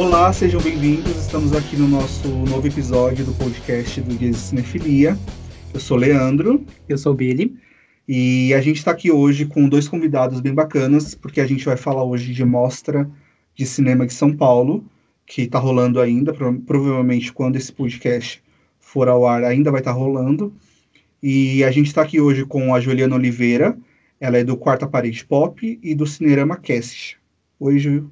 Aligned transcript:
Olá, 0.00 0.32
sejam 0.32 0.62
bem-vindos. 0.62 1.14
Estamos 1.14 1.54
aqui 1.54 1.76
no 1.76 1.86
nosso 1.86 2.26
novo 2.26 2.66
episódio 2.66 3.22
do 3.22 3.34
podcast 3.34 4.00
do 4.00 4.16
Dias 4.16 4.36
de 4.36 4.40
Cinefilia. 4.40 5.14
Eu 5.74 5.78
sou 5.78 5.98
Leandro. 5.98 6.64
Eu 6.88 6.96
sou 6.96 7.12
Billy. 7.12 7.54
E 8.08 8.54
a 8.54 8.62
gente 8.62 8.78
está 8.78 8.92
aqui 8.92 9.12
hoje 9.12 9.44
com 9.44 9.68
dois 9.68 9.86
convidados 9.86 10.40
bem 10.40 10.54
bacanas, 10.54 11.14
porque 11.14 11.38
a 11.38 11.46
gente 11.46 11.66
vai 11.66 11.76
falar 11.76 12.02
hoje 12.02 12.32
de 12.32 12.42
mostra 12.46 13.10
de 13.54 13.66
cinema 13.66 14.06
de 14.06 14.14
São 14.14 14.34
Paulo, 14.34 14.82
que 15.26 15.42
está 15.42 15.58
rolando 15.58 16.00
ainda, 16.00 16.32
provavelmente 16.32 17.30
quando 17.30 17.56
esse 17.56 17.70
podcast 17.70 18.42
for 18.78 19.06
ao 19.06 19.26
ar 19.26 19.44
ainda 19.44 19.70
vai 19.70 19.82
estar 19.82 19.92
tá 19.92 19.98
rolando. 19.98 20.50
E 21.22 21.62
a 21.62 21.70
gente 21.70 21.88
está 21.88 22.00
aqui 22.00 22.18
hoje 22.18 22.46
com 22.46 22.74
a 22.74 22.80
Juliana 22.80 23.16
Oliveira, 23.16 23.76
ela 24.18 24.38
é 24.38 24.44
do 24.44 24.56
Quarta 24.56 24.86
Parede 24.86 25.26
Pop 25.26 25.78
e 25.82 25.94
do 25.94 26.06
Cinerama 26.06 26.56
Cast. 26.56 27.18
Oi, 27.60 27.78
Ju. 27.78 28.10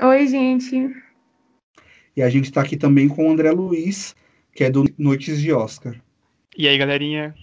Oi, 0.00 0.26
gente. 0.28 1.04
E 2.16 2.22
a 2.22 2.30
gente 2.30 2.46
está 2.46 2.62
aqui 2.62 2.76
também 2.76 3.08
com 3.08 3.28
o 3.28 3.30
André 3.30 3.50
Luiz, 3.50 4.16
que 4.54 4.64
é 4.64 4.70
do 4.70 4.84
Noites 4.96 5.38
de 5.40 5.52
Oscar. 5.52 5.94
E 6.56 6.66
aí, 6.66 6.78
galerinha? 6.78 7.34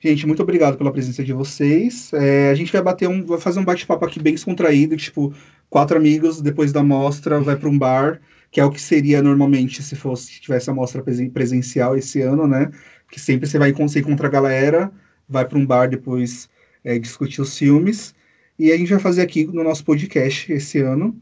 Gente, 0.00 0.26
muito 0.26 0.42
obrigado 0.42 0.76
pela 0.76 0.92
presença 0.92 1.22
de 1.22 1.32
vocês. 1.32 2.12
É, 2.12 2.50
a 2.50 2.54
gente 2.54 2.72
vai 2.72 2.82
bater 2.82 3.08
um, 3.08 3.24
vai 3.24 3.38
fazer 3.38 3.60
um 3.60 3.64
bate-papo 3.64 4.04
aqui 4.04 4.20
bem 4.20 4.34
descontraído, 4.34 4.96
tipo, 4.96 5.32
quatro 5.70 5.96
amigos 5.96 6.40
depois 6.42 6.72
da 6.72 6.82
mostra, 6.82 7.40
vai 7.40 7.56
para 7.56 7.68
um 7.68 7.78
bar, 7.78 8.20
que 8.50 8.60
é 8.60 8.64
o 8.64 8.70
que 8.70 8.80
seria 8.80 9.22
normalmente 9.22 9.82
se 9.82 9.94
fosse 9.94 10.32
se 10.32 10.40
tivesse 10.40 10.68
a 10.68 10.74
mostra 10.74 11.02
presencial 11.32 11.96
esse 11.96 12.20
ano, 12.20 12.46
né? 12.46 12.70
Que 13.10 13.20
sempre 13.20 13.48
você 13.48 13.58
vai 13.58 13.72
você 13.72 14.00
encontrar 14.00 14.26
a 14.26 14.30
galera, 14.30 14.92
vai 15.28 15.46
para 15.46 15.58
um 15.58 15.64
bar 15.64 15.88
depois 15.88 16.48
é, 16.84 16.98
discutir 16.98 17.40
os 17.40 17.56
filmes. 17.56 18.14
E 18.58 18.72
a 18.72 18.76
gente 18.76 18.90
vai 18.90 18.98
fazer 18.98 19.20
aqui 19.20 19.46
no 19.46 19.62
nosso 19.62 19.84
podcast 19.84 20.50
esse 20.50 20.80
ano. 20.80 21.14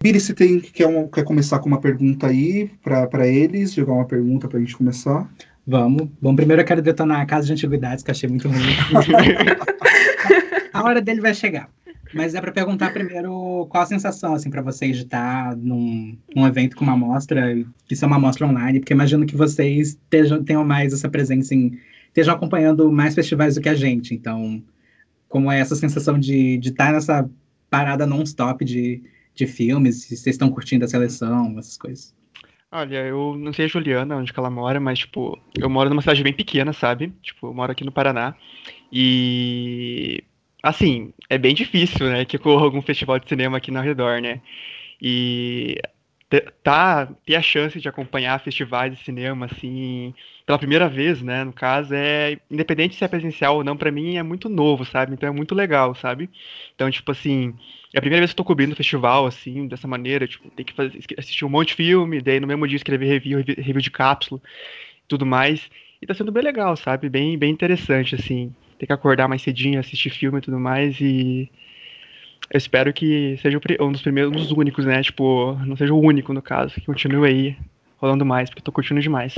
Billy, 0.00 0.20
se 0.20 0.32
tem, 0.34 0.60
quer, 0.60 0.86
quer 1.08 1.24
começar 1.24 1.58
com 1.58 1.68
uma 1.68 1.80
pergunta 1.80 2.28
aí 2.28 2.70
para 2.82 3.26
eles, 3.26 3.74
jogar 3.74 3.94
uma 3.94 4.06
pergunta 4.06 4.46
para 4.46 4.58
a 4.58 4.60
gente 4.60 4.76
começar? 4.76 5.28
Vamos. 5.66 6.08
Bom, 6.22 6.36
primeiro 6.36 6.62
eu 6.62 6.66
quero 6.66 6.80
detonar 6.80 7.20
a 7.20 7.26
Casa 7.26 7.46
de 7.46 7.54
Antiguidades, 7.54 8.04
que 8.04 8.10
achei 8.12 8.28
muito 8.28 8.48
ruim. 8.48 8.60
a 10.72 10.84
hora 10.84 11.00
dele 11.00 11.20
vai 11.20 11.34
chegar. 11.34 11.68
Mas 12.14 12.36
é 12.36 12.40
para 12.40 12.52
perguntar 12.52 12.92
primeiro 12.92 13.66
qual 13.68 13.82
a 13.82 13.86
sensação, 13.86 14.34
assim, 14.34 14.48
para 14.48 14.62
vocês 14.62 14.96
de 14.96 15.02
estar 15.02 15.56
num, 15.56 16.16
num 16.36 16.46
evento 16.46 16.76
com 16.76 16.84
uma 16.84 16.92
amostra, 16.92 17.52
que 17.88 17.96
é 18.00 18.06
uma 18.06 18.14
amostra 18.14 18.46
online, 18.46 18.78
porque 18.78 18.92
imagino 18.92 19.26
que 19.26 19.36
vocês 19.36 19.88
estejam, 19.88 20.44
tenham 20.44 20.64
mais 20.64 20.92
essa 20.92 21.08
presença 21.08 21.52
em. 21.52 21.76
estejam 22.06 22.32
acompanhando 22.32 22.92
mais 22.92 23.14
festivais 23.14 23.56
do 23.56 23.60
que 23.60 23.68
a 23.68 23.74
gente. 23.74 24.14
Então, 24.14 24.62
como 25.36 25.52
é 25.52 25.60
essa 25.60 25.76
sensação 25.76 26.18
de, 26.18 26.58
estar 26.64 26.94
nessa 26.94 27.28
parada 27.68 28.06
non-stop 28.06 28.64
de, 28.64 29.02
de 29.34 29.46
filmes, 29.46 30.04
se 30.04 30.16
vocês 30.16 30.34
estão 30.34 30.48
curtindo 30.48 30.86
a 30.86 30.88
seleção, 30.88 31.58
essas 31.58 31.76
coisas. 31.76 32.16
Olha, 32.72 33.04
eu 33.04 33.36
não 33.36 33.52
sei 33.52 33.66
a 33.66 33.68
Juliana, 33.68 34.16
onde 34.16 34.32
que 34.32 34.38
ela 34.40 34.48
mora, 34.48 34.80
mas, 34.80 35.00
tipo, 35.00 35.38
eu 35.54 35.68
moro 35.68 35.90
numa 35.90 36.00
cidade 36.00 36.22
bem 36.22 36.32
pequena, 36.32 36.72
sabe? 36.72 37.12
Tipo, 37.20 37.48
eu 37.48 37.54
moro 37.54 37.70
aqui 37.70 37.84
no 37.84 37.92
Paraná. 37.92 38.34
E, 38.90 40.24
assim, 40.62 41.12
é 41.28 41.36
bem 41.36 41.54
difícil, 41.54 42.08
né, 42.08 42.24
que 42.24 42.38
ocorra 42.38 42.64
algum 42.64 42.80
festival 42.80 43.18
de 43.18 43.28
cinema 43.28 43.58
aqui 43.58 43.70
no 43.70 43.82
redor, 43.82 44.22
né? 44.22 44.40
E 45.02 45.78
tá, 46.62 47.10
ter 47.26 47.36
a 47.36 47.42
chance 47.42 47.78
de 47.78 47.90
acompanhar 47.90 48.40
festivais 48.40 48.96
de 48.96 49.04
cinema, 49.04 49.44
assim, 49.44 50.14
pela 50.46 50.58
primeira 50.58 50.88
vez, 50.88 51.20
né, 51.20 51.42
no 51.42 51.52
caso, 51.52 51.92
é, 51.92 52.38
independente 52.48 52.94
se 52.94 53.04
é 53.04 53.08
presencial 53.08 53.56
ou 53.56 53.64
não, 53.64 53.76
para 53.76 53.90
mim 53.90 54.16
é 54.16 54.22
muito 54.22 54.48
novo, 54.48 54.84
sabe? 54.84 55.12
Então 55.12 55.28
é 55.28 55.32
muito 55.32 55.56
legal, 55.56 55.92
sabe? 55.96 56.30
Então, 56.72 56.88
tipo 56.88 57.10
assim, 57.10 57.52
é 57.92 57.98
a 57.98 58.00
primeira 58.00 58.20
vez 58.20 58.30
que 58.30 58.34
eu 58.34 58.36
tô 58.36 58.44
cobrindo 58.44 58.72
o 58.72 58.76
festival, 58.76 59.26
assim, 59.26 59.66
dessa 59.66 59.88
maneira, 59.88 60.28
tipo, 60.28 60.48
tem 60.50 60.64
que 60.64 60.72
fazer, 60.72 61.00
assistir 61.18 61.44
um 61.44 61.48
monte 61.48 61.68
de 61.68 61.74
filme, 61.74 62.20
daí 62.20 62.38
no 62.38 62.46
mesmo 62.46 62.66
dia 62.68 62.76
escrever 62.76 63.06
review, 63.06 63.38
review 63.38 63.80
de 63.80 63.90
cápsula, 63.90 64.40
tudo 65.08 65.26
mais, 65.26 65.68
e 66.00 66.06
tá 66.06 66.14
sendo 66.14 66.30
bem 66.30 66.44
legal, 66.44 66.76
sabe? 66.76 67.08
Bem, 67.08 67.36
bem 67.36 67.50
interessante, 67.50 68.14
assim, 68.14 68.54
ter 68.78 68.86
que 68.86 68.92
acordar 68.92 69.26
mais 69.26 69.42
cedinho, 69.42 69.80
assistir 69.80 70.10
filme 70.10 70.38
e 70.38 70.42
tudo 70.42 70.60
mais, 70.60 71.00
e 71.00 71.50
eu 72.52 72.58
espero 72.58 72.92
que 72.92 73.36
seja 73.42 73.58
um 73.80 73.90
dos 73.90 74.02
primeiros, 74.02 74.32
um 74.32 74.36
dos 74.36 74.52
únicos, 74.52 74.84
né? 74.84 75.02
Tipo, 75.02 75.58
não 75.66 75.76
seja 75.76 75.92
o 75.92 76.00
único, 76.00 76.32
no 76.32 76.40
caso, 76.40 76.74
que 76.74 76.82
continue 76.82 77.26
aí 77.26 77.56
rolando 77.98 78.24
mais, 78.24 78.48
porque 78.48 78.60
eu 78.60 78.64
tô 78.64 78.70
curtindo 78.70 79.00
demais. 79.00 79.34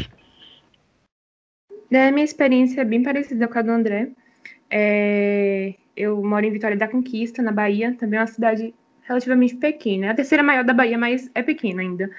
É, 1.91 2.11
minha 2.11 2.25
experiência 2.25 2.83
é 2.83 2.85
bem 2.85 3.03
parecida 3.03 3.49
com 3.49 3.59
a 3.59 3.63
do 3.63 3.71
André. 3.71 4.11
É, 4.71 5.75
eu 5.97 6.23
moro 6.23 6.45
em 6.45 6.51
Vitória 6.51 6.77
da 6.77 6.87
Conquista, 6.87 7.43
na 7.43 7.51
Bahia, 7.51 7.95
também 7.99 8.19
é 8.19 8.23
uma 8.23 8.27
cidade 8.27 8.75
relativamente 9.03 9.57
pequena. 9.57 10.07
É 10.07 10.11
a 10.11 10.15
terceira 10.15 10.43
maior 10.43 10.65
da 10.65 10.75
Bahia, 10.75 10.99
mas 10.99 11.31
é 11.35 11.43
pequena 11.43 11.81
ainda. 11.81 12.11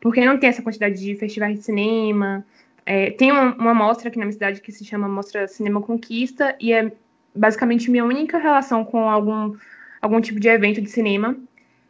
Porque 0.00 0.24
não 0.24 0.38
tem 0.38 0.48
essa 0.48 0.62
quantidade 0.62 0.98
de 0.98 1.14
festivais 1.16 1.58
de 1.58 1.64
cinema. 1.64 2.44
É, 2.86 3.10
tem 3.10 3.30
uma, 3.30 3.54
uma 3.56 3.74
mostra 3.74 4.08
aqui 4.08 4.18
na 4.18 4.24
minha 4.24 4.32
cidade 4.32 4.60
que 4.62 4.72
se 4.72 4.84
chama 4.84 5.06
Mostra 5.08 5.46
Cinema 5.46 5.80
Conquista, 5.82 6.56
e 6.58 6.72
é 6.72 6.90
basicamente 7.34 7.90
minha 7.90 8.04
única 8.04 8.38
relação 8.38 8.84
com 8.84 9.08
algum 9.08 9.54
algum 10.00 10.20
tipo 10.20 10.40
de 10.40 10.48
evento 10.48 10.80
de 10.80 10.88
cinema. 10.88 11.36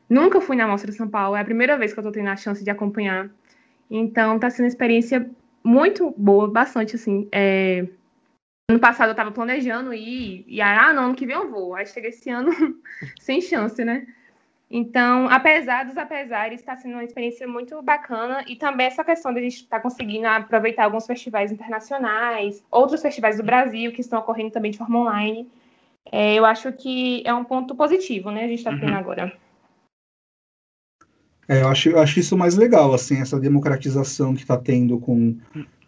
Nunca 0.09 0.41
fui 0.41 0.56
na 0.56 0.66
Mostra 0.66 0.91
São 0.93 1.09
Paulo, 1.09 1.37
é 1.37 1.41
a 1.41 1.44
primeira 1.44 1.77
vez 1.77 1.93
que 1.93 1.98
eu 1.98 2.03
tô 2.03 2.10
tendo 2.10 2.28
a 2.28 2.37
chance 2.37 2.65
de 2.65 2.71
acompanhar. 2.71 3.31
Então 3.91 4.38
tá 4.38 4.50
sendo 4.50 4.65
uma 4.65 4.69
experiência 4.69 5.31
muito 5.68 6.14
boa, 6.16 6.48
bastante 6.48 6.96
assim. 6.96 7.28
É... 7.30 7.86
Ano 8.70 8.80
passado 8.80 9.10
eu 9.10 9.14
tava 9.14 9.30
planejando 9.30 9.92
ir, 9.92 10.44
e 10.46 10.60
ah, 10.60 10.92
não, 10.92 11.06
ano 11.06 11.14
que 11.14 11.26
vem 11.26 11.36
eu 11.36 11.50
vou. 11.50 11.74
Aí 11.74 11.86
chega 11.86 12.08
esse 12.08 12.30
ano 12.30 12.50
sem 13.20 13.40
chance, 13.40 13.84
né? 13.84 14.06
Então, 14.70 15.28
apesar 15.30 15.84
dos 15.84 15.96
apesares, 15.96 16.60
está 16.60 16.76
sendo 16.76 16.92
uma 16.92 17.04
experiência 17.04 17.48
muito 17.48 17.80
bacana 17.82 18.44
e 18.46 18.56
também 18.56 18.86
essa 18.86 19.02
questão 19.02 19.32
de 19.32 19.38
a 19.38 19.42
gente 19.42 19.56
estar 19.56 19.78
tá 19.78 19.82
conseguindo 19.82 20.26
aproveitar 20.26 20.84
alguns 20.84 21.06
festivais 21.06 21.50
internacionais, 21.50 22.62
outros 22.70 23.00
festivais 23.00 23.38
do 23.38 23.42
Brasil 23.42 23.92
que 23.92 24.02
estão 24.02 24.18
ocorrendo 24.18 24.50
também 24.50 24.70
de 24.70 24.78
forma 24.78 25.00
online. 25.00 25.50
É, 26.10 26.34
eu 26.34 26.44
acho 26.44 26.70
que 26.72 27.22
é 27.26 27.32
um 27.32 27.44
ponto 27.44 27.74
positivo, 27.74 28.30
né? 28.30 28.44
A 28.44 28.48
gente 28.48 28.58
está 28.58 28.70
tendo 28.70 28.92
uhum. 28.92 28.98
agora. 28.98 29.32
É, 31.48 31.62
eu 31.62 31.69
acho, 31.69 31.88
eu 31.88 31.98
acho 31.98 32.20
isso 32.20 32.36
mais 32.36 32.56
legal, 32.56 32.92
assim, 32.92 33.16
essa 33.16 33.41
democratização 33.41 34.34
que 34.34 34.42
está 34.42 34.56
tendo 34.56 34.98
com, 34.98 35.36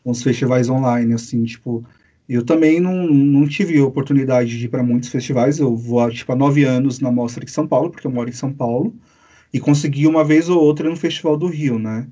com 0.03 0.10
os 0.10 0.22
festivais 0.22 0.71
online, 0.71 1.12
assim, 1.12 1.44
tipo, 1.44 1.84
eu 2.28 2.44
também 2.44 2.81
não, 2.81 3.06
não 3.06 3.47
tive 3.47 3.81
oportunidade 3.81 4.59
de 4.59 4.65
ir 4.65 4.69
para 4.69 4.82
muitos 4.82 5.10
festivais, 5.10 5.59
eu 5.59 5.76
vou, 5.76 6.10
tipo, 6.10 6.32
há 6.32 6.37
nove 6.37 6.65
anos 6.65 6.98
na 7.00 7.12
Mostra 7.12 7.44
de 7.44 7.50
São 7.50 7.66
Paulo, 7.66 7.91
porque 7.91 8.06
eu 8.06 8.10
moro 8.10 8.31
em 8.31 8.32
São 8.32 8.53
Paulo, 8.53 8.94
e 9.53 9.60
consegui 9.60 10.06
uma 10.06 10.25
vez 10.25 10.48
ou 10.48 10.62
outra 10.62 10.88
no 10.88 10.97
Festival 10.97 11.37
do 11.37 11.47
Rio, 11.47 11.78
né? 11.78 12.09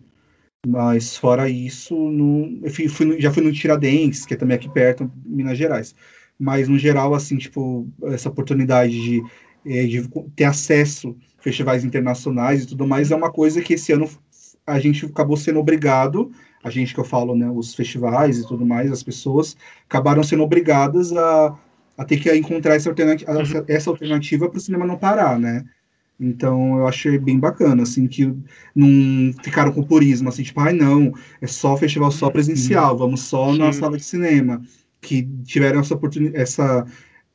Mas 0.66 1.16
fora 1.16 1.48
isso, 1.48 1.94
não, 1.94 2.58
eu 2.62 2.70
fui, 2.70 2.88
fui, 2.88 3.20
já 3.20 3.32
fui 3.32 3.42
no 3.42 3.52
Tiradentes, 3.52 4.26
que 4.26 4.34
é 4.34 4.36
também 4.36 4.56
aqui 4.56 4.68
perto, 4.68 5.10
Minas 5.24 5.56
Gerais 5.56 5.94
mas 6.38 6.68
no 6.68 6.78
geral, 6.78 7.14
assim, 7.14 7.36
tipo, 7.36 7.88
essa 8.04 8.28
oportunidade 8.28 8.92
de, 8.92 9.22
é, 9.66 9.86
de 9.86 10.08
ter 10.36 10.44
acesso 10.44 11.16
a 11.27 11.27
festivais 11.38 11.84
internacionais 11.84 12.62
e 12.62 12.66
tudo 12.66 12.86
mais 12.86 13.10
é 13.10 13.16
uma 13.16 13.30
coisa 13.30 13.62
que 13.62 13.74
esse 13.74 13.92
ano 13.92 14.08
a 14.66 14.78
gente 14.78 15.06
acabou 15.06 15.36
sendo 15.36 15.58
obrigado, 15.58 16.30
a 16.62 16.70
gente 16.70 16.92
que 16.92 17.00
eu 17.00 17.04
falo, 17.04 17.34
né, 17.34 17.50
os 17.50 17.74
festivais 17.74 18.38
e 18.38 18.46
tudo 18.46 18.66
mais, 18.66 18.92
as 18.92 19.02
pessoas 19.02 19.56
acabaram 19.88 20.22
sendo 20.22 20.42
obrigadas 20.42 21.12
a, 21.16 21.56
a 21.96 22.04
ter 22.04 22.18
que 22.18 22.32
encontrar 22.34 22.74
essa 22.74 22.90
alternativa, 22.90 23.32
uhum. 23.32 23.64
essa 23.66 23.90
alternativa 23.90 24.48
para 24.48 24.58
o 24.58 24.60
cinema 24.60 24.86
não 24.86 24.98
parar, 24.98 25.38
né? 25.38 25.64
Então 26.20 26.78
eu 26.78 26.88
achei 26.88 27.16
bem 27.16 27.38
bacana, 27.38 27.84
assim, 27.84 28.08
que 28.08 28.34
não 28.74 29.32
ficaram 29.42 29.72
com 29.72 29.84
purismo, 29.84 30.28
assim, 30.28 30.42
tipo, 30.42 30.60
ai 30.60 30.72
ah, 30.72 30.76
não, 30.76 31.14
é 31.40 31.46
só 31.46 31.76
festival 31.76 32.10
só 32.10 32.28
presencial, 32.28 32.98
vamos 32.98 33.20
só 33.20 33.54
na 33.54 33.72
sala 33.72 33.96
de 33.96 34.04
cinema 34.04 34.60
que 35.00 35.22
tiveram 35.44 35.80
essa 35.80 35.94
oportunidade, 35.94 36.42
essa, 36.42 36.84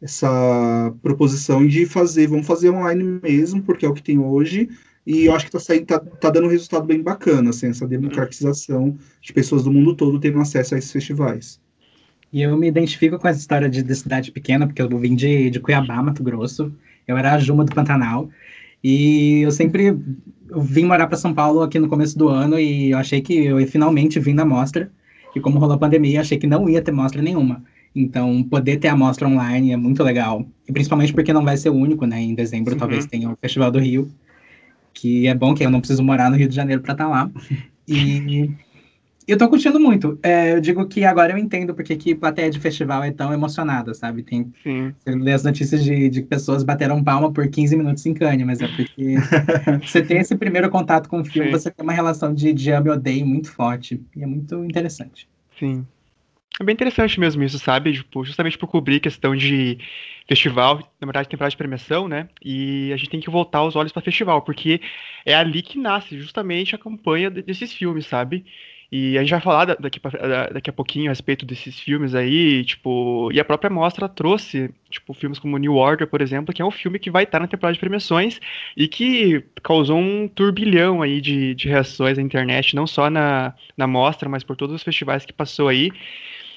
essa 0.03 0.93
proposição 1.01 1.65
de 1.65 1.85
fazer, 1.85 2.27
vamos 2.27 2.45
fazer 2.45 2.69
online 2.69 3.21
mesmo, 3.23 3.63
porque 3.63 3.85
é 3.85 3.89
o 3.89 3.93
que 3.93 4.03
tem 4.03 4.19
hoje, 4.19 4.69
e 5.07 5.25
eu 5.25 5.33
acho 5.33 5.49
que 5.49 5.55
está 5.55 5.99
tá, 5.99 5.99
tá 5.99 6.29
dando 6.29 6.47
um 6.47 6.49
resultado 6.49 6.85
bem 6.85 7.01
bacana, 7.01 7.51
assim, 7.51 7.67
essa 7.67 7.87
democratização 7.87 8.97
de 9.21 9.31
pessoas 9.31 9.63
do 9.63 9.71
mundo 9.71 9.95
todo 9.95 10.19
tendo 10.19 10.39
acesso 10.39 10.75
a 10.75 10.77
esses 10.77 10.91
festivais. 10.91 11.59
E 12.33 12.41
eu 12.41 12.57
me 12.57 12.67
identifico 12.67 13.17
com 13.17 13.27
essa 13.27 13.39
história 13.39 13.69
de, 13.69 13.81
de 13.81 13.95
cidade 13.95 14.29
pequena, 14.31 14.67
porque 14.67 14.81
eu 14.81 14.89
vim 14.89 15.15
de, 15.15 15.49
de 15.49 15.59
Cuiabá, 15.61 16.01
Mato 16.03 16.21
Grosso, 16.21 16.73
eu 17.07 17.15
era 17.15 17.33
a 17.33 17.39
Juma 17.39 17.63
do 17.63 17.73
Pantanal, 17.73 18.29
e 18.83 19.41
eu 19.41 19.51
sempre 19.51 19.97
eu 20.49 20.61
vim 20.61 20.83
morar 20.83 21.07
para 21.07 21.17
São 21.17 21.33
Paulo 21.33 21.61
aqui 21.61 21.79
no 21.79 21.87
começo 21.87 22.17
do 22.17 22.27
ano, 22.27 22.59
e 22.59 22.91
eu 22.91 22.97
achei 22.97 23.21
que 23.21 23.45
eu 23.45 23.57
ia 23.57 23.67
finalmente 23.67 24.19
vim 24.19 24.33
na 24.33 24.43
mostra, 24.43 24.91
e 25.33 25.39
como 25.39 25.59
rolou 25.59 25.75
a 25.75 25.79
pandemia, 25.79 26.19
achei 26.19 26.37
que 26.37 26.45
não 26.45 26.67
ia 26.67 26.81
ter 26.81 26.91
mostra 26.91 27.21
nenhuma. 27.21 27.63
Então, 27.95 28.43
poder 28.43 28.77
ter 28.77 28.87
a 28.87 28.95
mostra 28.95 29.27
online 29.27 29.71
é 29.71 29.77
muito 29.77 30.03
legal. 30.03 30.45
E 30.67 30.71
principalmente 30.71 31.13
porque 31.13 31.33
não 31.33 31.43
vai 31.43 31.57
ser 31.57 31.69
o 31.69 31.75
único, 31.75 32.05
né? 32.05 32.19
Em 32.21 32.33
dezembro, 32.33 32.73
uhum. 32.73 32.79
talvez 32.79 33.05
tenha 33.05 33.29
o 33.29 33.37
Festival 33.39 33.71
do 33.71 33.79
Rio, 33.79 34.09
que 34.93 35.27
é 35.27 35.35
bom 35.35 35.53
que 35.53 35.63
eu 35.63 35.69
não 35.69 35.79
preciso 35.79 36.03
morar 36.03 36.29
no 36.29 36.37
Rio 36.37 36.47
de 36.47 36.55
Janeiro 36.55 36.81
para 36.81 36.93
estar 36.93 37.05
tá 37.05 37.09
lá. 37.09 37.31
E 37.87 38.49
Eu 39.27 39.37
tô 39.37 39.47
curtindo 39.47 39.79
muito. 39.79 40.19
É, 40.21 40.53
eu 40.53 40.59
digo 40.59 40.85
que 40.87 41.05
agora 41.05 41.31
eu 41.31 41.37
entendo 41.37 41.73
porque 41.73 41.95
que 41.95 42.13
plateia 42.13 42.49
de 42.49 42.59
festival 42.59 43.03
é 43.03 43.11
tão 43.11 43.33
emocionada, 43.33 43.93
sabe? 43.93 44.21
Tem, 44.21 44.51
Sim. 44.61 44.93
lê 45.05 45.31
as 45.31 45.43
notícias 45.43 45.83
de, 45.83 46.09
de 46.09 46.21
pessoas 46.21 46.63
bateram 46.63 47.03
palma 47.03 47.31
por 47.31 47.47
15 47.47 47.75
minutos 47.75 48.05
em 48.05 48.13
Cannes, 48.13 48.45
mas 48.45 48.61
é 48.61 48.67
porque 48.67 49.15
você 49.85 50.01
tem 50.01 50.17
esse 50.17 50.35
primeiro 50.35 50.69
contato 50.69 51.07
com 51.07 51.21
o 51.21 51.25
filme, 51.25 51.47
Sim. 51.47 51.51
você 51.57 51.71
tem 51.71 51.83
uma 51.83 51.93
relação 51.93 52.33
de, 52.33 52.51
de 52.51 52.71
amo 52.71 52.87
e 52.87 52.91
odeio 52.91 53.25
muito 53.25 53.51
forte. 53.51 54.01
E 54.15 54.23
é 54.23 54.25
muito 54.25 54.63
interessante. 54.65 55.27
Sim. 55.57 55.85
É 56.59 56.63
bem 56.63 56.73
interessante 56.73 57.19
mesmo 57.19 57.43
isso, 57.43 57.57
sabe? 57.57 57.93
Tipo, 57.93 58.23
justamente 58.23 58.57
por 58.57 58.67
cobrir 58.67 58.99
questão 58.99 59.35
de 59.35 59.77
festival, 60.27 60.77
na 61.01 61.05
verdade, 61.07 61.27
temporada 61.27 61.49
de 61.49 61.57
premiação, 61.57 62.07
né? 62.07 62.29
E 62.43 62.91
a 62.93 62.97
gente 62.97 63.09
tem 63.09 63.19
que 63.19 63.29
voltar 63.29 63.63
os 63.63 63.75
olhos 63.75 63.91
para 63.91 64.01
festival, 64.03 64.41
porque 64.43 64.79
é 65.25 65.33
ali 65.33 65.61
que 65.63 65.79
nasce 65.79 66.17
justamente 66.19 66.75
a 66.75 66.77
campanha 66.77 67.29
de- 67.31 67.41
desses 67.41 67.73
filmes, 67.73 68.05
sabe? 68.05 68.45
E 68.91 69.17
a 69.17 69.21
gente 69.21 69.31
vai 69.31 69.41
falar 69.41 69.65
da- 69.65 69.73
daqui, 69.73 69.99
daqui 70.53 70.69
a 70.69 70.73
pouquinho 70.73 71.07
a 71.07 71.09
respeito 71.09 71.43
desses 71.47 71.79
filmes 71.79 72.13
aí, 72.13 72.63
tipo, 72.63 73.31
e 73.33 73.39
a 73.39 73.43
própria 73.45 73.67
mostra 73.71 74.07
trouxe, 74.07 74.69
tipo, 74.91 75.11
filmes 75.15 75.39
como 75.39 75.57
New 75.57 75.73
Order, 75.75 76.05
por 76.07 76.21
exemplo, 76.21 76.53
que 76.53 76.61
é 76.61 76.65
um 76.65 76.69
filme 76.69 76.99
que 76.99 77.09
vai 77.09 77.23
estar 77.23 77.39
na 77.39 77.47
temporada 77.47 77.73
de 77.73 77.79
premiações 77.79 78.39
e 78.77 78.87
que 78.87 79.43
causou 79.63 79.97
um 79.97 80.27
turbilhão 80.27 81.01
aí 81.01 81.19
de, 81.19 81.55
de 81.55 81.67
reações 81.67 82.17
na 82.17 82.23
internet, 82.23 82.75
não 82.75 82.85
só 82.85 83.09
na, 83.09 83.55
na 83.75 83.87
mostra, 83.87 84.29
mas 84.29 84.43
por 84.43 84.55
todos 84.55 84.75
os 84.75 84.83
festivais 84.83 85.25
que 85.25 85.33
passou 85.33 85.67
aí. 85.69 85.91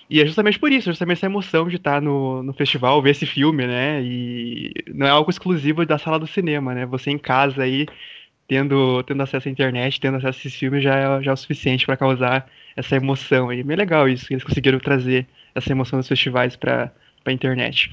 E 0.08 0.20
é 0.20 0.26
justamente 0.26 0.58
por 0.58 0.70
isso, 0.70 0.90
justamente 0.90 1.18
essa 1.18 1.26
emoção 1.26 1.68
de 1.68 1.76
estar 1.76 2.00
no, 2.00 2.42
no 2.42 2.52
festival, 2.52 3.02
ver 3.02 3.10
esse 3.10 3.26
filme, 3.26 3.66
né? 3.66 4.00
E 4.02 4.72
não 4.94 5.06
é 5.06 5.10
algo 5.10 5.30
exclusivo 5.30 5.84
da 5.84 5.98
sala 5.98 6.18
do 6.18 6.26
cinema, 6.26 6.74
né? 6.74 6.86
Você 6.86 7.10
em 7.10 7.18
casa 7.18 7.64
aí, 7.64 7.86
tendo, 8.46 9.02
tendo 9.02 9.22
acesso 9.22 9.48
à 9.48 9.50
internet, 9.50 10.00
tendo 10.00 10.16
acesso 10.16 10.38
a 10.38 10.40
esses 10.40 10.54
filmes, 10.54 10.84
já 10.84 10.94
é, 10.94 11.22
já 11.22 11.32
é 11.32 11.34
o 11.34 11.36
suficiente 11.36 11.84
para 11.84 11.96
causar 11.96 12.48
essa 12.76 12.94
emoção 12.94 13.48
aí. 13.48 13.64
Bem 13.64 13.76
legal 13.76 14.08
isso, 14.08 14.26
que 14.26 14.34
eles 14.34 14.44
conseguiram 14.44 14.78
trazer 14.78 15.26
essa 15.54 15.72
emoção 15.72 15.98
dos 15.98 16.06
festivais 16.06 16.54
para 16.54 16.92
a 17.24 17.32
internet. 17.32 17.92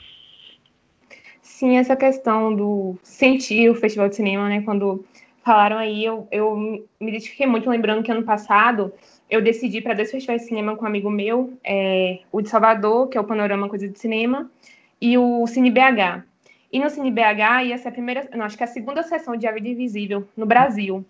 Sim, 1.42 1.78
essa 1.78 1.96
questão 1.96 2.56
do 2.56 2.96
sentir 3.02 3.70
o 3.70 3.76
festival 3.76 4.08
de 4.08 4.16
cinema, 4.16 4.48
né? 4.50 4.62
Quando 4.62 5.04
falaram 5.44 5.78
aí, 5.78 6.06
eu, 6.06 6.28
eu 6.32 6.56
me 6.56 6.86
identifiquei 7.02 7.48
muito 7.48 7.70
lembrando 7.70 8.04
que 8.04 8.12
ano 8.12 8.24
passado 8.24 8.94
eu 9.34 9.42
decidi 9.42 9.82
para 9.82 9.96
dois 9.96 10.12
festivais 10.12 10.44
de 10.44 10.48
cinema 10.48 10.76
com 10.76 10.84
um 10.84 10.88
amigo 10.88 11.10
meu, 11.10 11.58
é, 11.64 12.20
o 12.32 12.40
de 12.40 12.50
Salvador, 12.50 13.10
que 13.10 13.18
é 13.18 13.22
o 13.22 13.24
Panorama 13.24 13.68
Coisa 13.68 13.88
de 13.88 13.98
Cinema, 13.98 14.52
e 15.02 15.18
o 15.18 15.48
Cine 15.48 15.72
BH. 15.72 16.24
E 16.72 16.80
no 16.80 16.88
Cine 16.88 17.10
BH 17.10 17.66
ia 17.66 17.78
ser 17.80 17.88
a 17.88 17.92
primeira, 17.92 18.30
não, 18.36 18.46
acho 18.46 18.56
que 18.56 18.64
a 18.64 18.68
segunda 18.68 19.02
sessão 19.02 19.36
de 19.36 19.48
A 19.48 19.52
Vida 19.52 19.70
Invisível 19.70 20.28
no 20.38 20.46
Brasil. 20.46 21.04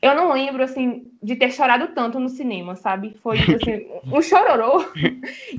Eu 0.00 0.14
não 0.14 0.32
lembro, 0.32 0.62
assim, 0.62 1.10
de 1.20 1.34
ter 1.34 1.50
chorado 1.50 1.88
tanto 1.88 2.20
no 2.20 2.28
cinema, 2.28 2.76
sabe? 2.76 3.16
Foi, 3.20 3.38
assim, 3.38 3.88
um 4.06 4.22
chororô. 4.22 4.84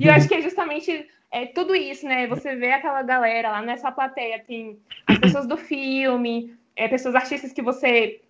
E 0.00 0.06
eu 0.06 0.12
acho 0.14 0.26
que 0.26 0.36
é 0.36 0.40
justamente 0.40 1.06
é, 1.30 1.44
tudo 1.44 1.76
isso, 1.76 2.06
né? 2.06 2.26
Você 2.28 2.56
vê 2.56 2.72
aquela 2.72 3.02
galera 3.02 3.50
lá 3.50 3.60
nessa 3.60 3.92
plateia, 3.92 4.38
tem 4.38 4.78
as 5.06 5.18
pessoas 5.18 5.46
do 5.46 5.58
filme, 5.58 6.54
é, 6.74 6.88
pessoas 6.88 7.14
artistas 7.14 7.52
que 7.52 7.60
você 7.60 8.22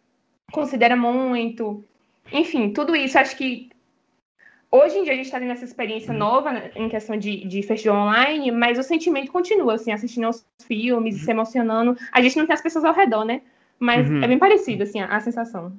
considera 0.50 0.96
muito. 0.96 1.84
Enfim, 2.32 2.72
tudo 2.72 2.96
isso. 2.96 3.16
Acho 3.16 3.36
que 3.36 3.70
hoje 4.70 4.98
em 4.98 5.04
dia 5.04 5.12
a 5.12 5.16
gente 5.16 5.26
está 5.26 5.38
tendo 5.38 5.52
essa 5.52 5.64
experiência 5.64 6.12
nova 6.12 6.52
né, 6.52 6.70
em 6.76 6.88
questão 6.88 7.16
de, 7.16 7.46
de 7.46 7.62
festival 7.62 8.06
online, 8.06 8.50
mas 8.50 8.78
o 8.78 8.82
sentimento 8.82 9.32
continua, 9.32 9.74
assim, 9.74 9.92
assistindo 9.92 10.24
aos 10.24 10.44
filmes, 10.66 11.22
se 11.22 11.30
emocionando. 11.30 11.96
A 12.12 12.20
gente 12.20 12.36
não 12.36 12.46
tem 12.46 12.54
as 12.54 12.62
pessoas 12.62 12.84
ao 12.84 12.94
redor, 12.94 13.24
né? 13.24 13.42
Mas 13.78 14.08
Uhum. 14.08 14.22
é 14.22 14.28
bem 14.28 14.38
parecido, 14.38 14.82
assim, 14.82 15.00
a, 15.00 15.06
a 15.16 15.20
sensação. 15.20 15.72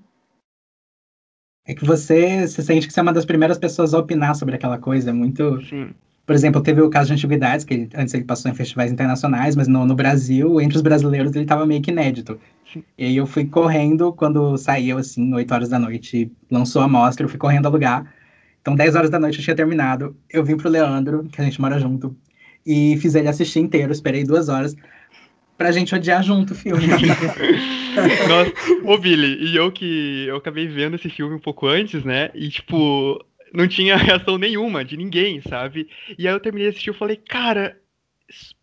É 1.65 1.73
que 1.75 1.83
você 1.85 2.47
se 2.47 2.63
sente 2.63 2.87
que 2.87 2.93
você 2.93 2.99
é 2.99 3.03
uma 3.03 3.11
das 3.13 3.25
primeiras 3.25 3.57
pessoas 3.57 3.93
a 3.93 3.99
opinar 3.99 4.35
sobre 4.35 4.55
aquela 4.55 4.77
coisa. 4.77 5.09
É 5.09 5.13
muito. 5.13 5.61
Sim. 5.65 5.89
Por 6.25 6.33
exemplo, 6.35 6.61
teve 6.61 6.81
o 6.81 6.89
caso 6.89 7.07
de 7.07 7.13
Antiguidades, 7.13 7.63
que 7.63 7.87
antes 7.95 8.13
ele 8.13 8.25
passou 8.25 8.51
em 8.51 8.53
festivais 8.53 8.91
internacionais, 8.91 9.55
mas 9.55 9.67
no, 9.67 9.85
no 9.85 9.95
Brasil, 9.95 10.59
entre 10.59 10.75
os 10.75 10.81
brasileiros, 10.81 11.33
ele 11.33 11.45
estava 11.45 11.65
meio 11.65 11.81
que 11.81 11.89
inédito. 11.91 12.37
Sim. 12.71 12.83
E 12.97 13.05
aí 13.05 13.17
eu 13.17 13.25
fui 13.25 13.45
correndo, 13.45 14.11
quando 14.13 14.57
saiu, 14.57 14.97
assim, 14.97 15.33
8 15.33 15.53
horas 15.53 15.69
da 15.69 15.79
noite, 15.79 16.29
lançou 16.51 16.81
a 16.81 16.87
mostra, 16.87 17.25
eu 17.25 17.29
fui 17.29 17.39
correndo 17.39 17.65
alugar. 17.65 18.13
Então, 18.67 18.75
10 18.75 18.95
horas 18.97 19.09
da 19.09 19.17
noite 19.17 19.37
eu 19.37 19.43
tinha 19.45 19.55
terminado. 19.55 20.13
Eu 20.29 20.43
vim 20.43 20.57
pro 20.57 20.67
Leandro, 20.67 21.23
que 21.31 21.39
a 21.39 21.43
gente 21.45 21.61
mora 21.61 21.79
junto, 21.79 22.13
e 22.65 22.97
fiz 22.97 23.15
ele 23.15 23.29
assistir 23.29 23.59
inteiro, 23.59 23.93
esperei 23.93 24.25
duas 24.25 24.49
horas, 24.49 24.75
pra 25.57 25.71
gente 25.71 25.95
odiar 25.95 26.21
junto 26.21 26.51
o 26.51 26.55
filme. 26.55 26.83
Nossa, 28.27 28.51
ô 28.83 28.97
Billy, 28.97 29.37
e 29.41 29.55
eu 29.55 29.71
que 29.71 30.25
eu 30.27 30.35
acabei 30.35 30.67
vendo 30.67 30.97
esse 30.97 31.09
filme 31.09 31.33
um 31.33 31.39
pouco 31.39 31.65
antes, 31.65 32.03
né? 32.03 32.29
E 32.35 32.49
tipo, 32.49 33.17
não 33.53 33.69
tinha 33.69 33.95
reação 33.95 34.37
nenhuma 34.37 34.83
de 34.83 34.97
ninguém, 34.97 35.41
sabe? 35.47 35.87
E 36.19 36.27
aí 36.27 36.33
eu 36.33 36.39
terminei 36.41 36.67
de 36.67 36.71
assistir 36.71 36.89
e 36.89 36.93
falei, 36.93 37.15
cara, 37.15 37.77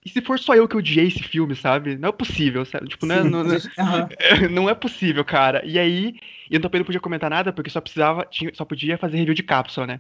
e 0.05 0.11
se 0.11 0.20
for 0.20 0.38
só 0.38 0.55
eu 0.55 0.69
que 0.69 0.76
odiei 0.76 1.06
esse 1.06 1.22
filme, 1.22 1.55
sabe? 1.56 1.96
Não 1.96 2.11
é 2.11 2.12
possível, 2.12 2.64
sabe? 2.66 2.88
Tipo, 2.88 3.06
não 3.06 3.14
é, 3.14 3.25
não, 3.25 3.43
não- 3.43 3.56
Aham. 3.78 4.08
não 4.50 4.69
é 4.69 4.75
possível, 4.75 5.25
cara. 5.25 5.64
E 5.64 5.78
aí, 5.78 6.14
eu 6.50 6.61
também 6.61 6.81
não 6.81 6.84
podia 6.84 7.00
comentar 7.00 7.31
nada, 7.31 7.52
porque 7.52 7.70
só 7.70 7.81
precisava, 7.81 8.26
tinha, 8.31 8.50
só 8.55 8.64
podia 8.64 8.99
fazer 8.99 9.16
review 9.16 9.34
de 9.34 9.43
cápsula, 9.43 9.87
né? 9.87 9.99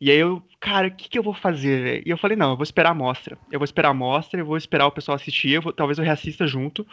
E 0.00 0.10
aí 0.10 0.16
eu, 0.16 0.42
cara, 0.58 0.88
o 0.88 0.90
que, 0.90 1.08
que 1.10 1.18
eu 1.18 1.22
vou 1.22 1.34
fazer, 1.34 1.82
velho? 1.82 2.02
E 2.06 2.10
eu 2.10 2.16
falei, 2.16 2.36
não, 2.36 2.50
eu 2.50 2.56
vou 2.56 2.64
esperar 2.64 2.90
a 2.90 2.94
mostra. 2.94 3.38
Eu 3.50 3.58
vou 3.58 3.64
esperar 3.64 3.90
a 3.90 3.94
mostra, 3.94 4.40
eu 4.40 4.46
vou 4.46 4.56
esperar 4.56 4.86
o 4.86 4.92
pessoal 4.92 5.16
assistir, 5.16 5.50
eu 5.50 5.62
vou- 5.62 5.72
talvez 5.72 5.98
eu 5.98 6.04
reassista 6.04 6.46
junto 6.46 6.86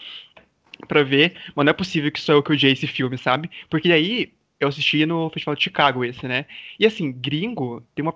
pra 0.88 1.04
ver, 1.04 1.36
mas 1.56 1.66
não 1.66 1.72
é 1.72 1.74
possível 1.74 2.12
que 2.12 2.22
só 2.22 2.34
eu 2.34 2.44
que 2.44 2.52
odiei 2.52 2.74
esse 2.74 2.88
filme, 2.88 3.18
sabe? 3.18 3.50
Porque 3.70 3.92
aí 3.92 4.34
eu 4.60 4.68
assisti 4.68 5.06
no 5.06 5.30
Festival 5.30 5.56
de 5.56 5.64
Chicago 5.64 6.04
esse, 6.04 6.28
né? 6.28 6.46
E 6.80 6.86
assim, 6.86 7.12
gringo 7.12 7.82
tem 7.96 8.04
uma, 8.04 8.14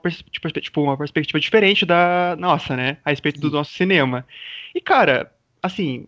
tipo, 0.62 0.82
uma 0.82 0.98
perspectiva 0.98 1.40
diferente 1.40 1.86
da 1.86 2.36
nossa, 2.38 2.76
né? 2.76 2.98
A 3.06 3.12
respeito 3.12 3.40
do 3.40 3.50
nosso 3.50 3.72
cinema. 3.74 4.26
E, 4.76 4.82
cara, 4.82 5.32
assim, 5.62 6.06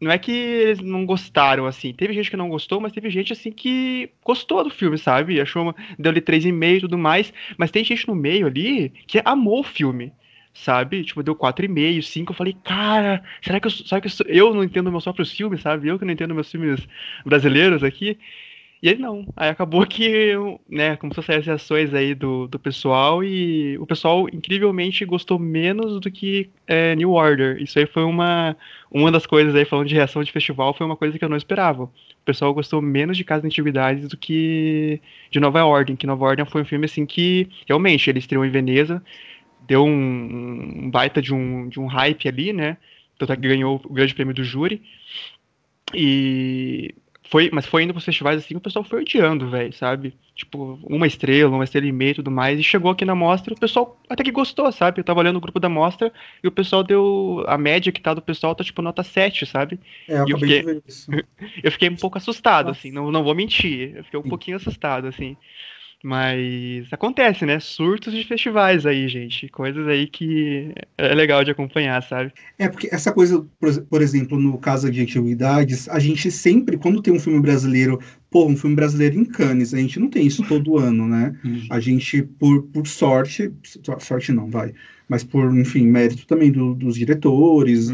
não 0.00 0.10
é 0.10 0.18
que 0.18 0.30
eles 0.30 0.80
não 0.80 1.06
gostaram, 1.06 1.66
assim. 1.66 1.92
Teve 1.92 2.12
gente 2.12 2.30
que 2.30 2.36
não 2.36 2.48
gostou, 2.48 2.80
mas 2.80 2.92
teve 2.92 3.10
gente, 3.10 3.32
assim, 3.32 3.50
que 3.50 4.10
gostou 4.24 4.62
do 4.62 4.70
filme, 4.70 4.98
sabe? 4.98 5.40
Achou, 5.40 5.62
uma, 5.62 5.74
deu 5.98 6.10
ali 6.10 6.20
3,5 6.20 6.76
e 6.76 6.80
tudo 6.80 6.98
mais. 6.98 7.32
Mas 7.56 7.70
tem 7.70 7.82
gente 7.82 8.06
no 8.06 8.14
meio 8.14 8.46
ali 8.46 8.90
que 9.06 9.20
amou 9.24 9.60
o 9.60 9.64
filme, 9.64 10.12
sabe? 10.54 11.02
Tipo, 11.02 11.22
deu 11.22 11.34
4,5, 11.34 12.02
5. 12.02 12.32
Eu 12.32 12.36
falei, 12.36 12.56
cara, 12.62 13.22
será 13.42 13.58
que 13.58 13.66
eu, 13.66 13.70
será 13.70 14.00
que 14.00 14.08
eu, 14.08 14.26
eu 14.28 14.54
não 14.54 14.62
entendo 14.62 14.90
meus 14.90 15.04
próprios 15.04 15.32
filmes, 15.32 15.62
sabe? 15.62 15.88
Eu 15.88 15.98
que 15.98 16.04
não 16.04 16.12
entendo 16.12 16.34
meus 16.34 16.50
filmes 16.50 16.86
brasileiros 17.24 17.82
aqui. 17.82 18.18
E 18.80 18.88
aí 18.88 18.96
não. 18.96 19.26
Aí 19.36 19.48
acabou 19.48 19.84
que, 19.84 20.34
né, 20.68 20.96
começou 20.96 21.20
a 21.20 21.24
sair 21.24 21.38
as 21.38 21.46
reações 21.46 21.92
aí 21.92 22.14
do, 22.14 22.46
do 22.46 22.58
pessoal 22.60 23.24
e 23.24 23.76
o 23.78 23.86
pessoal 23.86 24.28
incrivelmente 24.32 25.04
gostou 25.04 25.38
menos 25.38 26.00
do 26.00 26.10
que 26.10 26.48
é, 26.66 26.94
New 26.94 27.10
Order. 27.12 27.60
Isso 27.60 27.78
aí 27.78 27.86
foi 27.86 28.04
uma, 28.04 28.56
uma 28.90 29.10
das 29.10 29.26
coisas 29.26 29.54
aí, 29.54 29.64
falando 29.64 29.88
de 29.88 29.96
reação 29.96 30.22
de 30.22 30.30
festival, 30.30 30.74
foi 30.74 30.86
uma 30.86 30.96
coisa 30.96 31.18
que 31.18 31.24
eu 31.24 31.28
não 31.28 31.36
esperava. 31.36 31.84
O 31.84 31.90
pessoal 32.24 32.54
gostou 32.54 32.80
menos 32.80 33.16
de 33.16 33.24
Casa 33.24 33.42
de 33.42 33.48
Antiguidades 33.48 34.08
do 34.08 34.16
que 34.16 35.00
de 35.30 35.40
Nova 35.40 35.64
Ordem, 35.64 35.96
que 35.96 36.06
Nova 36.06 36.24
Ordem 36.26 36.46
foi 36.46 36.62
um 36.62 36.66
filme 36.66 36.84
assim 36.84 37.04
que, 37.04 37.48
realmente, 37.66 38.08
ele 38.08 38.20
estreou 38.20 38.44
em 38.44 38.50
Veneza, 38.50 39.02
deu 39.66 39.84
um, 39.84 40.84
um 40.84 40.90
baita 40.90 41.20
de 41.20 41.34
um, 41.34 41.68
de 41.68 41.80
um 41.80 41.86
hype 41.86 42.28
ali, 42.28 42.52
né? 42.52 42.76
Que 43.18 43.26
ganhou 43.36 43.80
o 43.84 43.92
grande 43.92 44.14
prêmio 44.14 44.32
do 44.32 44.44
júri. 44.44 44.80
E 45.92 46.94
foi, 47.30 47.50
mas 47.52 47.66
foi 47.66 47.82
indo 47.82 47.92
pros 47.92 48.06
festivais 48.06 48.42
assim, 48.42 48.56
o 48.56 48.60
pessoal 48.60 48.82
foi 48.82 49.02
odiando, 49.02 49.50
velho, 49.50 49.72
sabe? 49.72 50.14
Tipo, 50.34 50.78
uma 50.82 51.06
estrela, 51.06 51.54
uma 51.54 51.64
estrela 51.64 51.86
e 51.86 51.92
meia 51.92 52.12
e 52.12 52.14
tudo 52.14 52.30
mais. 52.30 52.58
E 52.58 52.62
chegou 52.62 52.90
aqui 52.90 53.04
na 53.04 53.14
mostra, 53.14 53.52
o 53.52 53.58
pessoal 53.58 54.00
até 54.08 54.24
que 54.24 54.32
gostou, 54.32 54.70
sabe? 54.72 55.00
Eu 55.00 55.04
tava 55.04 55.20
olhando 55.20 55.36
o 55.36 55.40
grupo 55.40 55.60
da 55.60 55.68
mostra 55.68 56.10
e 56.42 56.48
o 56.48 56.52
pessoal 56.52 56.82
deu. 56.82 57.44
A 57.46 57.58
média 57.58 57.92
que 57.92 58.00
tá 58.00 58.14
do 58.14 58.22
pessoal 58.22 58.54
tá 58.54 58.64
tipo 58.64 58.80
nota 58.80 59.02
7, 59.02 59.44
sabe? 59.44 59.78
É, 60.08 60.20
eu 60.20 60.28
eu 60.28 60.38
fiquei-. 60.38 60.82
Eu 61.62 61.72
fiquei 61.72 61.88
um 61.88 61.96
pouco 61.96 62.18
assustado, 62.18 62.68
Nossa. 62.68 62.80
assim, 62.80 62.90
não, 62.90 63.10
não 63.10 63.22
vou 63.22 63.34
mentir. 63.34 63.96
Eu 63.96 64.04
fiquei 64.04 64.20
um 64.20 64.28
pouquinho 64.28 64.56
assustado, 64.56 65.06
assim. 65.06 65.36
Mas 66.02 66.92
acontece, 66.92 67.44
né? 67.44 67.58
Surtos 67.60 68.14
de 68.14 68.24
festivais 68.24 68.86
aí, 68.86 69.08
gente. 69.08 69.48
Coisas 69.48 69.86
aí 69.88 70.06
que 70.06 70.72
é 70.96 71.14
legal 71.14 71.42
de 71.44 71.50
acompanhar, 71.50 72.02
sabe? 72.02 72.32
É, 72.56 72.68
porque 72.68 72.88
essa 72.92 73.12
coisa, 73.12 73.44
por, 73.58 73.68
ex- 73.68 73.78
por 73.78 74.02
exemplo, 74.02 74.38
no 74.38 74.58
caso 74.58 74.90
de 74.90 75.00
antiguidades, 75.00 75.88
a 75.88 75.98
gente 75.98 76.30
sempre, 76.30 76.76
quando 76.76 77.00
tem 77.02 77.12
um 77.12 77.18
filme 77.20 77.40
brasileiro, 77.40 78.00
pô, 78.30 78.46
um 78.46 78.56
filme 78.56 78.74
brasileiro 78.76 79.16
em 79.18 79.24
Cannes, 79.24 79.74
a 79.74 79.78
gente 79.78 79.98
não 80.00 80.08
tem 80.08 80.26
isso 80.26 80.44
todo 80.44 80.76
ano, 80.78 81.06
né? 81.06 81.36
A 81.68 81.80
gente, 81.80 82.22
por, 82.22 82.62
por 82.64 82.86
sorte, 82.86 83.52
so- 83.64 83.80
sorte 84.00 84.32
não, 84.32 84.48
vai, 84.50 84.72
mas 85.08 85.22
por, 85.24 85.56
enfim, 85.56 85.86
mérito 85.86 86.26
também 86.26 86.50
do- 86.50 86.74
dos 86.74 86.96
diretores, 86.96 87.90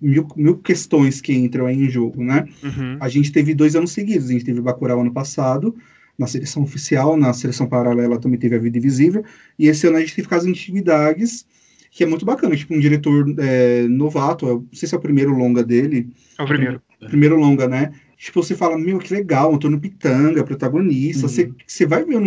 mil, 0.00 0.26
mil 0.36 0.58
questões 0.58 1.20
que 1.20 1.32
entram 1.34 1.66
aí 1.66 1.76
em 1.76 1.88
jogo, 1.90 2.22
né? 2.22 2.46
Uhum. 2.62 2.96
A 3.00 3.08
gente 3.08 3.32
teve 3.32 3.54
dois 3.54 3.74
anos 3.74 3.92
seguidos, 3.92 4.28
a 4.28 4.32
gente 4.32 4.44
teve 4.44 4.60
Bacurau 4.60 5.00
ano 5.00 5.12
passado, 5.12 5.74
na 6.18 6.26
seleção 6.26 6.62
oficial, 6.62 7.16
na 7.16 7.32
seleção 7.32 7.66
paralela 7.68 8.18
também 8.20 8.38
teve 8.38 8.54
A 8.56 8.58
Vida 8.58 8.78
Invisível, 8.78 9.24
e 9.58 9.66
esse 9.68 9.86
ano 9.86 9.96
a 9.96 10.00
gente 10.00 10.14
teve 10.14 10.28
Casa 10.28 10.44
de 10.44 10.50
Antiguidades, 10.50 11.46
que 11.90 12.02
é 12.02 12.06
muito 12.06 12.24
bacana, 12.26 12.56
tipo 12.56 12.74
um 12.74 12.80
diretor 12.80 13.24
é, 13.38 13.86
novato, 13.88 14.46
eu 14.46 14.56
não 14.60 14.68
sei 14.72 14.88
se 14.88 14.94
é 14.94 14.98
o 14.98 15.00
primeiro 15.00 15.32
longa 15.36 15.62
dele, 15.62 16.08
É 16.38 16.42
o 16.42 16.46
primeiro. 16.46 16.82
primeiro 17.08 17.36
longa, 17.36 17.68
né? 17.68 17.92
tipo, 18.16 18.42
você 18.42 18.54
fala, 18.54 18.78
meu, 18.78 18.98
que 18.98 19.12
legal, 19.12 19.54
Antônio 19.54 19.78
Pitanga, 19.78 20.42
protagonista. 20.44 21.28
Você, 21.28 21.44
Uhum. 21.44 21.54
você 21.66 21.84
vai 21.84 22.04
ver, 22.06 22.16
um, 22.16 22.26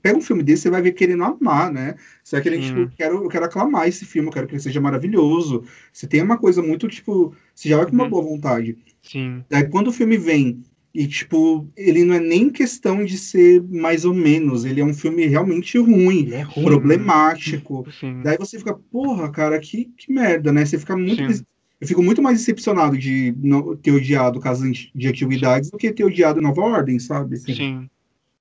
pega 0.00 0.16
um 0.16 0.20
filme 0.22 0.42
desse, 0.42 0.62
você 0.62 0.70
vai 0.70 0.80
ver 0.80 0.92
querendo 0.92 1.22
amar, 1.22 1.70
né? 1.70 1.96
Você 2.22 2.36
vai 2.36 2.42
querer, 2.42 2.60
tipo, 2.60 2.78
eu 2.78 2.90
quero, 2.96 3.24
eu 3.24 3.28
quero 3.28 3.44
aclamar 3.44 3.86
esse 3.86 4.06
filme, 4.06 4.28
eu 4.28 4.32
quero 4.32 4.46
que 4.46 4.54
ele 4.54 4.62
seja 4.62 4.80
maravilhoso. 4.80 5.62
Você 5.92 6.06
tem 6.06 6.22
uma 6.22 6.38
coisa 6.38 6.62
muito, 6.62 6.88
tipo, 6.88 7.34
você 7.54 7.68
já 7.68 7.76
vai 7.76 7.84
com 7.86 7.92
uma 7.92 8.04
Uhum. 8.04 8.10
boa 8.10 8.22
vontade. 8.22 8.78
Sim. 9.02 9.44
Daí 9.50 9.68
quando 9.68 9.88
o 9.88 9.92
filme 9.92 10.16
vem 10.16 10.62
e, 10.94 11.08
tipo, 11.08 11.68
ele 11.76 12.04
não 12.04 12.14
é 12.14 12.20
nem 12.20 12.48
questão 12.48 13.04
de 13.04 13.18
ser 13.18 13.60
mais 13.64 14.04
ou 14.04 14.14
menos, 14.14 14.64
ele 14.64 14.80
é 14.80 14.84
um 14.84 14.94
filme 14.94 15.26
realmente 15.26 15.76
ruim, 15.76 16.30
é 16.30 16.42
ruim. 16.42 16.64
problemático. 16.64 17.84
Sim. 17.98 18.20
Daí 18.22 18.38
você 18.38 18.58
fica, 18.58 18.74
porra, 18.74 19.28
cara, 19.28 19.58
que, 19.58 19.86
que 19.96 20.12
merda, 20.12 20.52
né? 20.52 20.64
Você 20.64 20.78
fica 20.78 20.96
muito. 20.96 21.32
Sim. 21.32 21.44
Eu 21.80 21.88
fico 21.88 22.02
muito 22.02 22.22
mais 22.22 22.38
decepcionado 22.38 22.96
de 22.96 23.34
não 23.38 23.74
ter 23.74 23.90
odiado 23.90 24.38
Casa 24.38 24.70
de 24.70 25.08
Atividades 25.08 25.68
do 25.68 25.76
que 25.76 25.92
ter 25.92 26.04
odiado 26.04 26.40
Nova 26.40 26.62
Ordem, 26.62 26.98
sabe? 27.00 27.38
Sim. 27.38 27.90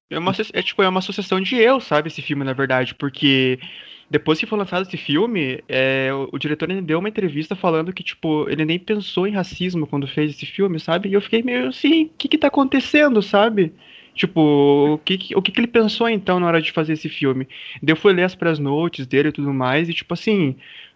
É, 0.08 0.20
uma, 0.20 0.32
é, 0.54 0.62
tipo, 0.62 0.84
é 0.84 0.88
uma 0.88 1.02
sucessão 1.02 1.42
de 1.42 1.56
eu, 1.56 1.80
sabe, 1.80 2.08
esse 2.08 2.22
filme, 2.22 2.44
na 2.44 2.54
verdade, 2.54 2.94
porque 2.94 3.60
depois 4.14 4.38
que 4.40 4.46
foi 4.46 4.60
lançado 4.60 4.84
esse 4.84 4.96
filme, 4.96 5.64
é, 5.68 6.12
o, 6.32 6.38
diretor 6.38 6.70
ele 6.70 6.84
deu 6.84 7.00
uma 7.00 7.10
entrevista 7.10 7.56
falando 7.56 7.92
que, 7.92 8.04
tipo, 8.04 8.48
ele 8.48 8.64
nem 8.64 8.78
pensou 8.78 9.26
em 9.26 9.32
racismo 9.32 9.88
quando 9.88 10.08
fez 10.08 10.30
esse 10.30 10.46
filme, 10.46 10.80
sabe? 10.80 11.10
E 11.10 11.14
eu 11.14 11.20
fiquei 11.20 11.42
meio 11.42 11.70
assim, 11.70 12.04
o 12.04 12.10
que 12.16 12.28
que 12.28 12.38
tá 12.38 12.46
acontecendo, 12.46 13.24
sabe? 13.24 13.74
Tipo, 14.14 14.94
o 14.94 14.98
que, 15.00 15.36
o 15.36 15.42
que, 15.42 15.52
que 15.52 15.60
ele 15.60 15.66
pensou 15.66 16.08
então 16.08 16.40
na 16.40 16.46
hora 16.46 16.62
de 16.62 16.72
fazer 16.72 16.94
esse 16.94 17.10
filme? 17.10 17.48
Daí 17.82 17.94
eu 17.94 17.98
fui 17.98 18.14
ler 18.14 18.22
as 18.22 18.36
press 18.36 18.60
notes 18.60 19.08
dele 19.08 19.30
e 19.30 19.32
tudo 19.32 19.52
mais, 19.52 19.90
e 19.90 19.94
tipo 19.96 20.14
assim, 20.14 20.56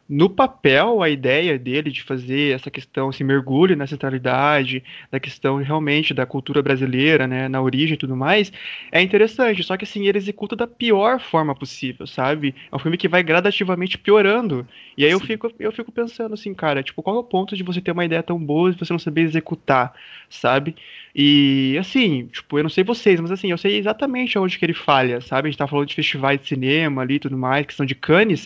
no 0.09 0.29
papel, 0.29 1.01
a 1.01 1.09
ideia 1.09 1.59
dele 1.59 1.91
de 1.91 2.01
fazer 2.01 2.55
essa 2.55 2.71
questão, 2.71 3.09
esse 3.09 3.23
mergulho 3.23 3.75
na 3.75 3.85
centralidade, 3.85 4.83
da 5.11 5.19
questão 5.19 5.57
realmente 5.57 6.13
da 6.13 6.25
cultura 6.25 6.61
brasileira, 6.61 7.27
né, 7.27 7.47
na 7.47 7.61
origem 7.61 7.95
e 7.95 7.97
tudo 7.97 8.15
mais, 8.15 8.51
é 8.91 9.01
interessante, 9.01 9.63
só 9.63 9.75
que 9.75 9.83
assim, 9.83 10.07
ele 10.07 10.17
executa 10.17 10.55
da 10.55 10.65
pior 10.67 11.19
forma 11.19 11.53
possível, 11.53 12.07
sabe? 12.07 12.55
É 12.71 12.75
um 12.75 12.79
filme 12.79 12.97
que 12.97 13.07
vai 13.07 13.21
gradativamente 13.21 13.97
piorando. 13.97 14.67
E 14.95 15.03
aí 15.05 15.11
eu 15.11 15.19
fico, 15.19 15.51
eu 15.59 15.71
fico 15.71 15.91
pensando 15.91 16.33
assim, 16.33 16.53
cara, 16.53 16.81
tipo, 16.81 17.03
qual 17.03 17.17
é 17.17 17.19
o 17.19 17.23
ponto 17.23 17.55
de 17.55 17.63
você 17.63 17.81
ter 17.81 17.91
uma 17.91 18.05
ideia 18.05 18.23
tão 18.23 18.39
boa 18.39 18.69
e 18.71 18.73
você 18.73 18.93
não 18.93 18.99
saber 18.99 19.21
executar, 19.21 19.93
sabe? 20.29 20.75
E 21.19 21.75
assim, 21.79 22.27
tipo, 22.27 22.59
eu 22.59 22.63
não 22.63 22.69
sei 22.69 22.83
vocês, 22.83 23.19
mas 23.19 23.31
assim, 23.31 23.49
eu 23.51 23.57
sei 23.57 23.77
exatamente 23.77 24.37
onde 24.37 24.57
que 24.59 24.63
ele 24.65 24.73
falha, 24.75 25.19
sabe? 25.19 25.47
A 25.47 25.51
gente 25.51 25.57
tá 25.57 25.67
falando 25.67 25.87
de 25.87 25.95
festivais 25.95 26.39
de 26.39 26.47
cinema 26.47 27.01
ali 27.01 27.15
e 27.15 27.19
tudo 27.19 27.35
mais, 27.37 27.65
questão 27.65 27.85
de 27.87 27.95
Cannes, 27.95 28.45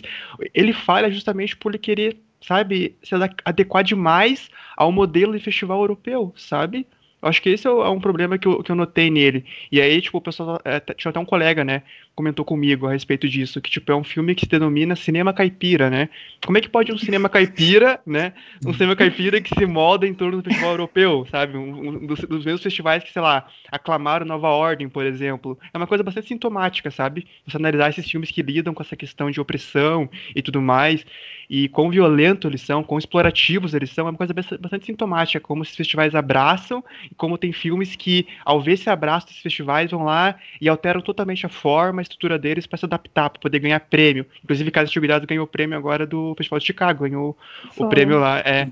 ele 0.54 0.72
falha 0.72 1.10
justamente 1.10 1.54
por 1.56 1.70
ele 1.72 1.78
querer, 1.78 2.16
sabe, 2.40 2.96
se 3.02 3.14
ade- 3.14 3.34
adequar 3.44 3.84
demais 3.84 4.48
ao 4.76 4.90
modelo 4.90 5.36
de 5.36 5.44
festival 5.44 5.80
europeu, 5.82 6.32
sabe? 6.36 6.86
Eu 7.20 7.28
acho 7.28 7.42
que 7.42 7.50
esse 7.50 7.66
é 7.68 7.70
é 7.70 7.88
um 7.90 8.00
problema 8.00 8.38
que 8.38 8.48
eu, 8.48 8.62
que 8.62 8.70
eu 8.72 8.76
notei 8.76 9.10
nele. 9.10 9.44
E 9.70 9.80
aí, 9.80 10.00
tipo, 10.00 10.18
o 10.18 10.20
pessoal. 10.20 10.58
é, 10.64 10.80
t- 10.80 10.94
tinha 10.94 11.10
até 11.10 11.20
um 11.20 11.24
colega, 11.24 11.62
né? 11.64 11.82
Comentou 12.14 12.44
comigo 12.44 12.86
a 12.86 12.92
respeito 12.92 13.28
disso, 13.28 13.60
que, 13.60 13.70
tipo, 13.70 13.90
é 13.90 13.96
um 13.96 14.04
filme 14.04 14.34
que 14.34 14.42
se 14.44 14.50
denomina 14.50 14.94
cinema 14.94 15.32
caipira, 15.32 15.88
né? 15.88 16.08
Como 16.44 16.58
é 16.58 16.60
que 16.60 16.68
pode 16.68 16.92
um 16.92 16.98
cinema 16.98 17.28
caipira, 17.28 18.00
né? 18.06 18.32
Um 18.64 18.72
cinema 18.72 18.94
caipira 18.94 19.40
que 19.40 19.54
se 19.54 19.66
molda 19.66 20.06
em 20.06 20.14
torno 20.14 20.40
do 20.40 20.44
festival 20.44 20.72
europeu, 20.72 21.26
sabe? 21.30 21.56
Um, 21.56 21.88
um 21.88 22.06
dos, 22.06 22.20
dos 22.20 22.44
mesmos 22.44 22.62
festivais 22.62 23.02
que, 23.02 23.12
sei 23.12 23.22
lá, 23.22 23.46
aclamaram 23.70 24.26
Nova 24.26 24.48
Ordem, 24.48 24.88
por 24.88 25.04
exemplo. 25.06 25.58
É 25.72 25.78
uma 25.78 25.86
coisa 25.86 26.04
bastante 26.04 26.28
sintomática, 26.28 26.90
sabe? 26.90 27.26
Você 27.46 27.56
analisar 27.56 27.90
esses 27.90 28.08
filmes 28.08 28.30
que 28.30 28.42
lidam 28.42 28.74
com 28.74 28.82
essa 28.82 28.94
questão 28.96 29.30
de 29.30 29.40
opressão 29.40 30.08
e 30.36 30.42
tudo 30.42 30.60
mais, 30.60 31.04
e 31.48 31.68
quão 31.68 31.90
violento 31.90 32.46
eles 32.48 32.62
são, 32.62 32.82
quão 32.82 32.98
explorativos 32.98 33.74
eles 33.74 33.90
são, 33.90 34.06
é 34.06 34.10
uma 34.10 34.16
coisa 34.16 34.32
bast- 34.32 34.58
bastante 34.58 34.86
sintomática, 34.86 35.40
como 35.40 35.62
esses 35.62 35.76
festivais 35.76 36.14
abraçam 36.14 36.84
e 37.10 37.14
como 37.14 37.38
tem 37.38 37.52
filmes 37.52 37.94
que, 37.96 38.26
ao 38.44 38.60
ver 38.60 38.72
esse 38.72 38.88
abraço 38.88 39.26
desses 39.26 39.42
festivais, 39.42 39.90
vão 39.90 40.04
lá 40.04 40.36
e 40.60 40.68
alteram 40.68 41.00
totalmente 41.00 41.44
a 41.46 41.48
forma, 41.48 42.01
a 42.02 42.04
estrutura 42.04 42.38
deles 42.38 42.66
para 42.66 42.78
se 42.78 42.84
adaptar, 42.84 43.30
para 43.30 43.40
poder 43.40 43.58
ganhar 43.58 43.80
prêmio. 43.80 44.26
Inclusive, 44.42 44.70
Casa 44.70 44.86
de 44.86 44.90
Antiguidades 44.92 45.26
ganhou 45.26 45.44
o 45.44 45.48
prêmio 45.48 45.76
agora 45.78 46.06
do 46.06 46.34
Festival 46.36 46.58
de 46.58 46.66
Chicago, 46.66 47.04
ganhou 47.04 47.36
o 47.64 47.72
Foi. 47.72 47.88
prêmio 47.88 48.18
lá. 48.18 48.40
É, 48.40 48.68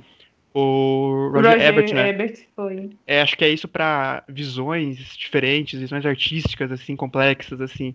o 0.53 1.31
O 1.31 1.31
Roger, 1.31 1.61
Ebert, 1.61 1.95
né? 1.95 2.09
Ebert 2.09 2.39
foi. 2.57 2.91
É, 3.07 3.21
acho 3.23 3.37
que 3.37 3.45
é 3.45 3.49
isso 3.51 3.69
para 3.69 4.25
visões 4.29 4.99
diferentes, 5.17 5.79
visões 5.79 6.05
artísticas, 6.05 6.73
assim, 6.73 6.97
complexas, 6.97 7.61
assim. 7.61 7.95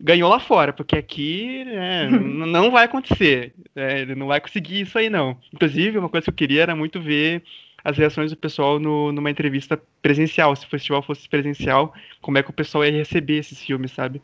Ganhou 0.00 0.30
lá 0.30 0.38
fora, 0.38 0.72
porque 0.72 0.96
aqui 0.96 1.64
né, 1.64 2.08
não 2.10 2.70
vai 2.70 2.84
acontecer. 2.84 3.52
né, 3.74 4.02
ele 4.02 4.14
não 4.14 4.28
vai 4.28 4.40
conseguir 4.40 4.82
isso 4.82 4.96
aí, 4.96 5.10
não. 5.10 5.36
Inclusive, 5.52 5.98
uma 5.98 6.08
coisa 6.08 6.24
que 6.24 6.30
eu 6.30 6.34
queria 6.34 6.62
era 6.62 6.76
muito 6.76 7.00
ver 7.00 7.42
as 7.82 7.96
reações 7.96 8.30
do 8.30 8.36
pessoal 8.36 8.78
no, 8.78 9.10
numa 9.10 9.30
entrevista 9.30 9.80
presencial. 10.00 10.54
Se 10.54 10.66
o 10.66 10.68
festival 10.68 11.02
fosse 11.02 11.28
presencial, 11.28 11.92
como 12.20 12.38
é 12.38 12.42
que 12.42 12.50
o 12.50 12.52
pessoal 12.52 12.84
ia 12.84 12.92
receber 12.92 13.38
esses 13.38 13.60
filmes, 13.60 13.90
sabe? 13.90 14.22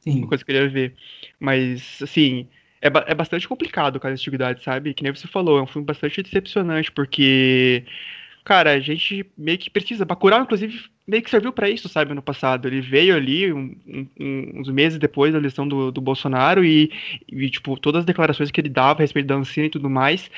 Sim. 0.00 0.20
Uma 0.20 0.28
coisa 0.28 0.44
que 0.44 0.50
eu 0.50 0.54
queria 0.54 0.68
ver. 0.70 0.96
Mas, 1.38 2.00
assim, 2.02 2.48
é, 2.80 2.88
é 2.88 3.14
bastante 3.14 3.46
complicado 3.48 4.00
caso 4.00 4.14
de 4.14 4.20
antiguidade, 4.22 4.62
sabe? 4.62 4.94
Que 4.94 5.02
nem 5.02 5.14
você 5.14 5.26
falou, 5.28 5.58
é 5.58 5.62
um 5.62 5.66
filme 5.66 5.86
bastante 5.86 6.22
decepcionante, 6.22 6.90
porque, 6.90 7.84
cara, 8.44 8.72
a 8.72 8.80
gente 8.80 9.26
meio 9.36 9.58
que 9.58 9.70
precisa. 9.70 10.04
Bacurau, 10.04 10.42
inclusive, 10.42 10.90
meio 11.06 11.22
que 11.22 11.30
serviu 11.30 11.52
pra 11.52 11.70
isso, 11.70 11.88
sabe, 11.88 12.14
no 12.14 12.22
passado. 12.22 12.68
Ele 12.68 12.80
veio 12.80 13.16
ali 13.16 13.52
um- 13.52 13.76
um- 14.20 14.60
uns 14.60 14.68
meses 14.70 14.98
depois 14.98 15.32
da 15.32 15.38
eleição 15.38 15.68
do, 15.68 15.90
do 15.92 16.00
Bolsonaro 16.00 16.64
e, 16.64 16.92
e, 17.28 17.50
tipo, 17.50 17.78
todas 17.78 18.00
as 18.00 18.06
declarações 18.06 18.50
que 18.50 18.60
ele 18.60 18.68
dava 18.70 19.00
a 19.00 19.02
respeito 19.02 19.26
da 19.26 19.36
Ancina 19.36 19.66
e 19.66 19.70
tudo 19.70 19.90
mais. 19.90 20.30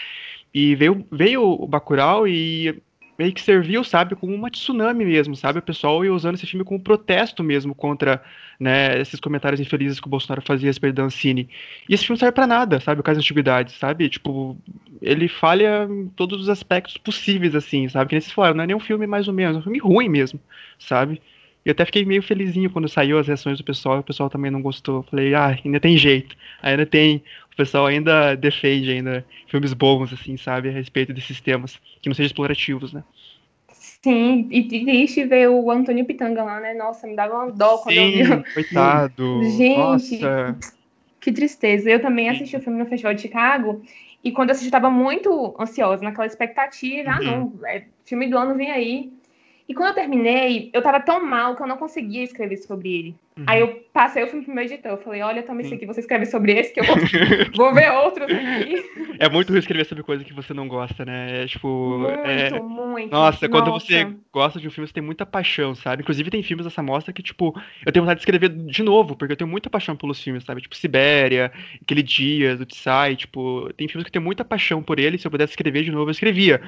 E 0.54 0.74
veio, 0.76 1.06
veio 1.10 1.42
o 1.44 1.66
Bacurau 1.66 2.28
e 2.28 2.82
meio 3.22 3.32
que 3.32 3.40
serviu, 3.40 3.84
sabe, 3.84 4.16
como 4.16 4.34
uma 4.34 4.50
tsunami 4.50 5.04
mesmo, 5.04 5.36
sabe? 5.36 5.60
O 5.60 5.62
pessoal 5.62 6.04
ia 6.04 6.12
usando 6.12 6.34
esse 6.34 6.46
filme 6.46 6.64
como 6.64 6.80
protesto 6.80 7.42
mesmo 7.42 7.74
contra, 7.74 8.22
né, 8.58 9.00
esses 9.00 9.20
comentários 9.20 9.60
infelizes 9.60 10.00
que 10.00 10.06
o 10.06 10.10
Bolsonaro 10.10 10.42
fazia 10.42 10.68
a 10.68 10.70
respeito 10.70 10.96
da 10.96 11.04
Ancine. 11.04 11.48
E 11.88 11.94
esse 11.94 12.04
filme 12.04 12.18
serve 12.18 12.32
pra 12.32 12.46
nada, 12.46 12.80
sabe? 12.80 13.00
O 13.00 13.04
caso 13.04 13.18
da 13.18 13.22
antiguidade, 13.22 13.72
sabe? 13.72 14.08
Tipo, 14.08 14.56
ele 15.00 15.28
falha 15.28 15.86
em 15.88 16.08
todos 16.08 16.40
os 16.40 16.48
aspectos 16.48 16.96
possíveis, 16.98 17.54
assim, 17.54 17.88
sabe? 17.88 18.08
Que 18.08 18.14
nem 18.16 18.20
vocês 18.20 18.32
falaram, 18.32 18.56
não 18.56 18.64
é 18.64 18.66
nem 18.66 18.76
um 18.76 18.80
filme 18.80 19.06
mais 19.06 19.28
ou 19.28 19.34
menos, 19.34 19.56
é 19.56 19.60
um 19.60 19.62
filme 19.62 19.78
ruim 19.78 20.08
mesmo, 20.08 20.40
sabe? 20.78 21.20
E 21.64 21.68
eu 21.68 21.72
até 21.72 21.84
fiquei 21.84 22.04
meio 22.04 22.22
felizinho 22.22 22.70
quando 22.70 22.88
saiu 22.88 23.18
as 23.18 23.28
reações 23.28 23.56
do 23.58 23.64
pessoal 23.64 24.00
o 24.00 24.02
pessoal 24.02 24.28
também 24.28 24.50
não 24.50 24.60
gostou. 24.60 25.04
Falei, 25.04 25.32
ah, 25.34 25.56
ainda 25.64 25.78
tem 25.78 25.96
jeito, 25.96 26.36
ainda 26.60 26.84
tem. 26.84 27.22
O 27.52 27.56
pessoal 27.56 27.86
ainda 27.86 28.34
defende 28.34 28.90
ainda 28.90 29.24
filmes 29.46 29.72
bons, 29.72 30.12
assim, 30.12 30.36
sabe? 30.36 30.68
A 30.68 30.72
respeito 30.72 31.12
desses 31.12 31.40
temas, 31.40 31.78
que 32.00 32.08
não 32.08 32.14
sejam 32.14 32.26
explorativos, 32.26 32.92
né? 32.92 33.04
Sim, 33.72 34.48
e 34.50 34.64
triste 34.68 35.24
ver 35.24 35.48
o 35.48 35.70
Antônio 35.70 36.04
Pitanga 36.04 36.42
lá, 36.42 36.58
né? 36.60 36.74
Nossa, 36.74 37.06
me 37.06 37.14
dava 37.14 37.34
uma 37.34 37.52
dó 37.52 37.78
quando 37.78 37.96
eu 37.98 38.10
vi. 38.10 38.42
Coitado. 38.52 39.42
Gente, 39.56 40.20
Nossa. 40.20 40.58
Que 41.20 41.30
tristeza. 41.30 41.88
Eu 41.88 42.02
também 42.02 42.28
assisti 42.28 42.56
o 42.56 42.60
filme 42.60 42.78
no 42.78 42.86
Festival 42.86 43.14
de 43.14 43.22
Chicago 43.22 43.80
e 44.24 44.32
quando 44.32 44.48
eu 44.48 44.52
assisti, 44.52 44.66
eu 44.66 44.76
estava 44.76 44.90
muito 44.90 45.54
ansiosa, 45.58 46.02
naquela 46.02 46.26
expectativa. 46.26 47.10
Ah, 47.10 47.20
Uhum. 47.20 47.52
não, 47.60 47.66
é, 47.66 47.84
filme 48.04 48.28
do 48.28 48.36
ano 48.36 48.56
vem 48.56 48.70
aí. 48.70 49.12
E 49.68 49.74
quando 49.74 49.90
eu 49.90 49.94
terminei, 49.94 50.70
eu 50.72 50.82
tava 50.82 51.00
tão 51.00 51.24
mal 51.24 51.56
que 51.56 51.62
eu 51.62 51.66
não 51.66 51.76
conseguia 51.76 52.22
escrever 52.22 52.56
sobre 52.56 52.92
ele. 52.92 53.14
Uhum. 53.36 53.44
Aí 53.46 53.60
eu 53.60 53.82
passei 53.92 54.22
o 54.22 54.26
filme 54.26 54.44
pro 54.44 54.54
meu 54.54 54.64
editor. 54.64 54.92
Eu 54.92 54.98
falei, 54.98 55.22
olha, 55.22 55.42
toma 55.42 55.62
esse 55.62 55.72
aqui, 55.72 55.86
você 55.86 56.00
escreve 56.00 56.26
sobre 56.26 56.52
esse, 56.52 56.72
que 56.72 56.80
eu 56.80 56.84
vou, 56.84 56.96
vou 57.56 57.74
ver 57.74 57.90
outros 57.92 58.28
aqui. 58.30 58.84
É 59.18 59.28
muito 59.28 59.48
ruim 59.48 59.58
escrever 59.58 59.86
sobre 59.86 60.04
coisa 60.04 60.22
que 60.24 60.34
você 60.34 60.52
não 60.52 60.68
gosta, 60.68 61.04
né? 61.04 61.44
É 61.44 61.46
tipo. 61.46 61.98
Muito, 61.98 62.20
é- 62.26 62.60
muito. 62.60 63.10
Nossa, 63.10 63.48
quando 63.48 63.68
Nossa. 63.68 63.86
você 63.86 64.14
gosta 64.30 64.60
de 64.60 64.68
um 64.68 64.70
filme, 64.70 64.86
você 64.86 64.92
tem 64.92 65.02
muita 65.02 65.24
paixão, 65.24 65.74
sabe? 65.74 66.02
Inclusive, 66.02 66.30
tem 66.30 66.42
filmes 66.42 66.66
dessa 66.66 66.82
mostra 66.82 67.12
que, 67.12 67.22
tipo, 67.22 67.58
eu 67.86 67.92
tenho 67.92 68.04
vontade 68.04 68.18
de 68.18 68.22
escrever 68.22 68.50
de 68.50 68.82
novo, 68.82 69.16
porque 69.16 69.32
eu 69.32 69.36
tenho 69.36 69.48
muita 69.48 69.70
paixão 69.70 69.96
pelos 69.96 70.22
filmes, 70.22 70.44
sabe? 70.44 70.60
Tipo, 70.60 70.76
Sibéria, 70.76 71.50
Aquele 71.80 72.02
Dia, 72.02 72.56
do 72.56 72.66
Tsai, 72.66 73.16
tipo, 73.16 73.72
tem 73.76 73.88
filmes 73.88 74.04
que 74.04 74.08
eu 74.10 74.12
tenho 74.12 74.24
muita 74.24 74.44
paixão 74.44 74.82
por 74.82 74.98
eles, 74.98 75.20
se 75.22 75.26
eu 75.26 75.30
pudesse 75.30 75.52
escrever 75.52 75.84
de 75.84 75.90
novo, 75.90 76.08
eu 76.08 76.12
escrevia. 76.12 76.60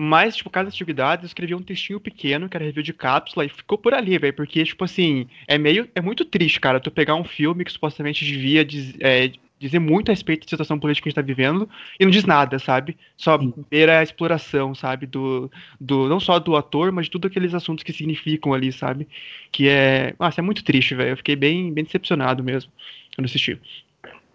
Mas, 0.00 0.36
tipo, 0.36 0.48
Casa 0.48 0.66
das 0.66 0.74
Antiguidades, 0.74 1.24
eu 1.24 1.26
escrevi 1.26 1.54
um 1.56 1.62
textinho 1.62 1.98
pequeno, 1.98 2.48
que 2.48 2.56
era 2.56 2.64
review 2.64 2.84
de 2.84 2.92
cápsula, 2.92 3.44
e 3.44 3.48
ficou 3.48 3.76
por 3.76 3.92
ali, 3.92 4.16
velho, 4.16 4.32
porque, 4.32 4.64
tipo 4.64 4.84
assim, 4.84 5.26
é 5.48 5.58
meio, 5.58 5.88
é 5.92 6.00
muito 6.00 6.24
triste, 6.24 6.60
cara, 6.60 6.78
tu 6.78 6.88
pegar 6.88 7.16
um 7.16 7.24
filme 7.24 7.64
que 7.64 7.72
supostamente 7.72 8.24
devia 8.24 8.64
diz- 8.64 8.94
é, 9.00 9.32
dizer 9.58 9.80
muito 9.80 10.10
a 10.10 10.12
respeito 10.12 10.46
da 10.46 10.50
situação 10.50 10.78
política 10.78 11.02
que 11.04 11.08
a 11.08 11.10
gente 11.10 11.16
tá 11.16 11.22
vivendo, 11.22 11.68
e 11.98 12.04
não 12.04 12.12
diz 12.12 12.24
nada, 12.24 12.60
sabe? 12.60 12.96
Só 13.16 13.36
beira 13.68 13.98
a 13.98 14.02
exploração, 14.04 14.72
sabe? 14.72 15.04
Do, 15.04 15.50
do, 15.80 16.08
não 16.08 16.20
só 16.20 16.38
do 16.38 16.54
ator, 16.54 16.92
mas 16.92 17.06
de 17.06 17.10
todos 17.10 17.28
aqueles 17.28 17.52
assuntos 17.52 17.82
que 17.82 17.92
significam 17.92 18.54
ali, 18.54 18.72
sabe? 18.72 19.08
Que 19.50 19.68
é. 19.68 20.14
Nossa, 20.18 20.40
é 20.40 20.44
muito 20.44 20.62
triste, 20.62 20.94
velho. 20.94 21.10
Eu 21.10 21.16
fiquei 21.16 21.34
bem, 21.34 21.72
bem 21.72 21.82
decepcionado 21.84 22.44
mesmo 22.44 22.70
quando 23.16 23.24
assisti. 23.26 23.60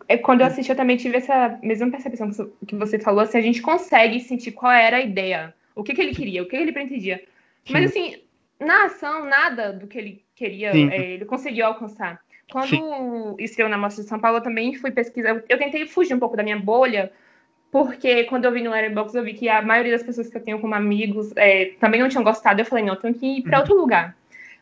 É, 0.08 0.18
quando 0.18 0.42
eu 0.42 0.48
assisti, 0.48 0.72
eu 0.72 0.76
também 0.76 0.98
tive 0.98 1.18
essa 1.18 1.58
mesma 1.62 1.90
percepção 1.90 2.30
que 2.68 2.76
você- 2.76 2.98
que 2.98 3.04
falou, 3.04 3.22
assim, 3.22 3.38
a 3.38 3.42
gente 3.42 3.62
consegue 3.62 4.20
sentir 4.20 4.52
qual 4.52 4.72
era 4.72 4.98
a 4.98 5.02
ideia, 5.02 5.54
o 5.76 5.84
que, 5.84 5.94
que 5.94 6.02
ele 6.02 6.14
queria, 6.14 6.44
o 6.44 6.46
que 6.48 6.56
ele 6.56 6.72
pretendia. 6.72 7.24
Mas 7.70 7.86
assim, 7.86 8.18
na 8.60 8.86
ação, 8.86 9.26
nada 9.26 9.72
do 9.72 9.88
que 9.88 9.98
ele 9.98 10.24
queria, 10.36 10.72
Sim. 10.72 10.90
é, 10.90 11.12
ele 11.12 11.26
conseguiu 11.26 11.66
alcançar. 11.66 12.20
Quando 12.52 12.68
Sim. 12.68 13.36
estreou 13.40 13.70
na 13.70 13.78
Mostra 13.78 14.04
de 14.04 14.10
São 14.10 14.20
Paulo, 14.20 14.38
eu 14.38 14.44
também 14.44 14.76
fui 14.76 14.92
pesquisar. 14.92 15.30
Eu, 15.30 15.44
eu 15.48 15.58
tentei 15.58 15.88
fugir 15.88 16.14
um 16.14 16.20
pouco 16.20 16.36
da 16.38 16.44
minha 16.44 16.60
bolha 16.60 17.12
porque 17.72 18.26
quando 18.26 18.46
eu 18.46 18.52
vi 18.52 18.62
no 18.62 18.70
Letterboxd, 18.70 19.18
eu 19.18 19.24
vi 19.24 19.34
que 19.34 19.50
a 19.50 19.60
maioria 19.60 19.94
das 19.94 20.04
pessoas 20.04 20.30
que 20.30 20.38
eu 20.38 20.44
tenho 20.44 20.60
como 20.60 20.76
amigos 20.76 21.34
é, 21.36 21.72
também 21.80 22.00
não 22.00 22.08
tinham 22.08 22.24
gostado. 22.24 22.62
Eu 22.62 22.66
falei, 22.66 22.86
não, 22.86 22.94
eu 22.94 23.00
tenho 23.00 23.16
que 23.16 23.26
ir 23.26 23.42
para 23.42 23.58
outro 23.60 23.76
lugar. 23.76 24.16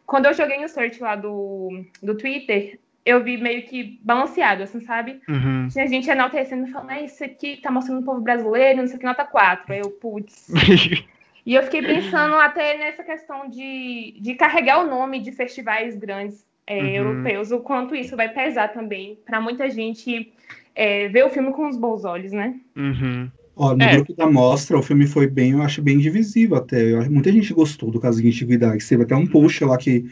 Quando 0.05 0.27
eu 0.27 0.33
joguei 0.33 0.57
no 0.57 0.69
search 0.69 1.01
lá 1.01 1.17
do, 1.17 1.83
do 2.01 2.15
Twitter, 2.15 2.79
eu 3.05 3.23
vi 3.23 3.37
meio 3.37 3.63
que 3.63 3.99
balanceado, 4.03 4.63
assim, 4.63 4.81
sabe? 4.81 5.21
Uhum. 5.27 5.67
Tinha 5.69 5.87
gente 5.87 6.09
enaltecendo, 6.09 6.67
falando, 6.67 6.91
ah, 6.91 7.01
isso 7.01 7.23
aqui 7.23 7.57
tá 7.57 7.71
mostrando 7.71 8.01
o 8.01 8.05
povo 8.05 8.21
brasileiro, 8.21 8.79
não 8.79 8.87
sei 8.87 8.97
o 8.97 8.99
que, 8.99 9.05
nota 9.05 9.25
4. 9.25 9.73
Aí 9.73 9.79
eu, 9.79 9.89
putz. 9.91 10.47
e 11.45 11.55
eu 11.55 11.63
fiquei 11.63 11.81
pensando 11.81 12.35
até 12.35 12.77
nessa 12.77 13.03
questão 13.03 13.49
de, 13.49 14.17
de 14.19 14.35
carregar 14.35 14.79
o 14.85 14.89
nome 14.89 15.19
de 15.21 15.31
festivais 15.31 15.95
grandes 15.97 16.45
é, 16.67 16.81
Uhum. 16.81 16.87
europeus, 16.89 17.51
o 17.51 17.59
quanto 17.59 17.95
isso 17.95 18.15
vai 18.15 18.29
pesar 18.29 18.69
também 18.69 19.17
para 19.25 19.41
muita 19.41 19.69
gente 19.69 20.31
é, 20.75 21.07
ver 21.07 21.25
o 21.25 21.29
filme 21.29 21.51
com 21.51 21.67
os 21.67 21.77
bons 21.77 22.05
olhos, 22.05 22.31
né? 22.31 22.59
Uhum. 22.75 23.29
Ó, 23.55 23.75
no 23.75 23.83
É. 23.83 23.95
grupo 23.95 24.15
da 24.15 24.29
mostra, 24.29 24.77
o 24.77 24.83
filme 24.83 25.05
foi 25.05 25.27
bem, 25.27 25.51
eu 25.51 25.61
acho 25.61 25.81
bem 25.81 25.97
divisível 25.97 26.55
até. 26.57 26.93
Eu 26.93 26.99
acho- 27.01 27.11
muita 27.11 27.31
gente 27.31 27.53
gostou 27.53 27.91
do 27.91 27.99
caso 27.99 28.21
de 28.21 28.27
antiguidade. 28.27 28.87
Teve 28.87 29.03
até 29.03 29.15
um 29.15 29.27
post 29.27 29.63
lá 29.65 29.77
que 29.77 30.05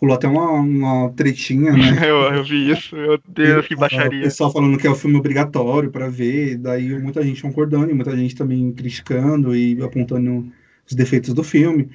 rolou 0.00 0.16
até 0.16 0.26
uma, 0.28 0.50
uma 0.52 1.10
tretinha, 1.12 1.72
né? 1.72 1.78
Eu, 2.08 2.16
eu 2.34 2.44
vi 2.44 2.70
isso, 2.70 2.96
meu 2.96 3.18
Deus, 3.28 3.66
que 3.66 3.74
O 3.74 3.78
baixaria. 3.78 4.22
pessoal 4.22 4.52
falando 4.52 4.78
que 4.78 4.86
é 4.86 4.90
o 4.90 4.94
filme 4.94 5.16
obrigatório 5.16 5.90
para 5.90 6.08
ver, 6.08 6.56
daí 6.58 6.98
muita 6.98 7.22
gente 7.22 7.42
concordando 7.42 7.90
e 7.90 7.94
muita 7.94 8.16
gente 8.16 8.34
também 8.34 8.72
criticando 8.72 9.54
e 9.54 9.80
apontando 9.82 10.50
os 10.88 10.94
defeitos 10.94 11.34
do 11.34 11.44
filme. 11.44 11.88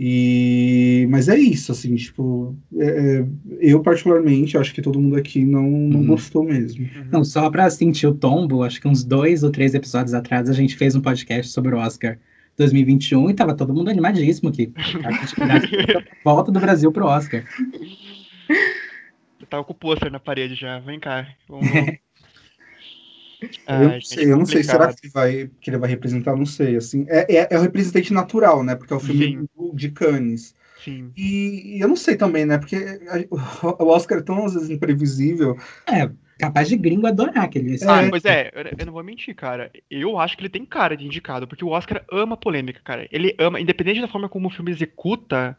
E 0.00 1.06
mas 1.10 1.28
é 1.28 1.36
isso, 1.36 1.72
assim, 1.72 1.96
tipo, 1.96 2.56
é- 2.76 3.18
é, 3.20 3.26
eu 3.60 3.82
particularmente 3.82 4.56
acho 4.56 4.72
que 4.72 4.80
todo 4.80 5.00
mundo 5.00 5.16
aqui 5.16 5.44
não, 5.44 5.68
não 5.68 6.00
Uhum. 6.00 6.06
gostou 6.06 6.44
mesmo. 6.44 6.88
Não, 7.10 7.24
só 7.24 7.50
pra 7.50 7.68
sentir 7.68 8.06
o 8.06 8.14
tombo, 8.14 8.62
acho 8.62 8.80
que 8.80 8.86
uns 8.86 9.02
dois 9.02 9.42
ou 9.42 9.50
três 9.50 9.74
episódios 9.74 10.14
atrás 10.14 10.48
a 10.48 10.52
gente 10.52 10.76
fez 10.76 10.94
um 10.94 11.00
podcast 11.00 11.50
sobre 11.52 11.74
o 11.74 11.78
Oscar 11.78 12.16
2021 12.58 13.30
e 13.30 13.34
tava 13.34 13.54
todo 13.54 13.72
mundo 13.72 13.88
animadíssimo 13.88 14.48
aqui. 14.48 14.72
Volta 16.24 16.50
do 16.50 16.60
Brasil 16.60 16.90
pro 16.90 17.06
Oscar. 17.06 17.44
Eu 19.40 19.46
tava 19.48 19.64
com 19.64 19.72
o 19.72 19.76
pôster 19.76 20.10
na 20.10 20.18
parede 20.18 20.56
já, 20.56 20.80
vem 20.80 20.98
cá. 20.98 21.28
Vamos... 21.48 21.68
eu 23.40 23.48
Ai, 23.68 23.86
não 23.86 24.00
sei, 24.00 24.32
eu 24.32 24.36
não 24.36 24.46
sei, 24.46 24.64
será 24.64 24.92
que, 24.92 25.06
ele 25.06 25.12
vai, 25.12 25.50
que 25.60 25.70
ele 25.70 25.78
vai 25.78 25.88
representar? 25.88 26.34
Não 26.34 26.44
sei, 26.44 26.76
assim, 26.76 27.06
é, 27.08 27.36
é, 27.36 27.48
é 27.50 27.58
o 27.58 27.62
representante 27.62 28.12
natural, 28.12 28.64
né, 28.64 28.74
porque 28.74 28.92
é 28.92 28.96
o 28.96 29.00
filme 29.00 29.48
Sim. 29.56 29.70
de 29.74 29.90
Cannes. 29.90 30.57
Sim. 30.84 31.12
E, 31.16 31.76
e 31.76 31.80
eu 31.80 31.88
não 31.88 31.96
sei 31.96 32.16
também, 32.16 32.44
né, 32.46 32.58
porque 32.58 32.76
a- 32.76 33.26
o 33.82 33.88
Oscar 33.88 34.18
é 34.18 34.22
tão, 34.22 34.44
às 34.44 34.54
vezes, 34.54 34.70
imprevisível. 34.70 35.56
É, 35.88 36.10
capaz 36.38 36.68
de 36.68 36.76
gringo 36.76 37.06
adorar 37.06 37.44
aquele 37.44 37.74
esse 37.74 37.84
Ah, 37.88 37.94
filme. 37.98 38.10
pois 38.10 38.24
é, 38.24 38.50
eu- 38.54 38.72
eu 38.78 38.86
não 38.86 38.92
vou 38.92 39.02
mentir, 39.04 39.34
cara. 39.34 39.70
Eu 39.90 40.18
acho 40.18 40.36
que 40.36 40.42
ele 40.42 40.48
tem 40.48 40.64
cara 40.64 40.96
de 40.96 41.04
indicado, 41.06 41.46
porque 41.48 41.64
o 41.64 41.68
Oscar 41.70 42.04
ama 42.10 42.36
polêmica, 42.36 42.80
cara. 42.84 43.08
Ele 43.10 43.34
ama, 43.38 43.60
independente 43.60 44.00
da 44.00 44.08
forma 44.08 44.28
como 44.28 44.48
o 44.48 44.50
filme 44.50 44.70
executa 44.70 45.58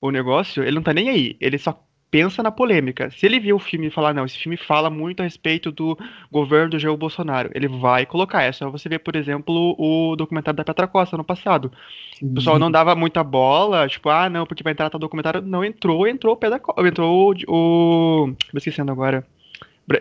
o 0.00 0.10
negócio, 0.10 0.62
ele 0.62 0.76
não 0.76 0.82
tá 0.82 0.92
nem 0.94 1.08
aí. 1.10 1.36
Ele 1.40 1.58
só 1.58 1.84
pensa 2.10 2.42
na 2.42 2.50
polêmica. 2.50 3.10
Se 3.10 3.26
ele 3.26 3.40
ver 3.40 3.52
o 3.52 3.58
filme 3.58 3.86
e 3.88 3.90
falar, 3.90 4.12
não, 4.14 4.24
esse 4.24 4.38
filme 4.38 4.56
fala 4.56 4.90
muito 4.90 5.20
a 5.20 5.24
respeito 5.24 5.70
do 5.72 5.96
governo 6.30 6.70
do 6.70 6.78
Jair 6.78 6.96
Bolsonaro, 6.96 7.50
ele 7.54 7.68
vai 7.68 8.06
colocar. 8.06 8.42
É 8.42 8.52
só 8.52 8.70
você 8.70 8.88
ver, 8.88 9.00
por 9.00 9.16
exemplo, 9.16 9.74
o 9.78 10.16
documentário 10.16 10.56
da 10.56 10.64
Petra 10.64 10.86
Costa 10.88 11.16
no 11.16 11.24
passado. 11.24 11.66
O 11.66 12.34
pessoal 12.34 12.58
não 12.58 12.70
dava 12.70 12.94
muita 12.94 13.24
bola, 13.24 13.88
tipo, 13.88 14.08
ah, 14.08 14.28
não, 14.30 14.46
porque 14.46 14.62
vai 14.62 14.72
entrar 14.72 14.90
tal 14.90 15.00
documentário. 15.00 15.42
Não 15.42 15.64
entrou, 15.64 16.06
entrou 16.06 16.34
o 16.34 16.36
pé 16.36 16.50
da 16.50 16.60
co- 16.60 16.74
entrou 16.86 17.34
o. 17.48 18.24
o 18.26 18.26
me 18.28 18.58
esquecendo 18.58 18.92
agora. 18.92 19.26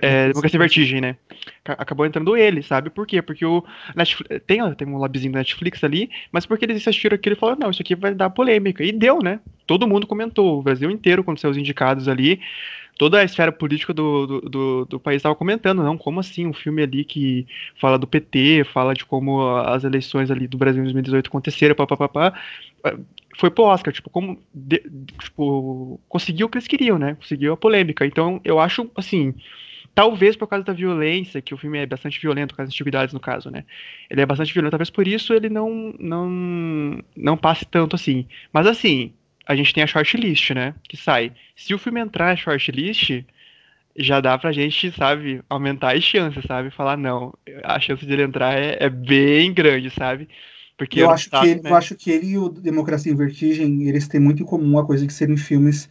É, 0.02 0.28
Democracia 0.28 0.58
em 0.58 0.60
Vertigem, 0.60 1.02
né? 1.02 1.16
Ca- 1.64 1.74
Acabou 1.74 2.06
entrando 2.06 2.38
ele, 2.38 2.62
sabe? 2.62 2.90
Por 2.90 3.08
quê? 3.08 3.22
Porque 3.22 3.46
o 3.46 3.64
Netflix, 3.96 4.42
tem, 4.46 4.74
tem 4.76 4.88
um 4.88 4.98
labzinho 4.98 5.34
da 5.34 5.40
Netflix 5.40 5.84
ali, 5.84 6.10
mas 6.32 6.46
porque 6.46 6.66
eles 6.66 6.78
assistiram 6.78 7.16
aquilo 7.16 7.36
e 7.36 7.40
falaram, 7.40 7.60
não, 7.60 7.72
isso 7.72 7.82
aqui 7.82 7.96
vai 7.96 8.14
dar 8.14 8.30
polêmica. 8.30 8.84
E 8.84 8.92
deu, 8.92 9.20
né? 9.20 9.40
Todo 9.66 9.88
mundo 9.88 10.06
comentou, 10.08 10.60
o 10.60 10.64
Brasil 10.64 10.92
inteiro, 10.92 11.24
com 11.24 11.36
seus 11.36 11.58
indicados 11.58 12.08
ali, 12.08 12.40
toda 12.98 13.20
a 13.20 13.24
esfera 13.24 13.52
política 13.52 13.94
do, 13.94 14.28
do, 14.28 14.42
do, 14.42 14.86
do 14.86 15.00
país 15.00 15.18
estava 15.18 15.36
comentando, 15.36 15.84
não, 15.84 15.98
como 15.98 16.20
assim, 16.20 16.46
um 16.48 16.54
filme 16.54 16.84
ali 16.84 17.06
que 17.06 17.48
fala 17.80 17.98
do 17.98 18.08
PT, 18.08 18.64
fala 18.66 18.94
de 18.94 19.06
como 19.06 19.48
as 19.58 19.84
eleições 19.84 20.32
ali 20.32 20.48
do 20.48 20.58
Brasil 20.58 20.82
em 20.82 20.86
2018 20.86 21.28
aconteceram, 21.28 21.76
papapá, 21.76 22.34
foi 23.38 23.50
pro 23.50 23.64
Oscar, 23.64 23.94
tipo, 23.94 24.10
como, 24.10 24.40
de- 24.54 24.84
tipo, 25.22 26.00
conseguiu 26.10 26.48
o 26.48 26.50
que 26.50 26.58
eles 26.58 26.68
queriam, 26.68 26.98
né? 26.98 27.16
Conseguiu 27.16 27.54
a 27.54 27.58
polêmica. 27.58 28.06
Então, 28.06 28.42
eu 28.44 28.60
acho, 28.60 28.90
assim, 28.96 29.34
talvez 29.94 30.36
por 30.36 30.48
causa 30.48 30.66
da 30.66 30.74
violência, 30.74 31.42
que 31.42 31.54
o 31.54 31.58
filme 31.58 31.80
é 31.80 31.86
bastante 31.86 32.20
violento, 32.22 32.56
com 32.56 32.62
as 32.62 32.70
antiguidades 32.70 33.14
no 33.14 33.20
caso, 33.20 33.50
né? 33.50 33.66
Ele 34.10 34.22
é 34.22 34.26
bastante 34.26 34.54
violento, 34.54 34.72
talvez 34.72 34.90
por 34.90 35.08
isso 35.08 35.34
ele 35.34 35.50
não, 35.50 35.94
não, 36.00 37.04
não 37.16 37.38
passe 37.38 37.66
tanto 37.66 37.96
assim. 37.96 38.26
Mas 38.54 38.68
assim, 38.68 39.14
a 39.48 39.56
gente 39.56 39.74
tem 39.74 39.84
a 39.84 39.88
shortlist, 39.88 40.52
né? 40.52 40.76
Que 40.88 40.96
sai. 40.96 41.32
Se 41.56 41.74
o 41.74 41.78
filme 41.80 42.00
entrar 42.00 42.28
na 42.28 42.36
shortlist, 42.36 43.24
já 43.98 44.22
dá 44.22 44.38
pra 44.38 44.52
gente, 44.52 44.92
sabe, 44.92 45.42
aumentar 45.50 45.96
as 45.96 46.04
chances, 46.04 46.44
sabe? 46.46 46.70
Falar, 46.72 46.98
não, 46.98 47.34
a 47.64 47.80
chance 47.80 48.06
de 48.06 48.14
ele 48.14 48.24
entrar 48.24 48.54
é, 48.58 48.78
é 48.80 48.90
bem 48.90 49.54
grande, 49.54 49.90
sabe? 49.90 50.30
Porque 50.78 51.02
Eu 51.02 51.10
acho, 51.10 51.30
que 51.30 51.36
ele, 51.36 51.62
né? 51.62 51.70
eu 51.72 51.76
acho 51.76 51.96
que 51.96 52.10
ele 52.10 52.28
e 52.28 52.38
o 52.38 52.48
Democracia 52.48 53.12
em 53.12 53.16
Vertigem, 53.16 53.84
eles 53.90 54.08
têm 54.08 54.22
muito 54.22 54.42
em 54.42 54.46
comum 54.46 54.80
a 54.80 54.86
coisa 54.86 55.06
de 55.06 55.12
serem 55.12 55.36
filmes 55.36 55.90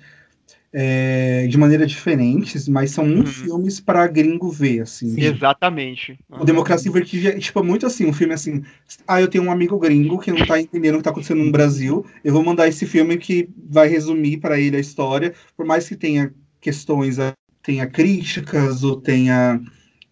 é, 0.80 1.48
de 1.48 1.58
maneira 1.58 1.84
diferentes, 1.84 2.68
mas 2.68 2.92
são 2.92 3.04
Uhum. 3.04 3.26
filmes 3.26 3.80
para 3.80 4.06
gringo 4.06 4.48
ver, 4.48 4.82
assim. 4.82 5.10
Sim. 5.10 5.24
Exatamente. 5.24 6.16
O 6.30 6.44
Democracia 6.44 6.88
em 6.88 6.92
Vertigem 6.92 7.32
é 7.32 7.38
tipo 7.40 7.64
muito 7.64 7.84
assim, 7.84 8.06
um 8.06 8.12
filme 8.12 8.32
assim, 8.32 8.62
ah, 9.04 9.20
eu 9.20 9.26
tenho 9.26 9.42
um 9.42 9.50
amigo 9.50 9.76
gringo 9.76 10.20
que 10.20 10.30
não 10.30 10.46
tá 10.46 10.60
entendendo 10.60 10.94
o 10.94 10.98
que 10.98 11.02
tá 11.02 11.10
acontecendo 11.10 11.42
no 11.42 11.50
Brasil, 11.50 12.06
eu 12.22 12.32
vou 12.32 12.44
mandar 12.44 12.68
esse 12.68 12.86
filme 12.86 13.16
que 13.16 13.48
vai 13.68 13.88
resumir 13.88 14.36
para 14.36 14.60
ele 14.60 14.76
a 14.76 14.80
história, 14.80 15.34
por 15.56 15.66
mais 15.66 15.88
que 15.88 15.96
tenha 15.96 16.32
questões, 16.60 17.18
ah, 17.18 17.32
tenha 17.60 17.84
críticas 17.84 18.84
ou 18.84 19.00
tenha 19.00 19.60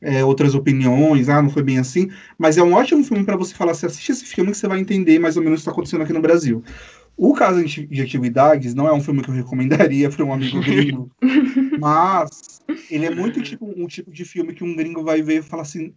é, 0.01 0.25
outras 0.25 0.53
opiniões, 0.57 1.29
ah, 1.29 1.41
não 1.41 1.49
foi 1.51 1.63
bem 1.63 1.79
assim, 1.79 2.11
mas 2.37 2.59
é 2.59 2.63
um 2.65 2.73
ótimo 2.73 3.05
filme 3.05 3.25
para 3.25 3.37
você 3.37 3.55
falar, 3.55 3.73
você 3.73 3.87
assiste 3.87 4.11
esse 4.11 4.25
filme 4.25 4.51
que 4.51 4.57
você 4.59 4.67
vai 4.67 4.81
entender 4.81 5.21
mais 5.21 5.37
ou 5.37 5.45
menos 5.45 5.61
o 5.61 5.63
que 5.63 5.63
está 5.63 5.71
acontecendo 5.71 6.03
aqui 6.03 6.13
no 6.13 6.21
Brasil. 6.21 6.65
O 7.17 7.33
Caso 7.33 7.65
de 7.65 8.03
Atividades 8.03 8.75
não 8.75 8.87
é 8.87 8.93
um 8.93 9.01
filme 9.01 9.23
que 9.23 9.31
eu 9.31 9.35
recomendaria 9.35 10.09
para 10.11 10.25
um 10.25 10.33
amigo 10.33 10.61
gringo, 10.61 11.11
mas 11.81 12.61
ele 12.91 13.07
é 13.07 13.11
muito 13.11 13.43
tipo 13.43 13.65
um 13.65 13.87
tipo 13.87 14.11
de 14.11 14.25
filme 14.25 14.53
que 14.53 14.63
um 14.63 14.77
gringo 14.77 15.03
vai 15.03 15.23
ver 15.23 15.39
e 15.39 15.43
falar 15.43 15.63
assim, 15.63 15.95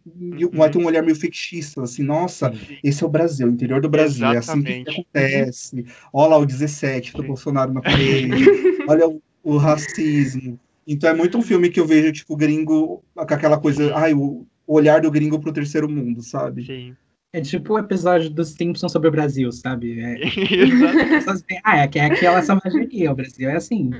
vai 0.53 0.69
ter 0.69 0.77
um 0.77 0.86
olhar 0.86 1.03
meio 1.03 1.15
fetichista, 1.15 1.84
assim, 1.84 2.03
nossa, 2.03 2.53
esse 2.84 3.03
é 3.03 3.08
o 3.08 3.10
Brasil, 3.10 3.47
o 3.47 3.51
interior 3.51 3.82
do 3.82 3.89
Brasil, 3.89 4.25
é 4.27 4.38
assim 4.38 4.63
que 4.63 4.71
Exatamente. 4.71 4.89
acontece. 4.91 5.86
Olha 6.13 6.29
lá 6.29 6.38
o 6.38 6.45
17 6.45 7.13
do. 7.13 7.23
Bolsonaro 7.23 7.73
na 7.73 7.82
parede, 7.82 8.45
olha 8.88 9.08
o, 9.08 9.21
o 9.43 9.58
racismo. 9.58 10.58
Então 10.88 11.10
é 11.10 11.13
muito 11.13 11.38
um 11.38 11.41
filme 11.41 11.69
que 11.69 11.79
eu 11.79 11.86
vejo, 11.86 12.12
tipo, 12.12 12.36
gringo, 12.36 13.03
com 13.13 13.21
aquela 13.21 13.60
coisa, 13.60 13.93
ai, 13.95 14.13
o, 14.13 14.47
o 14.65 14.73
olhar 14.73 15.01
do 15.01 15.12
gringo 15.12 15.39
pro 15.39 15.53
terceiro 15.53 15.89
mundo, 15.89 16.23
sabe? 16.23 16.65
Sim. 16.65 16.95
É 17.31 17.41
tipo 17.41 17.75
o 17.75 17.79
episódio 17.79 18.29
dos 18.29 18.49
Simpsons 18.49 18.91
sobre 18.91 19.07
o 19.07 19.11
Brasil, 19.11 19.51
sabe? 19.51 19.99
É, 19.99 20.15
ah, 21.63 21.77
é, 21.77 21.87
que- 21.87 21.99
é 21.99 22.05
aquela 22.05 22.41
samageria, 22.41 23.11
o 23.11 23.15
Brasil 23.15 23.49
é 23.49 23.55
assim. 23.55 23.91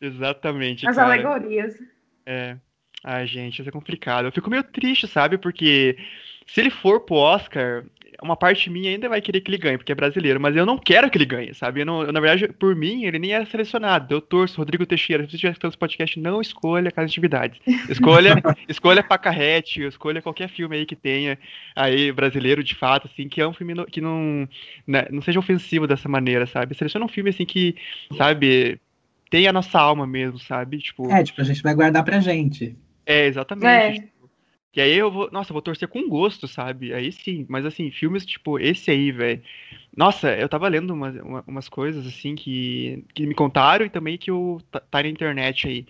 Exatamente. 0.00 0.86
As 0.88 0.96
cara. 0.96 1.12
alegorias. 1.12 1.74
É. 2.24 2.56
Ai, 3.02 3.26
gente, 3.26 3.58
isso 3.60 3.68
é 3.68 3.72
complicado. 3.72 4.26
Eu 4.26 4.32
fico 4.32 4.48
meio 4.48 4.62
triste, 4.62 5.06
sabe? 5.08 5.36
Porque 5.36 5.96
se 6.46 6.60
ele 6.60 6.70
for 6.70 7.00
pro 7.00 7.16
Oscar, 7.16 7.84
uma 8.22 8.36
parte 8.36 8.70
minha 8.70 8.90
ainda 8.90 9.08
vai 9.08 9.20
querer 9.20 9.40
que 9.40 9.50
ele 9.50 9.58
ganhe, 9.58 9.76
porque 9.78 9.92
é 9.92 9.94
brasileiro, 9.94 10.40
mas 10.40 10.54
eu 10.56 10.64
não 10.64 10.78
quero 10.78 11.10
que 11.10 11.18
ele 11.18 11.24
ganhe, 11.24 11.54
sabe? 11.54 11.80
Eu 11.80 11.86
não- 11.86 12.02
eu, 12.02 12.12
na 12.12 12.20
verdade, 12.20 12.48
por 12.54 12.74
mim, 12.76 13.04
ele 13.04 13.18
nem 13.18 13.32
era 13.32 13.44
selecionado. 13.46 14.14
Eu 14.14 14.20
torço, 14.20 14.58
Rodrigo 14.58 14.86
Teixeira, 14.86 15.24
se 15.24 15.30
você 15.30 15.36
estiver 15.36 15.52
escutando 15.52 15.70
esse 15.72 15.78
podcast, 15.78 16.18
não 16.20 16.40
escolha 16.40 16.90
Casa 16.90 17.06
de 17.08 17.12
Atividades. 17.12 17.60
Escolha, 17.88 18.34
escolha 18.68 19.02
Pacarrete, 19.02 19.82
escolha 19.82 20.22
qualquer 20.22 20.48
filme 20.48 20.76
aí 20.76 20.86
que 20.86 20.96
tenha 20.96 21.38
aí 21.74 22.10
brasileiro 22.12 22.62
de 22.62 22.74
fato, 22.74 23.08
assim, 23.12 23.28
que 23.28 23.40
é 23.40 23.46
um 23.48 23.52
filme 23.52 23.74
no- 23.74 23.86
que 23.86 24.00
não, 24.00 24.48
né, 24.86 25.06
não 25.10 25.20
seja 25.22 25.38
ofensivo 25.38 25.86
dessa 25.86 26.08
maneira, 26.08 26.46
sabe? 26.46 26.74
Seleciona 26.74 27.04
um 27.06 27.08
filme 27.08 27.30
assim 27.30 27.44
que, 27.44 27.74
sabe, 28.16 28.78
tem 29.30 29.46
a 29.48 29.52
nossa 29.52 29.78
alma 29.80 30.06
mesmo, 30.06 30.38
sabe? 30.38 30.78
Tipo, 30.78 31.10
É, 31.10 31.22
tipo, 31.22 31.40
a 31.40 31.44
gente 31.44 31.62
vai 31.62 31.74
guardar 31.74 32.04
pra 32.04 32.20
gente. 32.20 32.76
é, 33.06 33.26
exatamente. 33.26 34.00
É. 34.00 34.13
E 34.76 34.80
aí 34.80 34.92
eu 34.96 35.10
vou, 35.10 35.30
nossa, 35.30 35.50
eu 35.50 35.54
vou 35.54 35.62
torcer 35.62 35.86
com 35.88 36.08
gosto, 36.08 36.48
sabe? 36.48 36.92
Aí 36.92 37.12
sim, 37.12 37.46
mas 37.48 37.64
assim, 37.64 37.90
filmes 37.90 38.26
tipo 38.26 38.58
esse 38.58 38.90
aí, 38.90 39.12
velho. 39.12 39.40
Nossa, 39.96 40.34
eu 40.36 40.48
tava 40.48 40.66
lendo 40.68 40.92
umas, 40.92 41.14
uma- 41.16 41.44
umas 41.46 41.68
coisas 41.68 42.04
assim 42.06 42.34
que, 42.34 43.04
que 43.14 43.26
me 43.26 43.34
contaram 43.34 43.86
e 43.86 43.90
também 43.90 44.18
que 44.18 44.32
o, 44.32 44.60
tá, 44.70 44.80
tá 44.80 45.02
na 45.02 45.08
internet 45.08 45.68
aí. 45.68 45.86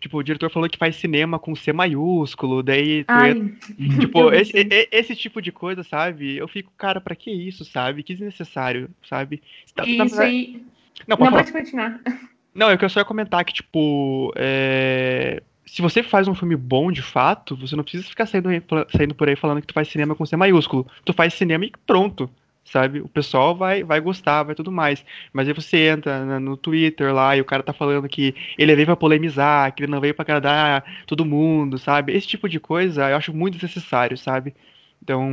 Tipo, 0.00 0.18
o 0.18 0.22
diretor 0.22 0.50
falou 0.50 0.68
que 0.68 0.76
faz 0.78 0.96
cinema 0.96 1.38
com 1.38 1.54
C 1.54 1.72
maiúsculo, 1.72 2.62
daí 2.62 3.04
tu 3.04 3.10
Ai, 3.12 3.34
tipo, 4.00 4.18
eu 4.18 4.32
esse, 4.34 4.52
esse 4.90 5.16
tipo 5.16 5.40
de 5.40 5.52
coisa, 5.52 5.82
sabe? 5.82 6.36
Eu 6.36 6.48
fico, 6.48 6.72
cara, 6.76 7.00
pra 7.00 7.14
que 7.14 7.30
isso, 7.30 7.64
sabe? 7.64 8.02
Que 8.02 8.14
desnecessário, 8.14 8.90
sabe? 9.08 9.42
Tá- 9.74 9.84
na 9.84 9.88
isso 10.04 10.16
verdade- 10.16 10.22
aí. 10.22 10.62
Não, 11.06 11.16
pode 11.16 11.30
Não 11.30 11.38
pode 11.42 11.52
continuar. 11.52 12.00
Não, 12.54 12.70
eu 12.70 12.78
quero 12.78 12.90
só 12.90 13.00
ia 13.00 13.04
comentar 13.04 13.44
que, 13.44 13.52
tipo, 13.52 14.32
é, 14.36 15.42
se 15.66 15.82
você 15.82 16.02
faz 16.02 16.28
um 16.28 16.34
filme 16.34 16.56
bom 16.56 16.92
de 16.92 17.02
fato, 17.02 17.56
você 17.56 17.74
não 17.76 17.82
precisa 17.84 18.08
ficar 18.08 18.26
saindo, 18.26 18.48
saindo 18.96 19.14
por 19.14 19.28
aí 19.28 19.36
falando 19.36 19.60
que 19.60 19.66
tu 19.66 19.74
faz 19.74 19.88
cinema 19.88 20.14
com 20.14 20.26
C 20.26 20.36
maiúsculo. 20.36 20.86
Tu 21.04 21.12
faz 21.12 21.34
cinema 21.34 21.64
e 21.64 21.72
pronto 21.86 22.30
sabe? 22.64 23.00
O 23.00 23.08
pessoal 23.08 23.54
vai, 23.54 23.84
vai 23.84 24.00
gostar, 24.00 24.42
vai 24.42 24.54
tudo 24.54 24.72
mais. 24.72 25.04
Mas 25.32 25.46
aí 25.46 25.54
você 25.54 25.88
entra 25.88 26.40
no 26.40 26.56
Twitter 26.56 27.12
lá 27.14 27.36
e 27.36 27.40
o 27.40 27.44
cara 27.44 27.62
tá 27.62 27.72
falando 27.72 28.08
que 28.08 28.34
ele 28.58 28.74
veio 28.74 28.86
pra 28.86 28.96
polemizar, 28.96 29.72
que 29.74 29.82
ele 29.82 29.92
não 29.92 30.00
veio 30.00 30.14
pra 30.14 30.22
agradar 30.22 30.84
todo 31.06 31.24
mundo, 31.24 31.78
sabe? 31.78 32.12
Esse 32.12 32.26
tipo 32.26 32.48
de 32.48 32.58
coisa 32.58 33.10
eu 33.10 33.16
acho 33.16 33.34
muito 33.34 33.54
desnecessário, 33.54 34.16
sabe? 34.16 34.54
Então, 35.02 35.30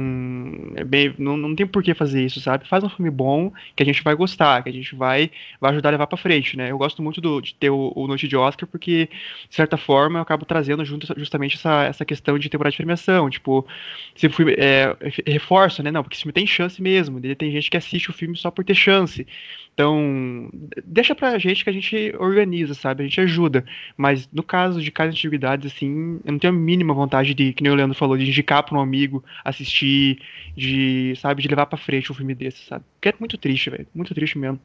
é 0.76 0.84
bem, 0.84 1.16
não, 1.18 1.38
não 1.38 1.56
tem 1.56 1.66
por 1.66 1.82
que 1.82 1.94
fazer 1.94 2.26
isso, 2.26 2.42
sabe? 2.42 2.68
Faz 2.68 2.84
um 2.84 2.90
filme 2.90 3.10
bom 3.10 3.54
que 3.74 3.82
a 3.82 3.86
gente 3.86 4.04
vai 4.04 4.14
gostar, 4.14 4.62
que 4.62 4.68
a 4.68 4.74
gente 4.74 4.94
vai, 4.94 5.32
vai 5.62 5.72
ajudar 5.72 5.88
a 5.88 5.92
levar 5.94 6.08
para 6.08 6.18
frente, 6.18 6.58
né? 6.58 6.70
Eu 6.70 6.78
gosto 6.78 7.02
muito 7.02 7.22
do, 7.22 7.40
de 7.40 7.56
ter 7.56 7.70
o, 7.70 7.94
o, 7.96 8.06
Noite 8.06 8.28
de 8.28 8.36
Oscar 8.36 8.68
porque, 8.68 9.10
de 9.50 9.56
certa 9.56 9.78
forma, 9.78 10.20
eu 10.20 10.24
acabo 10.24 10.44
trazendo 10.44 10.84
junto, 10.84 11.08
justamente 11.18 11.56
essa, 11.56 11.84
essa 11.86 12.04
questão 12.04 12.38
de 12.38 12.50
temporada 12.50 12.72
de 12.72 12.78
premiação. 12.78 13.30
Tipo, 13.30 13.66
se 14.14 14.28
filme 14.28 14.54
é, 14.58 14.94
reforça, 15.26 15.82
né? 15.82 15.90
Não, 15.90 16.04
porque 16.04 16.16
esse 16.16 16.24
filme 16.24 16.34
tem 16.34 16.46
chance 16.46 16.82
mesmo. 16.82 17.22
Tem 17.22 17.52
gente 17.52 17.70
que 17.72 17.78
assiste 17.78 18.10
o 18.10 18.14
filme 18.14 18.36
só 18.36 18.52
por 18.52 18.66
ter 18.66 18.76
chance. 18.76 19.26
Então, 19.74 20.50
deixa 20.86 21.16
pra 21.16 21.38
gente 21.38 21.64
que 21.64 21.70
a 21.70 21.74
gente 21.74 22.14
organiza, 22.20 22.74
sabe? 22.74 23.04
A 23.04 23.08
gente 23.08 23.22
ajuda. 23.22 23.66
Mas 23.96 24.30
no 24.32 24.44
caso 24.44 24.82
de 24.82 24.92
cada 24.92 25.10
antiguidades, 25.10 25.72
assim, 25.72 26.20
eu 26.26 26.32
não 26.32 26.40
tenho 26.40 26.54
a 26.54 26.58
mínima 26.58 26.94
vontade 26.94 27.34
de, 27.34 27.54
que 27.54 27.64
nem 27.64 27.72
o 27.72 27.76
Leandro 27.76 27.98
falou, 27.98 28.18
de 28.18 28.28
indicar 28.28 28.64
pra 28.64 28.78
um 28.78 28.82
amigo 28.82 29.24
assistir, 29.44 30.22
de, 30.56 31.14
sabe, 31.18 31.42
de 31.42 31.48
levar 31.48 31.66
pra 31.66 31.78
frente 31.78 32.12
um 32.12 32.16
filme 32.16 32.36
desse, 32.36 32.66
sabe? 32.66 32.84
Porque 32.96 33.10
é 33.10 33.14
muito 33.20 33.38
triste, 33.38 33.70
velho. 33.70 33.88
Muito 33.96 34.14
triste 34.14 34.38
mesmo. 34.38 34.60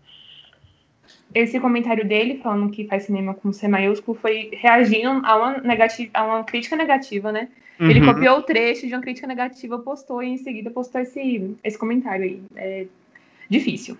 Esse 1.34 1.60
comentário 1.60 2.06
dele, 2.06 2.40
falando 2.42 2.70
que 2.70 2.86
faz 2.86 3.04
cinema 3.04 3.32
com 3.32 3.52
C 3.52 3.68
maiúsculo, 3.68 4.18
foi 4.20 4.50
reagindo 4.52 5.22
a 5.24 5.36
uma, 5.36 5.58
negativa, 5.58 6.10
a 6.14 6.24
uma 6.24 6.44
crítica 6.44 6.76
negativa, 6.76 7.30
né? 7.30 7.48
Uhum. 7.78 7.90
Ele 7.90 8.04
copiou 8.04 8.38
o 8.38 8.42
trecho 8.42 8.86
de 8.86 8.94
uma 8.94 9.02
crítica 9.02 9.26
negativa, 9.26 9.78
postou 9.78 10.22
e 10.22 10.28
em 10.28 10.38
seguida 10.38 10.70
postou 10.70 11.00
esse, 11.00 11.54
esse 11.62 11.78
comentário 11.78 12.24
aí. 12.24 12.42
É 12.56 12.86
difícil. 13.48 13.96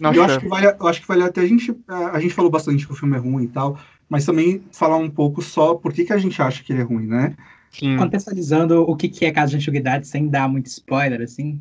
Nossa. 0.00 0.16
Eu 0.16 0.24
acho 0.24 0.40
que 0.40 0.48
vale, 0.48 0.66
eu 0.66 0.88
acho 0.88 1.00
que 1.00 1.08
vale 1.08 1.22
até 1.22 1.40
a 1.40 1.46
gente. 1.46 1.76
A 1.88 2.18
gente 2.20 2.34
falou 2.34 2.50
bastante 2.50 2.86
que 2.86 2.92
o 2.92 2.96
filme 2.96 3.16
é 3.16 3.18
ruim 3.18 3.44
e 3.44 3.48
tal, 3.48 3.78
mas 4.08 4.24
também 4.24 4.62
falar 4.72 4.96
um 4.96 5.10
pouco 5.10 5.42
só 5.42 5.74
por 5.74 5.92
que, 5.92 6.04
que 6.04 6.12
a 6.12 6.18
gente 6.18 6.40
acha 6.40 6.62
que 6.62 6.72
ele 6.72 6.80
é 6.80 6.84
ruim, 6.84 7.06
né? 7.06 7.36
Sim. 7.70 7.96
Contextualizando 7.96 8.82
o 8.82 8.96
que, 8.96 9.08
que 9.08 9.24
é 9.24 9.30
Casa 9.30 9.50
de 9.50 9.56
Antiguidade 9.56 10.06
sem 10.06 10.28
dar 10.28 10.48
muito 10.48 10.66
spoiler, 10.66 11.20
assim. 11.20 11.60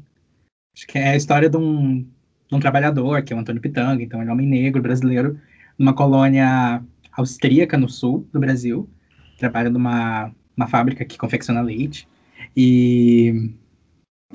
Acho 0.75 0.88
que 0.88 0.97
é 0.97 1.09
a 1.09 1.15
história 1.15 1.49
de 1.49 1.57
um, 1.57 2.01
de 2.47 2.55
um 2.55 2.59
trabalhador, 2.59 3.21
que 3.21 3.33
é 3.33 3.35
o 3.35 3.39
Antônio 3.39 3.62
Pitanga, 3.62 4.01
então 4.01 4.21
ele 4.21 4.29
é 4.29 4.31
um 4.31 4.35
homem 4.35 4.47
negro 4.47 4.81
brasileiro, 4.81 5.39
numa 5.77 5.93
colônia 5.93 6.81
austríaca 7.12 7.77
no 7.77 7.89
sul 7.89 8.27
do 8.31 8.39
Brasil, 8.39 8.89
trabalha 9.38 9.69
numa 9.69 10.31
uma 10.55 10.67
fábrica 10.67 11.05
que 11.05 11.17
confecciona 11.17 11.62
leite. 11.62 12.07
E, 12.55 13.51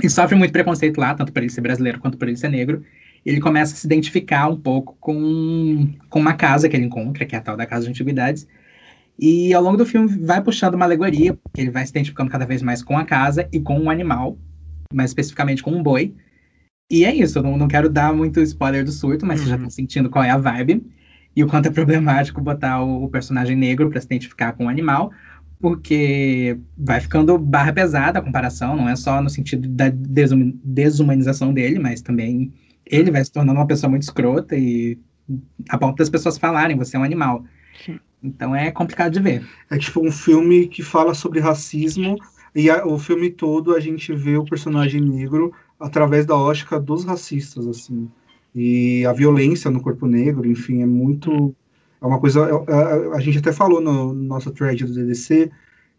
e 0.02 0.08
sofre 0.08 0.36
muito 0.36 0.52
preconceito 0.52 0.98
lá, 0.98 1.14
tanto 1.14 1.32
por 1.32 1.42
ele 1.42 1.50
ser 1.50 1.60
brasileiro 1.60 2.00
quanto 2.00 2.16
por 2.16 2.28
ele 2.28 2.36
ser 2.36 2.48
negro 2.48 2.84
ele 3.24 3.40
começa 3.40 3.72
a 3.72 3.76
se 3.76 3.86
identificar 3.86 4.48
um 4.48 4.56
pouco 4.56 4.96
com, 5.00 5.88
com 6.10 6.20
uma 6.20 6.34
casa 6.34 6.68
que 6.68 6.76
ele 6.76 6.84
encontra, 6.84 7.24
que 7.24 7.34
é 7.34 7.38
a 7.38 7.42
tal 7.42 7.56
da 7.56 7.66
Casa 7.66 7.84
de 7.84 7.90
Antiguidades. 7.90 8.46
E 9.18 9.54
ao 9.54 9.62
longo 9.62 9.76
do 9.76 9.86
filme 9.86 10.08
vai 10.08 10.42
puxando 10.42 10.74
uma 10.74 10.84
alegoria, 10.84 11.34
porque 11.34 11.60
ele 11.60 11.70
vai 11.70 11.84
se 11.86 11.90
identificando 11.90 12.30
cada 12.30 12.44
vez 12.44 12.62
mais 12.62 12.82
com 12.82 12.98
a 12.98 13.04
casa 13.04 13.48
e 13.52 13.60
com 13.60 13.78
um 13.78 13.88
animal, 13.88 14.36
mais 14.92 15.10
especificamente 15.10 15.62
com 15.62 15.70
um 15.70 15.82
boi. 15.82 16.14
E 16.90 17.04
é 17.04 17.14
isso, 17.14 17.38
eu 17.38 17.42
não, 17.42 17.56
não 17.56 17.68
quero 17.68 17.88
dar 17.88 18.12
muito 18.12 18.40
spoiler 18.40 18.84
do 18.84 18.92
surto, 18.92 19.24
mas 19.24 19.40
uhum. 19.40 19.46
vocês 19.46 19.50
já 19.50 19.56
estão 19.56 19.70
sentindo 19.70 20.10
qual 20.10 20.24
é 20.24 20.30
a 20.30 20.36
vibe 20.36 20.84
e 21.34 21.42
o 21.42 21.46
quanto 21.46 21.66
é 21.66 21.70
problemático 21.70 22.40
botar 22.40 22.82
o, 22.82 23.04
o 23.04 23.08
personagem 23.08 23.56
negro 23.56 23.88
para 23.88 24.00
se 24.00 24.06
identificar 24.06 24.52
com 24.52 24.66
o 24.66 24.68
animal, 24.68 25.10
porque 25.58 26.58
vai 26.76 27.00
ficando 27.00 27.38
barra 27.38 27.72
pesada 27.72 28.18
a 28.18 28.22
comparação, 28.22 28.76
não 28.76 28.88
é 28.88 28.94
só 28.96 29.22
no 29.22 29.30
sentido 29.30 29.66
da 29.68 29.88
desumanização 29.88 31.54
dele, 31.54 31.78
mas 31.78 32.02
também 32.02 32.52
ele 32.86 33.10
vai 33.10 33.24
se 33.24 33.32
tornando 33.32 33.58
uma 33.58 33.66
pessoa 33.66 33.90
muito 33.90 34.02
escrota 34.02 34.56
e 34.56 34.98
a 35.68 35.78
ponto 35.78 35.96
das 35.96 36.10
pessoas 36.10 36.38
falarem, 36.38 36.76
você 36.76 36.96
é 36.96 37.00
um 37.00 37.04
animal. 37.04 37.44
Sim. 37.84 37.98
Então 38.22 38.54
é 38.54 38.70
complicado 38.70 39.12
de 39.12 39.20
ver. 39.20 39.46
É 39.70 39.78
tipo 39.78 40.04
um 40.04 40.10
filme 40.10 40.66
que 40.66 40.82
fala 40.82 41.14
sobre 41.14 41.40
racismo 41.40 42.16
e 42.54 42.70
a, 42.70 42.86
o 42.86 42.98
filme 42.98 43.30
todo 43.30 43.74
a 43.74 43.80
gente 43.80 44.12
vê 44.14 44.36
o 44.36 44.44
personagem 44.44 45.00
negro 45.00 45.52
através 45.78 46.24
da 46.24 46.36
ótica 46.36 46.78
dos 46.80 47.04
racistas, 47.04 47.66
assim. 47.66 48.10
E 48.54 49.04
a 49.04 49.12
violência 49.12 49.70
no 49.70 49.82
corpo 49.82 50.06
negro, 50.06 50.48
enfim, 50.48 50.82
é 50.82 50.86
muito. 50.86 51.54
É 52.00 52.06
uma 52.06 52.20
coisa. 52.20 52.40
É, 52.40 52.72
é, 52.72 53.16
a 53.16 53.20
gente 53.20 53.38
até 53.38 53.52
falou 53.52 53.80
no, 53.80 54.14
no 54.14 54.24
nosso 54.24 54.50
thread 54.52 54.84
do 54.84 54.94
DDC 54.94 55.50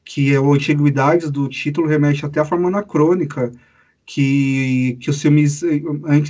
que 0.06 0.36
a 0.36 0.40
antiguidades 0.40 1.30
do 1.32 1.50
título 1.50 1.88
remete 1.88 2.26
até 2.26 2.40
à 2.40 2.46
forma 2.46 2.68
anacrônica 2.70 3.52
que, 4.06 4.98
que 5.02 5.10
os 5.10 5.22
filmes, 5.22 5.64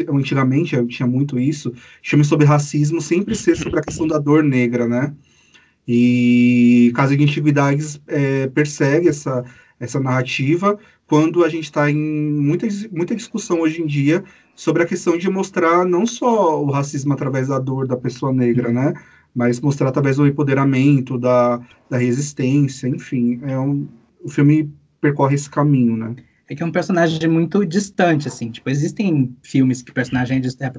antigamente, 0.09 0.75
tinha 0.87 1.07
muito 1.07 1.37
isso, 1.37 1.73
filmes 2.01 2.27
sobre 2.27 2.45
racismo 2.45 3.01
sempre 3.01 3.35
ser 3.35 3.57
sobre 3.57 3.79
a 3.79 3.83
questão 3.83 4.07
da 4.07 4.17
dor 4.17 4.43
negra, 4.43 4.87
né? 4.87 5.13
E 5.87 6.91
Casa 6.95 7.15
de 7.15 7.23
Antiguidades 7.23 8.01
é, 8.07 8.47
persegue 8.47 9.07
essa, 9.07 9.43
essa 9.79 9.99
narrativa 9.99 10.79
quando 11.07 11.43
a 11.43 11.49
gente 11.49 11.65
está 11.65 11.89
em 11.91 11.95
muita, 11.95 12.67
muita 12.91 13.15
discussão 13.15 13.61
hoje 13.61 13.81
em 13.81 13.85
dia 13.85 14.23
sobre 14.55 14.81
a 14.81 14.85
questão 14.85 15.17
de 15.17 15.29
mostrar 15.29 15.85
não 15.85 16.07
só 16.07 16.63
o 16.63 16.71
racismo 16.71 17.13
através 17.13 17.49
da 17.49 17.59
dor 17.59 17.87
da 17.87 17.97
pessoa 17.97 18.33
negra, 18.33 18.71
né? 18.71 18.93
Mas 19.35 19.59
mostrar 19.59 19.89
através 19.89 20.15
do 20.15 20.25
empoderamento, 20.25 21.17
da, 21.17 21.61
da 21.89 21.97
resistência, 21.97 22.87
enfim. 22.87 23.39
É 23.43 23.59
um, 23.59 23.87
o 24.23 24.29
filme 24.29 24.73
percorre 25.01 25.35
esse 25.35 25.49
caminho, 25.49 25.97
né? 25.97 26.15
É 26.47 26.55
que 26.55 26.61
é 26.61 26.65
um 26.65 26.71
personagem 26.71 27.27
muito 27.27 27.65
distante, 27.65 28.27
assim. 28.27 28.51
Tipo, 28.51 28.69
existem 28.69 29.35
filmes 29.41 29.81
que 29.81 29.91
o 29.91 29.93
personagem 29.93 30.41
é 30.59 30.71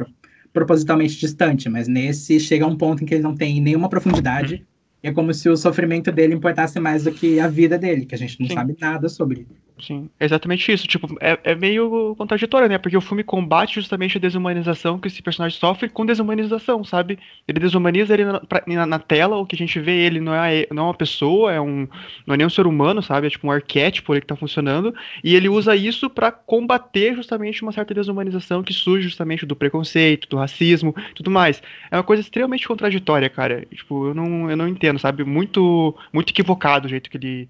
propositalmente 0.53 1.19
distante, 1.19 1.69
mas 1.69 1.89
nesse 1.89 2.39
chega 2.39 2.65
a 2.65 2.69
um 2.69 2.77
ponto 2.77 3.03
em 3.03 3.07
que 3.07 3.15
ele 3.15 3.23
não 3.23 3.35
tem 3.35 3.61
nenhuma 3.61 3.89
profundidade. 3.89 4.67
E 5.03 5.09
é 5.09 5.13
como 5.13 5.35
se 5.35 5.49
o 5.49 5.57
sofrimento 5.57 6.11
dele 6.11 6.35
importasse 6.35 6.81
mais 6.81 7.05
do 7.05 7.13
que 7.13 7.39
a 7.41 7.49
vida 7.49 7.77
dele, 7.79 8.07
que 8.07 8.15
a 8.15 8.19
gente 8.19 8.41
não 8.41 8.49
Sim. 8.49 8.55
sabe 8.55 8.77
nada 8.81 9.09
sobre. 9.09 9.47
Sim, 9.79 10.09
exatamente 10.19 10.73
isso. 10.73 10.87
Tipo, 10.87 11.07
é, 11.21 11.39
é 11.45 11.55
meio 11.55 12.15
contraditório, 12.17 12.67
né? 12.67 12.79
Porque 12.79 12.97
o 12.97 13.01
filme 13.01 13.23
combate 13.23 13.75
justamente 13.75 14.17
a 14.17 14.21
desumanização 14.21 14.99
que 14.99 15.07
esse 15.07 15.21
personagem 15.23 15.59
sofre 15.59 15.87
com 15.91 16.07
desumanização, 16.07 16.83
sabe? 16.83 17.19
Ele 17.47 17.61
desumaniza 17.61 18.15
ele 18.15 18.25
na, 18.25 18.41
pra, 18.41 18.63
na, 18.67 18.87
na 18.87 18.99
tela, 18.99 19.37
o 19.37 19.45
que 19.45 19.55
a 19.55 19.59
gente 19.59 19.79
vê 19.79 19.93
ele 20.07 20.19
não 20.19 20.33
é, 20.35 20.67
não 20.73 20.85
é 20.85 20.87
uma 20.87 20.95
pessoa, 20.95 21.53
é 21.53 21.61
um, 21.61 21.87
não 22.27 22.35
é 22.35 22.39
nem 22.39 22.47
um 22.47 22.51
ser 22.51 22.67
humano, 22.67 23.03
sabe? 23.03 23.27
É 23.27 23.31
tipo 23.31 23.47
um 23.47 23.51
arquétipo 23.51 24.13
ali 24.13 24.23
que 24.23 24.27
tá 24.27 24.35
funcionando. 24.35 24.95
E 25.23 25.35
ele 25.37 25.47
usa 25.49 25.77
isso 25.77 26.09
para 26.09 26.33
combater 26.33 27.15
justamente 27.15 27.63
uma 27.63 27.71
certa 27.73 27.93
desumanização 27.93 28.63
que 28.63 28.73
surge 28.73 29.09
justamente 29.09 29.45
do 29.45 29.55
preconceito, 29.55 30.27
do 30.27 30.39
racismo 30.39 30.95
tudo 31.15 31.31
mais. 31.31 31.63
É 31.91 31.97
uma 31.99 32.03
coisa 32.03 32.23
extremamente 32.23 32.67
contraditória, 32.67 33.29
cara. 33.29 33.67
Tipo, 33.75 34.09
eu 34.09 34.15
não, 34.15 34.51
eu 34.51 34.57
não 34.57 34.67
entendo, 34.69 34.99
sabe? 34.99 35.23
Muito, 35.23 35.95
muito 36.15 36.31
equivocado 36.31 36.87
o 36.87 36.89
jeito 36.89 37.11
que 37.11 37.19
ele 37.19 37.49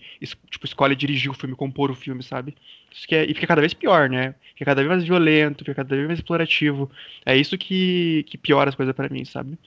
tipo, 0.50 0.66
escolhe 0.66 0.96
dirigir 0.96 1.30
o 1.30 1.34
filme, 1.34 1.54
compor 1.54 1.90
o 1.90 1.94
filme 1.94 2.15
filme, 2.16 2.22
sabe? 2.22 2.56
Isso 2.90 3.06
que 3.06 3.14
é, 3.14 3.24
e 3.24 3.34
fica 3.34 3.46
cada 3.46 3.60
vez 3.60 3.74
pior, 3.74 4.08
né? 4.08 4.34
Fica 4.54 4.64
cada 4.64 4.82
vez 4.82 4.88
mais 4.88 5.04
violento, 5.04 5.64
fica 5.64 5.74
cada 5.74 5.94
vez 5.94 6.06
mais 6.06 6.18
explorativo. 6.18 6.90
É 7.24 7.36
isso 7.36 7.56
que, 7.58 8.24
que 8.26 8.38
piora 8.38 8.70
as 8.70 8.74
coisas 8.74 8.94
para 8.94 9.08
mim, 9.08 9.24
sabe? 9.24 9.58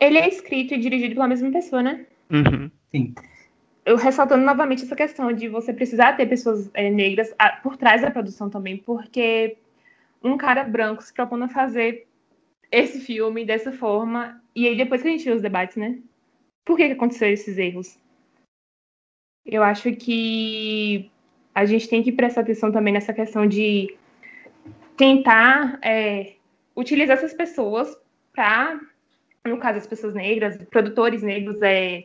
Ele 0.00 0.18
é 0.18 0.28
escrito 0.28 0.74
e 0.74 0.78
dirigido 0.78 1.14
pela 1.14 1.28
mesma 1.28 1.50
pessoa, 1.50 1.82
né? 1.82 2.06
Uhum. 2.30 2.70
Sim. 2.90 3.14
Eu 3.84 3.96
ressaltando 3.96 4.44
novamente 4.44 4.84
essa 4.84 4.94
questão 4.94 5.32
de 5.32 5.48
você 5.48 5.72
precisar 5.72 6.14
ter 6.14 6.26
pessoas 6.26 6.70
é, 6.74 6.90
negras 6.90 7.34
a, 7.38 7.50
por 7.50 7.76
trás 7.76 8.02
da 8.02 8.10
produção 8.10 8.50
também, 8.50 8.76
porque 8.76 9.56
um 10.22 10.36
cara 10.36 10.62
branco 10.64 11.02
se 11.02 11.12
propondo 11.12 11.44
a 11.44 11.48
fazer 11.48 12.06
esse 12.70 13.00
filme 13.00 13.46
dessa 13.46 13.72
forma, 13.72 14.42
e 14.54 14.68
aí 14.68 14.76
depois 14.76 15.00
que 15.00 15.08
a 15.08 15.10
gente 15.10 15.24
vê 15.24 15.30
os 15.30 15.40
debates, 15.40 15.76
né? 15.76 15.98
Por 16.66 16.76
que, 16.76 16.86
que 16.86 16.92
aconteceu 16.92 17.30
esses 17.30 17.56
erros? 17.56 17.98
Eu 19.48 19.62
acho 19.62 19.92
que 19.92 21.10
a 21.54 21.64
gente 21.64 21.88
tem 21.88 22.02
que 22.02 22.12
prestar 22.12 22.42
atenção 22.42 22.70
também 22.70 22.92
nessa 22.92 23.12
questão 23.12 23.46
de 23.46 23.96
tentar 24.96 25.78
é, 25.82 26.34
utilizar 26.76 27.16
essas 27.16 27.32
pessoas 27.32 27.96
para, 28.32 28.78
no 29.46 29.56
caso, 29.58 29.78
as 29.78 29.86
pessoas 29.86 30.14
negras, 30.14 30.62
produtores 30.70 31.22
negros, 31.22 31.60
é, 31.62 32.04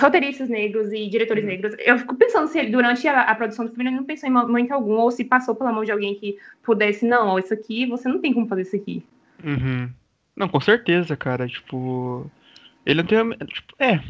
roteiristas 0.00 0.48
negros 0.48 0.92
e 0.92 1.08
diretores 1.08 1.42
uhum. 1.42 1.50
negros. 1.50 1.74
Eu 1.78 1.98
fico 1.98 2.14
pensando 2.14 2.46
se 2.48 2.58
ele, 2.58 2.70
durante 2.70 3.08
a, 3.08 3.22
a, 3.22 3.34
produção 3.34 3.66
do 3.66 3.72
filme, 3.72 3.90
ele 3.90 3.96
não 3.96 4.04
pensou 4.04 4.28
em 4.28 4.32
momento 4.32 4.72
algum, 4.72 4.94
ou 4.94 5.10
se 5.10 5.24
passou 5.24 5.54
pela 5.56 5.72
mão 5.72 5.84
de 5.84 5.90
alguém 5.90 6.14
que 6.14 6.38
pudesse, 6.62 7.04
não, 7.04 7.28
ó, 7.28 7.38
isso 7.38 7.52
aqui, 7.52 7.84
você 7.86 8.08
não 8.08 8.20
tem 8.20 8.32
como 8.32 8.46
fazer 8.46 8.62
isso 8.62 8.76
aqui. 8.76 9.04
Uhum. 9.42 9.90
Não, 10.36 10.48
com 10.48 10.60
certeza, 10.60 11.16
cara. 11.16 11.48
Tipo, 11.48 12.30
ele 12.86 13.02
não 13.02 13.08
tem. 13.08 13.46
Tipo, 13.46 13.74
é, 13.78 14.00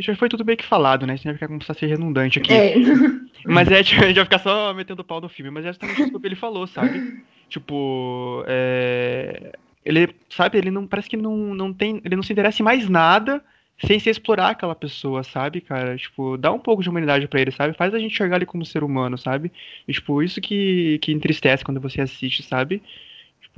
já 0.00 0.14
foi 0.16 0.28
tudo 0.28 0.44
meio 0.44 0.58
que 0.58 0.64
falado, 0.64 1.06
né? 1.06 1.16
Senão 1.16 1.32
vai 1.32 1.34
ficar 1.34 1.48
começar 1.48 1.72
a 1.72 1.76
ser 1.76 1.86
redundante 1.86 2.38
aqui. 2.38 2.52
É. 2.52 2.74
Mas 3.46 3.70
é, 3.70 3.82
tipo, 3.82 4.02
a 4.02 4.06
gente 4.06 4.16
vai 4.16 4.24
ficar 4.24 4.38
só 4.38 4.72
metendo 4.74 5.04
pau 5.04 5.20
no 5.20 5.28
filme. 5.28 5.50
Mas 5.50 5.64
é 5.64 5.68
justamente 5.68 6.02
isso 6.02 6.20
que 6.20 6.26
ele 6.26 6.36
falou, 6.36 6.66
sabe? 6.66 7.22
Tipo, 7.46 8.42
é... 8.48 9.52
ele, 9.84 10.08
sabe, 10.30 10.58
ele 10.58 10.70
não, 10.70 10.86
parece 10.86 11.08
que 11.08 11.16
não, 11.16 11.54
não 11.54 11.72
tem, 11.72 12.00
ele 12.04 12.16
não 12.16 12.22
se 12.22 12.32
interessa 12.32 12.62
em 12.62 12.64
mais 12.64 12.88
nada 12.88 13.44
sem 13.84 13.98
se 13.98 14.08
explorar 14.08 14.50
aquela 14.50 14.74
pessoa, 14.74 15.22
sabe, 15.22 15.60
cara? 15.60 15.96
Tipo, 15.96 16.36
dá 16.36 16.50
um 16.50 16.58
pouco 16.58 16.82
de 16.82 16.88
humanidade 16.88 17.28
para 17.28 17.40
ele, 17.40 17.50
sabe? 17.50 17.76
Faz 17.76 17.92
a 17.94 17.98
gente 17.98 18.12
enxergar 18.12 18.36
ele 18.36 18.46
como 18.46 18.64
ser 18.64 18.82
humano, 18.82 19.18
sabe? 19.18 19.52
E, 19.86 19.92
tipo, 19.92 20.22
isso 20.22 20.40
que, 20.40 20.98
que 21.00 21.12
entristece 21.12 21.64
quando 21.64 21.80
você 21.80 22.00
assiste, 22.00 22.42
sabe? 22.42 22.82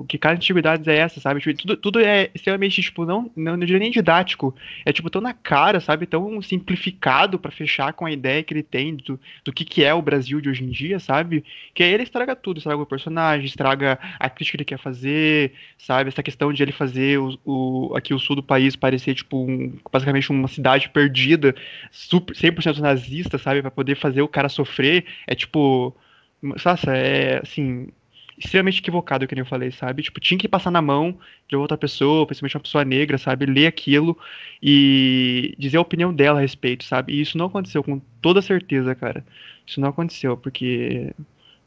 Que 0.04 0.18
cara 0.18 0.34
de 0.34 0.40
antiguidades 0.40 0.86
é 0.86 0.96
essa, 0.96 1.20
sabe? 1.20 1.40
Tipo, 1.40 1.56
tudo, 1.56 1.76
tudo 1.76 2.00
é 2.00 2.30
extremamente, 2.34 2.82
tipo, 2.82 3.06
não, 3.06 3.30
não, 3.34 3.56
não 3.56 3.66
diria 3.66 3.78
nem 3.78 3.90
didático. 3.90 4.54
É, 4.84 4.92
tipo, 4.92 5.08
tão 5.08 5.22
na 5.22 5.32
cara, 5.32 5.80
sabe? 5.80 6.04
Tão 6.04 6.42
simplificado 6.42 7.38
para 7.38 7.50
fechar 7.50 7.94
com 7.94 8.04
a 8.04 8.12
ideia 8.12 8.42
que 8.42 8.52
ele 8.52 8.62
tem 8.62 8.94
do, 8.96 9.18
do 9.42 9.52
que, 9.52 9.64
que 9.64 9.82
é 9.82 9.94
o 9.94 10.02
Brasil 10.02 10.40
de 10.40 10.50
hoje 10.50 10.64
em 10.64 10.68
dia, 10.68 11.00
sabe? 11.00 11.42
Que 11.74 11.82
aí 11.82 11.92
ele 11.92 12.02
estraga 12.02 12.36
tudo, 12.36 12.58
estraga 12.58 12.82
o 12.82 12.86
personagem, 12.86 13.46
estraga 13.46 13.98
a 14.18 14.28
crítica 14.28 14.58
que 14.58 14.62
ele 14.62 14.64
quer 14.66 14.78
fazer, 14.78 15.54
sabe? 15.78 16.08
Essa 16.08 16.22
questão 16.22 16.52
de 16.52 16.62
ele 16.62 16.72
fazer 16.72 17.18
o, 17.18 17.38
o 17.44 17.96
aqui 17.96 18.12
o 18.12 18.18
sul 18.18 18.36
do 18.36 18.42
país 18.42 18.76
parecer, 18.76 19.14
tipo, 19.14 19.44
um, 19.44 19.72
basicamente 19.90 20.30
uma 20.30 20.48
cidade 20.48 20.90
perdida, 20.90 21.54
super, 21.90 22.34
100% 22.34 22.78
nazista, 22.78 23.38
sabe? 23.38 23.62
para 23.62 23.70
poder 23.70 23.96
fazer 23.96 24.20
o 24.20 24.28
cara 24.28 24.48
sofrer. 24.48 25.06
É, 25.26 25.34
tipo... 25.34 25.96
Nossa, 26.42 26.94
é, 26.94 27.40
assim 27.42 27.88
extremamente 28.38 28.80
equivocado, 28.80 29.26
que 29.26 29.34
nem 29.34 29.42
eu 29.42 29.46
falei, 29.46 29.70
sabe? 29.70 30.02
Tipo, 30.02 30.20
tinha 30.20 30.38
que 30.38 30.48
passar 30.48 30.70
na 30.70 30.82
mão 30.82 31.18
de 31.48 31.56
outra 31.56 31.76
pessoa, 31.76 32.26
principalmente 32.26 32.56
uma 32.56 32.62
pessoa 32.62 32.84
negra, 32.84 33.18
sabe? 33.18 33.46
Ler 33.46 33.66
aquilo 33.66 34.16
e 34.62 35.54
dizer 35.58 35.78
a 35.78 35.80
opinião 35.80 36.12
dela 36.12 36.38
a 36.38 36.42
respeito, 36.42 36.84
sabe? 36.84 37.14
E 37.14 37.20
isso 37.20 37.38
não 37.38 37.46
aconteceu 37.46 37.82
com 37.82 37.98
toda 38.20 38.42
certeza, 38.42 38.94
cara. 38.94 39.24
Isso 39.66 39.80
não 39.80 39.88
aconteceu, 39.88 40.36
porque 40.36 41.14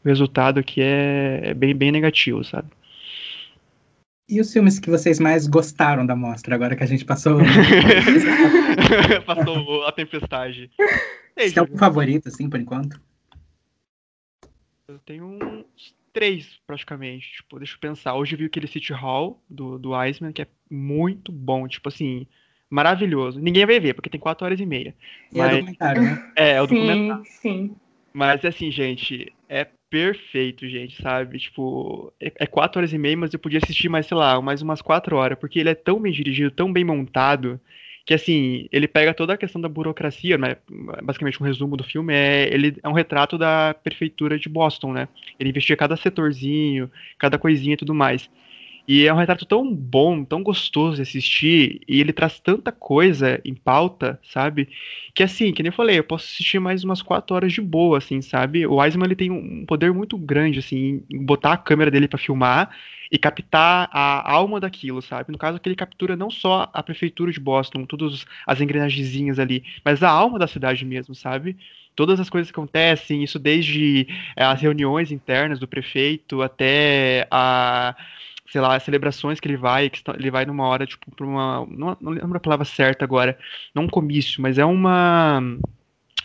o 0.04 0.08
resultado 0.08 0.60
aqui 0.60 0.82
é, 0.82 1.42
é 1.46 1.54
bem, 1.54 1.76
bem 1.76 1.92
negativo, 1.92 2.44
sabe? 2.44 2.68
E 4.30 4.40
os 4.40 4.54
filmes 4.54 4.78
que 4.78 4.92
vocês 4.92 5.20
mais 5.20 5.48
gostaram 5.48 6.06
da 6.06 6.16
mostra, 6.16 6.54
agora 6.54 6.76
que 6.76 6.84
a 6.84 6.88
gente 6.88 7.04
passou. 7.04 7.40
passou 9.26 9.86
a 9.86 9.92
tempestade. 9.92 10.70
Você 11.36 11.52
tem 11.52 11.62
algum 11.62 11.78
favorito, 11.78 12.28
assim, 12.28 12.48
por 12.48 12.60
enquanto? 12.60 13.02
Eu 14.88 15.00
tenho 15.00 15.26
uns 15.26 15.96
três, 16.14 16.60
praticamente. 16.66 17.32
Tipo, 17.34 17.58
deixa 17.58 17.76
eu 17.76 17.80
pensar. 17.80 18.16
Hoje 18.16 18.36
eu 18.36 18.40
vi 18.40 18.46
aquele 18.46 18.68
City 18.68 18.94
Hall 18.94 19.42
do, 19.50 19.78
do 19.78 19.96
Iceman, 19.96 20.32
que 20.32 20.42
é 20.42 20.48
muito 20.70 21.32
bom. 21.32 21.68
Tipo 21.68 21.90
assim, 21.90 22.28
maravilhoso. 22.70 23.40
Ninguém 23.40 23.66
vai 23.66 23.80
ver, 23.80 23.94
porque 23.94 24.10
tem 24.10 24.20
quatro 24.20 24.46
horas 24.46 24.60
e 24.60 24.66
meia. 24.66 24.96
E 25.34 25.40
é 25.40 25.42
mas... 25.42 25.54
é 25.54 25.58
documentário, 25.58 26.02
né? 26.02 26.32
É, 26.36 26.52
é 26.52 26.62
o 26.62 26.68
sim, 26.68 26.76
documentário. 26.76 27.24
Sim. 27.26 27.76
Mas 28.14 28.44
assim, 28.44 28.72
gente, 28.72 29.32
é 29.48 29.68
perfeito, 29.90 30.68
gente, 30.68 31.02
sabe? 31.02 31.40
Tipo, 31.40 32.14
é, 32.20 32.32
é 32.36 32.48
quatro 32.48 32.80
horas 32.80 32.94
e 32.94 32.98
meia, 32.98 33.18
mas 33.18 33.34
eu 33.34 33.40
podia 33.40 33.60
assistir 33.64 33.90
mais, 33.90 34.06
sei 34.06 34.18
lá, 34.18 34.40
mais 34.42 34.62
umas 34.62 34.82
quatro 34.82 35.16
horas, 35.16 35.38
porque 35.38 35.60
ele 35.60 35.70
é 35.70 35.76
tão 35.76 36.00
bem 36.00 36.12
dirigido, 36.12 36.52
tão 36.52 36.72
bem 36.72 36.84
montado, 36.84 37.60
que 38.10 38.14
assim, 38.16 38.68
ele 38.72 38.88
pega 38.88 39.14
toda 39.14 39.36
a 39.36 39.38
questão 39.38 39.62
da 39.62 39.70
burocracia, 39.70 40.36
né? 40.36 40.56
Basicamente 41.04 41.40
um 41.40 41.46
resumo 41.46 41.78
do 41.78 41.84
filme 41.84 42.12
é 42.12 42.52
ele 42.52 42.76
é 42.82 42.90
um 42.90 42.92
retrato 42.92 43.38
da 43.38 43.76
prefeitura 43.84 44.40
de 44.40 44.50
Boston, 44.50 44.94
né? 44.94 45.08
Ele 45.40 45.52
investiga 45.52 45.78
cada 45.78 45.96
setorzinho, 45.96 46.90
cada 47.20 47.38
coisinha 47.38 47.76
e 47.76 47.78
tudo 47.78 47.94
mais. 47.94 48.28
E 48.90 49.06
é 49.06 49.14
um 49.14 49.18
retrato 49.18 49.46
tão 49.46 49.72
bom, 49.72 50.24
tão 50.24 50.42
gostoso 50.42 50.96
de 50.96 51.04
assistir, 51.04 51.80
e 51.88 52.02
ele 52.02 52.12
traz 52.12 52.40
tanta 52.40 52.72
coisa 52.72 53.40
em 53.46 53.54
pauta, 53.54 54.20
sabe? 54.24 54.68
Que 55.14 55.22
assim, 55.22 55.54
que 55.54 55.62
nem 55.62 55.70
eu 55.70 55.76
falei, 55.76 56.00
eu 56.00 56.04
posso 56.04 56.26
assistir 56.26 56.58
mais 56.60 56.84
umas 56.84 57.00
quatro 57.00 57.36
horas 57.36 57.54
de 57.54 57.62
boa, 57.62 58.00
assim, 58.00 58.20
sabe? 58.20 58.66
O 58.66 58.78
Wiseman 58.78 59.06
ele 59.06 59.16
tem 59.16 59.30
um 59.30 59.64
poder 59.64 59.94
muito 59.94 60.18
grande, 60.18 60.58
assim, 60.58 61.04
em 61.08 61.24
botar 61.24 61.54
a 61.54 61.58
câmera 61.58 61.92
dele 61.92 62.08
para 62.08 62.18
filmar 62.18 62.76
e 63.12 63.18
captar 63.20 63.88
a 63.92 64.32
alma 64.32 64.60
daquilo, 64.60 65.04
sabe? 65.04 65.32
No 65.32 65.38
caso, 65.38 65.60
que 65.60 65.70
ele 65.70 65.76
captura 65.76 66.16
não 66.16 66.32
só 66.32 66.68
a 66.74 66.82
prefeitura 66.82 67.32
de 67.32 67.40
Boston, 67.40 67.86
todas 67.86 68.26
as 68.48 68.60
engrenagemzinhas 68.60 69.38
ali, 69.38 69.64
mas 69.86 70.02
a 70.02 70.10
alma 70.10 70.40
da 70.40 70.48
cidade 70.48 70.84
mesmo, 70.84 71.14
sabe? 71.14 71.56
Todas 71.96 72.20
as 72.20 72.28
coisas 72.28 72.50
que 72.50 72.60
acontecem, 72.60 73.24
isso 73.24 73.38
desde 73.38 74.08
é, 74.36 74.44
as 74.46 74.60
reuniões 74.60 75.12
internas 75.12 75.60
do 75.60 75.68
prefeito 75.68 76.42
até 76.42 77.28
a 77.30 77.96
sei 78.52 78.62
lá, 78.62 78.80
celebrações 78.80 79.40
que 79.40 79.48
ele 79.48 79.58
vai, 79.58 79.90
que 79.90 80.02
ele 80.18 80.32
vai 80.32 80.46
numa 80.46 80.68
hora, 80.68 80.86
tipo, 80.86 81.10
pra 81.16 81.26
uma. 81.26 81.66
Não, 81.70 81.98
não 82.02 82.12
lembro 82.12 82.38
a 82.38 82.42
palavra 82.42 82.66
certa 82.66 83.06
agora. 83.06 83.38
Não 83.74 83.84
um 83.84 83.90
comício, 83.90 84.42
mas 84.42 84.58
é 84.58 84.66
uma. 84.66 85.42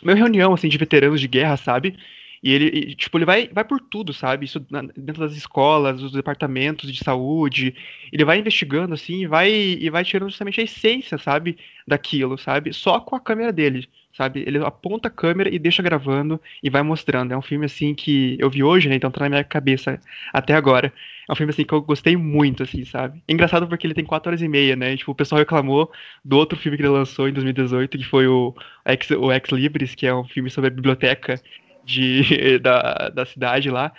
Uma 0.02 0.14
reunião, 0.14 0.52
assim, 0.52 0.68
de 0.68 0.76
veteranos 0.78 1.20
de 1.20 1.28
guerra, 1.28 1.56
sabe? 1.56 1.96
E 2.42 2.52
ele, 2.52 2.66
e, 2.66 2.94
tipo, 2.94 3.16
ele 3.16 3.24
vai, 3.24 3.48
vai 3.48 3.64
por 3.64 3.80
tudo, 3.80 4.12
sabe? 4.12 4.44
Isso 4.44 4.64
na, 4.70 4.82
dentro 4.82 5.22
das 5.26 5.34
escolas, 5.34 6.00
dos 6.00 6.12
departamentos 6.12 6.92
de 6.92 7.02
saúde. 7.02 7.74
Ele 8.12 8.24
vai 8.24 8.38
investigando, 8.38 8.92
assim, 8.94 9.22
e 9.22 9.26
vai, 9.26 9.50
e 9.50 9.88
vai 9.88 10.04
tirando 10.04 10.28
justamente 10.28 10.60
a 10.60 10.64
essência, 10.64 11.16
sabe? 11.16 11.58
Daquilo, 11.86 12.36
sabe? 12.36 12.72
Só 12.74 13.00
com 13.00 13.16
a 13.16 13.20
câmera 13.20 13.52
dele, 13.52 13.88
sabe? 14.16 14.44
Ele 14.46 14.58
aponta 14.58 15.08
a 15.08 15.10
câmera 15.10 15.52
e 15.52 15.58
deixa 15.58 15.82
gravando 15.82 16.40
e 16.62 16.70
vai 16.70 16.82
mostrando. 16.82 17.32
É 17.32 17.36
um 17.36 17.42
filme, 17.42 17.66
assim, 17.66 17.94
que 17.94 18.36
eu 18.40 18.48
vi 18.48 18.62
hoje, 18.62 18.88
né? 18.88 18.94
Então 18.94 19.10
tá 19.10 19.20
na 19.20 19.28
minha 19.28 19.44
cabeça 19.44 20.00
até 20.32 20.54
agora. 20.54 20.92
É 21.28 21.32
um 21.32 21.36
filme, 21.36 21.50
assim, 21.50 21.64
que 21.64 21.72
eu 21.74 21.82
gostei 21.82 22.16
muito, 22.16 22.62
assim, 22.62 22.84
sabe? 22.84 23.22
engraçado 23.28 23.66
porque 23.66 23.86
ele 23.86 23.94
tem 23.94 24.04
4 24.04 24.30
horas 24.30 24.42
e 24.42 24.48
meia, 24.48 24.76
né? 24.76 24.96
Tipo, 24.96 25.12
o 25.12 25.14
pessoal 25.14 25.38
reclamou 25.38 25.90
do 26.24 26.36
outro 26.36 26.58
filme 26.58 26.76
que 26.76 26.82
ele 26.82 26.90
lançou 26.90 27.28
em 27.28 27.32
2018, 27.32 27.98
que 27.98 28.04
foi 28.04 28.26
o 28.26 28.54
Ex, 28.86 29.10
o 29.10 29.32
Ex 29.32 29.48
Libris, 29.50 29.94
que 29.94 30.06
é 30.06 30.14
um 30.14 30.24
filme 30.24 30.50
sobre 30.50 30.68
a 30.68 30.74
biblioteca 30.74 31.40
de, 31.84 32.58
da, 32.60 33.10
da 33.10 33.24
cidade 33.26 33.70
lá. 33.70 33.92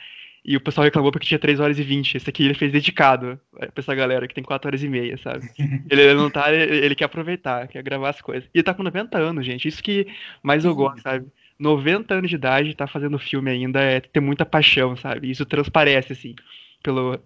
E 0.47 0.55
o 0.55 0.61
pessoal 0.61 0.85
reclamou 0.85 1.11
porque 1.11 1.25
tinha 1.25 1.39
3 1.39 1.59
horas 1.59 1.79
e 1.79 1.83
20. 1.83 2.17
Esse 2.17 2.29
aqui 2.29 2.45
ele 2.45 2.53
fez 2.53 2.71
dedicado 2.71 3.39
pra 3.51 3.69
essa 3.75 3.95
galera 3.95 4.27
que 4.27 4.35
tem 4.35 4.43
4 4.43 4.67
horas 4.67 4.83
e 4.83 4.87
meia, 4.87 5.17
sabe? 5.17 5.49
Ele 5.89 6.13
não 6.13 6.29
tá. 6.29 6.53
Ele, 6.53 6.93
quer 6.93 7.05
aproveitar, 7.05 7.67
quer 7.67 7.81
gravar 7.81 8.11
as 8.11 8.21
coisas. 8.21 8.47
E 8.53 8.59
ele 8.59 8.63
tá 8.63 8.71
com 8.71 8.83
90 8.83 9.17
anos, 9.17 9.43
gente. 9.43 9.67
Isso 9.67 9.81
que 9.81 10.05
mais 10.43 10.63
eu 10.63 10.75
gosto, 10.75 11.01
sabe? 11.01 11.25
90 11.57 12.13
anos 12.13 12.29
de 12.29 12.35
idade, 12.35 12.75
tá 12.75 12.85
fazendo 12.85 13.17
filme 13.17 13.49
ainda, 13.49 13.81
é 13.81 13.99
ter 13.99 14.19
muita 14.19 14.45
paixão, 14.45 14.95
sabe? 14.95 15.31
Isso 15.31 15.45
transparece, 15.45 16.13
assim, 16.13 16.35
pelo 16.83 17.19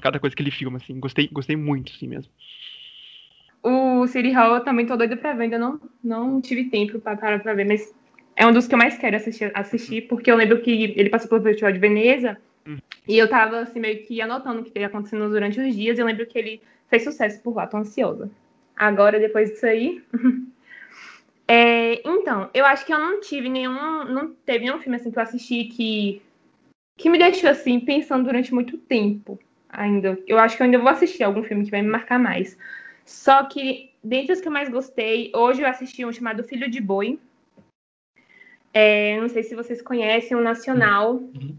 cada 0.00 0.18
coisa 0.18 0.36
que 0.36 0.42
ele 0.42 0.50
filma, 0.50 0.76
assim. 0.76 1.00
Gostei, 1.00 1.26
gostei 1.32 1.56
muito, 1.56 1.92
assim 1.92 2.06
mesmo. 2.06 2.30
O 3.62 4.06
City 4.06 4.30
Hall 4.30 4.56
eu 4.56 4.64
também 4.64 4.84
tô 4.84 4.94
doida 4.96 5.16
pra 5.16 5.32
ver, 5.32 5.44
ainda 5.44 5.58
não, 5.58 5.80
não 6.04 6.40
tive 6.40 6.64
tempo 6.64 6.98
pra 7.00 7.16
parar 7.16 7.40
pra 7.40 7.54
ver, 7.54 7.66
mas 7.66 7.94
é 8.36 8.46
um 8.46 8.52
dos 8.52 8.68
que 8.68 8.74
eu 8.74 8.78
mais 8.78 8.98
quero 8.98 9.16
assistir, 9.16 9.50
assistir 9.54 10.02
porque 10.02 10.30
eu 10.30 10.36
lembro 10.36 10.60
que 10.60 10.70
ele 10.96 11.08
passou 11.08 11.28
pelo 11.28 11.42
Festival 11.42 11.72
de 11.72 11.78
Veneza 11.78 12.38
uhum. 12.68 12.78
e 13.06 13.18
eu 13.18 13.28
tava 13.28 13.60
assim 13.60 13.80
meio 13.80 14.04
que 14.04 14.20
anotando 14.20 14.60
o 14.60 14.64
que 14.64 14.78
ia 14.78 14.86
acontecendo 14.86 15.28
durante 15.28 15.60
os 15.60 15.74
dias 15.74 15.98
e 15.98 16.00
eu 16.00 16.06
lembro 16.06 16.26
que 16.26 16.38
ele 16.38 16.62
fez 16.88 17.04
sucesso 17.04 17.40
por 17.42 17.56
lá, 17.56 17.66
tô 17.66 17.76
ansiosa. 17.76 18.30
Agora, 18.76 19.18
depois 19.18 19.50
disso 19.50 19.66
aí. 19.66 20.02
é, 21.48 22.00
então, 22.08 22.48
eu 22.54 22.64
acho 22.64 22.86
que 22.86 22.92
eu 22.92 22.98
não 22.98 23.20
tive 23.20 23.48
nenhum. 23.48 24.04
Não 24.04 24.32
teve 24.46 24.64
nenhum 24.64 24.78
filme 24.78 24.96
assim 24.96 25.10
que 25.10 25.18
eu 25.18 25.22
assisti 25.22 25.64
que, 25.64 26.22
que 26.96 27.10
me 27.10 27.18
deixou 27.18 27.50
assim 27.50 27.80
pensando 27.80 28.24
durante 28.24 28.54
muito 28.54 28.78
tempo 28.78 29.38
ainda. 29.68 30.16
Eu 30.26 30.38
acho 30.38 30.56
que 30.56 30.62
eu 30.62 30.66
ainda 30.66 30.78
vou 30.78 30.88
assistir 30.88 31.24
algum 31.24 31.42
filme 31.42 31.64
que 31.64 31.72
vai 31.72 31.82
me 31.82 31.88
marcar 31.88 32.18
mais. 32.20 32.56
Só 33.04 33.44
que, 33.44 33.90
dentre 34.04 34.32
os 34.32 34.40
que 34.40 34.46
eu 34.46 34.52
mais 34.52 34.68
gostei, 34.68 35.32
hoje 35.34 35.62
eu 35.62 35.66
assisti 35.66 36.04
um 36.04 36.12
chamado 36.12 36.44
Filho 36.44 36.70
de 36.70 36.80
Boi, 36.80 37.18
é, 38.72 39.20
não 39.20 39.28
sei 39.28 39.42
se 39.42 39.54
vocês 39.54 39.82
conhecem 39.82 40.36
o 40.36 40.42
Nacional. 40.42 41.14
Uhum. 41.14 41.56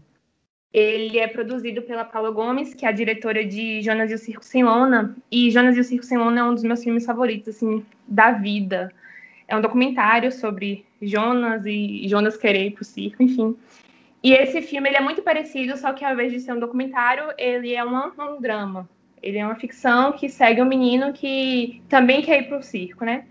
Ele 0.72 1.18
é 1.18 1.26
produzido 1.26 1.82
pela 1.82 2.04
Paula 2.04 2.30
Gomes, 2.30 2.74
que 2.74 2.86
é 2.86 2.88
a 2.88 2.92
diretora 2.92 3.44
de 3.44 3.82
Jonas 3.82 4.10
e 4.10 4.14
o 4.14 4.18
Circo 4.18 4.44
Sem 4.44 4.62
Lona. 4.62 5.16
E 5.30 5.50
Jonas 5.50 5.76
e 5.76 5.80
o 5.80 5.84
Circo 5.84 6.04
Sem 6.04 6.16
Lona 6.16 6.40
é 6.40 6.44
um 6.44 6.54
dos 6.54 6.62
meus 6.62 6.82
filmes 6.82 7.04
favoritos, 7.04 7.56
assim, 7.56 7.84
da 8.06 8.30
vida. 8.30 8.92
É 9.48 9.56
um 9.56 9.60
documentário 9.60 10.30
sobre 10.30 10.86
Jonas 11.02 11.66
e 11.66 12.06
Jonas 12.06 12.36
querer 12.36 12.66
ir 12.66 12.70
pro 12.70 12.84
circo, 12.84 13.20
enfim. 13.20 13.56
E 14.22 14.32
esse 14.32 14.62
filme 14.62 14.88
ele 14.88 14.96
é 14.96 15.00
muito 15.00 15.22
parecido, 15.22 15.76
só 15.76 15.92
que 15.92 16.04
ao 16.04 16.12
invés 16.12 16.30
de 16.30 16.38
ser 16.38 16.52
um 16.52 16.60
documentário, 16.60 17.32
ele 17.36 17.74
é 17.74 17.84
um 17.84 18.40
drama. 18.40 18.88
Ele 19.20 19.38
é 19.38 19.44
uma 19.44 19.56
ficção 19.56 20.12
que 20.12 20.28
segue 20.28 20.62
um 20.62 20.66
menino 20.66 21.12
que 21.12 21.82
também 21.88 22.22
quer 22.22 22.42
ir 22.42 22.48
pro 22.48 22.62
circo, 22.62 23.04
né? 23.04 23.24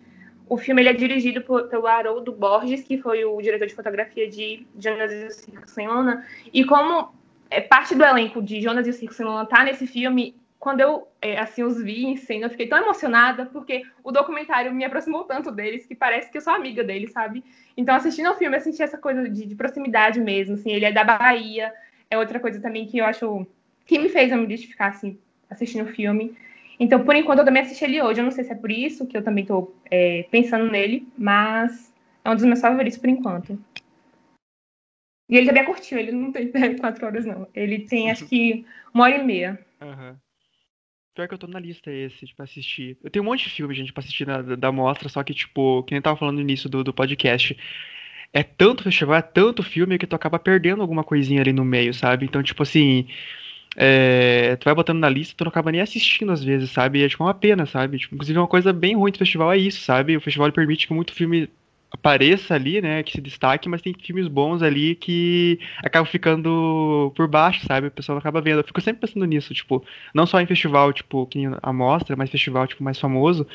O 0.47 0.57
filme 0.57 0.81
ele 0.81 0.89
é 0.89 0.93
dirigido 0.93 1.41
por, 1.41 1.67
pelo 1.67 1.85
Haroldo 1.85 2.31
Borges, 2.31 2.83
que 2.83 2.97
foi 2.97 3.23
o 3.23 3.39
diretor 3.39 3.67
de 3.67 3.75
fotografia 3.75 4.27
de 4.27 4.65
Jonas 4.77 5.11
e 5.11 5.25
o 5.25 5.31
Circo 5.31 5.69
Sem 5.69 5.87
Lona. 5.87 6.25
E 6.51 6.65
como 6.65 7.13
é, 7.49 7.61
parte 7.61 7.95
do 7.95 8.03
elenco 8.03 8.41
de 8.41 8.61
Jonas 8.61 8.87
e 8.87 8.89
o 8.89 8.93
Circo 8.93 9.13
Sem 9.13 9.25
tá 9.47 9.63
nesse 9.63 9.87
filme, 9.87 10.35
quando 10.59 10.81
eu 10.81 11.07
é, 11.21 11.39
assim 11.39 11.63
os 11.63 11.81
vi 11.81 12.05
em 12.05 12.17
cena, 12.17 12.45
eu 12.45 12.49
fiquei 12.49 12.67
tão 12.67 12.77
emocionada, 12.77 13.45
porque 13.45 13.83
o 14.03 14.11
documentário 14.11 14.73
me 14.73 14.83
aproximou 14.83 15.23
tanto 15.23 15.51
deles 15.51 15.85
que 15.85 15.95
parece 15.95 16.29
que 16.29 16.37
eu 16.37 16.41
sou 16.41 16.53
amiga 16.53 16.83
deles, 16.83 17.11
sabe? 17.11 17.43
Então, 17.77 17.95
assistindo 17.95 18.29
o 18.29 18.35
filme, 18.35 18.57
eu 18.57 18.61
senti 18.61 18.83
essa 18.83 18.97
coisa 18.97 19.27
de, 19.29 19.45
de 19.45 19.55
proximidade 19.55 20.19
mesmo, 20.19 20.55
assim, 20.55 20.71
ele 20.71 20.85
é 20.85 20.91
da 20.91 21.03
Bahia, 21.03 21.73
é 22.11 22.17
outra 22.17 22.39
coisa 22.39 22.59
também 22.59 22.85
que 22.85 22.97
eu 22.97 23.05
acho 23.05 23.47
que 23.85 23.97
me 23.97 24.09
fez 24.09 24.31
eu 24.31 24.37
me 24.37 24.43
identificar, 24.43 24.87
assim, 24.87 25.17
assistindo 25.49 25.85
o 25.85 25.93
filme. 25.93 26.35
Então, 26.79 27.03
por 27.03 27.15
enquanto, 27.15 27.39
eu 27.39 27.45
também 27.45 27.63
assisti 27.63 27.83
ele 27.83 28.01
hoje. 28.01 28.21
Eu 28.21 28.23
não 28.23 28.31
sei 28.31 28.43
se 28.43 28.51
é 28.51 28.55
por 28.55 28.71
isso 28.71 29.05
que 29.05 29.17
eu 29.17 29.23
também 29.23 29.41
estou 29.41 29.75
é, 29.89 30.25
pensando 30.31 30.69
nele, 30.71 31.07
mas 31.17 31.93
é 32.23 32.29
um 32.29 32.35
dos 32.35 32.45
meus 32.45 32.61
favoritos 32.61 32.97
por 32.97 33.09
enquanto. 33.09 33.59
E 35.29 35.37
ele 35.37 35.45
também 35.45 35.61
é 35.61 35.65
curtinho, 35.65 35.99
ele 35.99 36.11
não 36.11 36.31
tem 36.31 36.51
quatro 36.79 37.05
horas, 37.05 37.25
não. 37.25 37.47
Ele 37.53 37.79
tem, 37.79 38.09
acho 38.09 38.25
que, 38.25 38.65
uma 38.93 39.03
hora 39.03 39.17
e 39.17 39.23
meia. 39.23 39.59
Uhum. 39.79 40.15
pior 41.13 41.27
que 41.27 41.33
eu 41.35 41.37
tô 41.37 41.47
na 41.47 41.59
lista 41.59 41.91
esse, 41.91 42.25
tipo, 42.25 42.41
assistir. 42.41 42.97
Eu 43.03 43.11
tenho 43.11 43.23
um 43.23 43.27
monte 43.27 43.43
de 43.43 43.51
filme, 43.51 43.75
gente, 43.75 43.93
pra 43.93 44.01
assistir 44.01 44.25
na, 44.25 44.41
da 44.41 44.71
mostra, 44.71 45.07
só 45.07 45.23
que, 45.23 45.33
tipo, 45.33 45.83
que 45.83 45.93
nem 45.93 46.01
tava 46.01 46.17
falando 46.17 46.37
no 46.37 46.41
início 46.41 46.67
do, 46.67 46.83
do 46.83 46.93
podcast. 46.93 47.55
É 48.33 48.41
tanto 48.43 48.83
festival, 48.83 49.17
é 49.17 49.21
tanto 49.21 49.61
filme 49.61 49.97
que 49.99 50.07
tu 50.07 50.15
acaba 50.15 50.39
perdendo 50.39 50.81
alguma 50.81 51.03
coisinha 51.03 51.41
ali 51.41 51.53
no 51.53 51.63
meio, 51.63 51.93
sabe? 51.93 52.25
Então, 52.25 52.41
tipo 52.41 52.63
assim. 52.63 53.07
É, 53.75 54.55
tu 54.55 54.65
vai 54.65 54.73
botando 54.73 54.99
na 54.99 55.09
lista, 55.09 55.35
tu 55.37 55.43
não 55.43 55.49
acaba 55.49 55.71
nem 55.71 55.79
assistindo 55.79 56.31
às 56.31 56.43
vezes, 56.43 56.71
sabe? 56.71 57.03
É 57.03 57.07
tipo 57.07 57.23
uma 57.23 57.33
pena, 57.35 57.65
sabe? 57.67 57.99
Tipo, 57.99 58.15
inclusive, 58.15 58.39
uma 58.39 58.47
coisa 58.47 58.73
bem 58.73 58.95
ruim 58.95 59.11
do 59.11 59.19
festival 59.19 59.51
é 59.53 59.57
isso, 59.57 59.81
sabe? 59.81 60.17
O 60.17 60.21
festival 60.21 60.51
permite 60.51 60.87
que 60.87 60.93
muito 60.93 61.13
filme 61.13 61.49
apareça 61.91 62.53
ali, 62.53 62.81
né, 62.81 63.01
que 63.03 63.11
se 63.13 63.21
destaque, 63.21 63.67
mas 63.67 63.81
tem 63.81 63.93
filmes 63.93 64.27
bons 64.27 64.61
ali 64.61 64.95
que 64.95 65.59
acabam 65.83 66.09
ficando 66.09 67.11
por 67.15 67.27
baixo, 67.27 67.65
sabe? 67.65 67.87
O 67.87 67.91
pessoal 67.91 68.17
acaba 68.17 68.41
vendo. 68.41 68.59
Eu 68.59 68.63
fico 68.63 68.79
sempre 68.81 69.01
pensando 69.01 69.25
nisso, 69.25 69.53
tipo, 69.53 69.83
não 70.13 70.25
só 70.25 70.39
em 70.39 70.45
festival, 70.45 70.93
tipo, 70.93 71.25
que 71.25 71.43
a 71.61 71.73
mostra, 71.73 72.15
mas 72.15 72.29
festival, 72.29 72.67
tipo, 72.67 72.83
mais 72.83 72.99
famoso, 72.99 73.47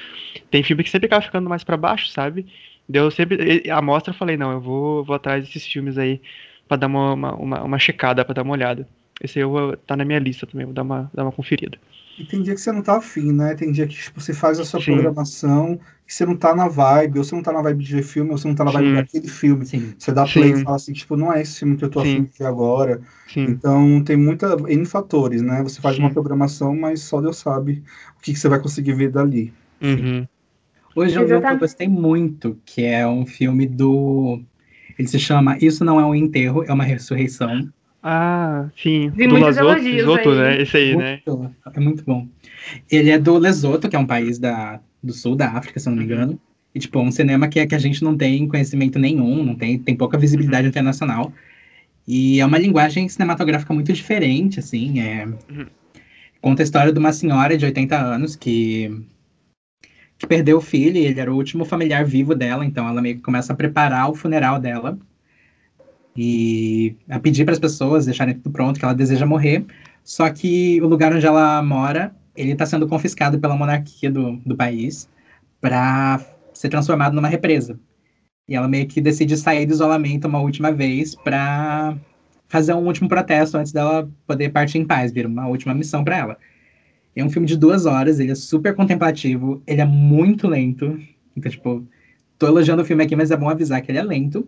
tem 0.50 0.62
filme 0.62 0.82
que 0.82 0.90
sempre 0.90 1.06
acaba 1.06 1.22
ficando 1.22 1.48
mais 1.48 1.62
para 1.64 1.76
baixo, 1.76 2.08
sabe? 2.08 2.46
Deu 2.88 3.10
sempre 3.10 3.70
a 3.70 3.80
mostra, 3.80 4.12
eu 4.12 4.18
falei, 4.18 4.36
não, 4.36 4.52
eu 4.52 4.60
vou, 4.60 5.04
vou 5.04 5.16
atrás 5.16 5.44
desses 5.44 5.66
filmes 5.66 5.96
aí 5.96 6.20
para 6.68 6.76
dar 6.76 6.86
uma, 6.86 7.12
uma, 7.14 7.34
uma, 7.34 7.62
uma 7.62 7.78
checada, 7.78 8.24
para 8.24 8.34
dar 8.34 8.42
uma 8.42 8.52
olhada. 8.52 8.88
Esse 9.22 9.38
aí 9.38 9.44
eu 9.44 9.76
tá 9.86 9.96
na 9.96 10.04
minha 10.04 10.18
lista 10.18 10.46
também, 10.46 10.66
vou 10.66 10.74
dar 10.74 10.82
uma, 10.82 11.10
dar 11.14 11.22
uma 11.22 11.32
conferida. 11.32 11.78
E 12.16 12.24
tem 12.24 12.42
dia 12.42 12.54
que 12.54 12.60
você 12.60 12.70
não 12.70 12.82
tá 12.82 12.96
afim, 12.96 13.32
né? 13.32 13.54
Tem 13.54 13.72
dia 13.72 13.86
que 13.86 13.94
tipo, 13.94 14.20
você 14.20 14.32
faz 14.32 14.60
a 14.60 14.64
sua 14.64 14.80
Sim. 14.80 14.92
programação 14.92 15.80
e 16.08 16.12
você 16.12 16.24
não 16.24 16.36
tá 16.36 16.54
na 16.54 16.68
vibe, 16.68 17.18
ou 17.18 17.24
você 17.24 17.34
não 17.34 17.42
tá 17.42 17.52
na 17.52 17.60
vibe 17.60 17.82
de 17.82 17.96
ver 17.96 18.02
filme, 18.02 18.30
ou 18.30 18.38
você 18.38 18.46
não 18.46 18.54
tá 18.54 18.64
na 18.64 18.70
vibe 18.70 18.88
Sim. 18.88 18.94
daquele 18.94 19.28
filme. 19.28 19.66
Sim. 19.66 19.94
Você 19.98 20.12
dá 20.12 20.24
play 20.24 20.54
Sim. 20.54 20.60
e 20.60 20.64
fala 20.64 20.76
assim, 20.76 20.92
tipo, 20.92 21.16
não 21.16 21.32
é 21.32 21.42
esse 21.42 21.58
filme 21.58 21.76
que 21.76 21.84
eu 21.84 21.90
tô 21.90 22.00
afim 22.00 22.24
de 22.24 22.38
ver 22.38 22.44
agora. 22.44 23.00
Então 23.36 24.02
tem 24.04 24.16
muita 24.16 24.56
N 24.68 24.84
fatores, 24.84 25.42
né? 25.42 25.62
Você 25.62 25.80
faz 25.80 25.98
uma 25.98 26.10
programação, 26.10 26.76
mas 26.76 27.00
só 27.00 27.20
Deus 27.20 27.38
sabe 27.38 27.82
o 28.16 28.22
que, 28.22 28.32
que 28.32 28.38
você 28.38 28.48
vai 28.48 28.60
conseguir 28.60 28.92
ver 28.92 29.10
dali. 29.10 29.52
Uhum. 29.82 30.26
Hoje 30.94 31.16
eu 31.16 31.26
vi 31.26 31.34
um 31.34 31.40
que 31.40 31.46
eu 31.48 31.58
gostei 31.58 31.88
muito, 31.88 32.56
que 32.64 32.84
é 32.84 33.06
um 33.06 33.26
filme 33.26 33.66
do. 33.66 34.40
Ele 34.96 35.08
se 35.08 35.18
chama 35.18 35.58
Isso 35.60 35.84
Não 35.84 35.98
É 35.98 36.04
um 36.04 36.14
Enterro, 36.14 36.62
é 36.62 36.72
uma 36.72 36.84
ressurreição. 36.84 37.68
Ah, 38.06 38.68
sim. 38.76 39.08
Vi 39.08 39.26
do 39.26 39.36
Lesoto, 39.36 39.82
Lesoto 39.82 40.34
né? 40.34 40.60
Esse 40.60 40.76
aí, 40.76 40.94
né? 40.94 41.22
É 41.74 41.80
muito 41.80 42.04
bom. 42.04 42.28
Ele 42.90 43.08
é 43.08 43.18
do 43.18 43.38
Lesoto, 43.38 43.88
que 43.88 43.96
é 43.96 43.98
um 43.98 44.06
país 44.06 44.38
da, 44.38 44.78
do 45.02 45.14
sul 45.14 45.34
da 45.34 45.48
África, 45.52 45.80
se 45.80 45.88
eu 45.88 45.92
não 45.92 46.02
me 46.02 46.04
uhum. 46.06 46.12
engano. 46.12 46.40
E, 46.74 46.78
tipo, 46.78 47.00
um 47.00 47.10
cinema 47.10 47.48
que, 47.48 47.58
é, 47.58 47.66
que 47.66 47.74
a 47.74 47.78
gente 47.78 48.04
não 48.04 48.14
tem 48.14 48.46
conhecimento 48.46 48.98
nenhum, 48.98 49.42
não 49.42 49.54
tem, 49.54 49.78
tem 49.78 49.96
pouca 49.96 50.18
visibilidade 50.18 50.64
uhum. 50.64 50.68
internacional. 50.68 51.32
E 52.06 52.40
é 52.40 52.44
uma 52.44 52.58
linguagem 52.58 53.08
cinematográfica 53.08 53.72
muito 53.72 53.90
diferente, 53.90 54.60
assim. 54.60 55.00
É... 55.00 55.24
Uhum. 55.24 55.66
Conta 56.42 56.62
a 56.62 56.64
história 56.64 56.92
de 56.92 56.98
uma 56.98 57.10
senhora 57.10 57.56
de 57.56 57.64
80 57.64 57.98
anos 57.98 58.36
que, 58.36 59.02
que 60.18 60.26
perdeu 60.26 60.58
o 60.58 60.60
filho, 60.60 60.98
e 60.98 61.06
ele 61.06 61.18
era 61.18 61.32
o 61.32 61.36
último 61.36 61.64
familiar 61.64 62.04
vivo 62.04 62.34
dela, 62.34 62.66
então 62.66 62.86
ela 62.86 63.00
meio 63.00 63.16
que 63.16 63.22
começa 63.22 63.54
a 63.54 63.56
preparar 63.56 64.10
o 64.10 64.14
funeral 64.14 64.60
dela 64.60 64.98
e 66.16 66.96
a 67.08 67.18
pedir 67.18 67.44
para 67.44 67.54
as 67.54 67.58
pessoas 67.58 68.06
deixarem 68.06 68.34
tudo 68.34 68.52
pronto, 68.52 68.78
que 68.78 68.84
ela 68.84 68.94
deseja 68.94 69.26
morrer. 69.26 69.64
Só 70.02 70.28
que 70.30 70.80
o 70.82 70.86
lugar 70.86 71.14
onde 71.14 71.26
ela 71.26 71.62
mora, 71.62 72.14
ele 72.36 72.52
está 72.52 72.66
sendo 72.66 72.86
confiscado 72.86 73.38
pela 73.38 73.56
monarquia 73.56 74.10
do, 74.10 74.36
do 74.44 74.56
país 74.56 75.08
para 75.60 76.20
ser 76.52 76.68
transformado 76.68 77.14
numa 77.14 77.28
represa. 77.28 77.78
E 78.48 78.54
ela 78.54 78.68
meio 78.68 78.86
que 78.86 79.00
decide 79.00 79.36
sair 79.36 79.66
do 79.66 79.72
isolamento 79.72 80.28
uma 80.28 80.40
última 80.40 80.70
vez 80.70 81.14
para 81.14 81.96
fazer 82.48 82.74
um 82.74 82.86
último 82.86 83.08
protesto 83.08 83.56
antes 83.56 83.72
dela 83.72 84.08
poder 84.26 84.50
partir 84.50 84.78
em 84.78 84.86
paz, 84.86 85.10
vir 85.12 85.26
uma 85.26 85.48
última 85.48 85.74
missão 85.74 86.04
para 86.04 86.18
ela. 86.18 86.38
É 87.16 87.24
um 87.24 87.30
filme 87.30 87.46
de 87.46 87.56
duas 87.56 87.86
horas, 87.86 88.18
ele 88.18 88.32
é 88.32 88.34
super 88.34 88.74
contemplativo, 88.74 89.62
ele 89.66 89.80
é 89.80 89.84
muito 89.84 90.48
lento. 90.48 90.98
Então, 91.36 91.50
tipo, 91.50 91.86
tô 92.38 92.46
elogiando 92.46 92.82
o 92.82 92.84
filme 92.84 93.04
aqui, 93.04 93.16
mas 93.16 93.30
é 93.30 93.36
bom 93.36 93.48
avisar 93.48 93.80
que 93.80 93.90
ele 93.90 93.98
é 93.98 94.02
lento. 94.02 94.46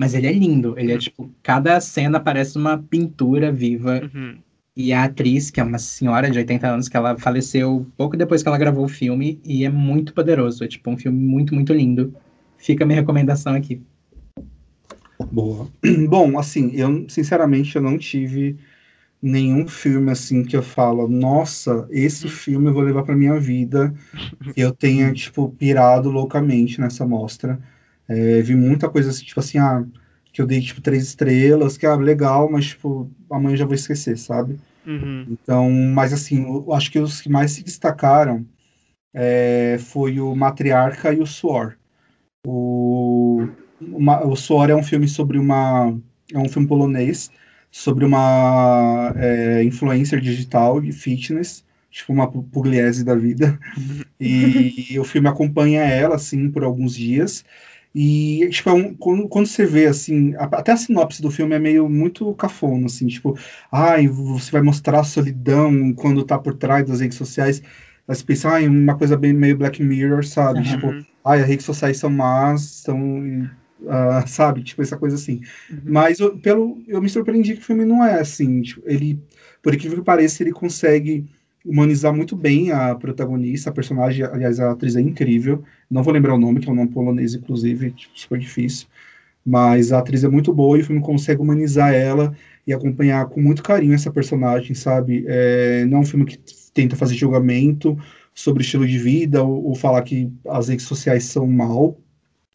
Mas 0.00 0.14
ele 0.14 0.26
é 0.26 0.32
lindo. 0.32 0.74
Ele 0.78 0.92
é 0.92 0.94
uhum. 0.94 0.98
tipo, 0.98 1.30
cada 1.42 1.78
cena 1.78 2.18
parece 2.18 2.56
uma 2.56 2.78
pintura 2.78 3.52
viva. 3.52 4.00
Uhum. 4.02 4.38
E 4.74 4.94
a 4.94 5.04
atriz, 5.04 5.50
que 5.50 5.60
é 5.60 5.62
uma 5.62 5.78
senhora 5.78 6.30
de 6.30 6.38
80 6.38 6.66
anos, 6.66 6.88
que 6.88 6.96
ela 6.96 7.18
faleceu 7.18 7.86
pouco 7.98 8.16
depois 8.16 8.42
que 8.42 8.48
ela 8.48 8.56
gravou 8.56 8.86
o 8.86 8.88
filme, 8.88 9.38
e 9.44 9.62
é 9.62 9.68
muito 9.68 10.14
poderoso. 10.14 10.64
É 10.64 10.68
tipo 10.68 10.88
um 10.88 10.96
filme 10.96 11.18
muito, 11.18 11.54
muito 11.54 11.74
lindo. 11.74 12.14
Fica 12.56 12.82
a 12.82 12.86
minha 12.86 12.98
recomendação 12.98 13.54
aqui. 13.54 13.82
Boa. 15.30 15.68
Bom, 16.08 16.38
assim, 16.38 16.70
eu 16.72 17.04
sinceramente 17.06 17.76
eu 17.76 17.82
não 17.82 17.98
tive 17.98 18.56
nenhum 19.20 19.68
filme 19.68 20.10
assim 20.10 20.42
que 20.42 20.56
eu 20.56 20.62
falo, 20.62 21.06
nossa, 21.08 21.86
esse 21.90 22.24
uhum. 22.24 22.30
filme 22.30 22.70
eu 22.70 22.72
vou 22.72 22.82
levar 22.82 23.02
para 23.02 23.14
minha 23.14 23.38
vida. 23.38 23.92
eu 24.56 24.72
tenha 24.72 25.12
tipo 25.12 25.50
pirado 25.50 26.10
loucamente 26.10 26.80
nessa 26.80 27.06
mostra. 27.06 27.60
É, 28.10 28.42
vi 28.42 28.56
muita 28.56 28.88
coisa 28.88 29.10
assim, 29.10 29.24
tipo 29.24 29.38
assim, 29.38 29.58
ah, 29.58 29.84
que 30.32 30.42
eu 30.42 30.46
dei 30.46 30.60
tipo 30.60 30.80
três 30.80 31.04
estrelas, 31.04 31.78
que 31.78 31.86
é 31.86 31.88
ah, 31.88 31.94
legal, 31.94 32.50
mas 32.50 32.66
tipo, 32.66 33.08
amanhã 33.30 33.56
já 33.56 33.64
vou 33.64 33.74
esquecer, 33.74 34.18
sabe? 34.18 34.58
Uhum. 34.84 35.26
Então, 35.30 35.70
mas 35.70 36.12
assim, 36.12 36.42
eu 36.42 36.72
acho 36.72 36.90
que 36.90 36.98
os 36.98 37.20
que 37.20 37.28
mais 37.28 37.52
se 37.52 37.62
destacaram 37.62 38.44
é, 39.14 39.78
foi 39.78 40.18
o 40.18 40.34
Matriarca 40.34 41.12
e 41.12 41.20
o 41.20 41.26
Suor. 41.26 41.76
O, 42.44 43.46
uma, 43.80 44.26
o 44.26 44.34
Suor 44.34 44.70
é 44.70 44.74
um 44.74 44.82
filme 44.82 45.06
sobre 45.06 45.38
uma. 45.38 45.96
É 46.32 46.38
um 46.38 46.48
filme 46.48 46.66
polonês 46.66 47.30
sobre 47.70 48.04
uma 48.04 49.12
é, 49.16 49.62
influencer 49.62 50.20
digital 50.20 50.80
de 50.80 50.92
fitness, 50.92 51.64
tipo 51.90 52.12
uma 52.12 52.30
pugliese 52.30 53.04
da 53.04 53.14
vida. 53.14 53.58
E, 54.22 54.92
e 54.92 54.98
o 54.98 55.04
filme 55.04 55.28
acompanha 55.28 55.80
ela, 55.80 56.16
assim, 56.16 56.50
por 56.50 56.62
alguns 56.62 56.94
dias. 56.94 57.42
E, 57.94 58.48
tipo, 58.50 58.70
é 58.70 58.72
um, 58.72 58.94
quando, 58.94 59.28
quando 59.28 59.46
você 59.46 59.66
vê, 59.66 59.86
assim, 59.86 60.34
a, 60.36 60.44
até 60.44 60.72
a 60.72 60.76
sinopse 60.76 61.20
do 61.20 61.30
filme 61.30 61.56
é 61.56 61.58
meio 61.58 61.88
muito 61.88 62.32
cafona, 62.34 62.86
assim, 62.86 63.08
tipo, 63.08 63.36
ai, 63.70 64.06
você 64.06 64.52
vai 64.52 64.62
mostrar 64.62 65.00
a 65.00 65.04
solidão 65.04 65.92
quando 65.94 66.24
tá 66.24 66.38
por 66.38 66.54
trás 66.54 66.86
das 66.86 67.00
redes 67.00 67.18
sociais. 67.18 67.60
Aí 68.06 68.14
você 68.14 68.24
pensa, 68.24 68.48
ai, 68.50 68.68
uma 68.68 68.96
coisa 68.96 69.16
bem 69.16 69.32
meio 69.32 69.56
Black 69.56 69.82
Mirror, 69.82 70.24
sabe? 70.24 70.60
Uhum. 70.60 70.64
Tipo, 70.64 71.06
ai, 71.24 71.40
as 71.40 71.48
redes 71.48 71.66
sociais 71.66 71.98
são 71.98 72.10
más, 72.10 72.62
são. 72.62 73.48
Uh, 73.80 74.22
sabe? 74.28 74.62
Tipo, 74.62 74.82
essa 74.82 74.96
coisa 74.96 75.16
assim. 75.16 75.40
Uhum. 75.70 75.80
Mas 75.84 76.20
eu, 76.20 76.38
pelo, 76.38 76.82
eu 76.86 77.02
me 77.02 77.08
surpreendi 77.08 77.54
que 77.54 77.60
o 77.60 77.64
filme 77.64 77.84
não 77.84 78.04
é 78.04 78.20
assim. 78.20 78.62
Tipo, 78.62 78.82
ele, 78.84 79.20
por 79.62 79.74
incrível 79.74 79.98
que 79.98 80.04
pareça, 80.04 80.42
ele 80.42 80.52
consegue 80.52 81.28
humanizar 81.64 82.14
muito 82.14 82.36
bem 82.36 82.72
a 82.72 82.94
protagonista, 82.94 83.70
a 83.70 83.72
personagem, 83.72 84.24
aliás, 84.24 84.60
a 84.60 84.70
atriz 84.70 84.96
é 84.96 85.00
incrível. 85.00 85.64
Não 85.90 86.02
vou 86.02 86.12
lembrar 86.12 86.34
o 86.34 86.38
nome, 86.38 86.60
que 86.60 86.68
é 86.68 86.72
um 86.72 86.76
nome 86.76 86.90
polonês, 86.90 87.34
inclusive, 87.34 87.90
tipo, 87.92 88.18
super 88.18 88.38
difícil. 88.38 88.86
Mas 89.44 89.92
a 89.92 89.98
atriz 89.98 90.22
é 90.22 90.28
muito 90.28 90.52
boa 90.52 90.78
e 90.78 90.82
o 90.82 90.84
filme 90.84 91.02
consegue 91.02 91.40
humanizar 91.40 91.92
ela 91.92 92.36
e 92.66 92.72
acompanhar 92.72 93.26
com 93.26 93.40
muito 93.40 93.62
carinho 93.62 93.94
essa 93.94 94.10
personagem, 94.10 94.74
sabe? 94.74 95.24
É, 95.26 95.84
não 95.86 95.98
é 95.98 96.00
um 96.02 96.04
filme 96.04 96.26
que 96.26 96.38
tenta 96.72 96.94
fazer 96.96 97.14
julgamento 97.14 97.98
sobre 98.34 98.62
estilo 98.62 98.86
de 98.86 98.98
vida 98.98 99.42
ou, 99.42 99.64
ou 99.68 99.74
falar 99.74 100.02
que 100.02 100.30
as 100.48 100.68
redes 100.68 100.86
sociais 100.86 101.24
são 101.24 101.46
mal. 101.46 101.98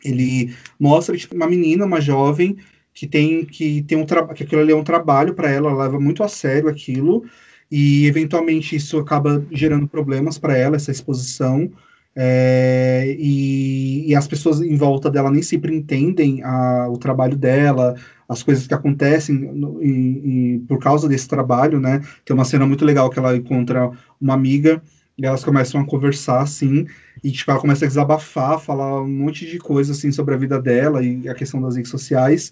Ele 0.03 0.53
mostra 0.79 1.17
tipo, 1.17 1.35
uma 1.35 1.47
menina, 1.47 1.85
uma 1.85 1.99
jovem, 1.99 2.57
que 2.93 3.07
tem 3.07 3.45
que 3.45 3.83
tem 3.83 3.97
um 3.97 4.05
trabalho, 4.05 4.35
que 4.35 4.43
aquilo 4.43 4.61
ali 4.61 4.71
é 4.71 4.75
um 4.75 4.83
trabalho 4.83 5.33
para 5.33 5.49
ela, 5.49 5.69
ela 5.69 5.83
leva 5.83 5.99
muito 5.99 6.23
a 6.23 6.27
sério 6.29 6.69
aquilo 6.69 7.25
e 7.69 8.05
eventualmente 8.05 8.75
isso 8.75 8.97
acaba 8.97 9.45
gerando 9.51 9.87
problemas 9.87 10.37
para 10.37 10.57
ela, 10.57 10.75
essa 10.75 10.91
exposição. 10.91 11.71
É, 12.17 13.13
e, 13.19 14.09
e, 14.09 14.15
as 14.15 14.25
pessoas 14.25 14.61
em 14.61 14.77
volta 14.77 15.09
dela 15.11 15.29
nem 15.29 15.41
sempre 15.41 15.75
entendem 15.75 16.41
a, 16.43 16.87
o 16.89 16.97
trabalho 16.97 17.35
dela, 17.35 17.93
as 18.27 18.41
coisas 18.41 18.65
que 18.65 18.73
acontecem 18.73 19.35
no, 19.35 19.83
e, 19.83 20.55
e 20.55 20.59
por 20.59 20.79
causa 20.79 21.09
desse 21.09 21.27
trabalho, 21.27 21.79
né? 21.79 22.01
Tem 22.23 22.33
uma 22.33 22.45
cena 22.45 22.65
muito 22.65 22.85
legal 22.85 23.09
que 23.09 23.19
ela 23.19 23.35
encontra 23.35 23.91
uma 24.19 24.33
amiga 24.33 24.81
e 25.17 25.25
elas 25.25 25.43
começam 25.43 25.79
a 25.81 25.85
conversar, 25.85 26.41
assim, 26.41 26.85
e 27.23 27.31
tipo, 27.31 27.49
ela 27.51 27.59
começa 27.59 27.85
a 27.85 27.87
desabafar, 27.87 28.59
falar 28.59 29.01
um 29.01 29.07
monte 29.09 29.45
de 29.45 29.57
coisa, 29.57 29.93
assim, 29.93 30.11
sobre 30.11 30.35
a 30.35 30.37
vida 30.37 30.61
dela 30.61 31.03
e 31.03 31.27
a 31.29 31.33
questão 31.33 31.61
das 31.61 31.75
redes 31.75 31.91
sociais. 31.91 32.51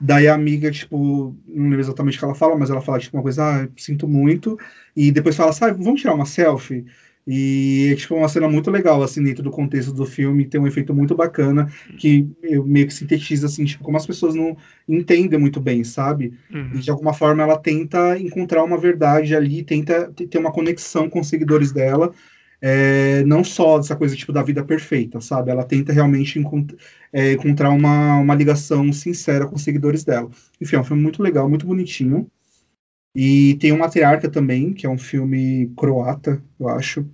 Daí 0.00 0.28
a 0.28 0.34
amiga, 0.34 0.70
tipo, 0.70 1.34
não 1.46 1.64
lembro 1.64 1.80
exatamente 1.80 2.16
o 2.16 2.18
que 2.18 2.24
ela 2.24 2.34
fala, 2.34 2.56
mas 2.56 2.70
ela 2.70 2.80
fala, 2.80 2.98
tipo, 2.98 3.16
uma 3.16 3.22
coisa, 3.22 3.64
ah, 3.64 3.68
sinto 3.76 4.06
muito. 4.08 4.58
E 4.96 5.10
depois 5.10 5.36
fala, 5.36 5.52
sabe, 5.52 5.82
vamos 5.82 6.00
tirar 6.00 6.14
uma 6.14 6.26
selfie? 6.26 6.84
E 7.26 7.90
é 7.92 7.96
tipo 7.96 8.14
uma 8.14 8.28
cena 8.28 8.48
muito 8.48 8.70
legal, 8.70 9.02
assim, 9.02 9.22
dentro 9.22 9.42
do 9.42 9.50
contexto 9.50 9.92
do 9.94 10.04
filme, 10.04 10.44
tem 10.44 10.60
um 10.60 10.66
efeito 10.66 10.94
muito 10.94 11.14
bacana, 11.14 11.70
que 11.98 12.28
eu 12.42 12.64
meio 12.66 12.86
que 12.86 12.92
sintetiza, 12.92 13.46
assim, 13.46 13.64
tipo, 13.64 13.82
como 13.82 13.96
as 13.96 14.06
pessoas 14.06 14.34
não 14.34 14.56
entendem 14.86 15.38
muito 15.38 15.58
bem, 15.58 15.82
sabe? 15.84 16.34
Uhum. 16.52 16.72
E 16.74 16.78
de 16.80 16.90
alguma 16.90 17.14
forma 17.14 17.42
ela 17.42 17.58
tenta 17.58 18.18
encontrar 18.18 18.62
uma 18.62 18.76
verdade 18.76 19.34
ali, 19.34 19.62
tenta 19.62 20.12
ter 20.12 20.38
uma 20.38 20.52
conexão 20.52 21.08
com 21.08 21.20
os 21.20 21.28
seguidores 21.28 21.72
dela, 21.72 22.12
é, 22.60 23.22
não 23.24 23.42
só 23.42 23.78
dessa 23.78 23.96
coisa 23.96 24.16
tipo 24.16 24.32
da 24.32 24.42
vida 24.42 24.64
perfeita, 24.64 25.20
sabe? 25.20 25.50
Ela 25.50 25.64
tenta 25.64 25.92
realmente 25.92 26.38
encont 26.38 26.74
é, 27.12 27.32
encontrar 27.32 27.70
uma, 27.70 28.18
uma 28.18 28.34
ligação 28.34 28.92
sincera 28.92 29.46
com 29.46 29.56
os 29.56 29.62
seguidores 29.62 30.04
dela. 30.04 30.30
Enfim, 30.60 30.76
é 30.76 30.80
um 30.80 30.84
filme 30.84 31.02
muito 31.02 31.22
legal, 31.22 31.48
muito 31.48 31.66
bonitinho. 31.66 32.26
E 33.14 33.54
tem 33.60 33.70
o 33.70 33.78
Matriarca 33.78 34.28
também, 34.28 34.72
que 34.72 34.86
é 34.86 34.90
um 34.90 34.98
filme 34.98 35.72
croata, 35.76 36.42
eu 36.58 36.68
acho, 36.68 37.06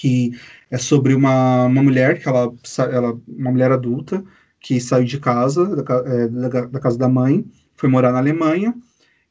que 0.00 0.30
é 0.70 0.78
sobre 0.78 1.12
uma, 1.12 1.64
uma 1.64 1.82
mulher, 1.82 2.20
que 2.20 2.28
ela, 2.28 2.54
ela 2.92 3.20
uma 3.26 3.50
mulher 3.50 3.72
adulta, 3.72 4.22
que 4.60 4.80
saiu 4.80 5.04
de 5.04 5.18
casa, 5.18 5.74
da, 5.74 5.94
é, 6.06 6.28
da, 6.28 6.66
da 6.66 6.80
casa 6.80 6.96
da 6.96 7.08
mãe, 7.08 7.44
foi 7.74 7.88
morar 7.88 8.12
na 8.12 8.18
Alemanha, 8.18 8.74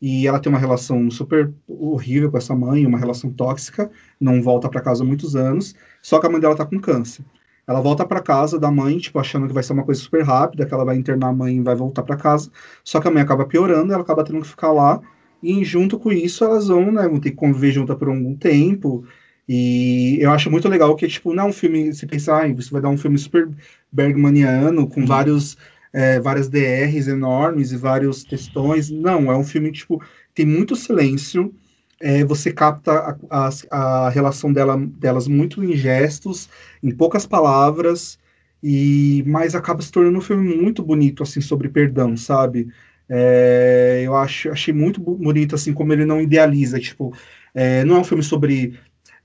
e 0.02 0.28
ela 0.28 0.40
tem 0.40 0.52
uma 0.52 0.60
relação 0.60 1.10
super 1.10 1.54
horrível 1.66 2.30
com 2.30 2.38
essa 2.38 2.54
mãe, 2.54 2.86
uma 2.86 3.00
relação 3.00 3.32
tóxica, 3.32 3.90
não 4.20 4.42
volta 4.42 4.68
para 4.68 4.82
casa 4.82 5.04
há 5.04 5.08
muitos 5.08 5.38
anos, 5.38 5.74
só 6.02 6.20
que 6.20 6.28
a 6.28 6.30
mãe 6.30 6.42
dela 6.42 6.56
tá 6.56 6.66
com 6.66 6.80
câncer. 6.80 7.24
Ela 7.66 7.80
volta 7.80 8.06
para 8.06 8.22
casa 8.22 8.60
da 8.60 8.70
mãe, 8.70 8.98
tipo, 8.98 9.20
achando 9.20 9.48
que 9.48 9.54
vai 9.54 9.64
ser 9.64 9.72
uma 9.72 9.86
coisa 9.86 10.02
super 10.02 10.24
rápida, 10.24 10.66
que 10.66 10.74
ela 10.74 10.84
vai 10.86 10.98
internar 10.98 11.30
a 11.30 11.34
mãe 11.34 11.58
e 11.58 11.62
vai 11.62 11.76
voltar 11.76 12.04
para 12.04 12.18
casa, 12.18 12.52
só 12.84 13.00
que 13.00 13.08
a 13.08 13.12
mãe 13.12 13.24
acaba 13.24 13.46
piorando, 13.46 13.94
ela 13.94 14.04
acaba 14.04 14.24
tendo 14.24 14.42
que 14.42 14.48
ficar 14.48 14.74
lá, 14.74 15.00
e 15.42 15.64
junto 15.64 15.98
com 15.98 16.12
isso 16.12 16.44
elas 16.44 16.68
vão, 16.68 16.92
né, 16.92 17.08
vão 17.08 17.22
ter 17.22 17.32
que 17.32 17.38
conviver 17.38 17.72
junto 17.72 17.96
por 17.96 18.10
algum 18.10 18.36
tempo, 18.36 19.06
e 19.48 20.18
eu 20.20 20.32
acho 20.32 20.52
muito 20.52 20.68
legal 20.68 20.96
que, 20.96 21.08
tipo, 21.08 21.34
não 21.34 21.46
é 21.46 21.48
um 21.48 21.54
filme, 21.54 21.94
você 21.94 22.06
pensa, 22.06 22.36
ah, 22.36 22.54
você 22.54 22.70
vai 22.70 22.82
dar 22.82 22.90
um 22.90 22.98
filme 22.98 23.18
super 23.18 23.50
bergmaniano, 23.92 24.88
com 24.88 25.02
uhum. 25.02 25.06
vários 25.08 25.58
é, 25.94 26.20
várias 26.20 26.48
DRs 26.48 27.08
enormes 27.08 27.72
e 27.72 27.78
vários 27.78 28.24
textões. 28.24 28.90
Não, 28.90 29.32
é 29.32 29.38
um 29.38 29.44
filme 29.44 29.72
tipo, 29.72 30.02
tem 30.34 30.46
muito 30.46 30.76
silêncio. 30.76 31.54
É, 32.00 32.24
você 32.24 32.52
capta 32.54 33.18
a, 33.30 33.50
a, 33.72 34.06
a 34.06 34.10
relação 34.10 34.54
dela, 34.54 34.78
delas 34.78 35.28
muito 35.28 35.64
em 35.64 35.76
gestos, 35.76 36.48
em 36.84 36.92
poucas 36.92 37.26
palavras, 37.26 38.20
e 38.62 39.24
mas 39.26 39.56
acaba 39.56 39.82
se 39.82 39.92
tornando 39.92 40.18
um 40.20 40.22
filme 40.22 40.56
muito 40.56 40.84
bonito 40.84 41.24
assim 41.24 41.42
sobre 41.42 41.70
perdão, 41.70 42.16
sabe? 42.16 42.68
É, 43.10 44.04
eu 44.06 44.16
acho, 44.16 44.52
achei 44.52 44.74
muito 44.74 45.02
bonito 45.02 45.56
assim 45.56 45.74
como 45.74 45.94
ele 45.94 46.06
não 46.06 46.22
idealiza, 46.22 46.80
tipo, 46.80 47.14
é, 47.56 47.84
não 47.84 47.96
é 47.96 48.00
um 48.00 48.04
filme 48.04 48.22
sobre 48.22 48.78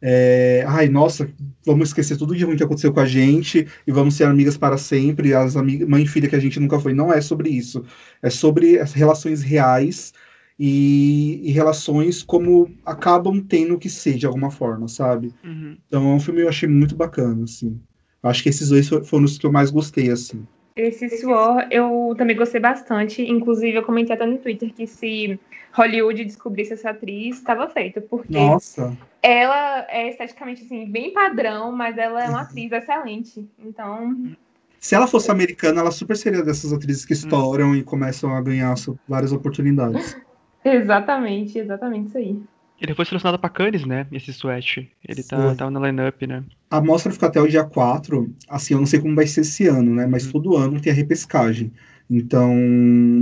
é, 0.03 0.65
ai, 0.67 0.89
nossa, 0.89 1.31
vamos 1.65 1.91
esquecer 1.91 2.17
tudo 2.17 2.35
de 2.35 2.45
ruim 2.45 2.57
que 2.57 2.65
aconteceu 2.65 2.93
com 2.93 2.99
a 2.99 3.07
gente 3.07 3.69
e 3.87 3.93
vamos 3.93 4.15
ser 4.15 4.25
amigas 4.25 4.57
para 4.57 4.77
sempre, 4.77 5.33
as 5.33 5.57
amigas, 5.57 5.89
mãe 5.89 6.03
e 6.03 6.09
filha 6.09 6.29
que 6.29 6.35
a 6.35 6.41
gente 6.41 6.59
nunca 6.59 6.81
foi. 6.81 6.93
Não 6.93 7.13
é 7.13 7.21
sobre 7.21 7.49
isso. 7.49 7.85
É 8.21 8.29
sobre 8.29 8.81
as 8.81 8.93
relações 8.93 9.43
reais 9.43 10.13
e, 10.59 11.41
e 11.45 11.53
relações 11.53 12.23
como 12.23 12.69
acabam 12.85 13.41
tendo 13.41 13.79
que 13.79 13.89
ser 13.89 14.15
de 14.15 14.27
alguma 14.27 14.51
forma, 14.51 14.89
sabe? 14.89 15.33
Uhum. 15.45 15.77
Então 15.87 16.11
é 16.11 16.15
um 16.15 16.21
filme 16.21 16.41
que 16.41 16.47
eu 16.47 16.51
achei 16.51 16.69
muito 16.69 16.97
bacana, 16.97 17.45
assim. 17.45 17.81
Acho 18.25 18.43
que 18.43 18.49
esses 18.49 18.71
dois 18.71 18.89
foram 18.89 19.25
os 19.25 19.39
que 19.39 19.47
eu 19.47 19.53
mais 19.53 19.71
gostei, 19.71 20.11
assim. 20.11 20.45
Esse 20.75 21.09
Suor 21.19 21.67
eu 21.71 22.15
também 22.17 22.37
gostei 22.37 22.61
bastante. 22.61 23.23
Inclusive, 23.23 23.77
eu 23.77 23.83
comentei 23.83 24.15
até 24.15 24.25
no 24.27 24.39
Twitter 24.39 24.73
que 24.73 24.87
se 24.87 25.39
Hollywood 25.73 26.25
descobrisse 26.25 26.73
essa 26.73 26.91
atriz, 26.91 27.37
estava 27.37 27.69
feito. 27.69 28.01
Porque 28.03 28.33
Nossa. 28.33 28.97
Ela 29.23 29.87
é 29.89 30.09
esteticamente 30.09 30.65
assim, 30.65 30.91
bem 30.91 31.13
padrão, 31.13 31.71
mas 31.71 31.97
ela 31.97 32.25
é 32.25 32.29
uma 32.29 32.43
atriz 32.43 32.73
excelente. 32.73 33.49
Então. 33.59 34.35
Se 34.81 34.97
ela 34.97 35.07
fosse 35.07 35.31
americana, 35.31 35.81
ela 35.81 35.93
super 35.93 36.17
seria 36.17 36.43
dessas 36.43 36.73
atrizes 36.73 37.05
que 37.05 37.13
estouram 37.13 37.71
hum. 37.71 37.77
e 37.77 37.85
começam 37.85 38.35
a 38.35 38.43
ganhar 38.43 38.75
várias 39.09 39.33
oportunidades. 39.33 40.21
exatamente, 40.65 41.59
exatamente 41.59 42.09
isso 42.09 42.19
aí. 42.19 42.43
Ele 42.81 42.97
foi 42.97 43.05
selecionado 43.05 43.39
para 43.39 43.49
Cannes, 43.49 43.87
né? 43.87 44.09
Esse 44.11 44.33
sweat. 44.33 44.91
Ele 45.09 45.23
tá, 45.23 45.55
tá 45.55 45.71
na 45.71 45.79
line-up, 45.87 46.27
né? 46.27 46.43
A 46.69 46.81
mostra 46.81 47.13
fica 47.13 47.29
até 47.29 47.41
o 47.41 47.47
dia 47.47 47.63
4. 47.63 48.29
Assim, 48.49 48.75
eu 48.75 48.81
não 48.81 48.87
sei 48.87 48.99
como 48.99 49.15
vai 49.15 49.25
ser 49.29 49.43
esse 49.43 49.69
ano, 49.69 49.95
né? 49.95 50.05
Mas 50.05 50.27
hum. 50.27 50.33
todo 50.33 50.57
ano 50.57 50.81
tem 50.81 50.93
a 50.93 50.97
repescagem. 50.97 51.73
Então, 52.11 52.53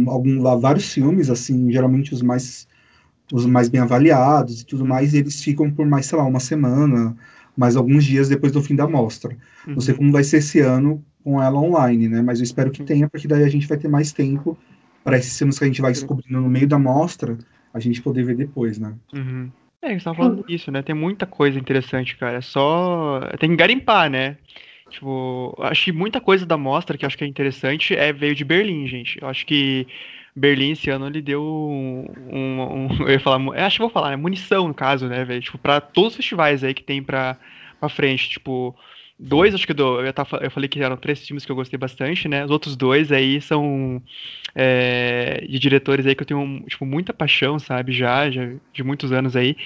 algum, 0.09 0.41
vários 0.59 0.91
filmes, 0.91 1.29
assim, 1.29 1.71
geralmente 1.71 2.15
os 2.15 2.23
mais 2.23 2.67
os 3.33 3.47
mais 3.47 3.69
bem 3.69 3.81
avaliados 3.81 4.61
e 4.61 4.67
tudo 4.67 4.85
mais, 4.85 5.15
eles 5.15 5.43
ficam 5.43 5.71
por 5.71 5.87
mais, 5.87 6.07
sei 6.07 6.19
lá, 6.19 6.25
uma 6.25 6.41
semana, 6.41 7.17
mais 7.57 7.77
alguns 7.77 8.05
dias 8.05 8.29
depois 8.29 8.53
do 8.53 8.63
fim 8.63 8.75
da 8.75 8.89
mostra. 8.89 9.37
Uhum. 9.67 9.75
Não 9.75 9.81
sei 9.81 9.95
como 9.95 10.13
vai 10.13 10.25
ser 10.25 10.39
esse 10.39 10.61
ano 10.61 11.05
com 11.23 11.43
ela 11.43 11.59
online, 11.59 12.09
né? 12.09 12.23
Mas 12.23 12.39
eu 12.39 12.45
espero 12.45 12.71
que 12.71 12.83
tenha, 12.83 13.09
porque 13.09 13.29
daí 13.29 13.45
a 13.45 13.49
gente 13.49 13.67
vai 13.67 13.79
ter 13.79 13.89
mais 13.89 14.13
tempo 14.13 14.57
para 15.05 15.19
esses 15.19 15.37
filmes 15.37 15.59
que 15.59 15.65
a 15.65 15.67
gente 15.67 15.81
vai 15.81 15.93
descobrindo 15.93 16.41
no 16.41 16.49
meio 16.49 16.67
da 16.67 16.79
mostra 16.79 17.39
a 17.73 17.79
gente 17.79 18.03
poder 18.03 18.25
ver 18.25 18.37
depois, 18.37 18.79
né? 18.79 18.95
Uhum. 19.13 19.51
É, 19.83 19.89
a 19.89 19.91
gente 19.91 20.05
tava 20.05 20.17
falando 20.17 20.45
disso, 20.47 20.71
né? 20.71 20.83
Tem 20.83 20.95
muita 20.95 21.27
coisa 21.27 21.59
interessante, 21.59 22.17
cara. 22.17 22.39
É 22.39 22.41
só. 22.41 23.21
Tem 23.39 23.49
que 23.51 23.57
garimpar, 23.57 24.11
né? 24.11 24.37
Tipo, 24.91 25.57
acho 25.61 25.85
que 25.85 25.93
muita 25.93 26.21
coisa 26.21 26.45
da 26.45 26.57
mostra 26.57 26.99
que 26.99 27.07
acho 27.07 27.17
que 27.17 27.25
é 27.25 27.27
interessante 27.27 27.95
é 27.95 28.13
veio 28.13 28.35
de 28.35 28.45
Berlim, 28.45 28.87
gente. 28.87 29.19
Eu 29.23 29.29
acho 29.29 29.47
que 29.47 29.87
Berlim 30.35 30.73
esse 30.73 30.91
ano 30.91 31.07
ele 31.07 31.21
deu 31.21 31.43
um, 31.43 32.07
um, 32.33 32.63
um 32.63 32.89
eu 33.03 33.11
ia 33.11 33.21
falar, 33.21 33.41
eu 33.41 33.65
acho 33.65 33.77
que 33.77 33.83
vou 33.83 33.91
falar, 33.91 34.11
né? 34.11 34.17
Munição 34.17 34.69
no 34.69 34.75
caso, 34.75 35.07
né, 35.07 35.25
velho? 35.25 35.43
Tipo, 35.43 35.59
para 35.59 35.81
todos 35.81 36.11
os 36.11 36.17
festivais 36.17 36.63
aí 36.63 36.75
que 36.75 36.83
tem 36.83 37.03
pra, 37.03 37.37
pra 37.79 37.89
frente, 37.89 38.29
tipo, 38.29 38.77
dois, 39.21 39.55
acho 39.55 39.67
que 39.67 39.73
eu, 39.73 40.13
tava, 40.13 40.39
eu 40.39 40.51
falei 40.51 40.69
que 40.69 40.81
eram 40.83 40.97
três 40.97 41.27
filmes 41.27 41.45
que 41.45 41.53
eu 41.53 41.57
gostei 41.57 41.79
bastante, 41.79 42.27
né? 42.29 42.45
Os 42.45 42.51
outros 42.51 42.75
dois 42.77 43.13
aí 43.13 43.41
são 43.41 44.03
é, 44.55 45.45
de 45.49 45.59
diretores 45.59 46.07
aí 46.07 46.15
que 46.15 46.23
eu 46.23 46.27
tenho, 46.27 46.65
tipo, 46.67 46.87
muita 46.87 47.13
paixão, 47.13 47.59
sabe? 47.59 47.93
Já, 47.93 48.31
já 48.31 48.49
de 48.73 48.83
muitos 48.83 49.13
anos 49.13 49.37
aí. 49.37 49.57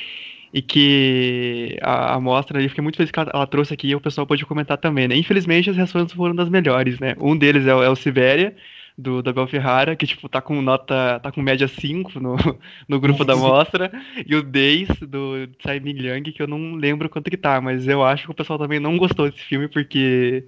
E 0.52 0.62
que 0.62 1.76
a, 1.82 2.14
a 2.14 2.20
mostra 2.20 2.58
ali, 2.58 2.68
fiquei 2.68 2.82
muito 2.82 2.96
feliz 2.96 3.10
que 3.10 3.18
ela, 3.18 3.30
ela, 3.34 3.46
trouxe 3.46 3.74
aqui 3.74 3.88
e 3.88 3.94
o 3.94 4.00
pessoal 4.00 4.26
pode 4.26 4.44
comentar 4.46 4.78
também, 4.78 5.08
né? 5.08 5.16
Infelizmente 5.16 5.70
as 5.70 5.76
reações 5.76 6.12
foram 6.12 6.34
das 6.34 6.48
melhores, 6.48 6.98
né? 7.00 7.16
Um 7.20 7.36
deles 7.36 7.66
é 7.66 7.70
é 7.70 7.88
o 7.88 7.96
Sibéria, 7.96 8.54
do, 8.96 9.22
do 9.22 9.30
Abel 9.30 9.46
Ferrara, 9.46 9.96
que, 9.96 10.06
tipo, 10.06 10.28
tá 10.28 10.40
com 10.40 10.62
nota, 10.62 11.18
tá 11.20 11.32
com 11.32 11.42
média 11.42 11.66
5 11.66 12.20
no, 12.20 12.36
no 12.88 13.00
grupo 13.00 13.24
da 13.24 13.36
mostra, 13.36 13.90
e 14.26 14.34
o 14.34 14.42
Days, 14.42 14.88
do 15.00 15.46
Tsai 15.58 15.80
Ming 15.80 15.94
Liang, 15.94 16.32
que 16.32 16.42
eu 16.42 16.46
não 16.46 16.74
lembro 16.74 17.08
quanto 17.08 17.30
que 17.30 17.36
tá, 17.36 17.60
mas 17.60 17.88
eu 17.88 18.04
acho 18.04 18.24
que 18.26 18.30
o 18.30 18.34
pessoal 18.34 18.58
também 18.58 18.80
não 18.80 18.96
gostou 18.96 19.28
desse 19.30 19.42
filme, 19.44 19.68
porque 19.68 20.46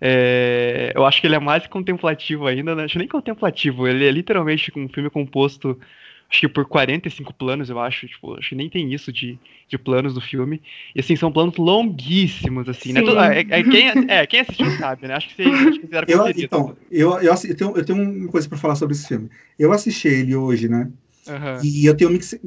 é, 0.00 0.92
eu 0.94 1.06
acho 1.06 1.20
que 1.20 1.26
ele 1.26 1.36
é 1.36 1.40
mais 1.40 1.66
contemplativo 1.66 2.46
ainda, 2.46 2.74
né? 2.74 2.84
Acho 2.84 2.98
nem 2.98 3.08
contemplativo, 3.08 3.88
ele 3.88 4.06
é 4.06 4.10
literalmente 4.10 4.72
um 4.76 4.88
filme 4.88 5.10
composto 5.10 5.78
acho 6.28 6.40
que 6.40 6.48
por 6.48 6.64
45 6.66 7.32
planos, 7.34 7.70
eu 7.70 7.78
acho, 7.78 8.06
tipo, 8.06 8.34
acho 8.38 8.50
que 8.50 8.54
nem 8.54 8.68
tem 8.68 8.92
isso 8.92 9.12
de, 9.12 9.38
de 9.68 9.78
planos 9.78 10.14
do 10.14 10.20
filme. 10.20 10.60
E 10.94 11.00
assim, 11.00 11.16
são 11.16 11.30
planos 11.30 11.56
longuíssimos, 11.56 12.68
assim, 12.68 12.92
né? 12.92 13.00
Sim. 13.00 13.14
né? 13.14 13.38
É, 13.38 13.40
é, 13.40 13.62
quem, 13.62 13.88
é, 14.08 14.26
quem 14.26 14.40
assistiu 14.40 14.70
sabe, 14.78 15.06
né? 15.06 15.14
Acho 15.14 15.28
que 15.28 15.42
vocês 15.44 15.76
fizeram 15.78 16.06
eu, 16.08 16.28
Então, 16.36 16.76
eu, 16.90 17.18
eu, 17.20 17.32
eu, 17.32 17.56
tenho, 17.56 17.76
eu 17.76 17.84
tenho 17.84 18.02
uma 18.02 18.28
coisa 18.28 18.48
para 18.48 18.58
falar 18.58 18.74
sobre 18.76 18.94
esse 18.94 19.06
filme. 19.06 19.30
Eu 19.58 19.72
assisti 19.72 20.08
ele 20.08 20.34
hoje, 20.34 20.68
né? 20.68 20.90
Uhum. 21.28 21.64
E 21.64 21.86
eu 21.86 21.96
tenho 21.96 22.10
mix, 22.10 22.38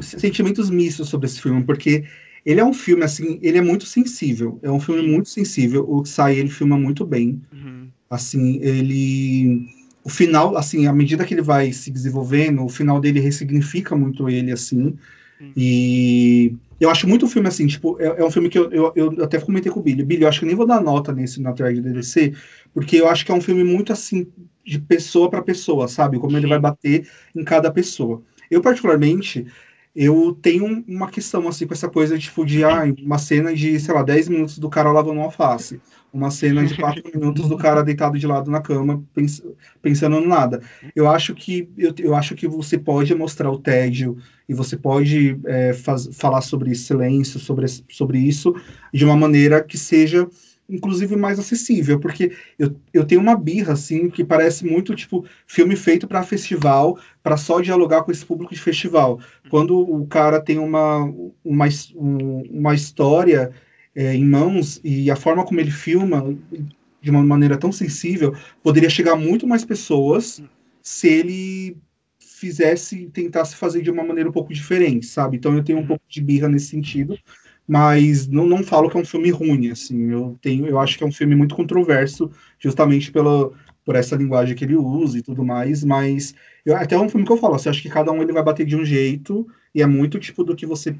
sentimentos 0.00 0.70
mistos 0.70 1.08
sobre 1.08 1.26
esse 1.26 1.40
filme, 1.40 1.62
porque 1.62 2.04
ele 2.44 2.60
é 2.60 2.64
um 2.64 2.74
filme, 2.74 3.04
assim, 3.04 3.38
ele 3.42 3.58
é 3.58 3.62
muito 3.62 3.86
sensível. 3.86 4.58
É 4.62 4.70
um 4.70 4.80
filme 4.80 5.06
muito 5.06 5.28
sensível. 5.28 5.84
O 5.88 6.04
Sai, 6.04 6.36
ele 6.36 6.50
filma 6.50 6.78
muito 6.78 7.04
bem. 7.04 7.40
Uhum. 7.52 7.88
Assim, 8.10 8.58
ele 8.62 9.66
o 10.04 10.10
final, 10.10 10.56
assim, 10.56 10.86
à 10.86 10.92
medida 10.92 11.24
que 11.24 11.32
ele 11.32 11.42
vai 11.42 11.72
se 11.72 11.90
desenvolvendo, 11.90 12.62
o 12.62 12.68
final 12.68 13.00
dele 13.00 13.20
ressignifica 13.20 13.96
muito 13.96 14.28
ele, 14.28 14.52
assim. 14.52 14.94
Hum. 15.40 15.52
E 15.56 16.54
eu 16.78 16.90
acho 16.90 17.08
muito 17.08 17.24
o 17.24 17.28
filme 17.28 17.48
assim, 17.48 17.66
tipo, 17.66 17.98
é, 17.98 18.20
é 18.20 18.24
um 18.24 18.30
filme 18.30 18.50
que 18.50 18.58
eu, 18.58 18.70
eu, 18.70 18.92
eu, 18.94 19.24
até 19.24 19.40
comentei 19.40 19.72
com 19.72 19.80
o 19.80 19.82
Billy. 19.82 20.04
Billy, 20.04 20.22
eu 20.22 20.28
acho 20.28 20.40
que 20.40 20.46
nem 20.46 20.54
vou 20.54 20.66
dar 20.66 20.82
nota 20.82 21.12
nesse 21.12 21.40
na 21.40 21.54
thread 21.54 21.80
do 21.80 21.88
DDC, 21.88 22.34
porque 22.74 22.96
eu 22.96 23.08
acho 23.08 23.24
que 23.24 23.32
é 23.32 23.34
um 23.34 23.40
filme 23.40 23.64
muito 23.64 23.92
assim, 23.92 24.26
de 24.64 24.78
pessoa 24.78 25.30
para 25.30 25.42
pessoa, 25.42 25.88
sabe? 25.88 26.18
Como 26.18 26.32
Sim. 26.32 26.36
ele 26.36 26.48
vai 26.48 26.58
bater 26.58 27.08
em 27.34 27.42
cada 27.42 27.70
pessoa. 27.70 28.22
Eu, 28.50 28.60
particularmente, 28.60 29.46
eu 29.94 30.36
tenho 30.42 30.84
uma 30.88 31.08
questão 31.08 31.46
assim 31.46 31.66
com 31.66 31.72
essa 31.72 31.88
coisa 31.88 32.18
tipo 32.18 32.44
de 32.44 32.64
ah, 32.64 32.82
uma 33.00 33.16
cena 33.16 33.54
de, 33.54 33.78
sei 33.78 33.94
lá, 33.94 34.02
10 34.02 34.28
minutos 34.28 34.58
do 34.58 34.68
cara 34.68 34.90
lavando 34.90 35.20
alface, 35.20 35.80
uma 36.12 36.32
cena 36.32 36.64
de 36.64 36.76
4 36.76 37.02
minutos 37.14 37.48
do 37.48 37.56
cara 37.56 37.82
deitado 37.82 38.18
de 38.18 38.26
lado 38.26 38.50
na 38.50 38.60
cama, 38.60 39.04
pens 39.14 39.40
pensando 39.80 40.20
no 40.20 40.26
nada. 40.26 40.60
Eu 40.96 41.08
acho 41.08 41.32
que 41.32 41.68
eu, 41.78 41.94
eu 41.98 42.14
acho 42.16 42.34
que 42.34 42.48
você 42.48 42.76
pode 42.76 43.14
mostrar 43.14 43.50
o 43.50 43.58
tédio 43.58 44.18
e 44.48 44.54
você 44.54 44.76
pode 44.76 45.38
é, 45.46 45.72
falar 46.12 46.40
sobre 46.40 46.74
silêncio, 46.74 47.38
sobre, 47.38 47.66
sobre 47.88 48.18
isso 48.18 48.52
de 48.92 49.04
uma 49.04 49.16
maneira 49.16 49.62
que 49.62 49.78
seja 49.78 50.28
inclusive 50.68 51.16
mais 51.16 51.38
acessível, 51.38 52.00
porque 52.00 52.32
eu, 52.58 52.74
eu 52.92 53.04
tenho 53.04 53.20
uma 53.20 53.36
birra, 53.36 53.74
assim, 53.74 54.08
que 54.08 54.24
parece 54.24 54.64
muito, 54.64 54.94
tipo, 54.94 55.24
filme 55.46 55.76
feito 55.76 56.08
para 56.08 56.22
festival, 56.22 56.98
para 57.22 57.36
só 57.36 57.60
dialogar 57.60 58.02
com 58.02 58.10
esse 58.10 58.24
público 58.24 58.54
de 58.54 58.60
festival. 58.60 59.20
Quando 59.50 59.78
o 59.78 60.06
cara 60.06 60.40
tem 60.40 60.58
uma, 60.58 61.04
uma, 61.44 61.66
uma 62.50 62.74
história 62.74 63.50
é, 63.94 64.14
em 64.14 64.24
mãos 64.24 64.80
e 64.82 65.10
a 65.10 65.16
forma 65.16 65.44
como 65.44 65.60
ele 65.60 65.70
filma, 65.70 66.34
de 67.00 67.10
uma 67.10 67.22
maneira 67.22 67.58
tão 67.58 67.70
sensível, 67.70 68.34
poderia 68.62 68.88
chegar 68.88 69.12
a 69.12 69.16
muito 69.16 69.46
mais 69.46 69.64
pessoas 69.64 70.42
se 70.80 71.08
ele 71.08 71.76
fizesse, 72.18 73.10
tentasse 73.12 73.56
fazer 73.56 73.82
de 73.82 73.90
uma 73.90 74.02
maneira 74.02 74.28
um 74.28 74.32
pouco 74.32 74.52
diferente, 74.52 75.06
sabe? 75.06 75.36
Então 75.36 75.54
eu 75.54 75.62
tenho 75.62 75.78
um 75.78 75.86
pouco 75.86 76.02
de 76.08 76.20
birra 76.20 76.48
nesse 76.48 76.66
sentido, 76.66 77.18
mas 77.66 78.26
não, 78.26 78.46
não 78.46 78.62
falo 78.62 78.90
que 78.90 78.96
é 78.96 79.00
um 79.00 79.04
filme 79.04 79.30
ruim, 79.30 79.70
assim, 79.70 80.10
eu 80.10 80.38
tenho, 80.40 80.66
eu 80.66 80.78
acho 80.78 80.98
que 80.98 81.04
é 81.04 81.06
um 81.06 81.12
filme 81.12 81.34
muito 81.34 81.54
controverso, 81.54 82.30
justamente 82.58 83.10
pela, 83.10 83.50
por 83.84 83.96
essa 83.96 84.16
linguagem 84.16 84.54
que 84.54 84.64
ele 84.64 84.76
usa 84.76 85.18
e 85.18 85.22
tudo 85.22 85.44
mais, 85.44 85.82
mas 85.84 86.34
eu, 86.64 86.76
até 86.76 86.94
é 86.94 86.98
um 86.98 87.08
filme 87.08 87.26
que 87.26 87.32
eu 87.32 87.36
falo, 87.36 87.54
assim, 87.54 87.68
acho 87.68 87.82
que 87.82 87.88
cada 87.88 88.12
um 88.12 88.22
ele 88.22 88.32
vai 88.32 88.42
bater 88.42 88.66
de 88.66 88.76
um 88.76 88.84
jeito, 88.84 89.46
e 89.74 89.82
é 89.82 89.86
muito 89.86 90.18
tipo 90.18 90.44
do 90.44 90.54
que 90.54 90.66
você 90.66 90.96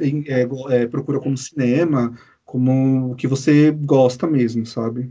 é, 0.00 0.46
é, 0.70 0.86
procura 0.86 1.18
como 1.20 1.36
cinema, 1.36 2.16
como 2.44 3.12
o 3.12 3.14
que 3.14 3.26
você 3.26 3.70
gosta 3.70 4.26
mesmo, 4.26 4.64
sabe? 4.64 5.10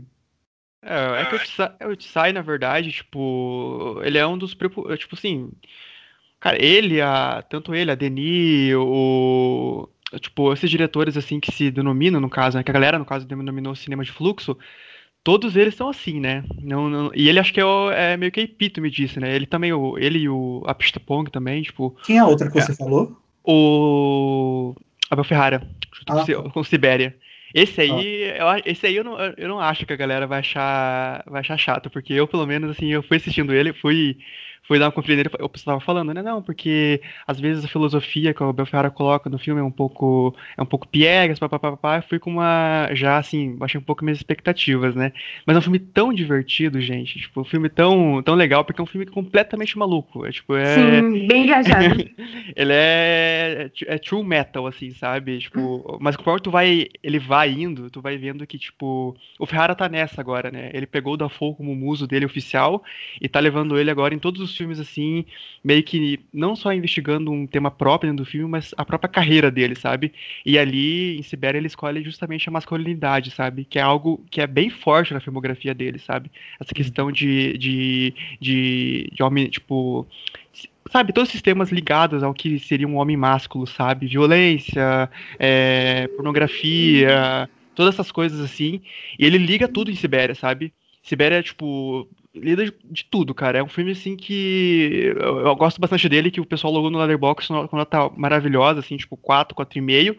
É, 0.82 1.22
é 1.22 1.24
que 1.26 1.86
o 1.86 1.96
Tsai, 1.96 2.32
na 2.32 2.42
verdade, 2.42 2.90
tipo, 2.90 4.00
ele 4.02 4.18
é 4.18 4.26
um 4.26 4.38
dos, 4.38 4.56
tipo 4.98 5.14
assim, 5.14 5.50
cara, 6.40 6.60
ele, 6.62 7.00
a, 7.00 7.42
tanto 7.42 7.74
ele, 7.74 7.90
a 7.90 7.94
Denis, 7.94 8.74
o, 8.74 9.88
tipo, 10.20 10.52
esses 10.52 10.70
diretores, 10.70 11.16
assim, 11.16 11.38
que 11.40 11.52
se 11.52 11.70
denominam, 11.70 12.20
no 12.20 12.30
caso, 12.30 12.56
né, 12.56 12.62
que 12.62 12.70
a 12.70 12.74
galera, 12.74 12.98
no 12.98 13.04
caso, 13.04 13.26
denominou 13.26 13.74
cinema 13.74 14.04
de 14.04 14.12
fluxo, 14.12 14.56
todos 15.22 15.56
eles 15.56 15.74
são 15.74 15.88
assim, 15.88 16.20
né? 16.20 16.44
Não, 16.60 16.88
não, 16.88 17.10
e 17.14 17.28
ele 17.28 17.38
acho 17.38 17.52
que 17.52 17.60
é, 17.60 17.64
o, 17.64 17.90
é 17.90 18.16
meio 18.16 18.32
que 18.32 18.40
epítome 18.40 18.90
disso, 18.90 19.20
né? 19.20 19.34
Ele 19.34 19.46
também, 19.46 19.72
o, 19.72 19.98
ele 19.98 20.20
e 20.20 20.28
o 20.28 20.62
Apistopong 20.66 21.30
também, 21.30 21.62
tipo... 21.62 21.96
Quem 22.04 22.16
é 22.16 22.20
a 22.20 22.26
outra 22.26 22.50
que 22.50 22.58
é, 22.58 22.62
você 22.62 22.74
falou? 22.74 23.20
O 23.44 24.74
Abel 25.10 25.24
Ferrara, 25.24 25.68
ah. 26.06 26.24
com, 26.24 26.50
com 26.50 26.64
Sibéria. 26.64 27.14
Esse 27.54 27.80
aí, 27.80 28.30
ah. 28.38 28.58
eu, 28.58 28.62
esse 28.64 28.86
aí 28.86 28.96
eu 28.96 29.04
não, 29.04 29.18
eu 29.18 29.48
não 29.48 29.60
acho 29.60 29.86
que 29.86 29.92
a 29.92 29.96
galera 29.96 30.26
vai 30.26 30.40
achar, 30.40 31.24
vai 31.26 31.40
achar 31.40 31.56
chato, 31.56 31.90
porque 31.90 32.12
eu, 32.12 32.26
pelo 32.26 32.46
menos, 32.46 32.70
assim, 32.70 32.88
eu 32.88 33.02
fui 33.02 33.16
assistindo 33.16 33.54
ele, 33.54 33.72
fui 33.72 34.18
fui 34.68 34.78
dar 34.78 34.84
uma 34.84 34.92
conferida 34.92 35.22
nele, 35.24 35.34
eu 35.38 35.50
estava 35.54 35.80
falando, 35.80 36.12
né, 36.12 36.22
não, 36.22 36.42
porque 36.42 37.00
às 37.26 37.40
vezes 37.40 37.64
a 37.64 37.68
filosofia 37.68 38.34
que 38.34 38.42
o 38.42 38.50
Abel 38.50 38.66
Ferrara 38.66 38.90
coloca 38.90 39.30
no 39.30 39.38
filme 39.38 39.62
é 39.62 39.64
um 39.64 39.70
pouco 39.70 40.36
é 40.58 40.62
um 40.62 40.66
pouco 40.66 40.86
piegas, 40.86 41.38
papapá, 41.38 42.02
fui 42.02 42.18
com 42.18 42.30
uma 42.30 42.90
já 42.92 43.16
assim, 43.16 43.56
baixei 43.56 43.80
um 43.80 43.82
pouco 43.82 44.04
minhas 44.04 44.18
expectativas, 44.18 44.94
né? 44.94 45.10
Mas 45.46 45.56
é 45.56 45.58
um 45.58 45.62
filme 45.62 45.78
tão 45.78 46.12
divertido, 46.12 46.82
gente, 46.82 47.18
tipo, 47.18 47.40
um 47.40 47.44
filme 47.44 47.70
tão 47.70 48.22
tão 48.22 48.34
legal 48.34 48.62
porque 48.62 48.78
é 48.78 48.84
um 48.84 48.86
filme 48.86 49.06
completamente 49.06 49.78
maluco, 49.78 50.26
é 50.26 50.30
tipo, 50.30 50.54
é 50.54 50.74
Sim, 50.74 51.26
bem 51.26 51.46
viajado. 51.46 52.04
ele 52.54 52.72
é 52.72 53.70
é 53.86 53.98
true 53.98 54.22
metal 54.22 54.66
assim, 54.66 54.90
sabe? 54.90 55.38
Tipo, 55.38 55.96
mas 55.98 56.14
conforme 56.14 56.42
tu 56.42 56.50
vai 56.50 56.88
ele 57.02 57.18
vai 57.18 57.50
indo, 57.52 57.88
tu 57.88 58.02
vai 58.02 58.18
vendo 58.18 58.46
que 58.46 58.58
tipo, 58.58 59.16
o 59.38 59.46
Ferrara 59.46 59.74
tá 59.74 59.88
nessa 59.88 60.20
agora, 60.20 60.50
né? 60.50 60.70
Ele 60.74 60.86
pegou 60.86 61.14
o 61.14 61.16
Dafoe 61.16 61.54
como 61.54 61.74
muso 61.74 62.06
dele 62.06 62.26
oficial 62.26 62.84
e 63.18 63.28
tá 63.30 63.40
levando 63.40 63.78
ele 63.78 63.90
agora 63.90 64.14
em 64.14 64.18
todos 64.18 64.42
os 64.42 64.57
filmes 64.58 64.78
assim, 64.78 65.24
meio 65.64 65.82
que 65.82 66.20
não 66.32 66.54
só 66.54 66.72
investigando 66.72 67.30
um 67.30 67.46
tema 67.46 67.70
próprio 67.70 68.12
do 68.14 68.24
filme, 68.24 68.50
mas 68.50 68.74
a 68.76 68.84
própria 68.84 69.08
carreira 69.08 69.50
dele, 69.50 69.74
sabe? 69.74 70.12
E 70.44 70.58
ali 70.58 71.18
em 71.18 71.22
Sibéria 71.22 71.58
ele 71.58 71.66
escolhe 71.66 72.02
justamente 72.02 72.48
a 72.48 72.52
masculinidade, 72.52 73.30
sabe? 73.30 73.64
Que 73.64 73.78
é 73.78 73.82
algo 73.82 74.22
que 74.30 74.40
é 74.40 74.46
bem 74.46 74.68
forte 74.68 75.14
na 75.14 75.20
filmografia 75.20 75.74
dele, 75.74 75.98
sabe? 75.98 76.30
Essa 76.60 76.74
questão 76.74 77.10
de, 77.10 77.56
de, 77.56 78.14
de, 78.40 79.10
de 79.12 79.22
homem, 79.22 79.48
tipo 79.48 80.06
sabe, 80.90 81.12
todos 81.12 81.30
esses 81.30 81.42
temas 81.42 81.70
ligados 81.70 82.22
ao 82.22 82.34
que 82.34 82.58
seria 82.58 82.88
um 82.88 82.96
homem 82.96 83.16
másculo, 83.16 83.66
sabe? 83.66 84.06
Violência, 84.06 85.10
é, 85.38 86.08
pornografia, 86.08 87.48
todas 87.74 87.94
essas 87.94 88.10
coisas 88.10 88.40
assim. 88.40 88.80
E 89.18 89.24
ele 89.24 89.38
liga 89.38 89.68
tudo 89.68 89.90
em 89.90 89.94
Sibéria, 89.94 90.34
sabe? 90.34 90.72
Sibéria, 91.02 91.42
tipo, 91.42 92.08
lida 92.40 92.64
de 92.64 93.04
tudo, 93.04 93.34
cara. 93.34 93.58
É 93.58 93.62
um 93.62 93.68
filme, 93.68 93.92
assim, 93.92 94.16
que 94.16 95.12
eu, 95.16 95.40
eu 95.40 95.56
gosto 95.56 95.80
bastante 95.80 96.08
dele, 96.08 96.30
que 96.30 96.40
o 96.40 96.46
pessoal 96.46 96.72
logou 96.72 96.90
no 96.90 96.98
Letterboxd 96.98 97.48
quando 97.48 97.68
ela 97.72 97.86
tá 97.86 98.10
maravilhosa, 98.16 98.80
assim, 98.80 98.96
tipo, 98.96 99.16
4, 99.16 99.54
4,5 99.54 100.16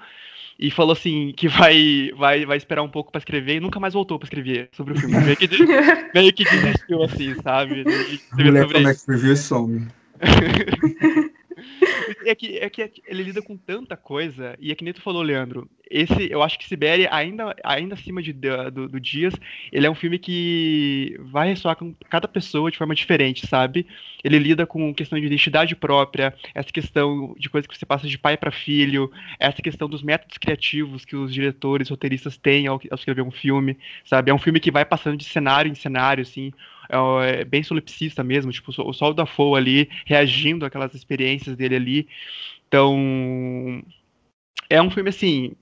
e 0.59 0.70
falou 0.70 0.91
assim 0.91 1.34
que 1.38 1.47
vai 1.47 2.11
vai 2.17 2.45
vai 2.45 2.57
esperar 2.57 2.84
um 2.84 2.89
pouco 2.89 3.13
para 3.13 3.20
escrever 3.20 3.55
e 3.55 3.59
nunca 3.61 3.80
mais 3.80 3.93
voltou 3.93 4.20
para 4.20 4.26
escrever 4.26 4.67
sobre 4.74 4.93
o 4.93 4.99
filme. 4.99 5.17
Meio 5.17 5.38
que, 5.38 5.47
meio 6.13 6.34
que 6.34 6.43
desistiu 6.43 7.01
assim, 7.03 7.34
sabe? 7.41 7.86
De, 7.86 8.43
Mulher 8.43 8.67
Connect 8.67 9.05
Review 9.07 9.38
some. 9.38 9.88
é, 12.26 12.36
que, 12.36 12.57
é 12.57 12.70
que 12.70 12.91
ele 13.05 13.24
lida 13.24 13.41
com 13.41 13.57
tanta 13.57 13.95
coisa, 13.97 14.55
e 14.60 14.72
é 14.72 14.76
que 14.76 14.84
nem 14.84 14.93
tu 14.93 15.01
falou, 15.01 15.22
Leandro, 15.22 15.70
esse, 15.89 16.32
eu 16.32 16.43
acho 16.43 16.60
que 16.60 16.68
Sibéria, 16.68 17.10
ainda, 17.12 17.55
ainda 17.64 17.95
acima 17.95 18.22
de, 18.22 18.32
do, 18.32 18.88
do 18.88 18.99
Dias, 18.99 19.34
ele 19.72 19.88
é 19.88 19.89
um 19.89 19.95
filme 19.95 20.20
que 20.20 21.20
vai 21.20 21.49
ressoar 21.49 21.76
com 21.76 21.93
cada 22.10 22.28
pessoa 22.28 22.70
de 22.70 22.78
forma 22.78 22.93
diferente, 22.93 23.47
sabe? 23.47 23.88
Ele 24.24 24.38
lida 24.38 24.68
com 24.68 24.93
questão 24.93 25.20
de 25.20 25.26
identidade 25.26 25.76
própria, 25.76 26.34
essa 26.53 26.72
questão 26.72 27.36
de 27.39 27.49
coisas 27.49 27.68
que 27.68 27.76
você 27.76 27.86
passa 27.86 28.07
de 28.07 28.18
pai 28.18 28.38
para 28.38 28.51
filho, 28.51 29.12
essa 29.39 29.62
questão 29.62 29.89
dos 29.89 30.03
métodos 30.03 30.38
criativos 30.38 31.05
que 31.05 31.16
os 31.16 31.34
diretores, 31.34 31.89
roteiristas 31.89 32.38
têm 32.38 32.68
ao, 32.68 32.76
ao 32.76 32.95
escrever 32.95 33.24
um 33.24 33.32
filme, 33.32 33.78
sabe? 34.05 34.30
É 34.30 34.34
um 34.34 34.39
filme 34.39 34.60
que 34.60 34.72
vai 34.72 34.86
passando 34.86 35.18
de 35.18 35.26
cenário 35.26 35.72
em 35.72 35.76
cenário, 35.76 36.22
assim, 36.22 36.53
é, 36.89 37.41
é 37.41 37.45
bem 37.45 37.63
solipsista 37.63 38.23
mesmo, 38.23 38.51
tipo, 38.51 38.71
o 38.81 38.93
Sol 38.93 39.13
da 39.13 39.25
Foe 39.25 39.57
ali, 39.57 39.89
reagindo 40.05 40.65
àquelas 40.65 40.93
experiências 40.93 41.55
dele 41.55 41.75
ali. 41.75 42.07
Então, 42.67 43.83
é 44.69 44.81
um 44.81 44.91
filme, 44.91 45.09
assim, 45.09 45.55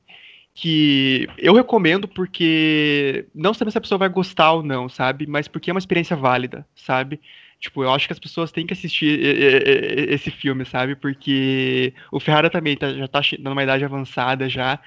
que 0.53 1.27
eu 1.37 1.53
recomendo 1.53 2.07
porque 2.07 3.25
não 3.33 3.53
sabendo 3.53 3.71
se 3.71 3.77
a 3.77 3.81
pessoa 3.81 3.99
vai 3.99 4.09
gostar 4.09 4.53
ou 4.53 4.63
não, 4.63 4.89
sabe? 4.89 5.27
Mas 5.27 5.47
porque 5.47 5.69
é 5.69 5.73
uma 5.73 5.79
experiência 5.79 6.15
válida, 6.15 6.65
sabe? 6.75 7.19
Tipo, 7.59 7.83
eu 7.83 7.91
acho 7.91 8.07
que 8.07 8.13
as 8.13 8.19
pessoas 8.19 8.51
têm 8.51 8.65
que 8.65 8.73
assistir 8.73 9.19
esse 10.09 10.29
filme, 10.31 10.65
sabe? 10.65 10.95
Porque 10.95 11.93
o 12.11 12.19
Ferrara 12.19 12.49
também 12.49 12.75
tá, 12.75 12.93
já 12.93 13.07
tá 13.07 13.21
numa 13.39 13.63
idade 13.63 13.83
avançada 13.85 14.47
já. 14.49 14.79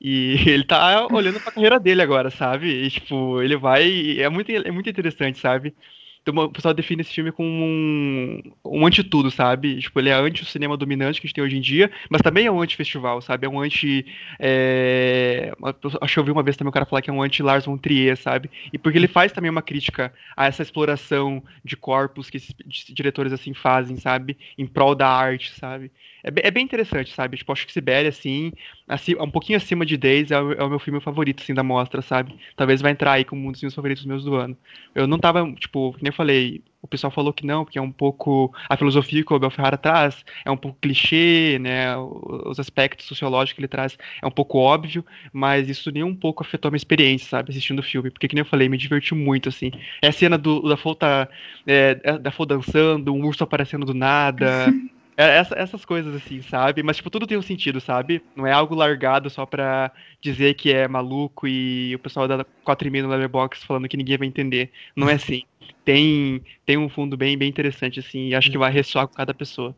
E 0.00 0.36
ele 0.48 0.64
tá 0.64 1.06
olhando 1.12 1.40
pra 1.40 1.52
carreira 1.52 1.80
dele 1.80 2.02
agora, 2.02 2.30
sabe? 2.30 2.68
E, 2.68 2.90
tipo, 2.90 3.42
ele 3.42 3.56
vai. 3.56 4.18
É 4.20 4.28
muito, 4.28 4.50
é 4.50 4.70
muito 4.70 4.88
interessante, 4.88 5.38
sabe? 5.38 5.74
Então, 6.22 6.44
o 6.44 6.52
pessoal 6.52 6.74
define 6.74 7.00
esse 7.00 7.12
filme 7.12 7.32
como 7.32 7.48
um, 7.48 8.42
um 8.64 8.86
anti-tudo, 8.86 9.30
sabe? 9.30 9.80
Tipo, 9.80 9.98
ele 9.98 10.10
é 10.10 10.12
anti 10.12 10.42
o 10.42 10.46
cinema 10.46 10.76
dominante 10.76 11.20
que 11.20 11.26
a 11.26 11.28
gente 11.28 11.34
tem 11.34 11.44
hoje 11.44 11.56
em 11.56 11.60
dia, 11.60 11.90
mas 12.10 12.20
também 12.20 12.46
é 12.46 12.50
um 12.50 12.60
anti-festival, 12.60 13.22
sabe? 13.22 13.46
É 13.46 13.48
um 13.48 13.58
anti. 13.60 14.04
É... 14.38 15.52
Acho 16.00 16.14
que 16.14 16.20
eu 16.20 16.24
vi 16.24 16.30
uma 16.30 16.42
vez 16.42 16.56
também 16.56 16.68
o 16.68 16.72
cara 16.72 16.84
falar 16.84 17.00
que 17.00 17.08
é 17.08 17.12
um 17.12 17.22
anti-Lars 17.22 17.64
von 17.64 17.78
Trier, 17.78 18.16
sabe? 18.16 18.50
E 18.72 18.78
porque 18.78 18.98
ele 18.98 19.08
faz 19.08 19.32
também 19.32 19.50
uma 19.50 19.62
crítica 19.62 20.12
a 20.36 20.46
essa 20.46 20.62
exploração 20.62 21.42
de 21.64 21.76
corpos 21.76 22.28
que 22.28 22.36
esses 22.36 22.54
diretores 22.90 23.32
assim 23.32 23.54
fazem, 23.54 23.96
sabe? 23.96 24.36
Em 24.58 24.66
prol 24.66 24.94
da 24.94 25.08
arte, 25.08 25.52
sabe? 25.54 25.90
É, 26.22 26.48
é 26.48 26.50
bem 26.50 26.64
interessante, 26.64 27.12
sabe? 27.14 27.36
Tipo, 27.38 27.52
acho 27.52 27.66
que 27.66 27.72
Sibéria, 27.72 28.10
assim, 28.10 28.52
assim, 28.88 29.14
um 29.20 29.30
pouquinho 29.30 29.58
acima 29.58 29.84
de 29.84 29.96
Days 29.96 30.30
é 30.30 30.40
o, 30.40 30.52
é 30.52 30.64
o, 30.64 30.68
meu 30.70 30.78
filme 30.78 31.00
favorito, 31.00 31.42
assim, 31.42 31.52
da 31.52 31.62
mostra, 31.62 32.00
sabe? 32.00 32.34
Talvez 32.56 32.80
vai 32.80 32.92
entrar 32.92 33.12
aí 33.12 33.24
como 33.24 33.46
um 33.46 33.52
dos 33.52 33.60
meus 33.60 33.74
favoritos 33.74 34.04
meus 34.06 34.24
do 34.24 34.34
ano. 34.34 34.56
Eu 34.94 35.06
não 35.06 35.18
tava, 35.18 35.52
tipo, 35.52 35.94
nem 36.00 36.10
falei, 36.10 36.62
o 36.80 36.88
pessoal 36.88 37.10
falou 37.10 37.32
que 37.32 37.44
não, 37.44 37.64
porque 37.64 37.78
é 37.78 37.82
um 37.82 37.92
pouco 37.92 38.52
a 38.68 38.76
filosofia 38.76 39.22
que 39.22 39.32
o 39.32 39.36
Abel 39.36 39.50
Ferrara 39.50 39.76
traz, 39.76 40.24
é 40.44 40.50
um 40.50 40.56
pouco 40.56 40.78
clichê, 40.80 41.58
né? 41.60 41.96
Os 41.98 42.58
aspectos 42.58 43.06
sociológicos 43.06 43.54
que 43.54 43.60
ele 43.60 43.68
traz 43.68 43.98
é 44.22 44.26
um 44.26 44.30
pouco 44.30 44.58
óbvio, 44.58 45.04
mas 45.32 45.68
isso 45.68 45.90
nem 45.90 46.02
um 46.02 46.14
pouco 46.14 46.42
afetou 46.42 46.68
a 46.68 46.72
minha 46.72 46.78
experiência, 46.78 47.28
sabe, 47.28 47.50
assistindo 47.50 47.80
o 47.80 47.82
filme, 47.82 48.10
porque 48.10 48.26
que 48.26 48.34
nem 48.34 48.42
eu 48.42 48.46
falei, 48.46 48.68
me 48.68 48.78
diverti 48.78 49.14
muito, 49.14 49.48
assim. 49.48 49.70
É 50.00 50.08
a 50.08 50.12
cena 50.12 50.38
do, 50.38 50.62
da 50.62 50.76
Folta, 50.76 51.28
é, 51.66 51.94
da 52.18 52.30
Folta 52.30 52.54
dançando, 52.54 53.12
um 53.12 53.26
urso 53.26 53.44
aparecendo 53.44 53.84
do 53.84 53.94
nada. 53.94 54.72
É, 55.18 55.38
essa, 55.38 55.58
essas 55.58 55.84
coisas 55.84 56.14
assim, 56.14 56.40
sabe? 56.42 56.80
Mas, 56.80 56.98
tipo, 56.98 57.10
tudo 57.10 57.26
tem 57.26 57.36
um 57.36 57.42
sentido, 57.42 57.80
sabe? 57.80 58.22
Não 58.36 58.46
é 58.46 58.52
algo 58.52 58.72
largado 58.72 59.28
só 59.28 59.44
pra 59.44 59.90
dizer 60.20 60.54
que 60.54 60.72
é 60.72 60.86
maluco 60.86 61.48
e 61.48 61.92
o 61.92 61.98
pessoal 61.98 62.28
dá 62.28 62.44
4,5 62.64 63.02
no 63.02 63.08
Letterboxd 63.08 63.66
falando 63.66 63.88
que 63.88 63.96
ninguém 63.96 64.16
vai 64.16 64.28
entender. 64.28 64.70
Não 64.94 65.10
é 65.10 65.14
assim. 65.14 65.42
Tem, 65.84 66.40
tem 66.64 66.78
um 66.78 66.88
fundo 66.88 67.16
bem, 67.16 67.36
bem 67.36 67.48
interessante, 67.48 67.98
assim, 67.98 68.28
e 68.28 68.34
acho 68.36 68.48
que 68.48 68.56
vai 68.56 68.70
ressoar 68.70 69.08
com 69.08 69.14
cada 69.14 69.34
pessoa. 69.34 69.74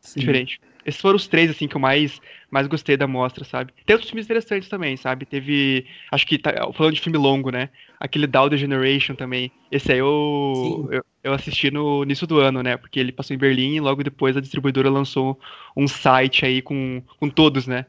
Sim. 0.00 0.20
Diferente. 0.20 0.60
Esses 0.86 1.00
foram 1.00 1.16
os 1.16 1.26
três, 1.26 1.50
assim, 1.50 1.66
que 1.66 1.74
eu 1.74 1.80
mais, 1.80 2.20
mais 2.48 2.68
gostei 2.68 2.96
da 2.96 3.08
mostra, 3.08 3.44
sabe? 3.44 3.72
Tem 3.84 3.94
outros 3.94 4.08
filmes 4.08 4.26
interessantes 4.26 4.68
também, 4.68 4.96
sabe? 4.96 5.26
Teve. 5.26 5.84
Acho 6.12 6.24
que. 6.24 6.38
Tá, 6.38 6.72
falando 6.72 6.94
de 6.94 7.00
filme 7.00 7.18
longo, 7.18 7.50
né? 7.50 7.70
Aquele 8.00 8.26
Down 8.26 8.48
the 8.48 8.56
Generation 8.56 9.14
também. 9.14 9.52
Esse 9.70 9.92
aí 9.92 9.98
eu, 9.98 10.88
eu, 10.90 11.04
eu, 11.22 11.32
assisti 11.34 11.70
no 11.70 12.02
início 12.02 12.26
do 12.26 12.40
ano, 12.40 12.62
né? 12.62 12.76
Porque 12.78 12.98
ele 12.98 13.12
passou 13.12 13.36
em 13.36 13.38
Berlim 13.38 13.76
e 13.76 13.80
logo 13.80 14.02
depois 14.02 14.36
a 14.36 14.40
distribuidora 14.40 14.88
lançou 14.88 15.38
um 15.76 15.86
site 15.86 16.46
aí 16.46 16.62
com, 16.62 17.02
com 17.18 17.28
todos, 17.28 17.66
né? 17.66 17.84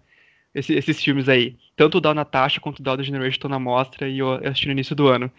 Esse, 0.54 0.74
esses 0.74 1.02
filmes 1.02 1.30
aí. 1.30 1.56
Tanto 1.78 1.98
o 1.98 2.02
Down 2.02 2.14
Natasha 2.14 2.60
quanto 2.60 2.80
o 2.80 2.84
Down 2.84 2.98
the 2.98 3.04
Generation 3.04 3.38
estão 3.38 3.50
na 3.50 3.58
mostra 3.58 4.10
e 4.10 4.20
eu 4.20 4.34
assisti 4.34 4.66
no 4.66 4.74
início 4.74 4.96
do 4.96 5.08
ano 5.08 5.32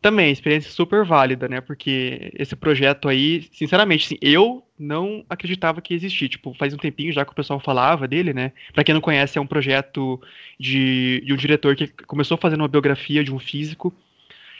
também, 0.00 0.30
experiência 0.30 0.70
super 0.70 1.04
válida, 1.04 1.48
né? 1.48 1.60
Porque 1.60 2.30
esse 2.38 2.54
projeto 2.54 3.08
aí, 3.08 3.42
sinceramente, 3.52 4.06
assim, 4.06 4.18
eu 4.22 4.62
não 4.78 5.24
acreditava 5.28 5.80
que 5.80 5.92
existia. 5.92 6.28
Tipo, 6.28 6.54
faz 6.54 6.72
um 6.72 6.76
tempinho 6.76 7.12
já 7.12 7.24
que 7.24 7.32
o 7.32 7.34
pessoal 7.34 7.58
falava 7.58 8.06
dele, 8.06 8.32
né? 8.32 8.52
Pra 8.72 8.84
quem 8.84 8.94
não 8.94 9.00
conhece, 9.00 9.38
é 9.38 9.40
um 9.40 9.46
projeto 9.46 10.20
de, 10.58 11.22
de 11.24 11.32
um 11.32 11.36
diretor 11.36 11.74
que 11.74 11.88
começou 12.04 12.36
fazendo 12.38 12.60
uma 12.60 12.68
biografia 12.68 13.24
de 13.24 13.32
um 13.32 13.38
físico. 13.38 13.92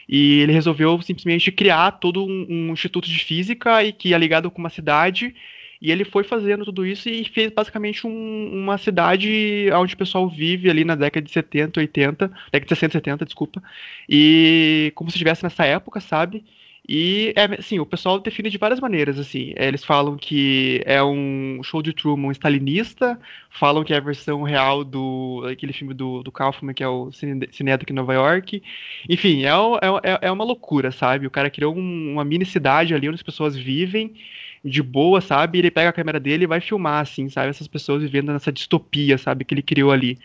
E 0.09 0.41
ele 0.41 0.53
resolveu 0.53 1.01
simplesmente 1.03 1.53
criar 1.53 1.93
todo 1.93 2.25
um, 2.25 2.47
um 2.49 2.73
instituto 2.73 3.09
de 3.09 3.19
física 3.19 3.85
e 3.85 3.93
que 3.93 4.15
é 4.15 4.19
ligado 4.19 4.51
com 4.51 4.59
uma 4.59 4.71
cidade 4.71 5.35
e 5.81 5.93
ele 5.93 6.05
foi 6.05 6.25
fazendo 6.25 6.65
tudo 6.65 6.85
isso 6.85 7.09
e 7.09 7.25
fez 7.25 7.53
basicamente 7.53 8.07
um, 8.07 8.51
uma 8.53 8.77
cidade 8.79 9.69
onde 9.73 9.95
o 9.95 9.97
pessoal 9.97 10.29
vive 10.29 10.69
ali 10.69 10.85
na 10.85 10.97
década 10.97 11.25
de 11.25 11.31
70, 11.31 11.79
80, 11.79 12.29
década 12.53 12.61
de 12.61 12.69
60, 12.69 12.93
70, 12.93 13.25
desculpa. 13.25 13.63
E 14.09 14.93
como 14.97 15.11
se 15.11 15.17
estivesse 15.17 15.45
nessa 15.45 15.65
época, 15.65 16.01
sabe? 16.01 16.45
E, 16.89 17.35
é, 17.37 17.45
assim, 17.59 17.79
o 17.79 17.85
pessoal 17.85 18.19
define 18.19 18.49
de 18.49 18.57
várias 18.57 18.81
maneiras, 18.81 19.19
assim. 19.19 19.53
É, 19.57 19.69
eles 19.69 19.85
falam 19.85 20.17
que 20.17 20.83
é 20.87 21.03
um 21.03 21.61
show 21.63 21.83
de 21.83 21.93
Truman 21.93 22.33
stalinista, 22.33 23.21
falam 23.51 23.85
que 23.85 23.93
é 23.93 23.99
a 23.99 24.01
versão 24.01 24.43
real 24.43 24.83
do 24.85 25.45
aquele 25.51 25.75
filme 25.75 25.93
do, 25.93 26.23
do 26.23 26.33
Kaufman, 26.33 26.73
que 26.73 26.83
é 26.83 26.89
o 26.89 27.11
Cinedo 27.13 27.85
em 27.89 27.93
Nova 27.93 28.15
York. 28.15 28.63
Enfim, 29.07 29.45
é, 29.45 29.51
é, 29.51 30.29
é 30.29 30.33
uma 30.33 30.45
loucura, 30.45 30.91
sabe? 30.91 31.27
O 31.27 31.31
cara 31.31 31.51
criou 31.51 31.77
um, 31.77 32.13
uma 32.15 32.25
mini 32.25 32.47
cidade 32.47 32.95
ali 32.95 33.07
onde 33.07 33.17
as 33.17 33.23
pessoas 33.23 33.55
vivem 33.55 34.15
de 34.65 34.83
boa, 34.83 35.21
sabe? 35.21 35.59
Ele 35.59 35.71
pega 35.71 35.91
a 35.91 35.93
câmera 35.93 36.19
dele 36.19 36.45
e 36.45 36.47
vai 36.47 36.61
filmar, 36.61 37.03
assim, 37.03 37.29
sabe? 37.29 37.51
Essas 37.51 37.69
pessoas 37.69 38.03
vivendo 38.03 38.33
nessa 38.33 38.51
distopia, 38.51 39.19
sabe? 39.19 39.45
Que 39.45 39.55
ele 39.55 39.63
criou 39.63 39.93
ali. 39.93 40.19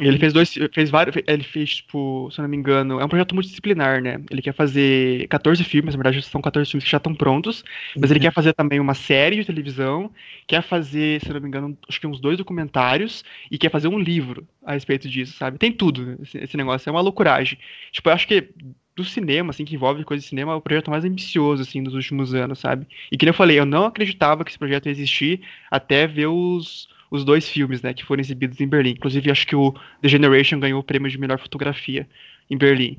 Ele 0.00 0.18
fez 0.18 0.32
dois, 0.32 0.52
fez 0.72 0.90
vários, 0.90 1.14
ele 1.24 1.44
fez, 1.44 1.76
tipo, 1.76 2.28
se 2.32 2.40
eu 2.40 2.42
não 2.42 2.48
me 2.48 2.56
engano, 2.56 2.98
é 2.98 3.04
um 3.04 3.08
projeto 3.08 3.32
multidisciplinar, 3.32 4.02
né? 4.02 4.20
Ele 4.28 4.42
quer 4.42 4.52
fazer 4.52 5.28
14 5.28 5.62
filmes, 5.62 5.94
na 5.94 6.02
verdade 6.02 6.20
são 6.22 6.42
14 6.42 6.68
filmes 6.68 6.84
que 6.84 6.90
já 6.90 6.96
estão 6.96 7.14
prontos, 7.14 7.62
mas 7.96 8.10
ele 8.10 8.18
uhum. 8.18 8.24
quer 8.24 8.32
fazer 8.32 8.52
também 8.54 8.80
uma 8.80 8.94
série 8.94 9.36
de 9.36 9.44
televisão, 9.44 10.10
quer 10.48 10.62
fazer, 10.62 11.20
se 11.20 11.28
eu 11.28 11.34
não 11.34 11.40
me 11.40 11.46
engano, 11.46 11.78
acho 11.88 12.00
que 12.00 12.08
uns 12.08 12.20
dois 12.20 12.36
documentários, 12.36 13.24
e 13.48 13.56
quer 13.56 13.70
fazer 13.70 13.86
um 13.86 13.98
livro 13.98 14.46
a 14.64 14.72
respeito 14.72 15.08
disso, 15.08 15.36
sabe? 15.36 15.58
Tem 15.58 15.70
tudo 15.70 16.18
esse, 16.22 16.38
esse 16.38 16.56
negócio, 16.56 16.88
é 16.88 16.92
uma 16.92 17.00
loucuragem. 17.00 17.56
Tipo, 17.92 18.08
eu 18.08 18.14
acho 18.14 18.26
que 18.26 18.48
do 18.96 19.04
cinema, 19.04 19.50
assim, 19.50 19.64
que 19.64 19.74
envolve 19.74 20.04
coisa 20.04 20.22
de 20.22 20.28
cinema, 20.28 20.52
é 20.52 20.54
o 20.56 20.60
projeto 20.60 20.90
mais 20.90 21.04
ambicioso, 21.04 21.62
assim, 21.62 21.82
dos 21.82 21.94
últimos 21.94 22.34
anos, 22.34 22.58
sabe? 22.58 22.86
E 23.10 23.16
que 23.16 23.28
eu 23.28 23.34
falei, 23.34 23.58
eu 23.58 23.66
não 23.66 23.86
acreditava 23.86 24.44
que 24.44 24.50
esse 24.50 24.58
projeto 24.58 24.86
ia 24.86 24.92
existir 24.92 25.40
até 25.70 26.06
ver 26.06 26.26
os 26.26 26.88
os 27.14 27.24
dois 27.24 27.48
filmes, 27.48 27.80
né, 27.80 27.94
que 27.94 28.04
foram 28.04 28.20
exibidos 28.20 28.60
em 28.60 28.66
Berlim. 28.66 28.90
Inclusive, 28.90 29.30
acho 29.30 29.46
que 29.46 29.54
o 29.54 29.72
The 30.02 30.08
Generation 30.08 30.58
ganhou 30.58 30.80
o 30.80 30.84
prêmio 30.84 31.08
de 31.08 31.16
melhor 31.16 31.38
fotografia 31.38 32.08
em 32.50 32.56
Berlim. 32.56 32.98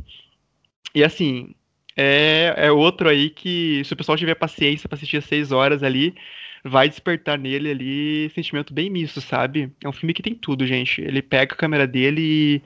E 0.93 1.03
assim, 1.03 1.53
é, 1.97 2.53
é 2.55 2.71
outro 2.71 3.09
aí 3.09 3.29
que, 3.29 3.83
se 3.83 3.93
o 3.93 3.97
pessoal 3.97 4.17
tiver 4.17 4.35
paciência 4.35 4.87
para 4.87 4.95
assistir 4.95 5.17
às 5.17 5.25
seis 5.25 5.51
horas 5.51 5.83
ali, 5.83 6.15
vai 6.63 6.87
despertar 6.87 7.37
nele 7.37 7.69
ali 7.69 8.29
sentimento 8.33 8.73
bem 8.73 8.89
misto, 8.89 9.19
sabe? 9.19 9.69
É 9.83 9.89
um 9.89 9.93
filme 9.93 10.13
que 10.13 10.23
tem 10.23 10.33
tudo, 10.33 10.65
gente. 10.65 11.01
Ele 11.01 11.21
pega 11.21 11.53
a 11.53 11.57
câmera 11.57 11.85
dele 11.85 12.21
e, 12.21 12.61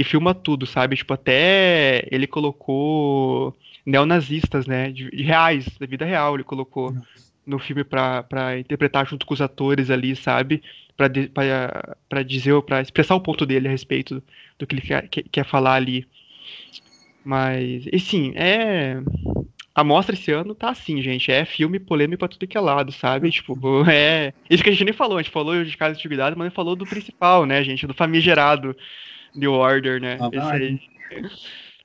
e 0.00 0.04
filma 0.04 0.34
tudo, 0.34 0.64
sabe? 0.64 0.96
Tipo, 0.96 1.12
até 1.12 2.08
ele 2.10 2.26
colocou 2.26 3.54
neonazistas, 3.84 4.66
né? 4.66 4.90
De, 4.90 5.10
de 5.10 5.22
reais, 5.22 5.66
da 5.78 5.86
vida 5.86 6.06
real, 6.06 6.34
ele 6.34 6.44
colocou 6.44 6.96
no 7.46 7.58
filme 7.58 7.84
para 7.84 8.58
interpretar 8.58 9.06
junto 9.06 9.26
com 9.26 9.34
os 9.34 9.40
atores 9.40 9.90
ali, 9.90 10.16
sabe? 10.16 10.62
para 10.96 12.22
dizer, 12.22 12.60
para 12.62 12.80
expressar 12.80 13.14
o 13.14 13.20
ponto 13.20 13.44
dele 13.44 13.68
a 13.68 13.70
respeito 13.70 14.22
do 14.58 14.66
que 14.66 14.74
ele 14.74 14.82
quer, 14.82 15.08
quer 15.08 15.44
falar 15.44 15.74
ali. 15.74 16.06
Mas, 17.24 17.84
e 17.90 17.98
sim, 17.98 18.32
é. 18.36 18.98
A 19.74 19.82
mostra 19.82 20.14
esse 20.14 20.30
ano 20.30 20.54
tá 20.54 20.70
assim, 20.70 21.02
gente. 21.02 21.32
É 21.32 21.44
filme 21.44 21.80
polêmico 21.80 22.20
pra 22.20 22.28
tudo 22.28 22.46
que 22.46 22.56
é 22.56 22.60
lado, 22.60 22.92
sabe? 22.92 23.30
Tipo, 23.30 23.56
é. 23.90 24.32
Isso 24.48 24.62
que 24.62 24.68
a 24.68 24.72
gente 24.72 24.84
nem 24.84 24.94
falou, 24.94 25.18
a 25.18 25.22
gente 25.22 25.32
falou 25.32 25.64
de 25.64 25.76
Casa 25.76 25.94
de 25.94 25.98
Antiguidade, 25.98 26.36
mas 26.36 26.46
não 26.46 26.52
falou 26.52 26.76
do 26.76 26.86
principal, 26.86 27.44
né, 27.44 27.64
gente? 27.64 27.86
Do 27.86 27.94
famigerado 27.94 28.76
New 29.34 29.52
Order, 29.52 30.00
né? 30.00 30.18
Ah, 30.20 30.28
Esse 30.32 30.52
aí. 30.52 30.80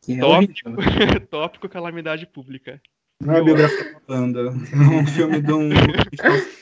É 0.07 0.19
tópico, 0.19 0.71
tópico 1.31 1.69
calamidade 1.69 2.27
pública. 2.27 2.79
Não 3.21 3.35
é 3.35 3.43
biografia 3.43 3.93
da 3.93 3.99
banda. 4.07 4.39
É 4.71 5.01
um 5.01 5.05
filme 5.05 5.41
de 5.41 5.51
um 5.51 5.69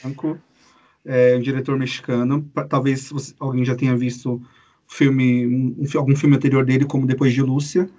branco 0.01 0.39
é, 1.05 1.35
um 1.37 1.41
diretor 1.41 1.77
mexicano. 1.77 2.49
Talvez 2.67 3.09
você, 3.09 3.33
alguém 3.39 3.63
já 3.63 3.75
tenha 3.75 3.95
visto 3.95 4.41
filme, 4.87 5.47
um, 5.47 5.75
algum 5.95 6.15
filme 6.15 6.35
anterior 6.35 6.65
dele, 6.65 6.85
como 6.85 7.05
Depois 7.05 7.33
de 7.33 7.41
Lúcia, 7.41 7.89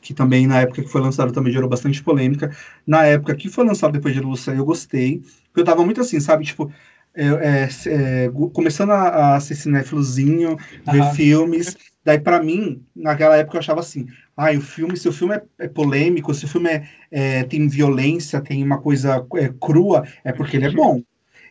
que 0.00 0.12
também 0.12 0.46
na 0.46 0.60
época 0.60 0.82
que 0.82 0.88
foi 0.88 1.00
lançado 1.00 1.32
também 1.32 1.52
gerou 1.52 1.68
bastante 1.68 2.02
polêmica. 2.02 2.54
Na 2.86 3.04
época 3.04 3.34
que 3.34 3.48
foi 3.48 3.64
lançado 3.64 3.92
Depois 3.92 4.14
de 4.14 4.20
Lúcia, 4.20 4.52
eu 4.52 4.64
gostei. 4.64 5.22
Eu 5.56 5.64
tava 5.64 5.84
muito 5.84 6.00
assim, 6.00 6.20
sabe? 6.20 6.44
Tipo, 6.44 6.70
é, 7.14 7.68
é, 7.86 8.30
começando 8.52 8.90
a, 8.90 9.36
a 9.36 9.40
ser 9.40 9.54
cinéfilozinho, 9.54 10.56
ver 10.90 11.04
filmes. 11.14 11.76
Daí, 12.04 12.18
para 12.18 12.42
mim, 12.42 12.84
naquela 12.94 13.36
época 13.36 13.56
eu 13.56 13.60
achava 13.60 13.80
assim: 13.80 14.06
ah, 14.48 14.56
o 14.56 14.60
filme, 14.60 14.96
se 14.96 15.08
o 15.08 15.12
filme 15.12 15.34
é, 15.34 15.42
é 15.60 15.68
polêmico, 15.68 16.34
se 16.34 16.44
o 16.44 16.48
filme 16.48 16.70
é, 16.70 16.88
é, 17.10 17.44
tem 17.44 17.68
violência, 17.68 18.40
tem 18.40 18.62
uma 18.62 18.78
coisa 18.78 19.24
é, 19.36 19.48
crua, 19.60 20.06
é 20.24 20.32
porque 20.32 20.56
ele 20.56 20.66
é 20.66 20.70
bom. 20.70 21.02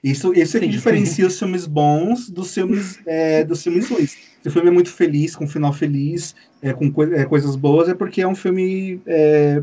Isso, 0.03 0.33
isso 0.33 0.57
é 0.57 0.59
que 0.59 0.67
diferencia 0.67 1.27
os 1.27 1.37
filmes 1.37 1.67
bons 1.67 2.29
dos 2.29 2.53
filmes, 2.53 2.99
é, 3.05 3.43
dos 3.43 3.61
filmes 3.61 3.87
ruins. 3.87 4.17
Se 4.41 4.47
o 4.47 4.51
filme 4.51 4.69
é 4.69 4.71
muito 4.71 4.91
feliz, 4.91 5.35
com 5.35 5.45
um 5.45 5.47
final 5.47 5.71
feliz, 5.71 6.35
é, 6.61 6.73
com 6.73 6.91
co 6.91 7.03
é, 7.03 7.23
coisas 7.25 7.55
boas, 7.55 7.87
é 7.87 7.93
porque 7.93 8.21
é 8.21 8.27
um 8.27 8.33
filme 8.33 8.99
é, 9.05 9.61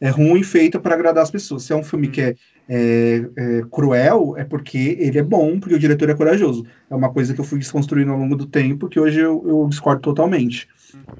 é 0.00 0.08
ruim, 0.10 0.42
feito 0.42 0.80
para 0.80 0.94
agradar 0.94 1.22
as 1.22 1.30
pessoas. 1.30 1.62
Se 1.62 1.72
é 1.72 1.76
um 1.76 1.84
filme 1.84 2.08
que 2.08 2.20
é, 2.20 2.34
é, 2.68 3.24
é, 3.36 3.62
cruel, 3.70 4.34
é 4.36 4.44
porque 4.44 4.96
ele 4.98 5.18
é 5.18 5.22
bom, 5.22 5.60
porque 5.60 5.74
o 5.74 5.78
diretor 5.78 6.10
é 6.10 6.14
corajoso. 6.14 6.66
É 6.90 6.94
uma 6.94 7.12
coisa 7.12 7.32
que 7.32 7.40
eu 7.40 7.44
fui 7.44 7.60
desconstruindo 7.60 8.10
ao 8.10 8.18
longo 8.18 8.34
do 8.34 8.46
tempo, 8.46 8.88
que 8.88 8.98
hoje 8.98 9.20
eu, 9.20 9.44
eu 9.46 9.66
discordo 9.68 10.02
totalmente. 10.02 10.68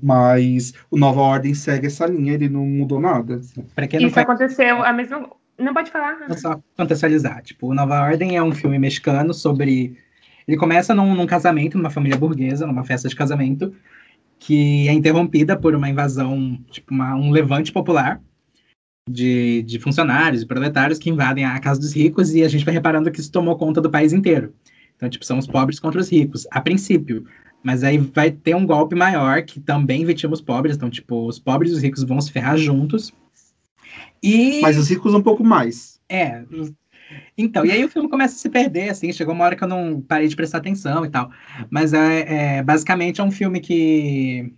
Mas 0.02 0.72
o 0.90 0.98
Nova 0.98 1.20
Ordem 1.20 1.54
segue 1.54 1.86
essa 1.86 2.06
linha, 2.06 2.34
ele 2.34 2.48
não 2.48 2.64
mudou 2.64 3.00
nada. 3.00 3.40
Isso 4.06 4.20
aconteceu 4.20 4.82
a 4.82 4.92
mesma 4.92 5.28
não 5.58 5.74
pode 5.74 5.90
falar. 5.90 6.16
Vou 6.26 6.38
só 6.38 6.62
contextualizar. 6.76 7.42
Tipo, 7.42 7.74
Nova 7.74 8.00
Ordem 8.00 8.36
é 8.36 8.42
um 8.42 8.52
filme 8.52 8.78
mexicano 8.78 9.34
sobre. 9.34 9.96
Ele 10.46 10.56
começa 10.56 10.94
num, 10.94 11.14
num, 11.14 11.26
casamento, 11.26 11.76
numa 11.76 11.90
família 11.90 12.16
burguesa, 12.16 12.66
numa 12.66 12.84
festa 12.84 13.08
de 13.08 13.16
casamento, 13.16 13.74
que 14.38 14.88
é 14.88 14.92
interrompida 14.92 15.56
por 15.56 15.74
uma 15.74 15.90
invasão, 15.90 16.58
tipo, 16.70 16.94
uma, 16.94 17.14
um 17.14 17.30
levante 17.30 17.72
popular 17.72 18.20
de, 19.10 19.62
de 19.62 19.78
funcionários 19.78 20.42
e 20.42 20.46
proletários 20.46 20.98
que 20.98 21.10
invadem 21.10 21.44
a 21.44 21.58
casa 21.58 21.80
dos 21.80 21.92
ricos 21.92 22.34
e 22.34 22.42
a 22.42 22.48
gente 22.48 22.64
vai 22.64 22.72
reparando 22.72 23.10
que 23.10 23.20
isso 23.20 23.32
tomou 23.32 23.58
conta 23.58 23.80
do 23.80 23.90
país 23.90 24.12
inteiro. 24.12 24.54
Então, 24.96 25.08
tipo, 25.08 25.24
são 25.24 25.38
os 25.38 25.46
pobres 25.46 25.78
contra 25.78 26.00
os 26.00 26.10
ricos, 26.10 26.46
a 26.50 26.60
princípio. 26.60 27.26
Mas 27.62 27.82
aí 27.82 27.98
vai 27.98 28.30
ter 28.30 28.54
um 28.54 28.66
golpe 28.66 28.94
maior 28.94 29.42
que 29.42 29.60
também 29.60 30.04
vitima 30.04 30.32
os 30.32 30.40
pobres. 30.40 30.76
Então, 30.76 30.88
tipo, 30.88 31.26
os 31.26 31.38
pobres 31.38 31.72
e 31.72 31.74
os 31.74 31.82
ricos 31.82 32.04
vão 32.04 32.20
se 32.20 32.32
ferrar 32.32 32.56
juntos 32.56 33.12
e... 34.22 34.60
Mas 34.60 34.76
os 34.76 34.88
ricos 34.88 35.14
um 35.14 35.22
pouco 35.22 35.44
mais. 35.44 36.00
É. 36.08 36.42
Então, 37.36 37.64
e 37.64 37.70
aí 37.70 37.84
o 37.84 37.88
filme 37.88 38.08
começa 38.08 38.34
a 38.34 38.38
se 38.38 38.48
perder, 38.48 38.90
assim, 38.90 39.12
chegou 39.12 39.34
uma 39.34 39.44
hora 39.44 39.56
que 39.56 39.64
eu 39.64 39.68
não 39.68 40.00
parei 40.00 40.28
de 40.28 40.36
prestar 40.36 40.58
atenção 40.58 41.04
e 41.04 41.10
tal. 41.10 41.30
Mas 41.70 41.92
é, 41.92 42.58
é 42.58 42.62
basicamente 42.62 43.20
é 43.20 43.24
um 43.24 43.30
filme 43.30 43.60
que, 43.60 44.52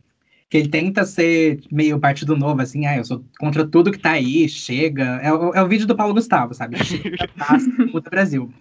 que 0.48 0.56
ele 0.56 0.68
tenta 0.68 1.04
ser 1.04 1.60
meio 1.70 2.00
partido 2.00 2.36
novo, 2.36 2.60
assim, 2.60 2.86
ah, 2.86 2.96
eu 2.96 3.04
sou 3.04 3.24
contra 3.38 3.66
tudo 3.66 3.92
que 3.92 3.98
tá 3.98 4.12
aí, 4.12 4.48
chega. 4.48 5.20
É, 5.22 5.32
o, 5.32 5.54
é 5.54 5.62
o 5.62 5.68
vídeo 5.68 5.86
do 5.86 5.96
Paulo 5.96 6.14
Gustavo, 6.14 6.54
sabe? 6.54 6.76
puta 7.92 8.10
Brasil. 8.10 8.52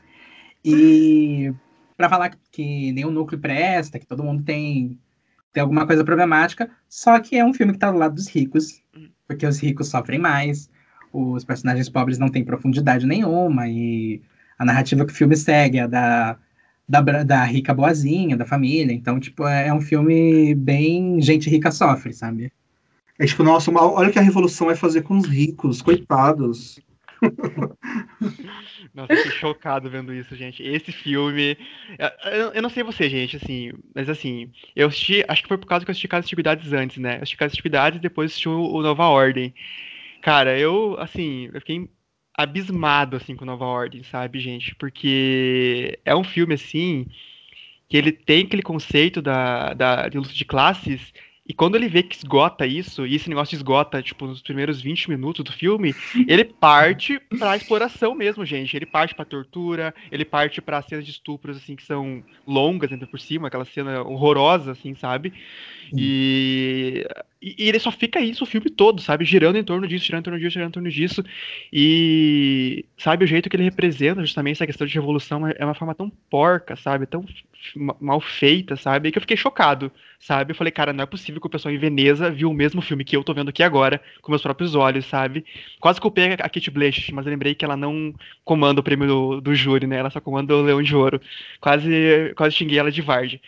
E 0.64 1.54
para 2.00 2.08
falar 2.08 2.32
que 2.50 2.94
nem 2.94 3.04
o 3.04 3.12
núcleo 3.12 3.42
presta, 3.42 4.00
que 4.00 4.08
todo 4.08 4.24
mundo 4.24 4.42
tem, 4.42 4.98
tem 5.52 5.60
alguma 5.60 5.86
coisa 5.86 6.02
problemática, 6.02 6.72
só 6.88 7.20
que 7.20 7.36
é 7.36 7.44
um 7.44 7.54
filme 7.54 7.74
que 7.74 7.80
tá 7.80 7.92
do 7.92 7.98
lado 7.98 8.16
dos 8.16 8.30
ricos, 8.30 8.82
porque 9.28 9.46
os 9.46 9.62
ricos 9.62 9.90
sofrem 9.90 10.18
mais, 10.18 10.70
os 11.12 11.44
personagens 11.44 11.90
pobres 11.90 12.18
não 12.18 12.30
têm 12.30 12.46
profundidade 12.46 13.06
nenhuma 13.06 13.68
e 13.68 14.22
a 14.58 14.64
narrativa 14.64 15.06
que 15.06 15.12
o 15.12 15.16
filme 15.16 15.36
segue 15.36 15.78
é 15.78 15.90
da, 15.90 16.38
da, 16.88 17.02
da 17.02 17.44
rica 17.44 17.74
boazinha, 17.74 18.38
da 18.38 18.46
família. 18.46 18.94
Então, 18.94 19.20
tipo, 19.20 19.46
é, 19.46 19.68
é 19.68 19.74
um 19.74 19.82
filme 19.82 20.56
bem 20.56 21.22
gente 21.22 21.50
rica 21.50 21.70
sofre, 21.70 22.14
sabe? 22.14 22.50
É 23.18 23.26
tipo, 23.26 23.44
nossa, 23.44 23.70
olha 23.72 24.10
o 24.10 24.14
que 24.14 24.20
a 24.20 24.22
revolução 24.22 24.68
vai 24.68 24.76
fazer 24.78 25.02
com 25.02 25.18
os 25.18 25.26
ricos, 25.26 25.82
coitados. 25.82 26.80
Nossa, 29.00 29.14
eu 29.14 29.18
fiquei 29.18 29.32
chocado 29.40 29.90
vendo 29.90 30.14
isso, 30.14 30.36
gente. 30.36 30.62
Esse 30.62 30.92
filme. 30.92 31.58
Eu, 32.54 32.62
não 32.62 32.70
sei 32.70 32.84
você, 32.84 33.10
gente, 33.10 33.38
assim, 33.38 33.72
mas 33.96 34.10
assim, 34.10 34.52
eu 34.76 34.88
assisti. 34.88 35.24
Acho 35.28 35.42
que 35.42 35.48
foi 35.48 35.58
por 35.58 35.68
causa 35.68 35.86
que 35.86 35.90
eu 35.90 35.94
assisti 35.94 36.08
Casa 36.08 36.26
Antiguidades 36.26 36.74
antes, 36.74 36.98
né? 36.98 37.14
Eu 37.14 37.18
assisti 37.18 37.38
Casa 37.38 37.54
Antiguidades 37.54 37.98
e 37.98 38.02
depois 38.02 38.32
assisti 38.32 38.50
o 38.50 38.82
Nova 38.82 39.06
Ordem. 39.08 39.54
Cara, 40.22 40.60
eu, 40.60 40.98
assim, 41.00 41.50
eu 41.54 41.62
fiquei 41.62 41.90
abismado, 42.38 43.16
assim, 43.16 43.36
com 43.36 43.46
Nova 43.46 43.66
Ordem, 43.66 44.04
sabe, 44.04 44.40
gente? 44.40 44.76
Porque 44.76 45.98
é 46.04 46.16
um 46.16 46.24
filme, 46.24 46.54
assim, 46.56 47.08
que 47.88 47.96
ele 47.98 48.12
tem 48.12 48.44
aquele 48.46 48.62
conceito 48.62 49.22
da, 49.22 49.74
da, 49.74 50.10
de 50.10 50.18
luta 50.18 50.34
de 50.34 50.46
classes 50.46 51.14
e 51.50 51.54
quando 51.54 51.74
ele 51.74 51.90
vê 51.90 52.04
que 52.04 52.16
esgota 52.16 52.64
isso, 52.68 53.08
e 53.08 53.16
esse 53.16 53.28
negócio 53.28 53.56
esgota, 53.56 54.04
tipo, 54.04 54.28
nos 54.28 54.40
primeiros 54.40 54.80
20 54.80 55.10
minutos 55.10 55.44
do 55.44 55.52
filme, 55.52 55.96
ele 56.28 56.46
parte 56.46 57.20
pra 57.40 57.58
exploração 57.58 58.14
mesmo, 58.14 58.46
gente. 58.46 58.78
Ele 58.78 58.86
parte 58.86 59.16
pra 59.16 59.26
tortura, 59.26 59.92
ele 60.12 60.24
parte 60.24 60.62
pra 60.62 60.84
cenas 60.84 61.04
de 61.04 61.10
estupros, 61.10 61.58
assim, 61.58 61.76
que 61.76 61.82
são 61.82 62.24
longas, 62.46 62.92
ainda 62.92 63.08
por 63.08 63.20
cima, 63.20 63.48
aquela 63.48 63.66
cena 63.66 64.04
horrorosa, 64.04 64.74
assim, 64.74 64.94
sabe? 64.94 65.34
E, 65.98 67.04
e, 67.42 67.68
ele 67.68 67.80
só 67.80 67.92
fica 67.92 68.20
isso 68.20 68.44
o 68.44 68.48
filme 68.48 68.70
todo, 68.70 69.02
sabe? 69.02 69.26
Girando 69.26 69.58
em 69.58 69.64
torno 69.64 69.88
disso, 69.88 70.06
girando 70.06 70.22
em 70.22 70.26
torno 70.26 70.40
disso, 70.40 70.54
girando 70.54 70.70
em 70.70 70.74
torno 70.74 70.90
disso. 70.92 71.24
E, 71.74 72.86
sabe, 72.96 73.26
o 73.26 73.28
jeito 73.28 73.50
que 73.50 73.56
ele 73.56 73.64
representa 73.64 74.22
justamente 74.22 74.58
essa 74.58 74.68
questão 74.68 74.86
de 74.86 74.94
revolução 74.94 75.48
é, 75.48 75.56
é 75.58 75.66
uma 75.66 75.74
forma 75.74 75.96
tão 75.96 76.12
porca, 76.30 76.76
sabe? 76.76 77.08
Tão 77.08 77.26
mal 78.00 78.20
feita, 78.22 78.76
sabe? 78.76 79.12
Que 79.12 79.18
eu 79.18 79.22
fiquei 79.22 79.38
chocado, 79.38 79.92
sabe? 80.20 80.52
Eu 80.52 80.56
falei, 80.56 80.72
cara, 80.72 80.94
não 80.94 81.04
é 81.04 81.06
possível 81.06 81.40
que 81.42 81.48
o 81.48 81.50
pessoal 81.50 81.74
em 81.74 81.78
Veneza 81.78 82.32
viu 82.32 82.50
o 82.50 82.54
mesmo 82.54 82.82
filme 82.82 83.04
que 83.04 83.16
eu 83.16 83.24
tô 83.24 83.34
vendo 83.34 83.50
aqui 83.50 83.64
agora, 83.64 84.02
com 84.22 84.32
meus 84.32 84.42
próprios 84.42 84.76
olhos, 84.76 85.06
sabe? 85.06 85.46
Quase 85.80 86.02
culpei 86.02 86.34
a 86.34 86.38
Kate 86.50 86.72
Blanchett, 86.72 87.14
mas 87.14 87.26
eu 87.26 87.32
lembrei 87.32 87.56
que 87.56 87.66
ela 87.66 87.78
não 87.78 88.14
comanda 88.44 88.82
o 88.82 88.84
prêmio 88.84 89.08
do, 89.08 89.42
do 89.42 89.56
júri, 89.56 89.88
né? 89.88 89.98
Ela 89.98 90.10
só 90.10 90.20
comanda 90.20 90.56
o 90.56 90.62
Leão 90.62 90.82
de 90.82 90.96
Ouro. 90.96 91.22
Quase, 91.60 92.34
quase 92.36 92.56
xinguei 92.56 92.80
ela 92.80 92.92
de 92.92 93.02
Varde. 93.02 93.42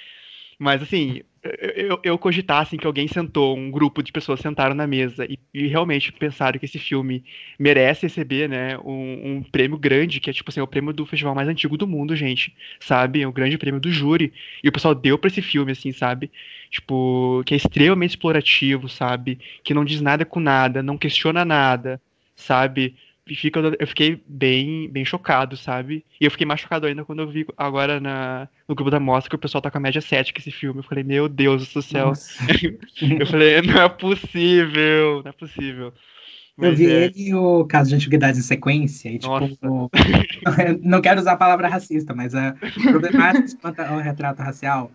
Mas, 0.59 0.81
assim, 0.81 1.21
eu, 1.43 1.99
eu 2.03 2.17
cogitar 2.19 2.61
assim, 2.61 2.77
que 2.77 2.85
alguém 2.85 3.07
sentou, 3.07 3.57
um 3.57 3.71
grupo 3.71 4.03
de 4.03 4.11
pessoas 4.11 4.39
sentaram 4.39 4.75
na 4.75 4.85
mesa 4.85 5.25
e, 5.25 5.39
e 5.51 5.67
realmente 5.67 6.11
pensaram 6.11 6.59
que 6.59 6.65
esse 6.65 6.77
filme 6.77 7.23
merece 7.57 8.05
receber, 8.05 8.47
né, 8.47 8.77
um, 8.79 9.37
um, 9.37 9.43
prêmio 9.43 9.77
grande, 9.77 10.19
que 10.19 10.29
é 10.29 10.33
tipo 10.33 10.51
assim, 10.51 10.59
é 10.59 10.63
o 10.63 10.67
prêmio 10.67 10.93
do 10.93 11.05
festival 11.05 11.33
mais 11.33 11.47
antigo 11.47 11.77
do 11.77 11.87
mundo, 11.87 12.15
gente, 12.15 12.55
sabe? 12.79 13.21
É 13.21 13.27
o 13.27 13.31
grande 13.31 13.57
prêmio 13.57 13.81
do 13.81 13.91
júri. 13.91 14.31
E 14.63 14.69
o 14.69 14.71
pessoal 14.71 14.93
deu 14.93 15.17
para 15.17 15.29
esse 15.29 15.41
filme, 15.41 15.71
assim, 15.71 15.91
sabe? 15.91 16.31
Tipo, 16.69 17.43
que 17.45 17.55
é 17.55 17.57
extremamente 17.57 18.11
explorativo, 18.11 18.87
sabe? 18.87 19.39
Que 19.63 19.73
não 19.73 19.83
diz 19.83 19.99
nada 19.99 20.23
com 20.23 20.39
nada, 20.39 20.83
não 20.83 20.97
questiona 20.97 21.43
nada, 21.43 21.99
sabe? 22.35 22.95
Fica, 23.27 23.59
eu 23.79 23.87
fiquei 23.87 24.21
bem, 24.27 24.89
bem 24.89 25.05
chocado, 25.05 25.55
sabe? 25.55 26.03
E 26.19 26.25
eu 26.25 26.31
fiquei 26.31 26.45
mais 26.45 26.59
chocado 26.59 26.87
ainda 26.87 27.05
quando 27.05 27.21
eu 27.21 27.29
vi 27.29 27.45
agora 27.57 27.99
na, 27.99 28.47
no 28.67 28.75
grupo 28.75 28.91
da 28.91 28.99
mostra 28.99 29.29
que 29.29 29.35
o 29.35 29.39
pessoal 29.39 29.61
tá 29.61 29.69
com 29.69 29.77
a 29.77 29.81
média 29.81 30.01
7 30.01 30.33
esse 30.37 30.51
filme. 30.51 30.79
Eu 30.79 30.83
falei, 30.83 31.03
meu 31.03 31.29
Deus 31.29 31.71
do 31.73 31.81
céu. 31.81 32.13
eu 33.19 33.27
falei, 33.27 33.61
não 33.61 33.81
é 33.81 33.89
possível, 33.89 35.21
não 35.23 35.29
é 35.29 35.33
possível. 35.33 35.93
Mas 36.57 36.69
eu 36.69 36.75
vi 36.75 36.85
é... 36.87 37.05
ele 37.05 37.13
e 37.29 37.33
o 37.33 37.65
caso 37.65 37.89
de 37.89 37.95
antiguidades 37.95 38.39
em 38.39 38.43
sequência, 38.43 39.09
e 39.09 39.19
tipo, 39.19 39.89
não 40.81 41.01
quero 41.01 41.19
usar 41.19 41.33
a 41.33 41.37
palavra 41.37 41.67
racista, 41.67 42.13
mas 42.13 42.33
é 42.33 42.53
problemático 42.83 43.61
quanto 43.61 43.79
ao 43.79 43.99
retrato 43.99 44.41
racial. 44.41 44.91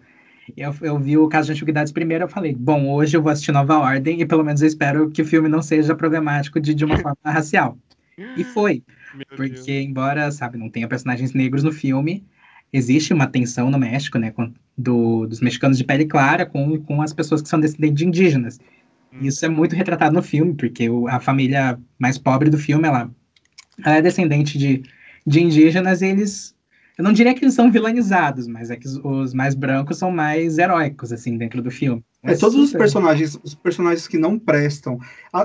Eu, 0.56 0.72
eu 0.80 0.98
vi 0.98 1.16
o 1.16 1.28
caso 1.28 1.46
de 1.46 1.52
antiguidades 1.52 1.92
primeiro, 1.92 2.24
eu 2.24 2.28
falei, 2.28 2.54
bom, 2.54 2.88
hoje 2.92 3.16
eu 3.16 3.22
vou 3.22 3.32
assistir 3.32 3.50
Nova 3.50 3.78
Ordem 3.78 4.20
e 4.20 4.26
pelo 4.26 4.44
menos 4.44 4.62
eu 4.62 4.68
espero 4.68 5.10
que 5.10 5.22
o 5.22 5.24
filme 5.24 5.48
não 5.48 5.60
seja 5.60 5.94
problemático 5.94 6.60
de, 6.60 6.72
de 6.72 6.84
uma 6.84 6.98
forma 6.98 7.16
racial. 7.24 7.76
E 8.36 8.44
foi. 8.44 8.82
Meu 9.14 9.26
porque, 9.36 9.50
Deus. 9.50 9.68
embora, 9.68 10.30
sabe, 10.30 10.56
não 10.58 10.70
tenha 10.70 10.88
personagens 10.88 11.32
negros 11.32 11.62
no 11.62 11.72
filme, 11.72 12.24
existe 12.72 13.12
uma 13.12 13.26
tensão 13.26 13.70
no 13.70 13.78
México, 13.78 14.18
né, 14.18 14.30
com, 14.30 14.52
do, 14.76 15.26
dos 15.26 15.40
mexicanos 15.40 15.78
de 15.78 15.84
pele 15.84 16.06
clara 16.06 16.46
com, 16.46 16.78
com 16.80 17.02
as 17.02 17.12
pessoas 17.12 17.42
que 17.42 17.48
são 17.48 17.60
descendentes 17.60 17.98
de 17.98 18.06
indígenas. 18.06 18.58
Hum. 19.12 19.18
Isso 19.20 19.44
é 19.44 19.48
muito 19.48 19.76
retratado 19.76 20.14
no 20.14 20.22
filme, 20.22 20.54
porque 20.54 20.88
o, 20.88 21.06
a 21.08 21.20
família 21.20 21.78
mais 21.98 22.18
pobre 22.18 22.50
do 22.50 22.58
filme, 22.58 22.86
ela, 22.86 23.10
ela 23.84 23.96
é 23.96 24.02
descendente 24.02 24.58
de, 24.58 24.82
de 25.26 25.40
indígenas 25.42 26.02
e 26.02 26.06
eles 26.06 26.56
eu 26.96 27.04
não 27.04 27.12
diria 27.12 27.34
que 27.34 27.44
eles 27.44 27.54
são 27.54 27.70
vilanizados, 27.70 28.46
mas 28.46 28.70
é 28.70 28.76
que 28.76 28.86
os, 28.86 28.96
os 29.04 29.34
mais 29.34 29.54
brancos 29.54 29.98
são 29.98 30.10
mais 30.10 30.56
heróicos, 30.56 31.12
assim, 31.12 31.36
dentro 31.36 31.60
do 31.62 31.70
filme. 31.70 32.02
É, 32.26 32.36
todos 32.36 32.56
os 32.56 32.72
personagens, 32.72 33.38
os 33.42 33.54
personagens 33.54 34.08
que 34.08 34.18
não 34.18 34.38
prestam 34.38 34.98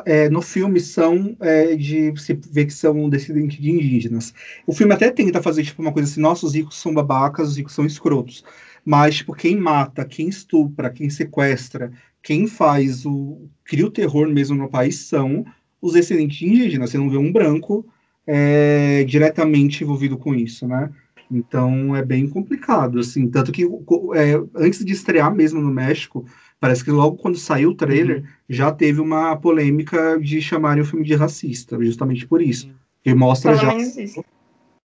é, 0.06 0.30
no 0.30 0.42
filme 0.42 0.80
são 0.80 1.36
é, 1.40 1.76
de 1.76 2.14
se 2.20 2.34
ver 2.52 2.66
que 2.66 2.74
são 2.74 3.10
descendentes 3.10 3.60
de 3.60 3.70
indígenas. 3.70 4.34
O 4.66 4.74
filme 4.74 4.94
até 4.94 5.10
tenta 5.12 5.42
fazer 5.42 5.64
tipo 5.64 5.82
uma 5.82 5.92
coisa 5.92 6.10
assim, 6.10 6.22
nossos 6.22 6.56
ricos 6.56 6.78
são 6.78 6.94
babacas, 6.94 7.50
os 7.50 7.58
ricos 7.58 7.74
são 7.74 7.86
escrotos. 7.86 8.44
Mas, 8.84 9.18
tipo, 9.18 9.34
quem 9.34 9.56
mata, 9.56 10.06
quem 10.06 10.28
estupra, 10.28 10.90
quem 10.90 11.10
sequestra, 11.10 11.92
quem 12.24 12.48
faz 12.48 13.06
o. 13.06 13.48
cria 13.64 13.86
o 13.86 13.92
terror 13.92 14.28
mesmo 14.28 14.56
no 14.56 14.70
país 14.70 15.00
são 15.08 15.46
os 15.82 15.94
descendentes 15.94 16.38
de 16.38 16.48
indígenas. 16.48 16.90
Você 16.90 16.98
não 16.98 17.10
vê 17.10 17.18
um 17.18 17.32
branco 17.32 17.86
é, 18.26 19.04
diretamente 19.04 19.84
envolvido 19.84 20.18
com 20.18 20.34
isso, 20.34 20.68
né? 20.68 20.90
Então 21.30 21.96
é 21.96 22.04
bem 22.04 22.28
complicado, 22.28 23.00
assim. 23.00 23.30
Tanto 23.30 23.52
que 23.52 23.64
é, 23.64 24.42
antes 24.56 24.84
de 24.84 24.92
estrear 24.92 25.34
mesmo 25.34 25.62
no 25.62 25.72
México, 25.72 26.26
parece 26.62 26.86
que 26.86 26.92
logo 26.92 27.18
quando 27.18 27.38
saiu 27.38 27.72
o 27.72 27.76
trailer, 27.76 28.22
uhum. 28.22 28.28
já 28.48 28.72
teve 28.72 29.02
uma 29.02 29.36
polêmica 29.36 30.18
de 30.20 30.40
chamarem 30.40 30.84
o 30.84 30.86
filme 30.86 31.04
de 31.04 31.16
racista, 31.16 31.76
justamente 31.84 32.28
por 32.28 32.40
isso. 32.40 32.68
Uhum. 32.68 32.74
E 33.04 33.14
mostra 33.16 33.56
já 33.56 33.76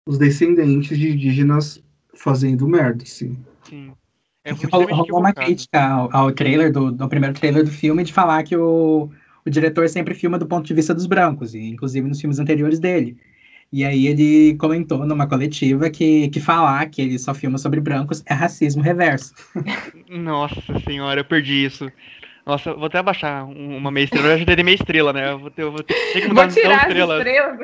os 0.05 0.19
descendentes 0.19 0.99
de 0.99 1.13
indígenas 1.13 1.81
fazendo 2.13 2.69
merda, 2.69 3.05
assim. 3.05 3.39
Sim. 3.63 3.93
É 4.45 4.53
rolou 4.53 5.21
uma 5.21 5.33
crítica 5.33 5.81
ao, 5.81 6.17
ao 6.17 6.33
trailer, 6.33 6.73
do, 6.73 6.91
do, 6.91 7.09
primeiro 7.09 7.39
trailer 7.39 7.63
do 7.63 7.71
filme, 7.71 8.03
de 8.03 8.13
falar 8.13 8.43
que 8.43 8.57
o, 8.57 9.09
o 9.47 9.51
diretor 9.51 9.89
sempre 9.89 10.15
filma 10.15 10.39
do 10.39 10.47
ponto 10.47 10.67
de 10.67 10.75
vista 10.75 10.93
dos 10.93 11.07
brancos, 11.07 11.55
e 11.55 11.61
inclusive 11.61 12.09
nos 12.09 12.21
filmes 12.21 12.41
anteriores 12.41 12.81
dele. 12.81 13.17
E 13.73 13.85
aí 13.85 14.09
ele 14.09 14.57
comentou 14.57 15.07
numa 15.07 15.29
coletiva 15.29 15.89
que, 15.91 16.29
que 16.29 16.41
falar 16.41 16.87
que 16.87 17.01
ele 17.01 17.19
só 17.19 17.33
filma 17.33 17.57
sobre 17.57 17.81
brancos 17.81 18.23
é 18.27 18.35
racismo 18.35 18.83
reverso. 18.83 19.33
Nossa 20.11 20.81
senhora, 20.81 21.21
eu 21.21 21.25
perdi 21.25 21.65
isso. 21.65 21.91
Nossa, 22.45 22.75
vou 22.75 22.87
até 22.87 22.99
abaixar 22.99 23.49
uma 23.49 23.91
meia 23.91 24.05
estrela. 24.05 24.29
Eu 24.29 24.39
já 24.39 24.45
teria 24.45 24.65
meia 24.65 24.75
estrela, 24.75 25.13
né? 25.13 25.31
Eu 25.31 25.39
vou 25.39 25.51
ter, 25.51 25.63
eu 25.63 25.71
vou 25.71 25.83
ter, 25.83 25.95
ter 26.13 26.23
que 26.23 26.29
mudar 26.29 26.49
vou 26.49 26.55
tirar 26.55 26.89
estrela. 26.89 27.19
estrela. 27.19 27.59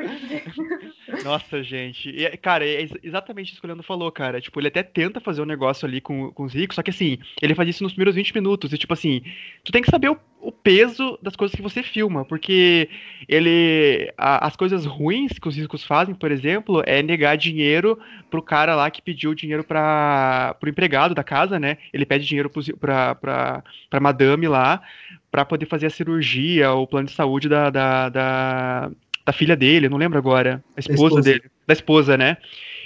Nossa, 1.25 1.63
gente. 1.63 2.09
E, 2.09 2.37
cara, 2.37 2.65
é 2.65 2.87
exatamente 3.03 3.51
isso 3.51 3.59
que 3.59 3.65
o 3.65 3.67
Leandro 3.67 3.85
falou, 3.85 4.09
cara. 4.11 4.39
Tipo, 4.39 4.59
ele 4.59 4.67
até 4.69 4.83
tenta 4.83 5.19
fazer 5.19 5.41
um 5.41 5.45
negócio 5.45 5.85
ali 5.85 5.99
com, 5.99 6.31
com 6.31 6.43
os 6.43 6.53
ricos, 6.53 6.75
só 6.75 6.83
que 6.83 6.91
assim, 6.91 7.17
ele 7.41 7.55
faz 7.55 7.67
isso 7.67 7.83
nos 7.83 7.91
primeiros 7.91 8.15
20 8.15 8.33
minutos. 8.33 8.71
E 8.71 8.77
tipo 8.77 8.93
assim, 8.93 9.21
tu 9.63 9.71
tem 9.71 9.81
que 9.81 9.91
saber 9.91 10.09
o, 10.09 10.17
o 10.47 10.51
peso 10.53 11.19
das 11.21 11.35
coisas 11.35 11.53
que 11.53 11.61
você 11.61 11.83
filma, 11.83 12.23
porque 12.23 12.87
ele. 13.27 14.09
A, 14.17 14.47
as 14.47 14.55
coisas 14.55 14.85
ruins 14.85 15.37
que 15.37 15.45
os 15.49 15.57
ricos 15.57 15.83
fazem, 15.83 16.15
por 16.15 16.31
exemplo, 16.31 16.81
é 16.85 17.03
negar 17.03 17.35
dinheiro 17.35 17.99
pro 18.31 18.41
cara 18.41 18.73
lá 18.73 18.89
que 18.89 19.01
pediu 19.01 19.35
dinheiro 19.35 19.61
para 19.61 20.55
pro 20.57 20.69
empregado 20.69 21.13
da 21.13 21.21
casa, 21.21 21.59
né? 21.59 21.77
Ele 21.91 22.05
pede 22.05 22.25
dinheiro 22.25 22.49
pro, 22.49 22.63
pra, 22.77 23.13
pra, 23.15 23.63
pra 23.89 23.99
madame 23.99 24.47
lá 24.47 24.81
para 25.29 25.43
poder 25.43 25.65
fazer 25.65 25.87
a 25.87 25.89
cirurgia, 25.89 26.71
o 26.71 26.87
plano 26.87 27.07
de 27.07 27.13
saúde 27.13 27.49
da, 27.49 27.69
da, 27.69 28.07
da, 28.07 28.91
da 29.25 29.33
filha 29.33 29.55
dele, 29.57 29.89
não 29.89 29.97
lembro 29.97 30.17
agora, 30.17 30.63
a 30.77 30.79
esposa, 30.79 31.03
esposa, 31.03 31.21
dele, 31.23 31.43
da 31.67 31.73
esposa, 31.73 32.17
né? 32.17 32.37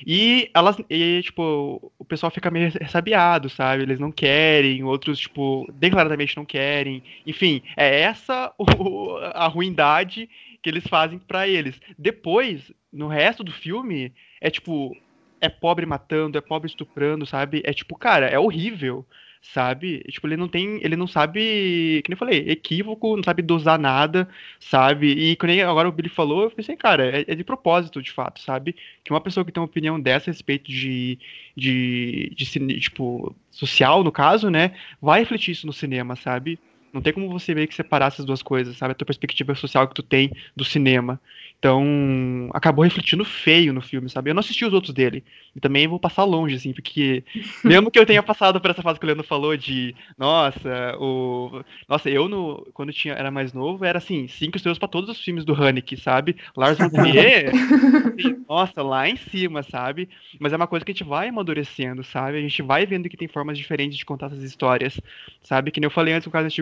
E 0.06 0.50
elas, 0.54 0.78
e, 0.90 1.22
tipo, 1.24 1.92
o 1.98 2.06
pessoal 2.06 2.32
fica 2.32 2.52
meio 2.52 2.72
ressabiado, 2.72 3.50
sabe? 3.50 3.84
Eles 3.84 4.00
não 4.00 4.12
querem, 4.12 4.84
outros, 4.84 5.20
tipo, 5.20 5.68
declaradamente 5.74 6.36
não 6.38 6.46
querem. 6.46 7.04
Enfim, 7.26 7.62
é 7.76 8.02
essa 8.02 8.54
o, 8.58 8.66
a 9.34 9.48
ruindade 9.48 10.30
que 10.62 10.70
eles 10.70 10.86
fazem 10.88 11.20
para 11.20 11.48
eles. 11.48 11.80
Depois, 11.98 12.72
no 12.92 13.08
resto 13.08 13.44
do 13.44 13.52
filme, 13.52 14.14
é 14.40 14.50
tipo, 14.50 14.96
é 15.40 15.50
pobre 15.50 15.86
matando, 15.86 16.38
é 16.38 16.42
pobre 16.42 16.70
estuprando, 16.70 17.26
sabe? 17.26 17.62
É 17.66 17.74
tipo, 17.74 17.98
cara, 17.98 18.28
é 18.28 18.38
horrível 18.38 19.06
sabe? 19.42 20.00
Tipo, 20.10 20.28
ele 20.28 20.38
não 20.38 20.48
tem, 20.48 20.80
ele 20.84 20.96
não 20.96 21.08
sabe, 21.08 22.02
que 22.04 22.10
nem 22.10 22.14
eu 22.14 22.18
falei, 22.18 22.50
equívoco, 22.50 23.16
não 23.16 23.24
sabe 23.24 23.42
dosar 23.42 23.80
nada, 23.80 24.30
sabe? 24.60 25.08
E 25.12 25.36
quando 25.36 25.52
agora 25.62 25.90
o 25.90 25.92
Billy 25.92 26.10
falou, 26.10 26.44
eu 26.44 26.52
pensei, 26.52 26.76
cara, 26.76 27.20
é, 27.20 27.26
é, 27.28 27.36
de 27.36 27.44
propósito, 27.44 28.02
de 28.02 28.12
fato, 28.12 28.40
sabe? 28.40 28.76
Que 29.04 29.12
uma 29.12 29.22
pessoa 29.22 29.44
que 29.46 29.52
tem 29.52 29.62
uma 29.62 29.68
opinião 29.68 30.00
dessa 30.00 30.30
a 30.30 30.34
respeito 30.34 30.72
de, 30.72 31.18
de, 31.56 32.32
de, 32.36 32.46
de 32.46 32.80
tipo, 32.80 33.36
social, 33.50 34.04
no 34.04 34.12
caso, 34.12 34.50
né, 34.50 34.76
vai 35.02 35.20
refletir 35.22 35.52
isso 35.52 35.66
no 35.68 35.74
cinema, 35.74 36.16
sabe? 36.16 36.60
Não 36.94 37.02
tem 37.02 37.14
como 37.14 37.30
você 37.30 37.56
meio 37.56 37.68
que 37.68 37.76
separar 37.76 38.08
essas 38.08 38.26
duas 38.26 38.42
coisas, 38.42 38.78
sabe? 38.78 38.92
A 38.92 38.96
tua 38.96 39.06
perspectiva 39.06 39.56
social 39.56 39.88
que 39.88 39.96
tu 39.96 40.04
tem 40.04 40.32
do 40.56 40.66
cinema. 40.66 41.20
Então, 41.62 42.50
acabou 42.56 42.84
refletindo 42.84 43.24
feio 43.24 43.72
no 43.72 43.82
filme, 43.82 44.10
sabe? 44.10 44.32
Eu 44.32 44.34
não 44.34 44.40
assisti 44.40 44.66
os 44.66 44.74
outros 44.74 44.96
dele. 44.96 45.24
E 45.56 45.60
também 45.60 45.88
vou 45.88 46.00
passar 46.00 46.24
longe, 46.24 46.56
assim, 46.56 46.74
porque 46.74 47.24
mesmo 47.64 47.92
que 47.92 48.00
eu 48.00 48.06
tenha 48.06 48.24
passado 48.24 48.60
por 48.60 48.72
essa 48.72 48.82
fase 48.82 49.00
que 49.00 49.06
o 49.06 49.08
Leandro 49.08 49.24
falou 49.24 49.56
de, 49.56 49.94
nossa, 50.18 50.98
o. 51.00 51.62
Nossa, 51.88 52.10
eu 52.10 52.28
no, 52.28 52.68
quando 52.74 52.92
tinha, 52.92 53.14
era 53.14 53.30
mais 53.30 53.54
novo, 53.54 53.86
era 53.86 54.00
assim, 54.00 54.28
cinco 54.28 54.58
estrelas 54.58 54.80
para 54.80 54.88
todos 54.88 55.08
os 55.12 55.24
filmes 55.24 55.46
do 55.46 55.54
Haneke, 55.54 55.96
sabe? 55.98 56.36
Lars 56.58 56.80
von 56.80 56.90
Trier, 56.90 57.52
assim, 57.52 58.44
nossa, 58.50 58.82
lá 58.82 59.08
em 59.08 59.16
cima, 59.16 59.62
sabe? 59.62 60.10
Mas 60.40 60.54
é 60.54 60.56
uma 60.56 60.66
coisa 60.66 60.84
que 60.84 60.92
a 60.92 60.96
gente 60.96 61.04
vai 61.04 61.28
amadurecendo, 61.30 62.04
sabe? 62.04 62.40
A 62.40 62.42
gente 62.42 62.64
vai 62.64 62.88
vendo 62.88 63.08
que 63.08 63.18
tem 63.18 63.28
formas 63.28 63.56
diferentes 63.56 64.00
de 64.00 64.06
contar 64.06 64.28
essas 64.28 64.42
histórias, 64.42 65.00
sabe? 65.44 65.70
Que 65.70 65.80
nem 65.80 65.86
eu 65.86 65.92
falei 65.92 66.16
antes 66.16 66.26
no 66.26 66.32
caso 66.32 66.46
das 66.46 66.54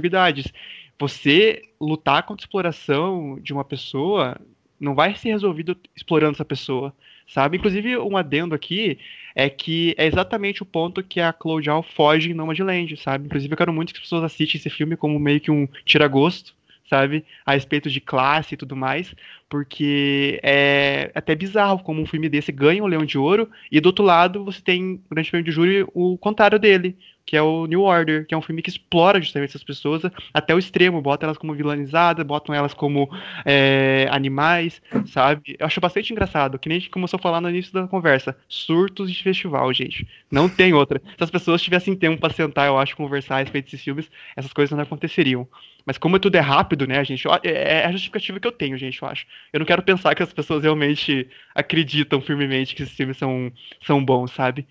Você 1.00 1.62
lutar 1.80 2.24
contra 2.24 2.44
a 2.44 2.46
exploração 2.46 3.40
de 3.42 3.54
uma 3.54 3.64
pessoa 3.64 4.38
não 4.80 4.96
vai 4.96 5.16
ser 5.16 5.30
resolvido 5.30 5.78
explorando 5.96 6.34
essa 6.34 6.46
pessoa, 6.46 6.94
sabe? 7.28 7.58
Inclusive, 7.58 7.98
um 7.98 8.16
adendo 8.18 8.56
aqui 8.56 8.98
é 9.36 9.50
que 9.50 9.94
é 9.98 10.06
exatamente 10.06 10.64
o 10.64 10.66
ponto 10.66 11.04
que 11.04 11.20
a 11.20 11.36
Zhao 11.64 11.84
foge 11.84 12.32
em 12.32 12.34
Nomadland, 12.34 12.98
sabe? 12.98 13.26
Inclusive, 13.26 13.54
eu 13.54 13.58
quero 13.58 13.74
muito 13.74 13.94
que 13.94 14.00
as 14.00 14.04
pessoas 14.04 14.24
assistam 14.24 14.58
esse 14.58 14.70
filme 14.70 14.96
como 14.96 15.20
meio 15.20 15.40
que 15.40 15.52
um 15.52 15.68
tira-gosto, 15.86 16.54
sabe? 16.90 17.24
A 17.46 17.54
respeito 17.54 17.90
de 17.90 18.02
classe 18.02 18.56
e 18.56 18.58
tudo 18.58 18.76
mais, 18.76 19.14
porque 19.48 20.40
é 20.42 21.12
até 21.14 21.36
bizarro 21.36 21.84
como 21.84 22.02
um 22.02 22.06
filme 22.06 22.28
desse 22.28 22.52
ganha 22.52 22.84
o 22.84 22.88
Leão 22.88 23.06
de 23.06 23.18
Ouro 23.18 23.50
e 23.72 23.80
do 23.80 23.88
outro 23.88 24.04
lado 24.04 24.44
você 24.44 24.62
tem 24.62 24.94
o 24.94 25.10
Grande 25.10 25.30
Prêmio 25.30 25.46
de 25.46 25.52
Júri 25.52 25.86
o 25.94 26.18
contrário 26.18 26.58
dele, 26.58 26.98
que 27.30 27.38
é 27.38 27.42
o 27.44 27.68
New 27.68 27.84
Order, 27.84 28.26
que 28.26 28.34
é 28.34 28.38
um 28.38 28.42
filme 28.42 28.60
que 28.60 28.72
explora 28.72 29.22
justamente 29.22 29.52
essas 29.52 29.64
pessoas 29.64 30.02
até 30.34 30.56
o 30.56 30.58
extremo, 30.58 31.00
bota 31.00 31.28
elas 31.28 31.38
como 31.38 31.54
vilanizadas, 31.54 32.26
botam 32.26 32.56
elas 32.56 32.74
como 32.74 33.08
é, 33.46 34.08
animais, 34.10 34.82
sabe? 35.06 35.56
Eu 35.60 35.68
acho 35.68 35.80
bastante 35.80 36.12
engraçado, 36.12 36.58
que 36.58 36.68
nem 36.68 36.80
a 36.80 36.82
gente 36.82 36.90
começou 36.90 37.20
a 37.20 37.22
falar 37.22 37.40
no 37.40 37.48
início 37.48 37.72
da 37.72 37.88
conversa, 37.88 38.36
surtos 38.48 39.12
de 39.12 39.22
festival, 39.22 39.72
gente. 39.72 40.08
Não 40.32 40.50
tem 40.50 40.74
outra. 40.74 41.00
Se 41.20 41.24
as 41.24 41.30
pessoas 41.30 41.62
tivessem 41.62 41.96
tempo 41.96 42.20
para 42.20 42.34
sentar, 42.34 42.66
eu 42.66 42.80
acho, 42.80 42.98
conversar 42.98 43.36
a 43.36 43.40
respeito 43.42 43.66
desses 43.66 43.84
filmes, 43.84 44.10
essas 44.36 44.52
coisas 44.52 44.76
não 44.76 44.82
aconteceriam. 44.82 45.48
Mas 45.86 46.00
como 46.00 46.18
tudo 46.18 46.36
é 46.36 46.40
rápido, 46.40 46.88
né, 46.88 47.06
gente? 47.06 47.28
É, 47.44 47.82
é 47.82 47.86
a 47.86 47.92
justificativa 47.92 48.40
que 48.40 48.48
eu 48.48 48.52
tenho, 48.52 48.76
gente, 48.76 49.00
eu 49.00 49.08
acho. 49.08 49.28
Eu 49.54 49.60
não 49.60 49.68
quero 49.68 49.84
pensar 49.84 50.16
que 50.16 50.24
as 50.24 50.34
pessoas 50.34 50.64
realmente 50.64 51.28
acreditam 51.54 52.22
firmemente 52.22 52.74
que 52.74 52.82
esses 52.82 52.96
filmes 52.96 53.18
são, 53.18 53.52
são 53.86 54.04
bons, 54.04 54.32
sabe? 54.32 54.68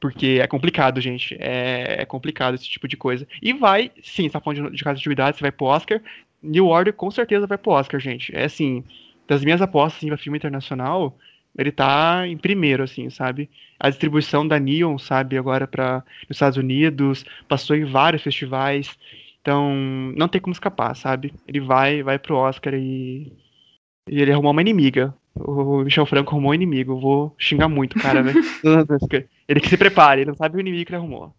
Porque 0.00 0.38
é 0.40 0.46
complicado, 0.46 1.00
gente. 1.00 1.36
É, 1.40 2.02
é 2.02 2.04
complicado 2.04 2.54
esse 2.54 2.68
tipo 2.68 2.86
de 2.86 2.96
coisa. 2.96 3.26
E 3.42 3.52
vai, 3.52 3.90
sim, 4.02 4.26
essa 4.26 4.40
fonte 4.40 4.62
de, 4.62 4.70
de 4.70 4.84
casa 4.84 4.96
de 4.96 5.00
atividade, 5.00 5.36
você 5.36 5.42
vai 5.42 5.52
pro 5.52 5.66
Oscar. 5.66 6.00
New 6.42 6.66
Order 6.66 6.92
com 6.92 7.10
certeza 7.10 7.46
vai 7.46 7.58
pro 7.58 7.72
Oscar, 7.72 7.98
gente. 8.00 8.34
É 8.34 8.44
assim, 8.44 8.84
das 9.26 9.44
minhas 9.44 9.60
apostas 9.60 10.02
em 10.02 10.10
assim, 10.10 10.22
filme 10.22 10.38
internacional, 10.38 11.16
ele 11.56 11.72
tá 11.72 12.26
em 12.26 12.36
primeiro, 12.36 12.84
assim, 12.84 13.10
sabe? 13.10 13.50
A 13.78 13.90
distribuição 13.90 14.46
da 14.46 14.58
Neon, 14.58 14.96
sabe, 14.98 15.36
agora 15.36 15.66
para 15.66 16.04
os 16.28 16.36
Estados 16.36 16.56
Unidos, 16.56 17.24
passou 17.48 17.76
em 17.76 17.84
vários 17.84 18.22
festivais. 18.22 18.96
Então, 19.40 19.74
não 20.16 20.28
tem 20.28 20.40
como 20.40 20.52
escapar, 20.52 20.94
sabe? 20.94 21.34
Ele 21.46 21.60
vai, 21.60 22.02
vai 22.02 22.18
pro 22.18 22.36
Oscar 22.36 22.74
e, 22.74 23.32
e 24.08 24.20
ele 24.20 24.32
arrumou 24.32 24.52
uma 24.52 24.60
inimiga. 24.60 25.14
O 25.40 25.84
Michel 25.84 26.06
Franco 26.06 26.30
arrumou 26.32 26.50
um 26.50 26.54
inimigo. 26.54 26.92
Eu 26.92 27.00
vou 27.00 27.34
xingar 27.38 27.68
muito, 27.68 27.98
cara, 27.98 28.22
velho. 28.22 28.40
ele 29.48 29.60
que 29.60 29.68
se 29.68 29.76
prepare, 29.76 30.22
ele 30.22 30.30
não 30.30 30.36
sabe 30.36 30.56
o 30.56 30.60
inimigo 30.60 30.84
que 30.84 30.90
ele 30.90 30.98
arrumou. 30.98 31.34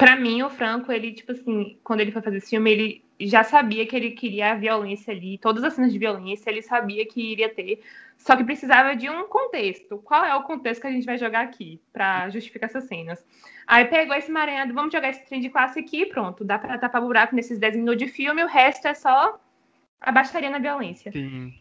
Pra 0.00 0.16
mim, 0.16 0.42
o 0.42 0.48
Franco, 0.48 0.90
ele, 0.90 1.12
tipo 1.12 1.32
assim, 1.32 1.78
quando 1.84 2.00
ele 2.00 2.10
foi 2.10 2.22
fazer 2.22 2.38
esse 2.38 2.48
filme, 2.48 2.70
ele 2.70 3.04
já 3.20 3.44
sabia 3.44 3.86
que 3.86 3.94
ele 3.94 4.12
queria 4.12 4.52
a 4.52 4.54
violência 4.54 5.12
ali, 5.12 5.36
todas 5.36 5.62
as 5.62 5.74
cenas 5.74 5.92
de 5.92 5.98
violência, 5.98 6.48
ele 6.48 6.62
sabia 6.62 7.04
que 7.06 7.20
iria 7.32 7.50
ter, 7.50 7.82
só 8.16 8.34
que 8.34 8.42
precisava 8.42 8.96
de 8.96 9.10
um 9.10 9.28
contexto. 9.28 9.98
Qual 9.98 10.24
é 10.24 10.34
o 10.34 10.42
contexto 10.42 10.80
que 10.80 10.86
a 10.86 10.90
gente 10.90 11.04
vai 11.04 11.18
jogar 11.18 11.42
aqui 11.42 11.78
para 11.92 12.30
justificar 12.30 12.70
essas 12.70 12.84
cenas? 12.84 13.22
Aí 13.66 13.84
pegou 13.84 14.16
esse 14.16 14.32
maranhado, 14.32 14.72
vamos 14.72 14.90
jogar 14.90 15.10
esse 15.10 15.24
trem 15.26 15.40
de 15.42 15.50
classe 15.50 15.78
aqui, 15.78 16.06
pronto, 16.06 16.44
dá 16.44 16.58
para 16.58 16.78
tapar 16.78 17.02
buraco 17.02 17.34
nesses 17.36 17.58
10 17.58 17.76
minutos 17.76 17.98
de 17.98 18.08
filme, 18.08 18.42
o 18.42 18.48
resto 18.48 18.88
é 18.88 18.94
só 18.94 19.38
a 20.00 20.10
baixaria 20.10 20.48
na 20.48 20.58
violência. 20.58 21.12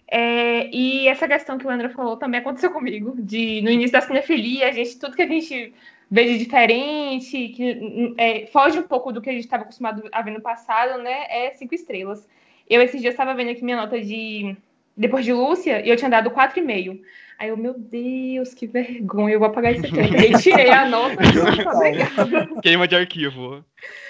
É, 0.09 0.69
e 0.73 1.07
essa 1.07 1.27
questão 1.27 1.57
que 1.57 1.67
o 1.67 1.69
André 1.69 1.89
falou 1.89 2.15
também 2.15 2.39
aconteceu 2.39 2.71
comigo, 2.71 3.15
de 3.21 3.61
no 3.61 3.69
início 3.69 3.91
da 3.91 4.01
cinefilia, 4.01 4.69
a 4.69 4.71
gente, 4.71 4.97
tudo 4.97 5.15
que 5.15 5.21
a 5.21 5.27
gente 5.27 5.73
vê 6.09 6.25
de 6.25 6.37
diferente, 6.37 7.49
que 7.49 8.15
é, 8.17 8.47
foge 8.47 8.79
um 8.79 8.83
pouco 8.83 9.11
do 9.11 9.21
que 9.21 9.29
a 9.29 9.33
gente 9.33 9.43
estava 9.43 9.63
acostumado 9.63 10.03
a 10.11 10.21
ver 10.21 10.31
no 10.31 10.41
passado, 10.41 11.01
né? 11.01 11.25
É 11.29 11.51
cinco 11.51 11.75
estrelas. 11.75 12.27
Eu 12.69 12.81
esses 12.81 13.01
dias 13.01 13.13
estava 13.13 13.33
vendo 13.33 13.51
aqui 13.51 13.63
minha 13.63 13.77
nota 13.77 13.99
de 13.99 14.55
depois 14.95 15.23
de 15.25 15.33
Lúcia 15.33 15.85
e 15.85 15.89
eu 15.89 15.95
tinha 15.95 16.09
dado 16.09 16.29
4,5. 16.29 16.99
Aí 17.39 17.49
eu, 17.49 17.57
meu 17.57 17.73
Deus, 17.73 18.53
que 18.53 18.67
vergonha, 18.67 19.35
eu 19.35 19.39
vou 19.39 19.47
apagar 19.47 19.73
esse 19.73 19.89
tempo. 19.89 20.13
Aí 20.13 20.37
tirei 20.41 20.69
a 20.69 20.85
nota, 20.85 21.15
não 21.21 21.63
sou 21.63 21.71
obrigada. 21.73 22.61
Queima 22.61 22.85
de 22.85 22.95
arquivo. 22.97 23.63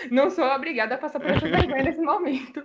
Não 0.09 0.31
sou 0.31 0.45
obrigada 0.45 0.95
a 0.95 0.97
passar 0.97 1.19
por 1.19 1.29
essa 1.29 1.47
vergonha 1.47 1.83
nesse 1.83 2.01
momento. 2.01 2.63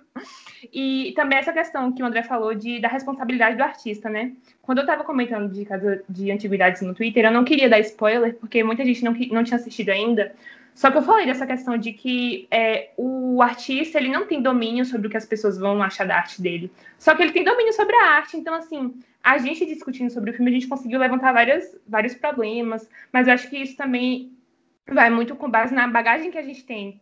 E 0.73 1.12
também 1.17 1.39
essa 1.39 1.53
questão 1.53 1.93
que 1.93 2.03
o 2.03 2.07
André 2.07 2.23
falou 2.23 2.55
de, 2.55 2.81
da 2.81 2.89
responsabilidade 2.89 3.57
do 3.57 3.62
artista, 3.62 4.09
né? 4.09 4.33
Quando 4.62 4.79
eu 4.79 4.83
estava 4.83 5.05
comentando 5.05 5.53
de 5.53 5.65
casa 5.65 6.03
de 6.09 6.31
antiguidades 6.31 6.83
no 6.83 6.95
Twitter, 6.95 7.25
eu 7.25 7.31
não 7.31 7.45
queria 7.45 7.69
dar 7.69 7.81
spoiler, 7.81 8.35
porque 8.37 8.62
muita 8.62 8.85
gente 8.85 9.05
não, 9.05 9.12
não 9.12 9.45
tinha 9.45 9.57
assistido 9.57 9.91
ainda. 9.91 10.35
Só 10.75 10.91
que 10.91 10.99
eu 10.99 11.03
falei 11.03 11.25
dessa 11.25 11.47
questão 11.47 11.79
de 11.79 11.93
que 11.93 12.49
é, 12.51 12.91
o 12.97 13.41
artista 13.41 13.99
ele 13.99 14.09
não 14.09 14.27
tem 14.27 14.43
domínio 14.43 14.85
sobre 14.85 15.07
o 15.07 15.11
que 15.11 15.17
as 15.17 15.25
pessoas 15.25 15.57
vão 15.57 15.81
achar 15.83 16.07
da 16.07 16.17
arte 16.17 16.43
dele. 16.43 16.71
Só 16.99 17.15
que 17.15 17.23
ele 17.23 17.33
tem 17.33 17.45
domínio 17.45 17.73
sobre 17.73 17.95
a 17.95 18.17
arte. 18.17 18.37
Então, 18.37 18.55
assim, 18.55 19.01
a 19.23 19.39
gente 19.39 19.65
discutindo 19.67 20.11
sobre 20.11 20.31
o 20.31 20.35
filme, 20.35 20.51
a 20.51 20.55
gente 20.55 20.67
conseguiu 20.67 20.99
levantar 20.99 21.33
várias, 21.33 21.77
vários 21.87 22.15
problemas. 22.15 22.89
Mas 23.12 23.29
eu 23.29 23.35
acho 23.35 23.49
que 23.49 23.59
isso 23.59 23.77
também 23.77 24.33
vai 24.87 25.11
muito 25.11 25.37
com 25.37 25.49
base 25.49 25.73
na 25.73 25.87
bagagem 25.87 26.31
que 26.31 26.39
a 26.39 26.43
gente 26.43 26.65
tem 26.65 27.01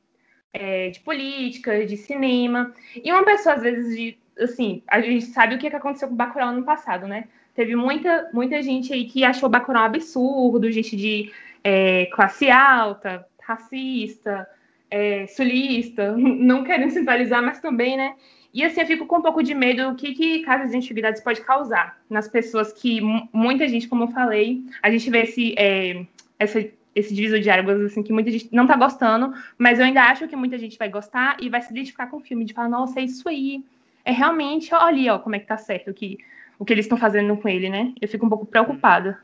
é, 0.52 0.90
de 0.90 1.00
política, 1.00 1.84
de 1.86 1.96
cinema. 1.96 2.72
E 3.02 3.10
uma 3.10 3.24
pessoa, 3.24 3.54
às 3.54 3.62
vezes, 3.62 3.96
de, 3.96 4.18
assim, 4.38 4.82
a 4.86 5.00
gente 5.00 5.26
sabe 5.26 5.54
o 5.54 5.58
que 5.58 5.68
aconteceu 5.68 6.08
com 6.08 6.14
o 6.14 6.16
Bacurau 6.16 6.52
no 6.52 6.64
passado, 6.64 7.06
né? 7.06 7.24
Teve 7.54 7.76
muita, 7.76 8.30
muita 8.32 8.62
gente 8.62 8.92
aí 8.92 9.04
que 9.04 9.24
achou 9.24 9.48
o 9.48 9.52
Bacurau 9.52 9.84
absurdo, 9.84 10.70
gente 10.70 10.96
de 10.96 11.32
é, 11.62 12.06
classe 12.06 12.50
alta, 12.50 13.26
racista, 13.40 14.48
é, 14.90 15.26
sulista, 15.26 16.12
não 16.16 16.64
querendo 16.64 16.90
centralizar, 16.90 17.42
mas 17.42 17.60
também, 17.60 17.96
né? 17.96 18.14
E 18.54 18.62
assim, 18.62 18.82
eu 18.82 18.86
fico 18.86 19.06
com 19.06 19.16
um 19.16 19.22
pouco 19.22 19.42
de 19.42 19.54
medo 19.54 19.90
do 19.90 19.96
que, 19.96 20.12
que 20.12 20.40
casas 20.40 20.70
de 20.70 20.76
antiguidades 20.76 21.22
pode 21.22 21.40
causar 21.40 21.98
nas 22.08 22.28
pessoas 22.28 22.70
que 22.70 23.00
muita 23.32 23.66
gente, 23.66 23.88
como 23.88 24.04
eu 24.04 24.08
falei, 24.08 24.62
a 24.82 24.90
gente 24.90 25.08
vê 25.08 25.22
esse, 25.22 25.54
é, 25.56 26.04
essa, 26.38 26.62
esse 26.94 27.14
divisor 27.14 27.40
de 27.40 27.50
águas, 27.50 27.80
assim, 27.80 28.02
que 28.02 28.12
muita 28.12 28.30
gente 28.30 28.48
não 28.52 28.66
tá 28.66 28.76
gostando, 28.76 29.32
mas 29.56 29.78
eu 29.78 29.84
ainda 29.84 30.02
acho 30.02 30.28
que 30.28 30.36
muita 30.36 30.58
gente 30.58 30.78
vai 30.78 30.88
gostar 30.88 31.36
e 31.40 31.48
vai 31.48 31.62
se 31.62 31.70
identificar 31.70 32.06
com 32.06 32.18
o 32.18 32.20
filme, 32.20 32.44
de 32.44 32.52
falar, 32.52 32.68
nossa, 32.68 33.00
é 33.00 33.04
isso 33.04 33.28
aí. 33.28 33.64
É 34.04 34.12
realmente, 34.12 34.74
olha 34.74 34.84
ali, 34.84 35.08
ó, 35.08 35.18
como 35.18 35.36
é 35.36 35.38
que 35.38 35.46
tá 35.46 35.56
certo 35.56 35.90
o 35.90 35.94
que, 35.94 36.18
o 36.58 36.64
que 36.64 36.72
eles 36.72 36.84
estão 36.84 36.98
fazendo 36.98 37.36
com 37.36 37.48
ele, 37.48 37.68
né? 37.68 37.92
Eu 38.00 38.08
fico 38.08 38.26
um 38.26 38.28
pouco 38.28 38.44
preocupada 38.44 39.18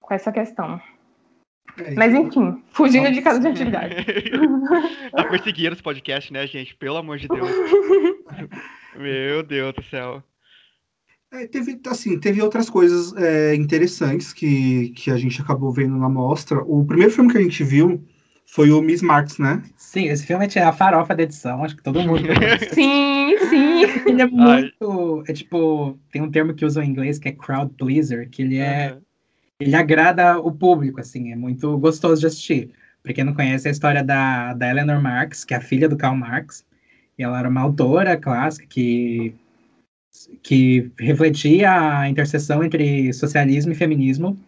com 0.00 0.14
essa 0.14 0.30
questão. 0.30 0.80
É 1.78 1.94
Mas 1.94 2.14
enfim, 2.14 2.62
fugindo 2.70 3.04
Nossa. 3.04 3.14
de 3.14 3.22
casa 3.22 3.40
de 3.40 3.48
atividade. 3.48 3.94
tá 5.12 5.24
perseguindo 5.24 5.72
esse 5.72 5.82
podcast, 5.82 6.32
né, 6.32 6.46
gente? 6.46 6.74
Pelo 6.74 6.96
amor 6.96 7.18
de 7.18 7.28
Deus. 7.28 7.48
Meu 8.96 9.42
Deus 9.42 9.74
do 9.74 9.82
céu. 9.84 10.22
É, 11.32 11.46
teve, 11.46 11.80
assim, 11.86 12.18
teve 12.18 12.42
outras 12.42 12.68
coisas 12.68 13.14
é, 13.16 13.54
interessantes 13.54 14.32
que, 14.32 14.90
que 14.90 15.10
a 15.10 15.16
gente 15.16 15.40
acabou 15.40 15.72
vendo 15.72 15.96
na 15.96 16.08
mostra. 16.08 16.60
O 16.62 16.84
primeiro 16.84 17.12
filme 17.12 17.30
que 17.30 17.38
a 17.38 17.42
gente 17.42 17.62
viu 17.62 18.04
foi 18.46 18.70
o 18.72 18.82
Miss 18.82 19.00
Marx, 19.00 19.38
né? 19.38 19.62
Sim, 19.76 20.08
esse 20.08 20.26
filme 20.26 20.48
é 20.52 20.62
a 20.62 20.72
farofa 20.72 21.14
da 21.14 21.22
edição, 21.22 21.62
acho 21.62 21.76
que 21.76 21.82
todo 21.82 22.02
mundo 22.02 22.22
Sim, 22.74 23.36
sim. 23.48 23.82
Ele 24.06 24.22
é 24.22 24.26
muito. 24.26 25.22
Ai. 25.24 25.24
É 25.28 25.32
tipo, 25.32 25.96
tem 26.10 26.20
um 26.20 26.30
termo 26.30 26.52
que 26.52 26.64
usa 26.64 26.84
em 26.84 26.90
inglês 26.90 27.18
que 27.18 27.28
é 27.28 27.32
crowd 27.32 27.72
pleaser, 27.78 28.28
que 28.28 28.42
ele 28.42 28.58
é. 28.58 28.94
Uhum 28.94 29.00
ele 29.60 29.76
agrada 29.76 30.40
o 30.40 30.50
público, 30.50 31.00
assim, 31.00 31.30
é 31.30 31.36
muito 31.36 31.76
gostoso 31.78 32.22
de 32.22 32.26
assistir. 32.26 32.70
Para 33.02 33.12
quem 33.12 33.24
não 33.24 33.34
conhece 33.34 33.68
a 33.68 33.70
história 33.70 34.02
da, 34.02 34.54
da 34.54 34.70
Eleanor 34.70 35.00
Marx, 35.02 35.44
que 35.44 35.52
é 35.52 35.58
a 35.58 35.60
filha 35.60 35.88
do 35.88 35.98
Karl 35.98 36.16
Marx, 36.16 36.64
e 37.18 37.22
ela 37.22 37.38
era 37.38 37.48
uma 37.48 37.60
autora 37.60 38.16
clássica 38.16 38.66
que, 38.66 39.34
que 40.42 40.90
refletia 40.98 42.00
a 42.00 42.08
interseção 42.08 42.62
entre 42.62 43.12
socialismo 43.12 43.72
e 43.72 43.76
feminismo. 43.76 44.38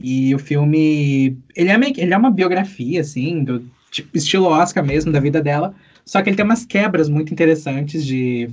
E 0.00 0.34
o 0.34 0.38
filme, 0.38 1.38
ele 1.54 1.70
é, 1.70 1.78
meio, 1.78 1.94
ele 1.96 2.12
é 2.12 2.16
uma 2.16 2.30
biografia, 2.30 3.00
assim, 3.00 3.44
do 3.44 3.64
tipo, 3.90 4.16
estilo 4.16 4.46
Oscar 4.46 4.84
mesmo, 4.84 5.12
da 5.12 5.20
vida 5.20 5.40
dela, 5.40 5.74
só 6.04 6.20
que 6.20 6.30
ele 6.30 6.36
tem 6.36 6.44
umas 6.44 6.64
quebras 6.64 7.08
muito 7.08 7.32
interessantes 7.32 8.04
de 8.04 8.50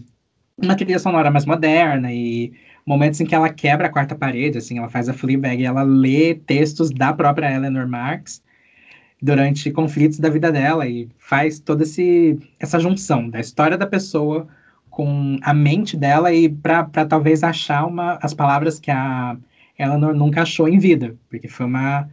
uma 0.58 0.76
trilha 0.76 1.00
sonora 1.00 1.32
mais 1.32 1.46
moderna 1.46 2.14
e 2.14 2.54
momentos 2.86 3.20
em 3.20 3.26
que 3.26 3.34
ela 3.34 3.50
quebra 3.50 3.88
a 3.88 3.92
quarta 3.92 4.16
parede, 4.16 4.58
assim, 4.58 4.78
ela 4.78 4.90
faz 4.90 5.10
a 5.10 5.14
Fleabag 5.14 5.62
e 5.62 5.66
ela 5.66 5.84
lê 5.84 6.36
textos 6.36 6.92
da 6.92 7.14
própria 7.14 7.52
Eleanor 7.54 7.88
Marx 7.88 8.44
durante 9.22 9.72
conflitos 9.72 10.20
da 10.20 10.30
vida 10.30 10.52
dela 10.52 10.88
e 10.88 11.10
faz 11.18 11.60
toda 11.60 11.84
essa 12.60 12.80
junção 12.80 13.30
da 13.30 13.40
história 13.40 13.78
da 13.78 13.88
pessoa 13.88 14.48
com 14.90 15.38
a 15.42 15.54
mente 15.54 15.96
dela 15.96 16.34
e 16.34 16.50
para 16.50 17.06
talvez 17.06 17.44
achar 17.44 17.86
uma, 17.86 18.20
as 18.22 18.34
palavras 18.34 18.80
que 18.80 18.92
a 18.92 19.38
Eleanor 19.78 20.14
nunca 20.14 20.42
achou 20.42 20.68
em 20.68 20.78
vida, 20.78 21.16
porque 21.30 21.48
foi 21.48 21.66
uma, 21.66 22.10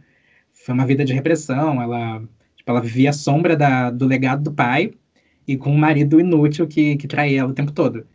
foi 0.53 0.73
uma 0.73 0.85
vida 0.85 1.03
de 1.03 1.13
repressão, 1.13 1.81
ela, 1.81 2.21
tipo, 2.55 2.71
ela 2.71 2.81
vivia 2.81 3.09
a 3.09 3.13
sombra 3.13 3.55
da, 3.55 3.89
do 3.89 4.05
legado 4.05 4.43
do 4.43 4.53
pai 4.53 4.91
e 5.47 5.57
com 5.57 5.71
um 5.71 5.77
marido 5.77 6.19
inútil 6.19 6.67
que, 6.67 6.95
que 6.97 7.07
traía 7.07 7.41
ela 7.41 7.51
o 7.51 7.53
tempo 7.53 7.71
todo. 7.71 8.05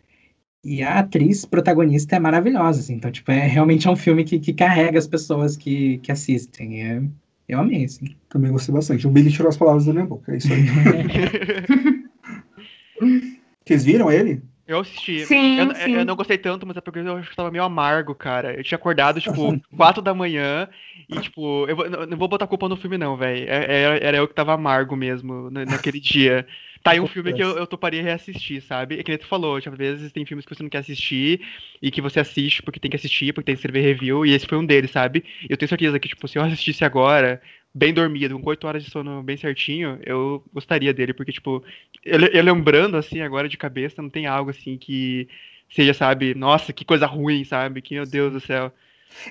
E 0.65 0.83
a 0.83 1.01
atriz 1.01 1.45
protagonista 1.45 2.17
é 2.17 2.21
maravilhosa, 2.21 2.81
assim. 2.81 2.95
Então, 2.95 3.11
tipo, 3.11 3.31
é 3.33 3.47
realmente 3.47 3.89
é 3.89 3.91
um 3.91 3.97
filme 3.97 4.23
que, 4.23 4.39
que 4.39 4.53
carrega 4.53 4.99
as 4.99 5.09
pessoas 5.09 5.57
que, 5.57 5.99
que 5.99 6.13
assistem. 6.13 6.83
É, 6.83 7.03
eu 7.49 7.59
amei, 7.59 7.85
assim. 7.85 8.15
Também 8.29 8.53
gostei 8.53 8.73
bastante. 8.73 9.07
O 9.07 9.11
Billy 9.11 9.33
tirou 9.33 9.49
as 9.49 9.57
palavras 9.57 9.87
da 9.87 9.93
minha 9.93 10.07
boca, 10.07 10.33
é 10.33 10.37
isso 10.37 10.53
aí. 10.53 10.63
Vocês 13.67 13.85
viram 13.85 14.11
ele? 14.11 14.43
Eu 14.73 14.81
assisti. 14.81 15.27
Sim, 15.27 15.59
eu, 15.59 15.75
sim. 15.75 15.95
eu, 15.97 16.05
não 16.05 16.17
gostei 16.17 16.39
tanto, 16.39 16.67
mas 16.67 16.77
é 16.77 16.81
porque 16.81 17.01
eu 17.01 17.17
acho 17.17 17.31
que 17.31 17.37
tava 17.37 17.51
meio 17.51 17.65
amargo, 17.65 18.15
cara. 18.15 18.55
Eu 18.55 18.65
tinha 18.65 18.77
acordado, 18.77 19.21
tipo, 19.21 19.61
quatro 19.77 20.03
da 20.03 20.15
manhã 20.15 20.69
e, 21.09 21.21
tipo, 21.21 21.67
eu 21.69 22.07
não 22.07 22.17
vou 22.17 22.29
botar 22.29 22.47
culpa 22.47 22.69
no 22.69 22.77
filme, 22.77 22.97
não, 22.97 23.17
velho. 23.17 23.49
Era, 23.49 23.73
é, 23.73 23.83
é, 23.83 24.05
era 24.05 24.17
eu 24.17 24.29
que 24.29 24.35
tava 24.35 24.55
amargo 24.55 24.97
mesmo 24.97 25.51
naquele 25.51 26.01
dia. 26.01 26.47
Tá 26.83 26.93
aí 26.93 27.01
um 27.01 27.07
filme 27.07 27.33
que 27.33 27.43
eu, 27.43 27.57
eu 27.57 27.67
toparia 27.67 28.03
reassistir, 28.03 28.61
sabe? 28.61 28.99
É 28.99 29.03
que 29.05 29.11
nem 29.11 29.19
tu 29.19 29.27
falou, 29.27 29.61
tipo, 29.61 29.73
às 29.73 29.79
vezes 29.79 30.11
tem 30.11 30.27
filmes 30.27 30.45
que 30.45 30.53
você 30.53 30.65
não 30.65 30.71
quer 30.71 30.79
assistir 30.79 31.41
e 31.81 31.93
que 31.93 32.01
você 32.01 32.19
assiste 32.19 32.61
porque 32.61 32.81
tem 32.81 32.91
que 32.91 32.97
assistir, 32.97 33.33
porque 33.33 33.47
tem 33.47 33.55
que 33.55 33.61
escrever 33.61 33.83
review, 33.83 34.27
e 34.27 34.33
esse 34.33 34.47
foi 34.47 34.59
um 34.59 34.67
deles, 34.67 34.91
sabe? 34.91 35.25
Eu 35.49 35.57
tenho 35.57 35.69
certeza 35.69 36.01
que, 36.01 36.09
tipo, 36.09 36.27
se 36.27 36.39
eu 36.39 36.43
assistisse 36.43 36.85
agora, 36.85 37.41
bem 37.75 37.93
dormido, 37.93 38.39
com 38.39 38.51
8 38.51 38.67
horas 38.67 38.85
de 38.85 38.91
sono 38.91 39.23
bem 39.23 39.37
certinho, 39.37 39.99
eu 40.05 40.45
gostaria 40.53 40.93
dele, 40.93 41.15
porque, 41.15 41.33
tipo, 41.33 41.63
eu, 42.05 42.21
eu 42.21 42.43
lembrando, 42.43 42.97
assim, 42.97 43.21
agora 43.21 43.49
de 43.49 43.57
cabeça, 43.57 44.03
não 44.03 44.11
tem 44.11 44.27
algo, 44.27 44.51
assim, 44.51 44.77
que 44.77 45.29
seja, 45.71 45.95
sabe, 45.95 46.35
nossa, 46.35 46.73
que 46.73 46.85
coisa 46.85 47.07
ruim, 47.07 47.45
sabe, 47.45 47.81
que, 47.81 47.95
meu 47.95 48.07
Deus 48.07 48.33
do 48.33 48.41
céu. 48.41 48.73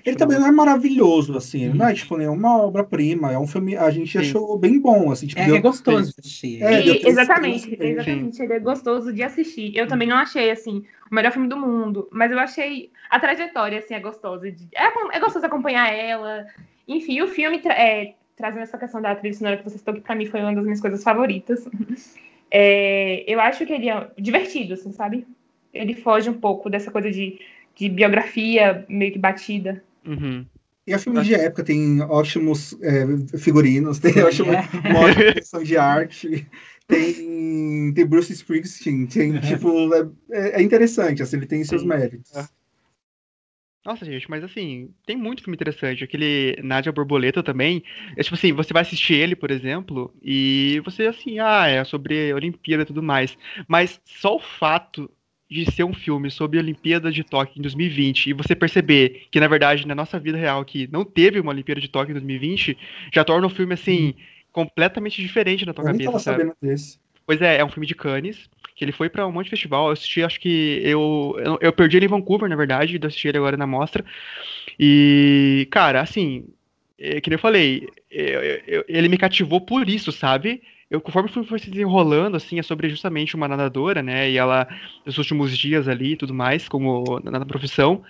Ele 0.06 0.16
também 0.16 0.38
não 0.38 0.48
é 0.48 0.52
maravilhoso, 0.52 1.36
assim, 1.36 1.70
não 1.70 1.88
é 1.88 1.94
tipo 1.94 2.16
nenhuma 2.16 2.58
obra-prima, 2.62 3.32
é 3.32 3.38
um 3.38 3.48
filme, 3.48 3.76
a 3.76 3.90
gente 3.90 4.12
Sim. 4.12 4.20
achou 4.20 4.58
bem 4.58 4.80
bom, 4.80 5.12
assim, 5.12 5.26
tipo, 5.26 5.42
é, 5.42 5.46
deu, 5.46 5.56
é 5.56 5.60
gostoso 5.60 6.14
de 6.14 6.20
assistir. 6.20 6.64
É, 6.64 6.86
e, 6.86 7.08
exatamente, 7.08 7.78
exatamente, 7.80 8.42
ele 8.42 8.54
é 8.54 8.60
gostoso 8.60 9.12
de 9.12 9.24
assistir. 9.24 9.76
Eu 9.76 9.88
também 9.88 10.08
não 10.08 10.18
achei, 10.18 10.52
assim, 10.52 10.84
o 11.12 11.16
melhor 11.16 11.32
filme 11.32 11.48
do 11.48 11.58
mundo, 11.58 12.08
mas 12.12 12.32
eu 12.32 12.40
achei 12.40 12.92
a 13.10 13.20
trajetória, 13.20 13.80
assim, 13.80 13.96
é 13.96 14.00
gostosa. 14.00 14.52
De, 14.52 14.68
é, 14.76 15.18
é 15.18 15.20
gostoso 15.20 15.46
acompanhar 15.46 15.92
ela. 15.92 16.46
Enfim, 16.88 17.22
o 17.22 17.28
filme, 17.28 17.60
é, 17.66 18.14
trazendo 18.42 18.64
essa 18.64 18.78
questão 18.78 19.02
da 19.02 19.16
trilha 19.16 19.34
sonora 19.34 19.58
que 19.58 19.64
vocês 19.64 19.80
estão, 19.80 19.94
que 19.94 20.02
pra 20.02 20.16
mim 20.16 20.26
foi 20.26 20.42
uma 20.42 20.54
das 20.54 20.64
minhas 20.64 20.82
coisas 20.82 21.04
favoritas. 21.04 21.66
É, 22.54 23.24
eu 23.32 23.40
acho 23.40 23.66
que 23.66 23.72
ele 23.72 23.90
é 23.90 24.12
divertido, 24.20 24.74
assim, 24.74 24.92
sabe? 24.92 25.26
Ele 25.74 25.94
foge 25.94 26.30
um 26.30 26.34
pouco 26.34 26.70
dessa 26.70 26.92
coisa 26.92 27.10
de 27.10 27.40
de 27.76 27.90
biografia 27.90 28.86
meio 28.90 29.12
que 29.12 29.20
batida. 29.20 29.84
Uhum. 30.06 30.46
E 30.86 30.94
a 30.94 31.00
filme 31.00 31.22
de 31.24 31.36
época 31.36 31.64
tem 31.64 32.02
ótimos 32.02 32.78
é, 32.82 33.38
figurinos, 33.38 34.00
tem 34.00 34.22
ótima, 34.24 34.56
é. 34.56 34.90
uma 34.90 35.00
ótima 35.02 35.34
questão 35.34 35.64
de 35.64 35.78
arte, 35.78 36.48
tem, 36.88 37.94
tem 37.94 38.06
Bruce 38.06 38.34
Springsteen, 38.34 39.06
tem, 39.06 39.34
uhum. 39.34 39.42
tipo, 39.42 39.94
é, 40.32 40.60
é, 40.60 40.62
interessante, 40.62 41.22
assim, 41.22 41.38
ele 41.38 41.46
tem 41.46 41.64
seus 41.64 41.84
méritos. 41.84 42.32
Nossa, 43.84 44.06
gente, 44.06 44.30
mas 44.30 44.44
assim, 44.44 44.94
tem 45.06 45.18
muito 45.18 45.42
filme 45.44 45.56
interessante. 45.56 46.04
Aquele 46.04 46.56
Nádia 46.62 46.92
Borboleta 46.92 47.42
também. 47.42 47.84
É 48.16 48.22
tipo 48.22 48.36
assim, 48.36 48.54
você 48.54 48.72
vai 48.72 48.84
assistir 48.84 49.16
ele, 49.16 49.36
por 49.36 49.50
exemplo, 49.50 50.14
e 50.22 50.80
você 50.86 51.08
assim, 51.08 51.40
ah, 51.40 51.68
é 51.68 51.84
sobre 51.84 52.32
Olimpíada 52.34 52.84
e 52.84 52.86
tudo 52.86 53.02
mais. 53.02 53.36
Mas 53.68 54.00
só 54.06 54.36
o 54.36 54.40
fato 54.40 55.10
de 55.50 55.70
ser 55.70 55.84
um 55.84 55.94
filme 55.94 56.30
sobre 56.30 56.60
a 56.60 56.62
Olimpíada 56.62 57.12
de 57.12 57.24
Tóquio 57.24 57.60
em 57.60 57.62
2020 57.62 58.28
e 58.28 58.34
você 58.34 58.56
perceber 58.56 59.28
que, 59.30 59.40
na 59.40 59.48
verdade, 59.48 59.86
na 59.86 59.94
nossa 59.96 60.18
vida 60.18 60.38
real, 60.38 60.64
que 60.64 60.88
não 60.92 61.04
teve 61.04 61.40
uma 61.40 61.52
Olimpíada 61.52 61.82
de 61.82 61.90
Tóquio 61.90 62.12
em 62.12 62.14
2020, 62.14 62.78
já 63.12 63.24
torna 63.26 63.48
o 63.48 63.50
filme, 63.50 63.74
assim, 63.74 64.10
hum. 64.10 64.14
completamente 64.52 65.22
diferente 65.22 65.66
na 65.66 65.74
tua 65.74 65.84
eu 65.84 65.88
cabeça, 65.88 66.20
sabe? 66.20 66.54
Desse. 66.62 67.00
Pois 67.26 67.42
é, 67.42 67.58
é 67.58 67.66
um 67.66 67.70
filme 67.70 67.88
de 67.88 67.96
Cannes, 67.96 68.50
que 68.76 68.84
ele 68.84 68.92
foi 68.92 69.10
para 69.10 69.28
um 69.28 69.32
monte 69.32 69.46
de 69.46 69.52
festival. 69.52 69.88
Eu 69.88 69.94
assisti, 69.94 70.24
acho 70.24 70.40
que 70.40 70.82
eu, 70.84 71.36
eu, 71.44 71.58
eu 71.62 71.74
perdi 71.74 71.98
ele 71.98 72.06
em 72.06 72.10
Vancouver, 72.10 72.50
na 72.50 72.56
verdade, 72.56 73.00
e 73.02 73.06
assisti 73.06 73.28
ele 73.28 73.38
agora 73.38 73.58
na 73.58 73.68
mostra. 73.68 74.04
E, 74.80 75.68
cara, 75.72 76.02
assim, 76.02 76.46
é, 77.00 77.22
que 77.22 77.30
nem 77.30 77.36
eu 77.36 77.42
falei, 77.42 77.88
eu, 78.10 78.84
ele 78.88 79.08
me 79.08 79.18
cativou 79.18 79.62
por 79.62 79.88
isso, 79.88 80.12
sabe? 80.12 80.62
eu, 80.92 81.00
conforme 81.00 81.30
o 81.30 81.32
filme 81.32 81.48
foi 81.48 81.58
se 81.58 81.72
desenrolando, 81.72 82.36
assim, 82.36 82.60
é 82.60 82.64
sobre 82.64 82.90
justamente 82.90 83.34
uma 83.34 83.48
nadadora, 83.48 84.04
né? 84.04 84.30
E 84.30 84.38
ela, 84.38 84.68
nos 85.06 85.18
últimos 85.18 85.58
dias 85.58 85.88
ali 85.88 86.12
e 86.12 86.18
tudo 86.18 86.34
mais, 86.34 86.68
como 86.68 87.18
na, 87.24 87.40
na 87.40 87.46
profissão. 87.46 88.04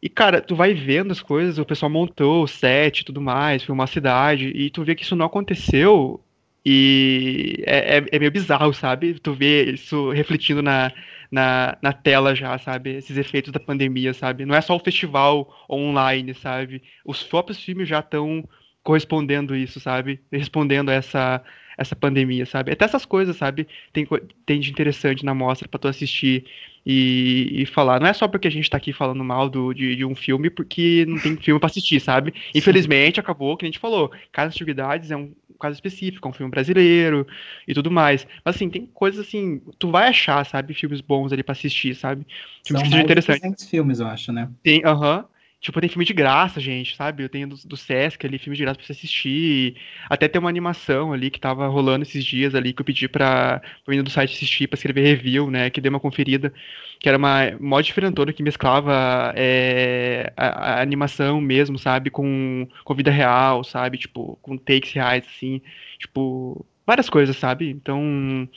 E, 0.00 0.08
cara, 0.08 0.40
tu 0.40 0.56
vai 0.56 0.72
vendo 0.72 1.12
as 1.12 1.20
coisas, 1.20 1.58
o 1.58 1.66
pessoal 1.66 1.90
montou 1.90 2.44
o 2.44 2.48
set 2.48 3.00
e 3.00 3.04
tudo 3.04 3.20
mais, 3.20 3.62
filmou 3.62 3.84
a 3.84 3.86
cidade, 3.86 4.48
e 4.54 4.70
tu 4.70 4.82
vê 4.84 4.94
que 4.94 5.02
isso 5.02 5.14
não 5.14 5.26
aconteceu, 5.26 6.18
e 6.64 7.62
é, 7.66 7.98
é, 7.98 8.04
é, 8.12 8.18
meio 8.18 8.30
bizarro, 8.30 8.72
sabe? 8.74 9.14
Tu 9.20 9.32
vê 9.32 9.72
isso 9.72 10.10
refletindo 10.10 10.62
na, 10.62 10.92
na, 11.30 11.78
na 11.80 11.92
tela 11.92 12.34
já, 12.34 12.58
sabe? 12.58 12.96
Esses 12.96 13.16
efeitos 13.16 13.52
da 13.52 13.60
pandemia, 13.60 14.12
sabe? 14.14 14.44
Não 14.44 14.54
é 14.54 14.60
só 14.60 14.76
o 14.76 14.80
festival 14.80 15.48
online, 15.70 16.34
sabe? 16.34 16.82
Os 17.04 17.22
próprios 17.22 17.62
filmes 17.62 17.88
já 17.88 18.00
estão 18.00 18.46
correspondendo 18.82 19.54
isso, 19.54 19.80
sabe? 19.80 20.20
Respondendo 20.32 20.90
a 20.90 20.94
essa, 20.94 21.42
essa 21.76 21.94
pandemia, 21.94 22.46
sabe? 22.46 22.72
Até 22.72 22.84
essas 22.84 23.04
coisas, 23.04 23.36
sabe? 23.36 23.66
Tem, 23.92 24.06
tem 24.44 24.60
de 24.60 24.70
interessante 24.70 25.24
na 25.24 25.34
mostra 25.34 25.68
para 25.68 25.78
tu 25.78 25.88
assistir 25.88 26.44
e, 26.90 27.62
e, 27.62 27.66
falar. 27.66 28.00
Não 28.00 28.06
é 28.06 28.14
só 28.14 28.26
porque 28.26 28.48
a 28.48 28.50
gente 28.50 28.70
tá 28.70 28.78
aqui 28.78 28.94
falando 28.94 29.22
mal 29.22 29.50
do, 29.50 29.74
de, 29.74 29.94
de 29.94 30.06
um 30.06 30.14
filme, 30.14 30.48
porque 30.48 31.04
não 31.06 31.18
tem 31.18 31.36
filme 31.36 31.60
para 31.60 31.68
assistir, 31.68 32.00
sabe? 32.00 32.32
Infelizmente, 32.54 33.20
acabou, 33.20 33.58
que 33.58 33.66
a 33.66 33.68
gente 33.68 33.78
falou. 33.78 34.10
Casa 34.32 34.48
Antiguidades 34.48 35.10
é 35.10 35.16
um 35.16 35.34
caso 35.60 35.74
específico, 35.74 36.26
é 36.26 36.30
um 36.30 36.32
filme 36.32 36.50
brasileiro 36.50 37.26
e 37.66 37.74
tudo 37.74 37.90
mais. 37.90 38.26
Mas 38.42 38.56
assim, 38.56 38.70
tem 38.70 38.86
coisas 38.86 39.26
assim, 39.26 39.60
tu 39.78 39.90
vai 39.90 40.08
achar, 40.08 40.46
sabe, 40.46 40.72
filmes 40.72 41.02
bons 41.02 41.30
ali 41.30 41.42
para 41.42 41.52
assistir, 41.52 41.94
sabe? 41.94 42.26
Filmes 42.66 42.80
São 42.80 42.82
que 42.82 42.88
sejam 42.88 43.04
interessantes. 43.04 43.68
filmes, 43.68 44.00
eu 44.00 44.06
acho, 44.06 44.32
né? 44.32 44.48
Tem, 44.62 44.82
aham. 44.82 45.18
Uh 45.18 45.22
-huh. 45.22 45.37
Tipo, 45.60 45.80
tem 45.80 45.88
filme 45.88 46.04
de 46.04 46.14
graça, 46.14 46.60
gente, 46.60 46.94
sabe? 46.94 47.24
Eu 47.24 47.28
tenho 47.28 47.48
do, 47.48 47.56
do 47.56 47.76
Sesc 47.76 48.24
ali, 48.24 48.38
filme 48.38 48.56
de 48.56 48.62
graça 48.62 48.78
pra 48.78 48.86
você 48.86 48.92
assistir. 48.92 49.76
Até 50.08 50.28
tem 50.28 50.38
uma 50.38 50.48
animação 50.48 51.12
ali 51.12 51.30
que 51.30 51.40
tava 51.40 51.66
rolando 51.66 52.04
esses 52.04 52.24
dias 52.24 52.54
ali, 52.54 52.72
que 52.72 52.80
eu 52.80 52.84
pedi 52.84 53.08
pra, 53.08 53.58
pra 53.58 53.70
menino 53.88 54.04
do 54.04 54.10
site 54.10 54.34
assistir, 54.36 54.68
pra 54.68 54.76
escrever 54.76 55.02
review, 55.02 55.50
né? 55.50 55.68
Que 55.68 55.80
deu 55.80 55.90
uma 55.90 55.98
conferida. 55.98 56.52
Que 57.00 57.08
era 57.08 57.18
uma 57.18 57.56
mó 57.60 57.80
diferentona 57.80 58.32
que 58.32 58.42
mesclava 58.42 59.32
é, 59.36 60.32
a, 60.36 60.76
a, 60.78 60.82
animação 60.82 61.40
mesmo, 61.40 61.76
sabe? 61.78 62.08
Com, 62.10 62.68
com 62.84 62.94
vida 62.94 63.10
real, 63.10 63.64
sabe? 63.64 63.98
Tipo, 63.98 64.38
com 64.40 64.56
takes 64.56 64.92
reais, 64.92 65.24
assim. 65.26 65.60
Tipo, 65.98 66.64
várias 66.86 67.10
coisas, 67.10 67.36
sabe? 67.36 67.68
Então 67.68 68.48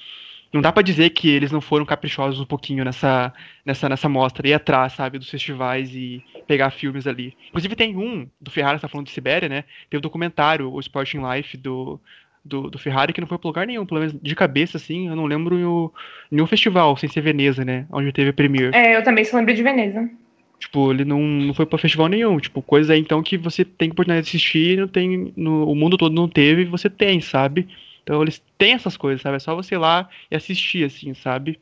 não 0.54 0.62
dá 0.62 0.72
para 0.72 0.84
dizer 0.84 1.12
que 1.12 1.30
eles 1.30 1.52
não 1.52 1.62
foram 1.62 1.86
caprichosos 1.86 2.40
um 2.40 2.46
pouquinho 2.46 2.84
nessa, 2.84 3.34
nessa, 3.66 3.88
nessa 3.88 4.10
mostra, 4.10 4.48
ir 4.48 4.54
atrás, 4.54 4.94
sabe, 4.94 5.18
dos 5.18 5.30
festivais 5.30 5.94
e 5.96 6.24
pegar 6.46 6.72
filmes 6.72 7.08
ali. 7.08 7.36
Inclusive 7.48 7.76
tem 7.76 7.96
um, 7.96 8.28
do 8.40 8.52
Ferrari, 8.52 8.78
você 8.78 8.82
tá 8.82 8.88
falando 8.88 9.08
de 9.08 9.14
Sibéria, 9.14 9.48
né? 9.48 9.64
Tem 9.90 9.98
o 9.98 10.00
um 10.00 10.02
documentário, 10.02 10.72
o 10.72 10.80
Sporting 10.80 11.20
Life, 11.20 11.56
do, 11.56 12.00
do, 12.44 12.70
do, 12.70 12.78
Ferrari, 12.78 13.14
que 13.14 13.22
não 13.22 13.28
foi 13.28 13.38
pra 13.38 13.48
lugar 13.48 13.66
nenhum, 13.66 13.86
pelo 13.86 14.02
menos 14.02 14.16
de 14.22 14.36
cabeça, 14.36 14.78
assim, 14.78 15.08
eu 15.08 15.16
não 15.16 15.26
lembro 15.26 15.58
em 15.58 16.36
nenhum 16.36 16.48
festival, 16.48 16.98
sem 16.98 17.08
ser 17.08 17.22
Veneza, 17.22 17.64
né? 17.64 17.86
Onde 17.90 18.12
teve 18.12 18.32
a 18.32 18.34
Premiere. 18.34 18.76
É, 18.76 18.98
eu 18.98 19.04
também 19.04 19.24
só 19.24 19.38
lembro 19.38 19.54
de 19.54 19.64
Veneza. 19.64 20.10
Tipo, 20.60 20.92
ele 20.92 21.06
não, 21.06 21.20
não 21.20 21.54
foi 21.54 21.66
pra 21.66 21.80
festival 21.80 22.08
nenhum. 22.08 22.38
Tipo, 22.38 22.62
coisa 22.62 22.96
então 22.96 23.24
que 23.24 23.36
você 23.36 23.66
tem 23.66 23.90
oportunidade 23.90 24.26
de 24.26 24.30
assistir, 24.30 24.78
não 24.78 24.88
tem. 24.88 25.34
No, 25.36 25.68
o 25.68 25.74
mundo 25.74 25.98
todo 25.98 26.14
não 26.14 26.30
teve, 26.30 26.66
você 26.66 26.88
tem, 26.88 27.20
sabe? 27.20 27.68
Então 28.04 28.22
eles 28.22 28.42
têm 28.58 28.74
essas 28.74 28.98
coisas, 28.98 29.22
sabe? 29.22 29.38
É 29.38 29.40
só 29.40 29.56
você 29.56 29.76
ir 29.76 29.78
lá 29.78 30.10
e 30.30 30.36
assistir, 30.36 30.86
assim, 30.86 31.14
sabe? 31.14 31.60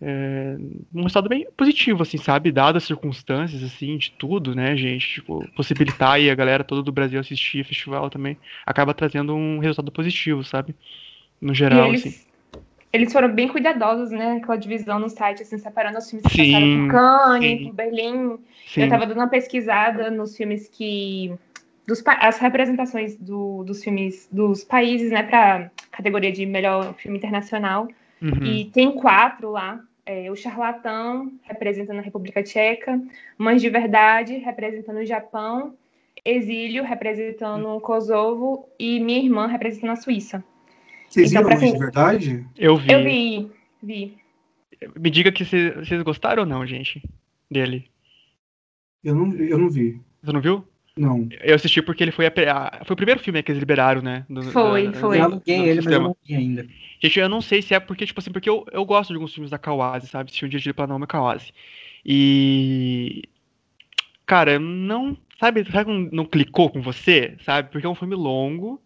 É, 0.00 0.56
um 0.94 1.06
estado 1.06 1.28
bem 1.28 1.46
positivo, 1.56 2.02
assim, 2.02 2.18
sabe? 2.18 2.52
Dadas 2.52 2.82
as 2.82 2.86
circunstâncias, 2.86 3.62
assim, 3.62 3.96
de 3.96 4.10
tudo, 4.12 4.54
né, 4.54 4.76
gente? 4.76 5.14
Tipo, 5.14 5.48
possibilitar 5.56 6.12
aí 6.12 6.30
a 6.30 6.34
galera 6.34 6.62
toda 6.62 6.82
do 6.82 6.92
Brasil 6.92 7.18
assistir 7.18 7.62
o 7.62 7.64
festival 7.64 8.10
também 8.10 8.36
acaba 8.66 8.92
trazendo 8.92 9.34
um 9.34 9.58
resultado 9.58 9.90
positivo, 9.90 10.44
sabe? 10.44 10.74
No 11.40 11.54
geral, 11.54 11.88
eles, 11.88 12.06
assim. 12.06 12.26
Eles 12.92 13.12
foram 13.12 13.32
bem 13.32 13.48
cuidadosos, 13.48 14.10
né, 14.10 14.40
com 14.40 14.52
a 14.52 14.56
divisão 14.56 14.98
no 14.98 15.08
site, 15.08 15.42
assim, 15.42 15.58
separando 15.58 15.98
os 15.98 16.08
filmes 16.08 16.26
que 16.26 16.32
sim, 16.32 16.52
passaram 16.52 16.86
por 16.86 16.90
Cannes, 16.90 17.62
por 17.66 17.74
Berlim. 17.74 18.38
Sim. 18.66 18.82
Eu 18.82 18.88
tava 18.88 19.06
dando 19.06 19.18
uma 19.18 19.28
pesquisada 19.28 20.10
nos 20.10 20.36
filmes 20.36 20.68
que 20.68 21.34
dos, 21.86 22.02
as 22.06 22.38
representações 22.38 23.16
do, 23.16 23.62
dos 23.64 23.82
filmes 23.82 24.28
dos 24.30 24.64
países, 24.64 25.10
né, 25.10 25.22
para 25.22 25.70
categoria 25.90 26.32
de 26.32 26.44
melhor 26.44 26.94
filme 26.94 27.16
internacional. 27.18 27.88
Uhum. 28.20 28.44
E 28.44 28.64
tem 28.66 28.92
quatro 28.92 29.52
lá. 29.52 29.80
É, 30.04 30.30
o 30.30 30.36
Charlatão, 30.36 31.32
representando 31.42 31.98
a 31.98 32.02
República 32.02 32.40
Tcheca, 32.42 33.00
Mães 33.36 33.60
de 33.60 33.68
Verdade, 33.68 34.36
representando 34.36 34.98
o 34.98 35.04
Japão, 35.04 35.74
Exílio, 36.24 36.84
representando 36.84 37.66
o 37.68 37.80
Kosovo, 37.80 38.68
e 38.78 39.00
Minha 39.00 39.18
Irmã, 39.18 39.46
representando 39.46 39.90
a 39.90 39.96
Suíça. 39.96 40.44
Vocês 41.08 41.32
então, 41.32 41.42
viram 41.44 41.60
Mães 41.60 41.72
de 41.72 41.78
Verdade? 41.78 42.46
Eu 42.56 42.76
vi. 42.76 42.92
Eu 42.92 43.02
vi, 43.02 43.50
vi. 43.82 44.18
Me 44.96 45.10
diga 45.10 45.32
que 45.32 45.44
vocês 45.44 46.02
gostaram 46.02 46.44
ou 46.44 46.48
não, 46.48 46.64
gente, 46.64 47.02
dele. 47.50 47.88
Eu 49.02 49.14
não, 49.14 49.34
eu 49.34 49.58
não 49.58 49.68
vi. 49.68 50.00
Você 50.22 50.32
não 50.32 50.40
viu? 50.40 50.64
Não. 50.96 51.28
Eu 51.42 51.54
assisti 51.54 51.82
porque 51.82 52.02
ele 52.02 52.10
foi 52.10 52.26
a, 52.26 52.30
a, 52.30 52.84
foi 52.84 52.94
o 52.94 52.96
primeiro 52.96 53.20
filme 53.20 53.42
que 53.42 53.52
eles 53.52 53.60
liberaram, 53.60 54.00
né? 54.00 54.24
Do, 54.30 54.42
foi, 54.44 54.88
da, 54.88 54.98
foi. 54.98 55.18
Eu 55.18 55.24
aluguei 55.24 55.58
ele, 55.58 55.82
sistema. 55.82 55.84
mas 55.84 55.92
eu 55.92 56.00
não 56.00 56.16
vi 56.24 56.34
ainda. 56.34 56.66
Gente, 57.02 57.20
eu 57.20 57.28
não 57.28 57.42
sei 57.42 57.60
se 57.60 57.74
é 57.74 57.80
porque, 57.80 58.06
tipo 58.06 58.18
assim, 58.18 58.32
porque 58.32 58.48
eu, 58.48 58.64
eu 58.72 58.84
gosto 58.84 59.10
de 59.10 59.16
alguns 59.16 59.34
filmes 59.34 59.50
da 59.50 59.58
Kawase, 59.58 60.06
sabe? 60.06 60.32
Se 60.32 60.44
um 60.44 60.48
dia 60.48 60.58
de 60.58 60.72
Planalma 60.72 61.04
é 61.04 61.06
Kawase. 61.06 61.52
E. 62.04 63.24
Cara, 64.24 64.58
não. 64.58 65.16
Sabe, 65.38 65.70
sabe 65.70 66.08
não 66.12 66.24
clicou 66.24 66.70
com 66.70 66.80
você, 66.80 67.36
sabe? 67.44 67.70
Porque 67.70 67.86
é 67.86 67.90
um 67.90 67.94
filme 67.94 68.14
longo. 68.14 68.80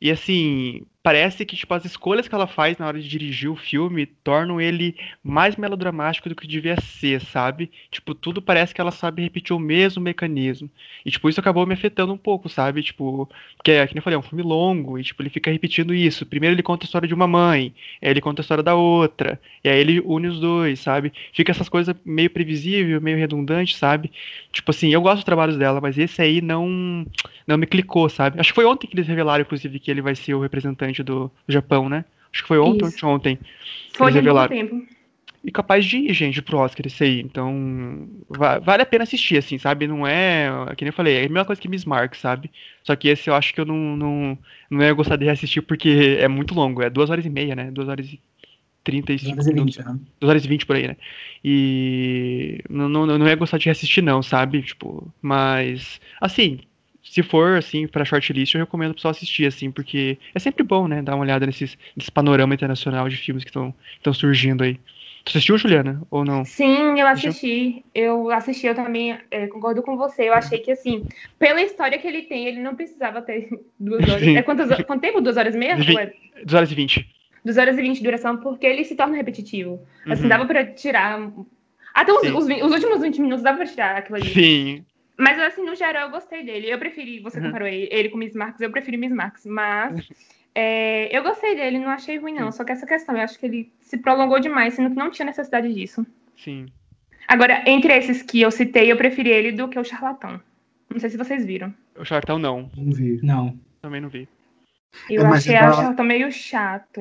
E 0.00 0.10
assim. 0.10 0.82
Parece 1.04 1.44
que, 1.44 1.54
tipo, 1.54 1.74
as 1.74 1.84
escolhas 1.84 2.26
que 2.26 2.34
ela 2.34 2.46
faz 2.46 2.78
na 2.78 2.86
hora 2.86 2.98
de 2.98 3.06
dirigir 3.06 3.50
o 3.50 3.54
filme 3.54 4.06
tornam 4.06 4.58
ele 4.58 4.96
mais 5.22 5.54
melodramático 5.54 6.30
do 6.30 6.34
que 6.34 6.46
devia 6.46 6.80
ser, 6.80 7.20
sabe? 7.20 7.70
Tipo, 7.90 8.14
tudo 8.14 8.40
parece 8.40 8.74
que 8.74 8.80
ela 8.80 8.90
sabe 8.90 9.22
repetir 9.22 9.54
o 9.54 9.58
mesmo 9.58 10.02
mecanismo. 10.02 10.70
E, 11.04 11.10
tipo, 11.10 11.28
isso 11.28 11.38
acabou 11.38 11.66
me 11.66 11.74
afetando 11.74 12.10
um 12.10 12.16
pouco, 12.16 12.48
sabe? 12.48 12.82
Tipo, 12.82 13.28
é, 13.66 13.86
como 13.86 13.98
eu 13.98 14.02
falei, 14.02 14.16
é 14.16 14.18
um 14.18 14.22
filme 14.22 14.42
longo, 14.42 14.98
e, 14.98 15.04
tipo, 15.04 15.20
ele 15.20 15.28
fica 15.28 15.50
repetindo 15.50 15.92
isso. 15.92 16.24
Primeiro 16.24 16.54
ele 16.54 16.62
conta 16.62 16.84
a 16.84 16.86
história 16.86 17.06
de 17.06 17.12
uma 17.12 17.26
mãe, 17.26 17.74
aí 18.00 18.08
ele 18.08 18.22
conta 18.22 18.40
a 18.40 18.42
história 18.42 18.64
da 18.64 18.74
outra, 18.74 19.38
e 19.62 19.68
aí 19.68 19.78
ele 19.78 20.00
une 20.06 20.28
os 20.28 20.40
dois, 20.40 20.80
sabe? 20.80 21.12
Fica 21.34 21.52
essas 21.52 21.68
coisas 21.68 21.94
meio 22.02 22.30
previsível, 22.30 22.98
meio 22.98 23.18
redundante, 23.18 23.76
sabe? 23.76 24.10
Tipo 24.50 24.70
assim, 24.70 24.88
eu 24.88 25.02
gosto 25.02 25.16
dos 25.16 25.24
trabalhos 25.24 25.58
dela, 25.58 25.82
mas 25.82 25.98
esse 25.98 26.22
aí 26.22 26.40
não, 26.40 27.06
não 27.46 27.58
me 27.58 27.66
clicou, 27.66 28.08
sabe? 28.08 28.40
Acho 28.40 28.52
que 28.52 28.54
foi 28.54 28.64
ontem 28.64 28.86
que 28.86 28.94
eles 28.96 29.06
revelaram, 29.06 29.42
inclusive, 29.42 29.78
que 29.78 29.90
ele 29.90 30.00
vai 30.00 30.14
ser 30.14 30.32
o 30.32 30.40
representante 30.40 30.93
do, 31.02 31.30
do 31.46 31.52
Japão, 31.52 31.88
né? 31.88 32.04
Acho 32.32 32.42
que 32.42 32.48
foi 32.48 32.58
ontem 32.58 32.86
Isso. 32.86 33.06
ou 33.06 33.12
ontem. 33.12 33.38
Foi 33.92 34.06
Eles 34.10 34.14
pouco 34.14 34.14
revelaram. 34.14 34.48
tempo. 34.48 34.94
E 35.42 35.50
capaz 35.50 35.84
de 35.84 35.98
ir, 35.98 36.14
gente, 36.14 36.40
pro 36.40 36.56
Oscar 36.58 36.86
esse 36.86 37.04
aí. 37.04 37.20
Então, 37.20 38.08
va- 38.28 38.58
vale 38.58 38.82
a 38.82 38.86
pena 38.86 39.04
assistir, 39.04 39.36
assim, 39.36 39.58
sabe? 39.58 39.86
Não 39.86 40.06
é, 40.06 40.48
que 40.74 40.84
nem 40.84 40.88
eu 40.88 40.94
falei, 40.94 41.16
é 41.16 41.18
a 41.18 41.28
mesma 41.28 41.44
coisa 41.44 41.60
que 41.60 41.68
Miss 41.68 41.84
Mark, 41.84 42.14
sabe? 42.14 42.50
Só 42.82 42.96
que 42.96 43.08
esse 43.08 43.28
eu 43.28 43.34
acho 43.34 43.52
que 43.52 43.60
eu 43.60 43.66
não, 43.66 43.94
não, 43.96 44.38
não 44.70 44.82
ia 44.82 44.92
gostar 44.94 45.16
de 45.16 45.26
reassistir 45.26 45.62
porque 45.62 46.16
é 46.18 46.28
muito 46.28 46.54
longo. 46.54 46.82
É 46.82 46.88
duas 46.88 47.10
horas 47.10 47.26
e 47.26 47.30
meia, 47.30 47.54
né? 47.54 47.70
Duas 47.70 47.88
horas 47.88 48.06
e 48.10 48.18
trinta 48.82 49.12
e 49.12 49.18
cinco 49.18 49.36
220, 49.36 49.76
minutos. 49.78 49.84
né? 49.84 50.00
2 50.20 50.30
horas 50.30 50.44
e 50.44 50.48
20 50.48 50.66
por 50.66 50.76
aí, 50.76 50.88
né? 50.88 50.96
E 51.44 52.60
não, 52.68 52.88
não, 52.88 53.06
não 53.06 53.26
ia 53.28 53.34
gostar 53.34 53.58
de 53.58 53.66
reassistir, 53.66 54.02
não, 54.02 54.22
sabe? 54.22 54.62
Tipo, 54.62 55.12
mas, 55.20 56.00
assim, 56.20 56.60
se 57.04 57.22
for, 57.22 57.56
assim, 57.58 57.86
pra 57.86 58.04
shortlist, 58.04 58.54
eu 58.54 58.60
recomendo 58.60 58.88
pro 58.90 58.96
pessoal 58.96 59.12
assistir, 59.12 59.46
assim, 59.46 59.70
porque 59.70 60.18
é 60.34 60.38
sempre 60.38 60.64
bom, 60.64 60.88
né? 60.88 61.02
Dar 61.02 61.14
uma 61.14 61.22
olhada 61.22 61.44
nesses, 61.46 61.76
nesse 61.96 62.10
panorama 62.10 62.54
internacional 62.54 63.08
de 63.08 63.16
filmes 63.16 63.44
que 63.44 63.50
estão 63.50 63.74
surgindo 64.14 64.64
aí. 64.64 64.74
Tu 65.24 65.30
assistiu, 65.30 65.56
Juliana? 65.56 66.02
Ou 66.10 66.24
não? 66.24 66.44
Sim, 66.44 66.98
eu 67.00 67.06
assisti. 67.06 67.82
Eu 67.94 68.30
assisti, 68.30 68.66
eu 68.66 68.74
também 68.74 69.18
é, 69.30 69.46
concordo 69.46 69.82
com 69.82 69.96
você. 69.96 70.28
Eu 70.28 70.34
achei 70.34 70.58
que, 70.58 70.70
assim, 70.72 71.06
pela 71.38 71.62
história 71.62 71.98
que 71.98 72.06
ele 72.06 72.22
tem, 72.22 72.46
ele 72.46 72.60
não 72.60 72.74
precisava 72.74 73.22
ter 73.22 73.48
duas 73.80 74.02
horas. 74.06 74.22
Sim. 74.22 74.36
É 74.36 74.42
quantas, 74.42 74.68
quanto 74.84 75.00
tempo? 75.00 75.20
Duas 75.22 75.36
horas 75.36 75.54
e 75.54 75.58
meia? 75.58 75.76
Vi- 75.76 75.96
é 75.96 76.12
2 76.42 76.54
horas 76.54 76.70
e 76.70 76.74
20. 76.74 77.08
duas 77.44 77.56
horas 77.56 77.78
e 77.78 77.82
vinte 77.82 77.98
de 77.98 78.04
duração, 78.04 78.36
porque 78.38 78.66
ele 78.66 78.84
se 78.84 78.94
torna 78.96 79.16
repetitivo. 79.16 79.86
Assim, 80.06 80.24
Uhum. 80.24 80.28
dava 80.28 80.46
pra 80.46 80.64
tirar. 80.74 81.30
Até 81.94 82.12
os, 82.12 82.22
os, 82.22 82.44
os 82.46 82.72
últimos 82.72 83.00
20 83.00 83.20
minutos 83.20 83.42
dava 83.42 83.58
pra 83.58 83.66
tirar 83.66 83.96
aquilo 83.96 84.16
ali. 84.16 84.26
Sim. 84.34 84.84
Mas, 85.18 85.38
assim, 85.38 85.64
no 85.64 85.74
geral, 85.74 86.04
eu 86.06 86.10
gostei 86.10 86.42
dele. 86.44 86.68
Eu 86.70 86.78
preferi, 86.78 87.20
você 87.20 87.38
Uhum. 87.38 87.46
comparou 87.46 87.68
ele, 87.68 88.08
com 88.08 88.18
Miss 88.18 88.34
Marx, 88.34 88.60
eu 88.60 88.70
preferi 88.70 88.96
Miss 88.96 89.12
Marx. 89.12 89.46
Mas 89.46 90.08
é, 90.54 91.16
eu 91.16 91.22
gostei 91.22 91.54
dele, 91.54 91.78
não 91.78 91.88
achei 91.90 92.16
ruim, 92.18 92.34
não. 92.34 92.50
Sim. 92.50 92.58
Só 92.58 92.64
que 92.64 92.72
essa 92.72 92.86
questão, 92.86 93.16
eu 93.16 93.22
acho 93.22 93.38
que 93.38 93.46
ele 93.46 93.72
se 93.80 93.96
prolongou 93.98 94.40
demais, 94.40 94.74
sendo 94.74 94.90
que 94.90 94.96
não 94.96 95.10
tinha 95.10 95.26
necessidade 95.26 95.72
disso. 95.72 96.04
Sim. 96.36 96.66
Agora, 97.28 97.62
entre 97.66 97.96
esses 97.96 98.22
que 98.22 98.40
eu 98.40 98.50
citei, 98.50 98.90
eu 98.90 98.96
preferi 98.96 99.30
ele 99.30 99.52
do 99.52 99.68
que 99.68 99.78
o 99.78 99.84
Charlatão. 99.84 100.40
Não 100.90 100.98
sei 101.00 101.10
se 101.10 101.16
vocês 101.16 101.44
viram. 101.44 101.72
O 101.96 102.04
Chartão 102.04 102.38
não. 102.38 102.70
Não 102.76 102.92
vi. 102.92 103.18
Não. 103.22 103.58
Também 103.80 104.00
não 104.00 104.08
vi. 104.08 104.28
Eu 105.08 105.22
É, 105.22 105.26
achei 105.28 105.54
o 105.54 105.58
Charlatão 105.58 106.04
meio 106.04 106.30
chato. 106.30 107.00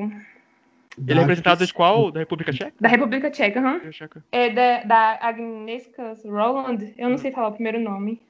Ele 0.98 1.18
é 1.18 1.22
representado 1.22 1.66
de 1.66 1.74
qual? 1.74 2.12
Da 2.12 2.20
República 2.20 2.52
Tcheca? 2.52 2.74
Da 2.80 2.90
República 2.90 3.32
Tcheca, 3.32 3.60
aham. 3.60 3.74
República 3.74 3.92
Tcheca. 3.92 4.26
É 4.32 4.50
da, 4.50 4.84
da 4.84 5.20
Agnieszka 5.22 6.16
Roland. 6.26 6.94
Eu 6.98 7.10
não 7.10 7.18
sei 7.18 7.32
falar 7.32 7.48
o 7.50 7.54
primeiro 7.54 7.80
nome. 7.80 8.22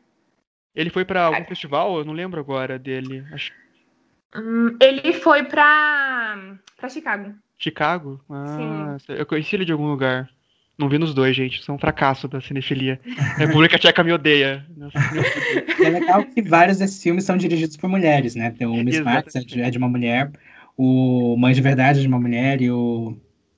Ele 0.76 0.89
foi 0.89 1.05
pra 1.05 1.26
algum 1.26 1.45
festival? 1.45 1.97
Eu 1.97 2.05
não 2.05 2.14
lembro 2.14 2.39
agora 2.39 2.80
dele. 2.80 3.24
Acho 3.32 3.51
Hum, 4.36 4.76
ele 4.82 5.14
foi 5.14 5.43
pra, 5.43 6.57
pra 6.76 6.89
Chicago. 6.89 7.34
Chicago? 7.57 8.20
Ah, 8.30 8.97
eu 9.09 9.26
conheci 9.26 9.55
ele 9.55 9.66
de 9.66 9.72
algum 9.72 9.88
lugar. 9.88 10.30
Não 10.78 10.89
vi 10.89 10.97
nos 10.97 11.14
dois, 11.14 11.36
gente. 11.36 11.64
São 11.64 11.76
um 11.76 11.80
fracasso 11.80 12.28
da 12.28 12.41
cinefilia. 12.41 12.99
A 13.36 13.45
República 13.45 13.78
Tcheca 13.78 14.03
me 14.03 14.11
odeia. 14.11 14.66
É 15.80 15.89
legal 15.89 16.26
que 16.26 16.41
vários 16.41 16.80
desses 16.80 17.01
filmes 17.01 17.26
são 17.26 17.38
dirigidos 17.38 17.78
por 17.78 17.88
mulheres, 17.88 18.34
né? 18.34 18.49
Tem 18.49 18.66
o 18.66 18.74
Miss. 18.84 18.99
Marx 19.01 19.36
é 19.36 19.39
é 19.59 19.70
de 19.70 19.78
uma 19.78 19.88
mulher, 19.88 20.32
o 20.78 21.36
Mãe 21.38 21.53
de 21.53 21.61
Verdade 21.61 21.99
é 21.99 22.01
de 22.01 22.07
uma 22.07 22.19
mulher 22.19 22.61
e 22.61 22.69
o... 22.71 23.15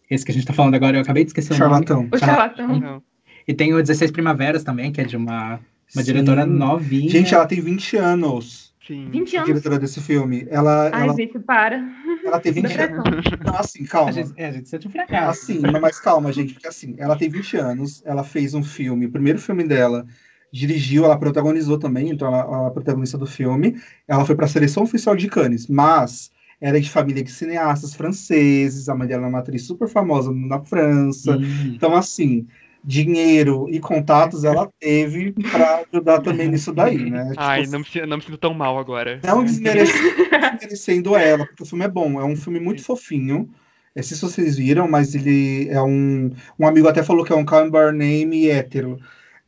Esse 0.09 0.23
que 0.23 0.31
a 0.31 0.33
gente 0.35 0.45
tá 0.45 0.53
falando 0.53 0.75
agora, 0.75 0.97
eu 0.97 1.01
acabei 1.01 1.23
de 1.23 1.29
esquecer 1.31 1.53
o 1.53 1.57
nome. 1.57 1.71
Charlatão. 1.71 2.09
O 2.11 2.17
Charlatão. 2.17 2.79
não. 2.79 3.03
E 3.47 3.53
tem 3.53 3.73
o 3.73 3.81
16 3.81 4.11
Primaveras 4.11 4.63
também, 4.63 4.91
que 4.91 5.01
é 5.01 5.03
de 5.03 5.17
uma, 5.17 5.53
uma 5.53 5.59
Sim. 5.87 6.03
diretora 6.03 6.45
novinha. 6.45 7.09
Gente, 7.09 7.33
ela 7.33 7.45
tem 7.45 7.59
20 7.61 7.97
anos. 7.97 8.73
Sim. 8.85 9.07
20 9.09 9.35
A 9.35 9.39
anos. 9.39 9.47
diretora 9.49 9.79
desse 9.79 9.99
filme. 9.99 10.45
Ela, 10.49 10.91
Ai, 10.93 11.03
ela, 11.05 11.15
gente, 11.15 11.39
para. 11.39 11.83
ela 12.23 12.39
tem 12.39 12.51
20 12.51 12.67
Depressão. 12.67 13.03
anos. 13.07 13.25
Não, 13.43 13.55
assim, 13.55 13.83
A 13.83 13.87
calma. 13.87 14.11
gente, 14.11 14.33
é, 14.37 14.45
a 14.47 14.51
gente 14.51 14.69
sente 14.69 14.87
um 14.87 14.91
fracasso. 14.91 15.51
Assim, 15.51 15.59
mas- 15.59 15.81
mas 15.81 15.99
calma, 15.99 16.31
gente, 16.31 16.53
porque 16.53 16.67
assim, 16.67 16.93
ela 16.99 17.15
tem 17.15 17.29
20 17.29 17.57
anos, 17.57 18.03
ela 18.05 18.23
fez 18.23 18.53
um 18.53 18.61
filme, 18.63 19.07
o 19.07 19.11
primeiro 19.11 19.39
filme 19.39 19.63
dela, 19.63 20.05
dirigiu, 20.53 21.03
ela 21.05 21.17
protagonizou 21.17 21.79
também, 21.79 22.09
então 22.11 22.27
ela, 22.27 22.41
ela 22.43 22.63
é 22.65 22.67
a 22.67 22.71
protagonista 22.71 23.17
do 23.17 23.25
filme, 23.25 23.75
ela 24.07 24.23
foi 24.23 24.35
para 24.35 24.45
a 24.45 24.49
seleção 24.49 24.83
oficial 24.83 25.15
de 25.15 25.27
Cannes, 25.27 25.67
mas 25.67 26.29
era 26.59 26.79
de 26.79 26.89
família 26.89 27.23
de 27.23 27.31
cineastas 27.31 27.93
franceses, 27.95 28.89
a 28.89 28.95
mãe 28.95 29.07
dela 29.07 29.25
é 29.25 29.29
uma 29.29 29.39
atriz 29.39 29.65
super 29.65 29.87
famosa 29.87 30.31
na 30.31 30.59
França, 30.63 31.37
Hum. 31.37 31.73
então 31.75 31.95
assim, 31.95 32.47
dinheiro 32.83 33.67
e 33.69 33.79
contatos 33.79 34.43
ela 34.43 34.71
teve 34.79 35.33
para 35.33 35.83
ajudar 35.91 36.21
também 36.21 36.47
nisso 36.49 36.73
daí, 36.73 37.09
né? 37.09 37.33
Ai, 37.37 37.61
Tipo, 37.61 37.71
não 37.71 37.79
me, 37.79 37.85
sinto- 37.85 38.07
não 38.07 38.17
me 38.17 38.23
sinto 38.23 38.37
tão 38.37 38.53
mal 38.53 38.77
agora. 38.77 39.19
não 39.23 39.43
desmerecendo, 39.43 41.15
ela, 41.15 41.45
porque 41.45 41.63
o 41.63 41.65
filme 41.65 41.85
é 41.85 41.87
bom, 41.89 42.19
é 42.19 42.23
um 42.25 42.35
filme 42.35 42.59
muito 42.59 42.83
fofinho. 42.83 43.49
É, 43.95 44.01
se 44.01 44.15
vocês 44.19 44.57
viram, 44.57 44.87
mas 44.89 45.15
ele 45.15 45.69
é 45.69 45.81
um. 45.81 46.29
Um 46.59 46.67
amigo 46.67 46.87
até 46.87 47.01
falou 47.01 47.23
que 47.23 47.31
é 47.31 47.35
um 47.35 47.45
Call 47.45 47.67
Your 47.67 47.93
Name 47.93 48.49
hétero. 48.49 48.99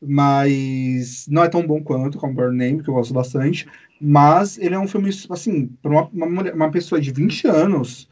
Mas 0.01 1.27
não 1.27 1.43
é 1.43 1.49
tão 1.49 1.65
bom 1.65 1.83
quanto 1.83 2.17
Call 2.19 2.33
by 2.33 2.41
Your 2.41 2.53
Name, 2.53 2.83
que 2.83 2.89
eu 2.89 2.93
gosto 2.93 3.13
bastante. 3.13 3.67
Mas 3.99 4.57
ele 4.57 4.75
é 4.75 4.79
um 4.79 4.87
filme, 4.87 5.09
assim, 5.29 5.67
para 5.81 5.91
uma, 5.91 6.09
uma, 6.11 6.53
uma 6.53 6.71
pessoa 6.71 7.01
de 7.01 7.11
20 7.11 7.47
anos 7.47 8.07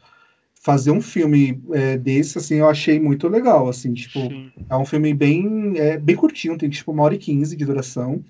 fazer 0.54 0.90
um 0.90 1.00
filme 1.00 1.62
é, 1.72 1.96
desse, 1.96 2.38
assim, 2.38 2.56
eu 2.56 2.68
achei 2.68 2.98
muito 3.00 3.28
legal, 3.28 3.68
assim, 3.68 3.94
tipo, 3.94 4.28
Sim. 4.30 4.50
é 4.68 4.76
um 4.76 4.84
filme 4.84 5.14
bem, 5.14 5.74
é, 5.78 5.96
bem 5.98 6.16
curtinho, 6.16 6.58
tem 6.58 6.68
tipo 6.68 6.90
uma 6.92 7.04
hora 7.04 7.14
e 7.14 7.18
quinze 7.18 7.56
de 7.56 7.64
duração. 7.64 8.24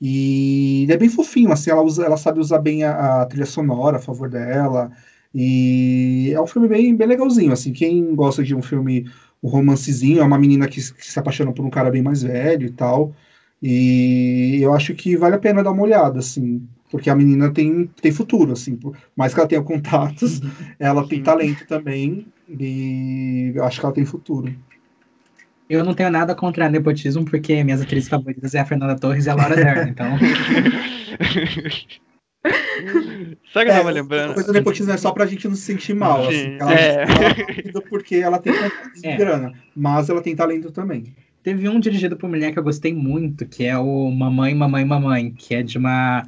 E 0.00 0.82
ele 0.84 0.92
é 0.92 0.96
bem 0.96 1.08
fofinho, 1.08 1.52
assim, 1.52 1.70
ela, 1.70 1.82
usa, 1.82 2.04
ela 2.04 2.16
sabe 2.16 2.40
usar 2.40 2.58
bem 2.58 2.82
a, 2.84 3.22
a 3.22 3.26
trilha 3.26 3.46
sonora 3.46 3.96
a 3.98 4.00
favor 4.00 4.28
dela. 4.28 4.90
E 5.34 6.32
é 6.34 6.40
um 6.40 6.46
filme 6.46 6.68
bem, 6.68 6.94
bem 6.96 7.06
legalzinho, 7.08 7.52
assim, 7.52 7.72
quem 7.72 8.14
gosta 8.14 8.42
de 8.42 8.54
um 8.54 8.62
filme, 8.62 9.08
um 9.42 9.48
romancezinho, 9.48 10.20
é 10.20 10.24
uma 10.24 10.38
menina 10.38 10.68
que, 10.68 10.80
se- 10.80 10.92
que 10.94 11.06
se 11.10 11.18
apaixona 11.18 11.52
por 11.52 11.64
um 11.64 11.70
cara 11.70 11.90
bem 11.90 12.02
mais 12.02 12.22
velho 12.22 12.66
e 12.66 12.72
tal. 12.72 13.14
E 13.62 14.58
eu 14.60 14.72
acho 14.74 14.94
que 14.94 15.16
vale 15.16 15.36
a 15.36 15.38
pena 15.38 15.62
dar 15.62 15.70
uma 15.70 15.82
olhada, 15.82 16.18
assim, 16.18 16.66
porque 16.92 17.08
a 17.08 17.16
menina 17.16 17.50
tem, 17.50 17.86
tem 18.02 18.12
futuro, 18.12 18.52
assim, 18.52 18.76
por 18.76 18.94
mais 19.16 19.32
que 19.32 19.40
ela 19.40 19.48
tenha 19.48 19.62
contatos, 19.62 20.42
ela 20.78 21.08
tem 21.08 21.22
talento 21.22 21.66
também, 21.66 22.26
e 22.46 23.50
eu 23.54 23.64
acho 23.64 23.80
que 23.80 23.86
ela 23.86 23.94
tem 23.94 24.04
futuro. 24.04 24.54
Eu 25.70 25.82
não 25.82 25.94
tenho 25.94 26.10
nada 26.10 26.34
contra 26.34 26.68
nepotismo, 26.68 27.24
porque 27.24 27.64
minhas 27.64 27.80
atrizes 27.80 28.10
favoritas 28.10 28.54
é 28.54 28.60
a 28.60 28.66
Fernanda 28.66 28.94
Torres 28.94 29.24
e 29.24 29.30
a 29.30 29.34
Laura 29.34 29.56
Dern, 29.56 29.90
então... 29.90 30.06
Sabe 33.54 33.66
que 33.66 33.70
eu 33.70 33.76
tava 33.76 33.88
A 33.88 33.92
lembrando? 33.92 34.34
coisa 34.34 34.48
do 34.48 34.52
nepotismo 34.52 34.92
é 34.92 34.96
só 34.98 35.12
pra 35.12 35.24
gente 35.24 35.48
não 35.48 35.54
se 35.54 35.62
sentir 35.62 35.94
mal, 35.94 36.24
Sim, 36.24 36.28
assim. 36.28 36.56
Ela, 36.60 36.74
é. 36.74 36.94
ela 36.94 37.24
é 37.24 37.28
rápida 37.28 37.80
porque 37.88 38.16
ela 38.16 38.38
tem 38.38 38.52
contatos 38.52 39.00
de 39.00 39.08
É. 39.08 39.16
grana, 39.16 39.54
mas 39.74 40.10
ela 40.10 40.20
tem 40.20 40.36
talento 40.36 40.70
também. 40.70 41.04
Teve 41.42 41.68
um 41.68 41.80
dirigido 41.80 42.16
por 42.16 42.28
mulher 42.28 42.52
que 42.52 42.58
eu 42.58 42.62
gostei 42.62 42.92
muito, 42.92 43.46
que 43.46 43.64
é 43.64 43.78
o 43.78 44.10
Mamãe, 44.10 44.54
Mamãe, 44.54 44.84
Mamãe, 44.84 45.30
que 45.30 45.54
é 45.54 45.62
de 45.62 45.78
uma 45.78 46.26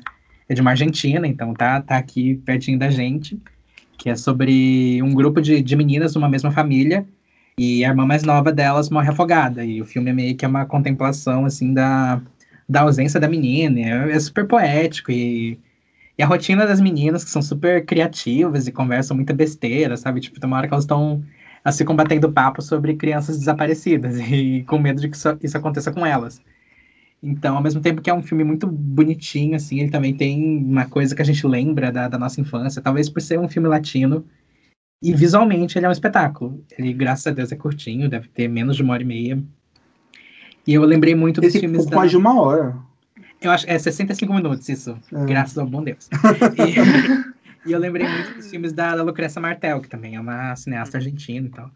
é 0.48 0.54
de 0.54 0.60
uma 0.60 0.70
Argentina, 0.70 1.26
então 1.26 1.54
tá, 1.54 1.80
tá 1.80 1.96
aqui 1.96 2.36
pertinho 2.44 2.78
da 2.78 2.90
gente, 2.90 3.40
que 3.98 4.10
é 4.10 4.16
sobre 4.16 5.00
um 5.02 5.14
grupo 5.14 5.40
de, 5.40 5.62
de 5.62 5.76
meninas 5.76 6.14
numa 6.14 6.28
mesma 6.28 6.50
família, 6.50 7.06
e 7.56 7.84
a 7.84 7.88
irmã 7.88 8.04
mais 8.04 8.22
nova 8.24 8.52
delas 8.52 8.90
morre 8.90 9.08
afogada, 9.08 9.64
e 9.64 9.80
o 9.80 9.84
filme 9.84 10.10
é 10.10 10.12
meio 10.12 10.36
que 10.36 10.44
uma 10.44 10.66
contemplação, 10.66 11.44
assim, 11.44 11.72
da, 11.72 12.20
da 12.68 12.82
ausência 12.82 13.20
da 13.20 13.28
menina, 13.28 13.80
é, 13.80 14.12
é 14.12 14.20
super 14.20 14.46
poético, 14.46 15.10
e, 15.10 15.58
e 16.18 16.22
a 16.22 16.26
rotina 16.26 16.66
das 16.66 16.80
meninas, 16.80 17.24
que 17.24 17.30
são 17.30 17.42
super 17.42 17.84
criativas 17.84 18.66
e 18.66 18.72
conversam 18.72 19.16
muita 19.16 19.32
besteira, 19.32 19.96
sabe? 19.96 20.20
Tipo, 20.20 20.40
tem 20.40 20.46
uma 20.46 20.56
hora 20.58 20.68
que 20.68 20.74
elas 20.74 20.84
estão 20.84 21.22
assim 21.64 21.84
combatendo 21.84 22.30
papo 22.30 22.60
sobre 22.60 22.94
crianças 22.94 23.38
desaparecidas 23.38 24.18
e 24.30 24.62
com 24.68 24.78
medo 24.78 25.00
de 25.00 25.08
que 25.08 25.16
isso, 25.16 25.38
isso 25.42 25.56
aconteça 25.56 25.90
com 25.90 26.04
elas. 26.04 26.40
Então, 27.24 27.56
ao 27.56 27.62
mesmo 27.62 27.80
tempo 27.80 28.02
que 28.02 28.10
é 28.10 28.14
um 28.14 28.22
filme 28.22 28.44
muito 28.44 28.66
bonitinho, 28.66 29.56
assim, 29.56 29.80
ele 29.80 29.90
também 29.90 30.14
tem 30.14 30.58
uma 30.58 30.84
coisa 30.84 31.16
que 31.16 31.22
a 31.22 31.24
gente 31.24 31.46
lembra 31.46 31.90
da, 31.90 32.06
da 32.06 32.18
nossa 32.18 32.38
infância, 32.38 32.82
talvez 32.82 33.08
por 33.08 33.22
ser 33.22 33.38
um 33.38 33.48
filme 33.48 33.66
latino. 33.66 34.26
E 35.02 35.12
visualmente 35.12 35.78
ele 35.78 35.86
é 35.86 35.88
um 35.88 35.92
espetáculo. 35.92 36.62
Ele, 36.78 36.92
graças 36.92 37.26
a 37.26 37.30
Deus, 37.30 37.50
é 37.50 37.56
curtinho, 37.56 38.10
deve 38.10 38.28
ter 38.28 38.46
menos 38.46 38.76
de 38.76 38.82
uma 38.82 38.92
hora 38.92 39.02
e 39.02 39.06
meia. 39.06 39.42
E 40.66 40.74
eu 40.74 40.84
lembrei 40.84 41.14
muito 41.14 41.40
dos 41.40 41.48
Esse 41.48 41.60
filmes 41.60 41.86
da. 41.86 41.96
mais 41.96 42.10
de 42.10 42.16
uma 42.16 42.38
hora. 42.38 42.76
Eu 43.40 43.50
acho 43.50 43.68
é 43.68 43.78
65 43.78 44.32
minutos, 44.32 44.68
isso. 44.68 44.98
É. 45.12 45.24
Graças 45.24 45.56
ao 45.56 45.66
bom 45.66 45.82
Deus. 45.82 46.08
E 47.66 47.72
eu 47.72 47.78
lembrei 47.78 48.06
muito 48.06 48.34
dos 48.34 48.50
filmes 48.50 48.74
da, 48.74 48.94
da 48.94 49.02
Lucrécia 49.02 49.40
Martel, 49.40 49.80
que 49.80 49.88
também 49.88 50.16
é 50.16 50.20
uma 50.20 50.54
cineasta 50.54 50.98
argentina 50.98 51.46
e 51.46 51.50
tal. 51.50 51.70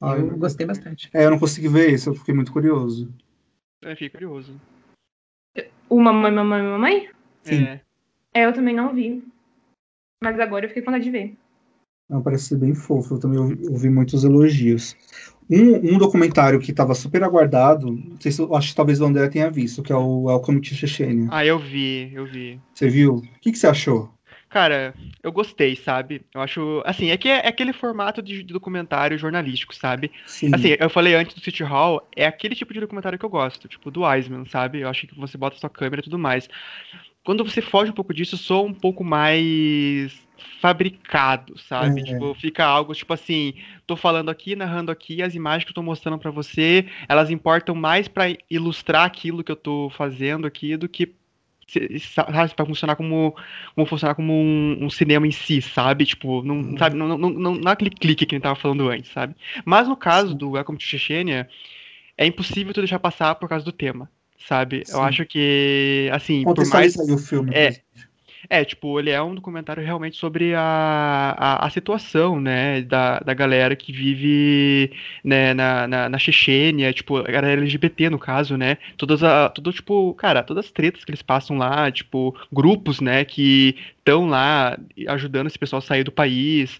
Ah, 0.00 0.16
eu 0.16 0.38
gostei 0.38 0.64
bastante. 0.64 1.10
É, 1.12 1.26
eu 1.26 1.30
não 1.32 1.38
consegui 1.38 1.66
ver 1.66 1.92
esse, 1.92 2.06
eu 2.06 2.14
fiquei 2.14 2.32
muito 2.32 2.52
curioso. 2.52 3.12
Eu 3.82 3.90
fiquei 3.92 4.10
curioso. 4.10 4.60
O 5.88 6.00
Mamãe, 6.00 6.30
Mamãe, 6.30 6.62
Mamãe? 6.62 7.10
Sim. 7.42 7.64
É. 7.64 7.80
É, 8.34 8.44
eu 8.44 8.52
também 8.52 8.74
não 8.74 8.94
vi. 8.94 9.24
Mas 10.22 10.38
agora 10.38 10.64
eu 10.64 10.68
fiquei 10.68 10.82
com 10.82 10.90
vontade 10.90 11.04
de 11.04 11.10
ver. 11.10 11.36
Não, 12.08 12.22
parece 12.22 12.48
ser 12.48 12.58
bem 12.58 12.74
fofo, 12.74 13.14
eu 13.14 13.20
também 13.20 13.38
ouvi, 13.38 13.68
ouvi 13.68 13.88
muitos 13.88 14.24
elogios. 14.24 14.96
Um, 15.48 15.94
um 15.94 15.98
documentário 15.98 16.60
que 16.60 16.72
estava 16.72 16.94
super 16.94 17.22
aguardado, 17.22 17.90
não 17.90 18.20
sei 18.20 18.30
se 18.32 18.42
eu 18.42 18.54
acho 18.54 18.70
que 18.70 18.74
talvez 18.74 19.00
o 19.00 19.04
André 19.04 19.28
tenha 19.28 19.50
visto, 19.50 19.82
que 19.82 19.92
é 19.92 19.96
o 19.96 20.24
Welcome 20.24 20.60
to 20.60 20.74
Chechnya. 20.74 21.28
Ah, 21.30 21.44
eu 21.44 21.58
vi, 21.58 22.12
eu 22.12 22.26
vi. 22.26 22.60
Você 22.74 22.88
viu? 22.88 23.16
O 23.16 23.22
que, 23.40 23.52
que 23.52 23.58
você 23.58 23.66
achou? 23.66 24.12
Cara, 24.50 24.92
eu 25.22 25.30
gostei, 25.30 25.76
sabe? 25.76 26.22
Eu 26.34 26.40
acho. 26.40 26.82
Assim, 26.84 27.10
é 27.10 27.16
que 27.16 27.28
é, 27.28 27.36
é 27.36 27.48
aquele 27.48 27.72
formato 27.72 28.20
de, 28.20 28.42
documentário 28.42 29.16
jornalístico, 29.16 29.72
sabe? 29.72 30.10
Sim. 30.26 30.50
Assim, 30.52 30.76
eu 30.78 30.90
falei 30.90 31.14
antes 31.14 31.36
do 31.36 31.40
City 31.40 31.62
Hall, 31.62 32.06
é 32.16 32.26
aquele 32.26 32.56
tipo 32.56 32.74
de 32.74 32.80
documentário 32.80 33.16
que 33.16 33.24
eu 33.24 33.30
gosto, 33.30 33.68
tipo 33.68 33.92
do 33.92 34.02
Wiseman, 34.02 34.44
sabe? 34.46 34.80
Eu 34.80 34.88
acho 34.88 35.06
que 35.06 35.14
você 35.14 35.38
bota 35.38 35.56
sua 35.56 35.70
câmera 35.70 36.00
e 36.00 36.02
tudo 36.02 36.18
mais. 36.18 36.48
Quando 37.22 37.44
você 37.44 37.62
foge 37.62 37.92
um 37.92 37.94
pouco 37.94 38.12
disso, 38.12 38.36
soa 38.36 38.62
um 38.62 38.74
pouco 38.74 39.04
mais 39.04 40.20
fabricado, 40.60 41.56
sabe? 41.56 42.00
É. 42.00 42.04
Tipo, 42.04 42.34
fica 42.34 42.64
algo 42.64 42.92
tipo 42.92 43.12
assim, 43.12 43.54
tô 43.86 43.94
falando 43.94 44.30
aqui, 44.30 44.56
narrando 44.56 44.90
aqui, 44.90 45.22
as 45.22 45.36
imagens 45.36 45.64
que 45.64 45.70
eu 45.70 45.74
tô 45.74 45.82
mostrando 45.82 46.18
pra 46.18 46.32
você, 46.32 46.86
elas 47.08 47.30
importam 47.30 47.74
mais 47.76 48.08
pra 48.08 48.24
ilustrar 48.50 49.04
aquilo 49.04 49.44
que 49.44 49.52
eu 49.52 49.56
tô 49.56 49.90
fazendo 49.90 50.44
aqui 50.44 50.76
do 50.76 50.88
que 50.88 51.14
sabe, 52.00 52.54
pra 52.54 52.66
funcionar 52.66 52.96
como, 52.96 53.34
como 53.74 53.86
funcionar 53.86 54.14
como 54.14 54.32
um, 54.32 54.78
um 54.84 54.90
cinema 54.90 55.26
em 55.26 55.30
si, 55.30 55.60
sabe? 55.62 56.04
Tipo, 56.04 56.42
não, 56.42 56.56
Uhum. 56.56 56.78
sabe, 56.78 56.96
não, 56.96 57.16
não, 57.16 57.30
não, 57.30 57.54
não 57.54 57.70
é 57.70 57.72
aquele 57.72 57.90
clique 57.90 58.26
que 58.26 58.34
a 58.34 58.36
gente 58.36 58.42
tava 58.42 58.56
falando 58.56 58.88
antes, 58.88 59.10
sabe? 59.12 59.34
Mas 59.64 59.88
no 59.88 59.96
caso 59.96 60.34
do 60.34 60.50
Welcome 60.50 60.78
to 60.78 60.84
Chechnya, 60.84 61.48
é 62.16 62.26
impossível 62.26 62.72
tu 62.72 62.80
deixar 62.80 62.98
passar 62.98 63.34
por 63.36 63.48
causa 63.48 63.64
do 63.64 63.72
tema, 63.72 64.10
sabe? 64.46 64.84
Sim. 64.84 64.92
Eu 64.92 65.02
acho 65.02 65.24
que, 65.26 66.10
assim, 66.12 66.44
por 66.44 66.66
mais... 66.66 66.96
O 66.96 67.18
filme. 67.18 67.50
É. 67.54 67.80
É, 68.48 68.64
tipo, 68.64 68.98
ele 68.98 69.10
é 69.10 69.20
um 69.22 69.34
documentário 69.34 69.82
realmente 69.82 70.16
sobre 70.16 70.54
a, 70.54 71.34
a, 71.36 71.66
a 71.66 71.70
situação, 71.70 72.40
né, 72.40 72.82
da, 72.82 73.18
da 73.20 73.34
galera 73.34 73.76
que 73.76 73.92
vive, 73.92 74.92
né, 75.22 75.52
na, 75.52 75.86
na, 75.86 76.08
na 76.08 76.18
Chechênia, 76.18 76.92
tipo, 76.92 77.18
a 77.18 77.22
galera 77.22 77.60
LGBT, 77.60 78.08
no 78.08 78.18
caso, 78.18 78.56
né, 78.56 78.78
todas 78.96 79.22
a, 79.22 79.48
tudo, 79.50 79.72
tipo, 79.72 80.14
cara, 80.14 80.42
todas 80.42 80.66
as 80.66 80.70
tretas 80.70 81.04
que 81.04 81.10
eles 81.10 81.22
passam 81.22 81.58
lá, 81.58 81.90
tipo, 81.90 82.34
grupos, 82.52 83.00
né, 83.00 83.24
que 83.24 83.76
estão 83.98 84.28
lá 84.28 84.78
ajudando 85.08 85.46
esse 85.46 85.58
pessoal 85.58 85.78
a 85.78 85.82
sair 85.82 86.04
do 86.04 86.12
país, 86.12 86.78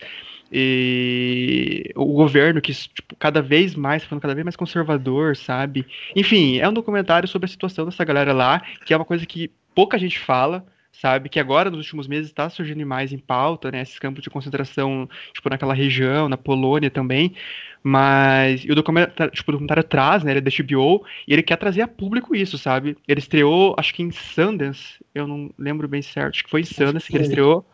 e 0.53 1.93
o 1.95 2.07
governo 2.07 2.61
que, 2.61 2.73
tipo, 2.73 3.15
cada 3.16 3.41
vez 3.41 3.74
mais, 3.74 4.03
ficando 4.03 4.20
cada 4.20 4.35
vez 4.35 4.45
mais 4.45 4.57
conservador, 4.57 5.37
sabe? 5.37 5.87
Enfim, 6.16 6.59
é 6.59 6.69
um 6.69 6.73
documentário 6.73 7.28
sobre 7.28 7.47
a 7.47 7.49
situação 7.49 7.85
dessa 7.85 8.05
galera 8.05 8.32
lá, 8.32 8.61
que 8.85 8.93
é 8.93 8.97
uma 8.97 9.05
coisa 9.05 9.24
que 9.24 9.51
pouca 9.74 9.97
gente 9.97 10.19
fala, 10.19 10.66
sabe? 10.93 11.29
Que 11.29 11.41
agora, 11.41 11.71
nos 11.71 11.81
últimos 11.81 12.07
meses, 12.07 12.31
está 12.31 12.49
surgindo 12.51 12.85
mais 12.87 13.12
em 13.12 13.19
pauta, 13.19 13.71
né? 13.71 13.83
Esses 13.83 13.99
campos 13.99 14.23
de 14.23 14.31
concentração, 14.31 15.09
tipo, 15.33 15.49
naquela 15.49 15.75
região, 15.75 16.29
na 16.29 16.37
Polônia 16.37 16.91
também. 16.91 17.35
Mas 17.83 18.65
e 18.65 18.71
o 18.71 18.75
documentário, 18.75 19.33
tipo, 19.33 19.51
o 19.51 19.53
documentário 19.53 19.85
traz, 19.85 20.23
né? 20.23 20.33
Ele 20.33 20.39
é 20.39 20.43
da 20.43 20.51
HBO 20.51 21.05
e 21.27 21.33
ele 21.33 21.43
quer 21.43 21.57
trazer 21.57 21.83
a 21.83 21.89
público 21.89 22.35
isso, 22.35 22.59
sabe? 22.59 22.97
Ele 23.09 23.21
estreou, 23.21 23.75
acho 23.79 23.95
que 23.95 24.03
em 24.03 24.11
Sundance, 24.11 25.03
eu 25.15 25.27
não 25.27 25.51
lembro 25.59 25.89
bem 25.89 26.03
certo, 26.03 26.35
acho 26.35 26.45
que 26.45 26.51
foi 26.51 26.61
em 26.61 26.65
Sundance 26.65 27.07
que 27.07 27.17
ele 27.17 27.25
estreou. 27.25 27.65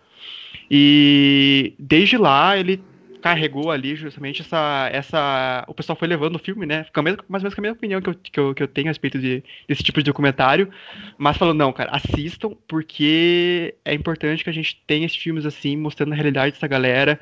E 0.71 1.75
desde 1.79 2.17
lá 2.17 2.57
ele 2.57 2.83
carregou 3.27 3.73
ali 3.73 3.97
justamente 3.97 4.43
essa. 4.43 4.89
essa 4.93 5.65
o 5.67 5.75
pessoal 5.75 5.97
foi 5.97 6.07
levando 6.07 6.37
o 6.37 6.39
filme, 6.39 6.65
né? 6.65 6.85
Fica 6.85 7.03
mais, 7.03 7.17
ou 7.17 7.25
menos 7.29 7.55
com 7.55 7.61
a 7.61 7.63
mesma 7.63 7.77
opinião 7.77 8.01
que 8.01 8.09
eu, 8.09 8.15
que 8.15 8.41
eu, 8.41 8.55
que 8.55 8.63
eu 8.63 8.69
tenho 8.69 8.87
a 8.87 8.91
respeito 8.91 9.19
de, 9.19 9.43
desse 9.67 9.83
tipo 9.83 9.99
de 9.99 10.05
documentário. 10.05 10.71
Mas 11.19 11.37
falou, 11.37 11.53
não, 11.53 11.73
cara, 11.73 11.91
assistam, 11.91 12.53
porque 12.69 13.75
é 13.85 13.93
importante 13.93 14.45
que 14.45 14.51
a 14.51 14.53
gente 14.53 14.81
tenha 14.87 15.07
esses 15.07 15.19
filmes 15.19 15.45
assim, 15.45 15.77
mostrando 15.77 16.13
a 16.13 16.15
realidade 16.15 16.53
dessa 16.53 16.69
galera. 16.69 17.19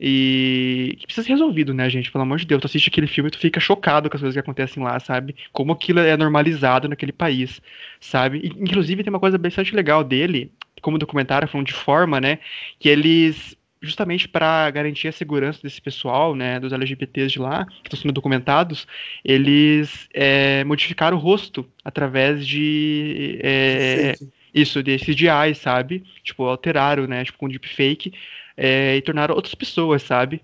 E 0.00 0.96
que 0.98 1.06
precisa 1.06 1.24
ser 1.24 1.32
resolvido, 1.34 1.72
né, 1.72 1.88
gente? 1.88 2.10
Pelo 2.10 2.22
amor 2.22 2.38
de 2.38 2.46
Deus, 2.46 2.60
tu 2.60 2.66
assiste 2.66 2.88
aquele 2.88 3.06
filme 3.06 3.28
e 3.28 3.30
tu 3.30 3.38
fica 3.38 3.60
chocado 3.60 4.10
com 4.10 4.16
as 4.16 4.20
coisas 4.20 4.34
que 4.34 4.40
acontecem 4.40 4.82
lá, 4.82 4.98
sabe? 4.98 5.36
Como 5.52 5.72
aquilo 5.72 6.00
é 6.00 6.16
normalizado 6.16 6.88
naquele 6.88 7.12
país, 7.12 7.62
sabe? 8.00 8.38
E, 8.38 8.48
inclusive 8.60 9.04
tem 9.04 9.12
uma 9.12 9.20
coisa 9.20 9.38
bastante 9.38 9.72
legal 9.72 10.02
dele, 10.02 10.50
como 10.82 10.98
documentário, 10.98 11.46
falando 11.46 11.68
de 11.68 11.72
forma, 11.72 12.20
né? 12.20 12.40
Que 12.80 12.88
eles 12.88 13.56
justamente 13.84 14.28
para 14.28 14.70
garantir 14.70 15.08
a 15.08 15.12
segurança 15.12 15.60
desse 15.62 15.80
pessoal, 15.80 16.34
né, 16.34 16.58
dos 16.58 16.72
LGBTs 16.72 17.32
de 17.32 17.38
lá, 17.38 17.64
que 17.66 17.88
estão 17.88 17.98
sendo 17.98 18.12
documentados, 18.12 18.86
eles 19.24 20.08
é, 20.12 20.64
modificaram 20.64 21.16
o 21.16 21.20
rosto 21.20 21.66
através 21.84 22.46
de 22.46 23.38
é, 23.42 24.14
isso, 24.54 24.82
de 24.82 24.98
CGI, 24.98 25.54
sabe? 25.54 26.04
Tipo, 26.22 26.44
alteraram, 26.44 27.06
né, 27.06 27.24
tipo, 27.24 27.38
com 27.38 27.48
deepfake, 27.48 28.12
é, 28.56 28.96
e 28.96 29.02
tornaram 29.02 29.34
outras 29.34 29.54
pessoas, 29.54 30.02
sabe? 30.02 30.40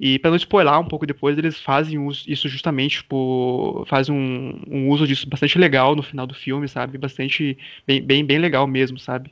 E 0.00 0.18
para 0.18 0.30
não 0.30 0.36
spoiler 0.36 0.76
um 0.80 0.84
pouco 0.84 1.06
depois, 1.06 1.38
eles 1.38 1.60
fazem 1.60 2.08
isso 2.26 2.48
justamente, 2.48 2.96
tipo, 2.96 3.84
fazem 3.86 4.12
um, 4.12 4.60
um 4.68 4.88
uso 4.88 5.06
disso 5.06 5.28
bastante 5.28 5.56
legal 5.58 5.94
no 5.94 6.02
final 6.02 6.26
do 6.26 6.34
filme, 6.34 6.66
sabe? 6.66 6.98
Bastante, 6.98 7.56
bem, 7.86 8.02
bem, 8.02 8.24
bem 8.24 8.38
legal 8.38 8.66
mesmo, 8.66 8.98
sabe? 8.98 9.30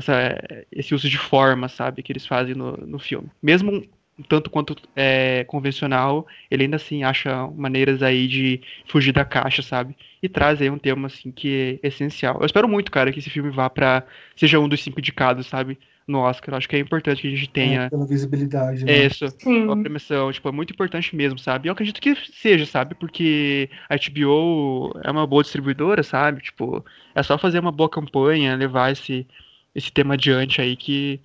Essa, 0.00 0.64
esse 0.72 0.94
uso 0.94 1.08
de 1.08 1.18
forma, 1.18 1.68
sabe, 1.68 2.02
que 2.02 2.12
eles 2.12 2.26
fazem 2.26 2.54
no, 2.54 2.76
no 2.76 2.98
filme. 2.98 3.30
Mesmo 3.42 3.72
um 4.18 4.22
tanto 4.22 4.50
quanto 4.50 4.76
é, 4.94 5.44
convencional, 5.44 6.26
ele 6.50 6.64
ainda 6.64 6.76
assim 6.76 7.02
acha 7.04 7.46
maneiras 7.56 8.02
aí 8.02 8.28
de 8.28 8.60
fugir 8.86 9.12
da 9.12 9.24
caixa, 9.24 9.62
sabe? 9.62 9.96
E 10.22 10.28
traz 10.28 10.60
aí 10.60 10.68
um 10.70 10.78
tema 10.78 11.06
assim 11.06 11.30
que 11.32 11.80
é 11.82 11.88
essencial. 11.88 12.38
Eu 12.40 12.46
espero 12.46 12.68
muito, 12.68 12.90
cara, 12.90 13.12
que 13.12 13.18
esse 13.18 13.30
filme 13.30 13.50
vá 13.50 13.70
para 13.70 14.06
seja 14.36 14.58
um 14.60 14.68
dos 14.68 14.82
cinco 14.82 14.98
indicados, 15.00 15.46
sabe? 15.46 15.78
No 16.06 16.18
Oscar. 16.20 16.52
Eu 16.54 16.58
acho 16.58 16.68
que 16.68 16.76
é 16.76 16.78
importante 16.80 17.22
que 17.22 17.28
a 17.28 17.30
gente 17.30 17.48
tenha 17.50 17.82
É, 17.84 17.88
pela 17.88 18.06
visibilidade. 18.06 18.84
né? 18.84 18.92
é 18.92 19.06
isso, 19.06 19.26
Sim. 19.38 19.64
uma 19.64 19.76
premiação, 19.78 20.32
tipo, 20.32 20.48
é 20.48 20.52
muito 20.52 20.72
importante 20.72 21.14
mesmo, 21.16 21.38
sabe? 21.38 21.68
Eu 21.68 21.72
acredito 21.72 22.00
que 22.00 22.14
seja, 22.32 22.66
sabe? 22.66 22.94
Porque 22.94 23.70
a 23.88 23.96
HBO 23.96 24.92
é 25.04 25.10
uma 25.10 25.26
boa 25.26 25.42
distribuidora, 25.42 26.02
sabe? 26.02 26.42
Tipo, 26.42 26.84
é 27.14 27.22
só 27.22 27.38
fazer 27.38 27.58
uma 27.60 27.72
boa 27.72 27.88
campanha, 27.88 28.56
levar 28.56 28.90
esse, 28.92 29.26
esse 29.74 29.92
tema 29.92 30.14
adiante 30.14 30.60
aí 30.60 30.76
que, 30.76 31.20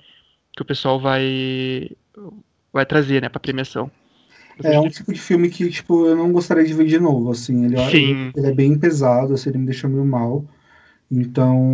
que 0.55 0.61
o 0.61 0.65
pessoal 0.65 0.99
vai 0.99 1.89
vai 2.71 2.85
trazer, 2.85 3.21
né, 3.21 3.29
pra 3.29 3.39
premiação. 3.39 3.89
É 4.63 4.79
um 4.79 4.89
tipo 4.89 5.13
de 5.13 5.19
filme 5.19 5.49
que, 5.49 5.69
tipo, 5.69 6.05
eu 6.05 6.15
não 6.15 6.31
gostaria 6.31 6.63
de 6.65 6.73
ver 6.73 6.85
de 6.85 6.99
novo, 6.99 7.31
assim. 7.31 7.65
Ele, 7.65 7.77
Sim. 7.89 8.31
ele 8.35 8.47
é 8.47 8.53
bem 8.53 8.77
pesado, 8.77 9.33
assim, 9.33 9.49
ele 9.49 9.59
me 9.59 9.65
deixa 9.65 9.87
meio 9.87 10.05
mal. 10.05 10.45
Então, 11.11 11.73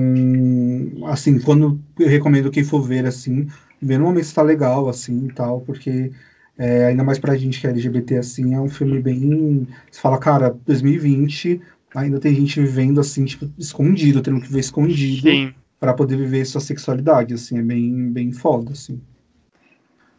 assim, 1.07 1.39
quando 1.39 1.79
eu 1.99 2.07
recomendo 2.07 2.51
quem 2.51 2.63
for 2.63 2.81
ver, 2.81 3.05
assim, 3.05 3.47
ver 3.81 3.97
no 3.97 4.05
momento 4.05 4.25
se 4.25 4.33
tá 4.33 4.41
legal, 4.41 4.89
assim, 4.89 5.27
e 5.27 5.33
tal, 5.33 5.61
porque 5.61 6.11
é, 6.57 6.85
ainda 6.85 7.03
mais 7.03 7.17
pra 7.19 7.37
gente 7.37 7.59
que 7.59 7.67
é 7.67 7.69
LGBT, 7.69 8.17
assim, 8.17 8.53
é 8.53 8.59
um 8.59 8.69
filme 8.69 8.99
bem... 8.99 9.67
Você 9.89 10.01
fala, 10.01 10.17
cara, 10.17 10.55
2020, 10.65 11.61
ainda 11.95 12.19
tem 12.19 12.35
gente 12.35 12.59
vivendo, 12.59 12.99
assim, 12.99 13.25
tipo, 13.25 13.49
escondido, 13.57 14.21
tendo 14.21 14.41
que 14.41 14.51
ver 14.51 14.59
escondido 14.59 15.29
Sim. 15.29 15.53
Pra 15.81 15.95
poder 15.95 16.15
viver 16.15 16.45
sua 16.45 16.61
sexualidade, 16.61 17.33
assim, 17.33 17.57
é 17.57 17.61
bem, 17.63 18.11
bem 18.11 18.31
foda, 18.31 18.71
assim. 18.71 19.01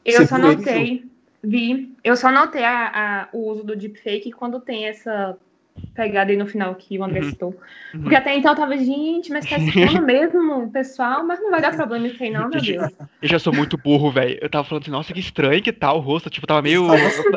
Eu 0.05 0.17
Você 0.19 0.27
só 0.27 0.37
notei, 0.37 1.05
vi, 1.41 1.95
eu 2.03 2.17
só 2.17 2.33
notei 2.33 2.65
a, 2.65 2.89
a- 3.23 3.29
o 3.33 3.49
uso 3.49 3.63
do 3.63 3.77
deepfake 3.77 4.33
quando 4.33 4.59
tem 4.61 4.87
essa 4.87 5.39
pegada 5.95 6.31
aí 6.31 6.37
no 6.37 6.47
final 6.47 6.75
que 6.75 6.99
o 6.99 7.05
André 7.05 7.21
Uhum. 7.21 7.31
citou. 7.31 7.61
Uhum. 7.95 8.03
Porque 8.03 8.17
até 8.17 8.35
então 8.37 8.53
eu 8.53 8.57
tava, 8.57 8.77
gente, 8.77 9.31
mas 9.31 9.49
tá 9.49 9.57
expondo 9.59 10.03
mesmo 10.03 10.71
pessoal, 10.71 11.25
mas 11.25 11.41
não 11.41 11.51
vai 11.51 11.61
dar 11.61 11.75
problema 11.75 12.07
isso 12.07 12.23
aí 12.23 12.31
não, 12.31 12.49
meu 12.49 12.61
Deus. 12.61 12.93
Eu 13.21 13.29
já 13.29 13.39
sou 13.39 13.53
muito 13.53 13.77
burro, 13.77 14.11
velho. 14.11 14.39
Eu 14.41 14.49
tava 14.49 14.65
falando 14.65 14.83
assim, 14.83 14.91
nossa, 14.91 15.13
que 15.13 15.21
estranho 15.21 15.63
que 15.63 15.73
tá 15.73 15.93
o 15.93 16.01
rosto. 16.01 16.31
Tipo, 16.31 16.47
tava 16.47 16.63
meio. 16.63 16.87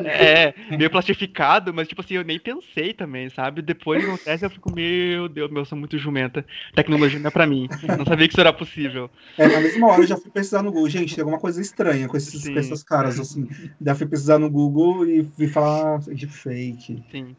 É, 0.06 0.54
meio 0.70 0.90
plastificado, 0.90 1.74
mas 1.74 1.88
tipo 1.88 2.02
assim, 2.02 2.16
eu 2.16 2.24
nem 2.24 2.40
pensei 2.40 2.94
também, 2.94 3.30
sabe? 3.30 3.62
Depois 3.62 4.04
que 4.04 4.10
acontece, 4.10 4.46
eu 4.46 4.50
fico, 4.50 4.74
meu 4.74 5.28
Deus, 5.28 5.52
meu, 5.52 5.62
eu 5.62 5.66
sou 5.66 5.78
muito 5.78 5.98
jumenta. 5.98 6.46
Tecnologia 6.74 7.20
não 7.20 7.28
é 7.28 7.32
pra 7.32 7.46
mim. 7.46 7.68
Não 7.98 8.06
sabia 8.06 8.28
que 8.28 8.34
isso 8.34 8.42
era 8.42 8.54
possível. 8.54 9.10
É, 9.38 9.48
na 9.48 9.60
mesma 9.60 9.88
hora 9.88 10.02
eu 10.02 10.08
já 10.08 10.18
fui 10.18 10.32
pesquisar 10.32 10.64
no 10.64 10.72
Google. 10.72 10.90
Gente, 10.90 11.16
tem 11.16 11.22
alguma 11.22 11.40
coisa 11.40 11.62
estranha 11.62 12.08
com, 12.08 12.18
esses, 12.18 12.48
com 12.48 12.58
essas 12.58 12.84
caras, 12.84 13.20
assim. 13.20 13.48
Daí 13.80 13.96
fui 13.96 14.08
pesquisar 14.08 14.40
no 14.40 14.50
Google 14.50 15.08
e 15.08 15.22
vi 15.22 15.48
falar 15.48 15.96
ah, 15.96 16.14
de 16.14 16.28
fake. 16.28 17.04
Sim. 17.12 17.36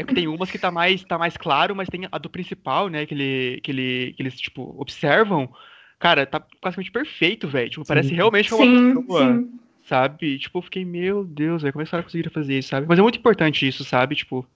É 0.00 0.04
que 0.04 0.14
tem 0.14 0.26
umas 0.28 0.50
que 0.50 0.58
tá 0.58 0.70
mais, 0.70 1.04
tá 1.04 1.18
mais 1.18 1.36
claro, 1.36 1.76
mas 1.76 1.88
tem 1.88 2.08
a 2.10 2.18
do 2.18 2.30
principal, 2.30 2.88
né? 2.88 3.04
Que, 3.06 3.14
ele, 3.14 3.60
que, 3.62 3.70
ele, 3.70 4.14
que 4.16 4.22
eles, 4.22 4.40
tipo, 4.40 4.74
observam. 4.78 5.52
Cara, 5.98 6.24
tá 6.24 6.40
praticamente 6.40 6.90
perfeito, 6.90 7.46
velho. 7.46 7.68
Tipo, 7.70 7.86
parece 7.86 8.08
Sim. 8.08 8.14
realmente 8.14 8.52
uma 8.54 8.64
Sim, 8.64 8.94
pessoa. 8.94 9.34
sim. 9.36 9.50
sabe? 9.84 10.38
Tipo, 10.38 10.58
eu 10.58 10.62
fiquei, 10.62 10.84
meu 10.84 11.24
Deus, 11.24 11.62
velho, 11.62 11.72
como 11.72 11.82
é 11.82 11.84
que 11.84 11.88
os 11.88 11.90
caras 11.90 12.06
conseguiram 12.06 12.30
fazer 12.32 12.58
isso, 12.58 12.68
sabe? 12.70 12.86
Mas 12.88 12.98
é 12.98 13.02
muito 13.02 13.18
importante 13.18 13.66
isso, 13.68 13.84
sabe? 13.84 14.14
Tipo, 14.14 14.46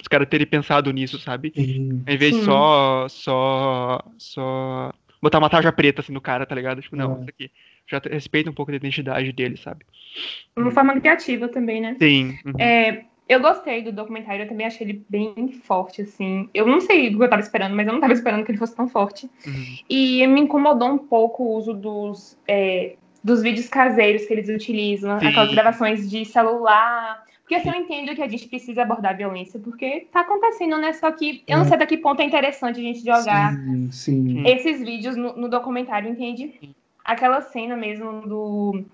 os 0.00 0.06
caras 0.08 0.28
terem 0.28 0.46
pensado 0.46 0.92
nisso, 0.92 1.18
sabe? 1.18 1.52
E, 1.56 1.76
Em 2.06 2.16
vez 2.16 2.32
de 2.34 2.38
Sim. 2.40 2.44
só, 2.44 3.06
só, 3.08 4.04
só 4.18 4.92
botar 5.20 5.38
uma 5.38 5.50
tarja 5.50 5.72
preta 5.72 6.00
assim 6.00 6.12
no 6.12 6.20
cara, 6.20 6.46
tá 6.46 6.54
ligado? 6.54 6.80
Tipo, 6.82 6.94
não, 6.96 7.16
É. 7.16 7.20
isso 7.20 7.28
aqui. 7.30 7.50
Já 7.90 8.00
respeita 8.10 8.48
um 8.48 8.54
pouco 8.54 8.70
da 8.70 8.76
identidade 8.76 9.32
dele, 9.32 9.56
sabe? 9.56 9.84
Uma 10.56 10.70
forma 10.70 10.98
criativa 11.00 11.48
também, 11.48 11.80
né? 11.80 11.96
Sim. 11.98 12.38
uhum. 12.46 12.52
É, 12.58 13.04
eu 13.28 13.40
gostei 13.40 13.82
do 13.82 13.92
documentário, 13.92 14.42
eu 14.44 14.48
também 14.48 14.66
achei 14.66 14.86
ele 14.86 15.04
bem 15.08 15.48
forte, 15.64 16.02
assim. 16.02 16.48
Eu 16.52 16.66
não 16.66 16.80
sei 16.80 17.08
o 17.08 17.16
que 17.18 17.24
eu 17.24 17.30
tava 17.30 17.42
esperando, 17.42 17.74
mas 17.74 17.86
eu 17.86 17.92
não 17.92 18.00
tava 18.00 18.12
esperando 18.12 18.44
que 18.44 18.50
ele 18.50 18.58
fosse 18.58 18.74
tão 18.76 18.88
forte. 18.88 19.30
Uhum. 19.46 19.76
E 19.88 20.26
me 20.26 20.40
incomodou 20.40 20.88
um 20.88 20.98
pouco 20.98 21.42
o 21.42 21.56
uso 21.56 21.72
dos, 21.72 22.38
é, 22.46 22.96
dos 23.22 23.42
vídeos 23.42 23.68
caseiros 23.68 24.26
que 24.26 24.32
eles 24.32 24.48
utilizam, 24.48 25.18
Sim. 25.20 25.26
aquelas 25.26 25.50
gravações 25.52 26.10
de 26.10 26.24
celular. 26.24 27.24
Porque 27.40 27.54
assim, 27.54 27.70
eu 27.70 27.74
entendo 27.74 28.14
que 28.14 28.22
a 28.22 28.28
gente 28.28 28.48
precisa 28.48 28.82
abordar 28.82 29.12
a 29.12 29.16
violência, 29.16 29.58
porque 29.60 30.06
tá 30.12 30.20
acontecendo, 30.20 30.76
né? 30.78 30.92
Só 30.92 31.10
que 31.12 31.42
eu 31.46 31.56
não 31.56 31.64
É. 31.64 31.68
sei 31.68 31.76
até 31.76 31.86
que 31.86 31.96
ponto 31.98 32.20
é 32.20 32.24
interessante 32.24 32.80
a 32.80 32.82
gente 32.82 33.00
jogar 33.04 33.52
Sim, 33.54 33.90
sim. 33.90 34.46
esses 34.46 34.80
vídeos 34.80 35.16
no, 35.16 35.36
no 35.36 35.48
documentário, 35.48 36.10
entende? 36.10 36.74
Aquela 37.04 37.40
cena 37.40 37.76
mesmo 37.76 38.22
do 38.22 38.84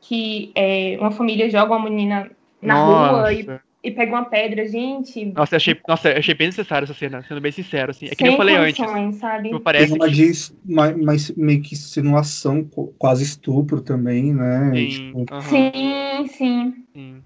que 0.00 0.50
é, 0.54 0.96
uma 1.00 1.10
família 1.10 1.50
joga 1.50 1.74
uma 1.76 1.88
menina 1.88 2.30
na 2.62 2.74
Nossa. 2.74 3.10
rua 3.10 3.32
e, 3.32 3.46
e 3.82 3.90
pega 3.90 4.12
uma 4.12 4.24
pedra, 4.24 4.66
gente. 4.66 5.24
Nossa, 5.24 5.54
eu 5.54 5.56
achei, 5.58 5.80
nossa, 5.86 6.10
eu 6.10 6.18
achei 6.18 6.34
bem 6.34 6.48
necessário 6.48 6.84
essa 6.84 6.94
cena, 6.94 7.22
sendo 7.22 7.40
bem 7.40 7.52
sincero, 7.52 7.90
assim. 7.90 8.06
É 8.06 8.14
que 8.14 8.22
nem 8.24 8.32
eu 8.32 8.36
falei 8.36 8.56
antes. 8.56 8.78
sabe? 9.18 9.48
Tipo, 9.50 9.60
parece 9.60 9.92
Tem 9.92 10.00
uma 10.00 10.10
que, 10.10 10.32
de 10.32 10.72
uma, 10.72 10.88
uma, 10.88 11.12
meio 11.36 11.62
que 11.62 11.76
simulação, 11.76 12.64
co- 12.64 12.92
quase 12.98 13.24
estupro 13.24 13.80
também, 13.80 14.34
né? 14.34 14.70
sim, 14.86 15.14
Tipo, 15.14 15.26
Sim, 15.42 16.26
sim. 16.28 16.86
sim. 16.94 17.22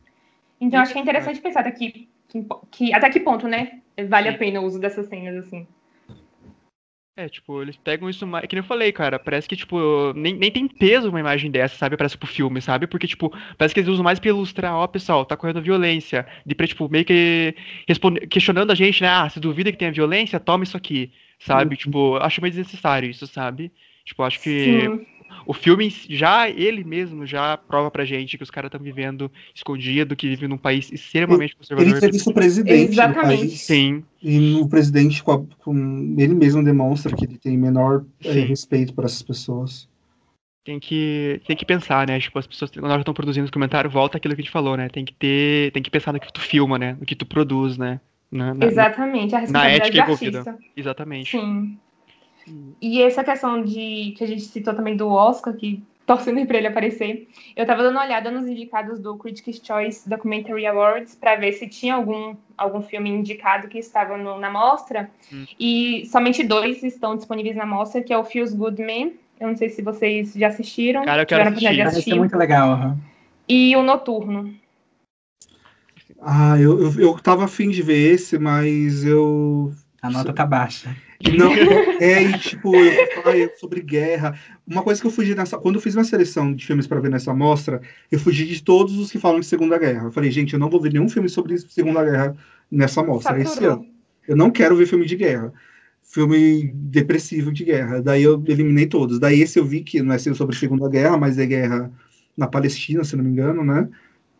Então 0.61 0.81
acho 0.81 0.93
que 0.93 0.99
é 0.99 1.03
interessante 1.03 1.41
pensar 1.41 1.61
até 1.61 1.71
que, 1.73 2.09
que, 2.29 2.47
que- 2.71 2.95
até 2.95 3.11
que 3.11 3.21
ponto, 3.21 3.49
né? 3.49 3.81
Vale 4.09 4.29
a 4.29 4.39
pena 4.39 4.61
o 4.61 4.65
uso 4.65 4.79
dessas 4.79 5.07
cenas, 5.09 5.47
assim. 5.47 5.67
É, 7.15 7.29
tipo, 7.29 7.61
eles 7.61 7.77
pegam 7.77 8.09
isso 8.09 8.27
mais. 8.27 8.47
Que 8.47 8.57
nem 8.57 8.63
eu 8.63 8.67
falei, 8.67 8.91
cara. 8.91 9.19
Parece 9.19 9.47
que, 9.47 9.55
tipo, 9.55 9.77
nem, 10.15 10.35
nem 10.35 10.51
tem 10.51 10.67
peso 10.67 11.11
uma 11.11 11.21
imagem 11.21 11.51
dessa, 11.51 11.77
sabe? 11.77 11.97
Parece 11.97 12.17
pro 12.17 12.27
filme, 12.27 12.61
sabe? 12.63 12.87
Porque, 12.87 13.07
tipo, 13.07 13.31
parece 13.59 13.75
que 13.75 13.81
eles 13.81 13.91
usam 13.91 14.03
mais 14.03 14.19
pra 14.19 14.31
ilustrar, 14.31 14.75
ó, 14.75 14.87
pessoal, 14.87 15.25
tá 15.27 15.37
correndo 15.37 15.61
violência. 15.61 16.27
De 16.47 16.55
pra, 16.55 16.67
tipo, 16.67 16.89
meio 16.89 17.05
que 17.05 17.55
responde... 17.87 18.27
questionando 18.27 18.71
a 18.71 18.75
gente, 18.75 19.03
né? 19.03 19.09
Ah, 19.09 19.29
se 19.29 19.39
duvida 19.39 19.71
que 19.71 19.79
tenha 19.79 19.93
violência, 19.93 20.41
toma 20.41 20.65
isso 20.65 20.77
aqui, 20.77 21.13
sabe? 21.39 21.75
Uhum. 21.75 21.79
Tipo, 21.79 22.17
acho 22.17 22.41
meio 22.41 22.53
desnecessário 22.55 23.11
isso, 23.11 23.27
sabe? 23.27 23.71
Tipo, 24.07 24.23
acho 24.23 24.41
que 24.41 24.81
Sim. 24.81 25.07
O 25.47 25.53
filme 25.53 25.89
já, 26.09 26.49
ele 26.49 26.85
mesmo, 26.85 27.27
já 27.27 27.57
prova 27.57 27.91
pra 27.91 28.05
gente 28.05 28.37
que 28.37 28.43
os 28.43 28.51
caras 28.51 28.69
estão 28.69 28.81
vivendo 28.81 29.31
escondido, 29.55 30.15
que 30.17 30.29
vivem 30.29 30.49
num 30.49 30.59
país 30.59 30.91
extremamente 30.93 31.53
ele 31.53 31.59
conservador. 31.59 31.97
entrevista 31.97 32.31
o 32.31 32.35
presidente 32.35 32.93
Exatamente. 32.93 33.39
país. 33.41 33.61
Sim, 33.61 34.05
E 34.23 34.55
o 34.61 34.69
presidente, 34.69 35.23
com, 35.23 35.33
a- 35.33 35.43
com- 35.65 36.15
ele 36.19 36.35
mesmo 36.35 36.63
demonstra 36.65 37.15
que 37.17 37.25
ele 37.25 37.39
tem 37.39 37.57
menor 37.59 38.05
Sim. 38.21 38.41
respeito 38.45 38.95
para 38.95 39.07
essas 39.07 39.23
pessoas. 39.23 39.89
tem 40.65 40.79
que, 40.79 41.41
tem 41.45 41.57
que 41.57 41.65
pensar, 41.67 42.07
né? 42.07 42.21
Tipo, 42.21 42.39
as 42.39 42.47
pessoas, 42.47 42.71
quando 42.71 42.87
elas 42.87 43.01
estão 43.01 43.13
produzindo 43.13 43.45
os 43.47 43.51
comentários, 43.51 43.93
volta 43.93 44.17
aquilo 44.17 44.33
que 44.35 44.41
a 44.43 44.45
gente 44.45 44.53
falou, 44.53 44.77
né? 44.77 44.89
Tem 44.89 45.05
que 45.05 45.13
ter, 45.13 45.73
tem 45.73 45.83
que 45.83 45.91
pensar 45.91 46.13
no 46.13 46.21
que 46.21 46.33
tu 46.33 46.41
filma, 46.41 46.79
né? 46.79 46.97
No 47.01 47.05
que 47.05 47.17
tu 47.17 47.27
produz, 47.27 47.77
né? 47.77 48.01
Na, 48.31 48.55
na- 48.55 48.67
Exatamente, 48.67 49.35
a 49.35 49.41
responsabilidade 49.41 49.89
ética 49.91 50.05
envolvida. 50.05 50.39
artista. 50.39 50.59
exatamente. 50.77 51.31
Sim. 51.33 51.77
E 52.81 53.01
essa 53.03 53.23
questão 53.23 53.63
de 53.63 54.15
que 54.17 54.25
a 54.25 54.27
gente 54.27 54.43
citou 54.43 54.75
também 54.75 54.97
do 54.97 55.09
Oscar, 55.09 55.55
que 55.55 55.83
torcendo 56.07 56.45
para 56.47 56.59
ele 56.59 56.67
aparecer, 56.67 57.29
eu 57.55 57.65
tava 57.65 57.83
dando 57.83 57.95
uma 57.95 58.05
olhada 58.05 58.31
nos 58.31 58.47
indicados 58.47 58.99
do 58.99 59.17
Critics' 59.17 59.61
Choice 59.65 60.09
Documentary 60.09 60.67
Awards 60.67 61.15
para 61.15 61.37
ver 61.37 61.53
se 61.53 61.69
tinha 61.69 61.95
algum, 61.95 62.35
algum 62.59 62.83
filme 62.83 63.09
indicado 63.09 63.69
que 63.69 63.79
estava 63.79 64.17
no- 64.19 64.39
na 64.39 64.51
mostra. 64.51 65.09
Hum. 65.33 65.47
E 65.59 66.05
somente 66.11 66.43
dois 66.43 66.83
estão 66.83 67.17
disponíveis 67.17 67.55
na 67.57 67.65
mostra, 67.65 68.03
que 68.03 68.13
é 68.13 68.19
o 68.19 68.25
Feels 68.25 68.53
Good 68.53 68.83
Man. 68.83 69.13
Eu 69.41 69.49
não 69.49 69.57
sei 69.57 69.69
se 69.71 69.81
vocês 69.83 70.33
já 70.35 70.49
assistiram. 70.49 71.05
Cara, 71.05 71.23
eu 71.23 71.27
quero 71.27 71.41
tiveram 71.41 71.45
a 71.45 71.51
oportunidade 71.51 71.77
de 71.77 71.83
Parece 71.83 71.97
assistir. 71.99 72.19
muito 72.19 72.37
legal. 72.37 72.71
aham. 72.73 72.99
E 73.49 73.75
o 73.77 73.83
Noturno. 73.83 74.55
Ah, 76.21 76.57
eu, 76.59 76.81
eu, 76.81 77.01
eu 77.01 77.15
tava 77.19 77.45
afim 77.45 77.69
de 77.71 77.83
ver 77.83 78.13
esse, 78.15 78.39
mas 78.39 79.05
eu. 79.05 79.73
A 80.01 80.11
nota 80.11 80.33
tá 80.33 80.45
baixa. 80.47 80.95
Não, 81.31 81.53
é, 82.01 82.23
e, 82.23 82.39
tipo, 82.39 82.75
eu 82.75 83.23
falar 83.23 83.35
sobre 83.57 83.81
guerra. 83.81 84.39
Uma 84.67 84.83
coisa 84.83 85.01
que 85.01 85.07
eu 85.07 85.11
fugi 85.11 85.35
nessa. 85.35 85.59
Quando 85.59 85.77
eu 85.77 85.81
fiz 85.81 85.95
minha 85.95 86.05
seleção 86.05 86.53
de 86.53 86.67
filmes 86.67 86.87
para 86.87 87.01
ver 87.01 87.11
nessa 87.11 87.33
mostra, 87.33 87.81
eu 88.11 88.19
fugi 88.19 88.47
de 88.47 88.63
todos 88.63 88.99
os 88.99 89.11
que 89.11 89.19
falam 89.19 89.41
de 89.41 89.47
Segunda 89.47 89.79
Guerra. 89.79 90.07
Eu 90.07 90.13
falei, 90.13 90.31
gente, 90.31 90.55
eu 90.55 90.59
não 90.59 90.69
vou 90.69 90.81
ver 90.81 90.93
nenhum 90.93 91.09
filme 91.09 91.29
sobre 91.29 91.59
Segunda 91.59 92.03
Guerra 92.05 92.37
nessa 92.71 93.03
mostra 93.03 93.41
esse 93.41 93.55
Saturou. 93.55 93.75
ano. 93.75 93.87
Eu 94.27 94.37
não 94.37 94.51
quero 94.51 94.77
ver 94.77 94.87
filme 94.87 95.07
de 95.07 95.17
guerra. 95.17 95.53
Filme 96.03 96.71
depressivo 96.75 97.53
de 97.53 97.65
guerra. 97.65 98.01
Daí 98.01 98.23
eu 98.23 98.43
eliminei 98.47 98.87
todos. 98.87 99.19
Daí 99.19 99.41
esse 99.41 99.59
eu 99.59 99.65
vi 99.65 99.83
que 99.83 100.03
não 100.03 100.15
é 100.15 100.19
sobre 100.19 100.57
Segunda 100.57 100.89
Guerra, 100.89 101.17
mas 101.17 101.39
é 101.39 101.47
guerra 101.47 101.91
na 102.37 102.47
Palestina, 102.47 103.05
se 103.05 103.17
não 103.17 103.25
me 103.25 103.31
engano, 103.31 103.65
né? 103.65 103.89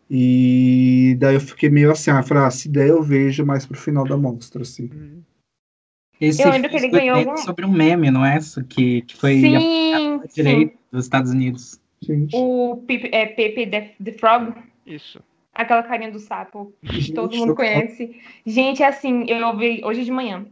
E 0.09 1.15
daí 1.19 1.35
eu 1.35 1.41
fiquei 1.41 1.69
meio 1.69 1.91
assim, 1.91 2.11
ah, 2.11 2.21
falei, 2.21 2.43
ah, 2.43 2.51
se 2.51 2.69
der 2.69 2.89
eu 2.89 3.01
vejo 3.01 3.45
mais 3.45 3.65
pro 3.65 3.77
final 3.77 4.05
da 4.05 4.17
mostra, 4.17 4.61
assim. 4.61 4.89
Uhum. 4.93 5.21
Esse 6.27 6.41
Eu 6.43 6.49
lembro 6.51 6.69
que 6.69 6.75
ele 6.77 6.87
ganhou 6.87 7.17
algum- 7.17 7.37
sobre 7.37 7.65
um 7.65 7.71
meme, 7.71 8.09
não 8.11 8.25
é? 8.25 8.37
Isso 8.37 8.63
que, 8.63 9.01
que 9.01 9.15
foi 9.17 9.39
Sim, 9.39 9.55
a 9.55 9.59
sim. 9.59 10.21
direito 10.35 10.77
dos 10.91 11.05
Estados 11.05 11.31
Unidos. 11.31 11.79
Gente, 12.01 12.35
O 12.35 12.83
Pepe, 12.87 13.09
é, 13.13 13.25
Pepe 13.25 13.65
the, 13.67 13.91
the 14.03 14.11
Frog, 14.13 14.53
Isso. 14.85 15.19
aquela 15.53 15.83
carinha 15.83 16.11
do 16.11 16.19
sapo. 16.19 16.73
que 16.83 17.11
todo 17.13 17.35
mundo 17.35 17.55
conhece. 17.55 18.15
Gente, 18.45 18.83
é 18.83 18.87
assim, 18.87 19.25
eu 19.27 19.45
ouvi 19.47 19.81
hoje 19.83 20.03
de 20.03 20.11
manhã. 20.11 20.45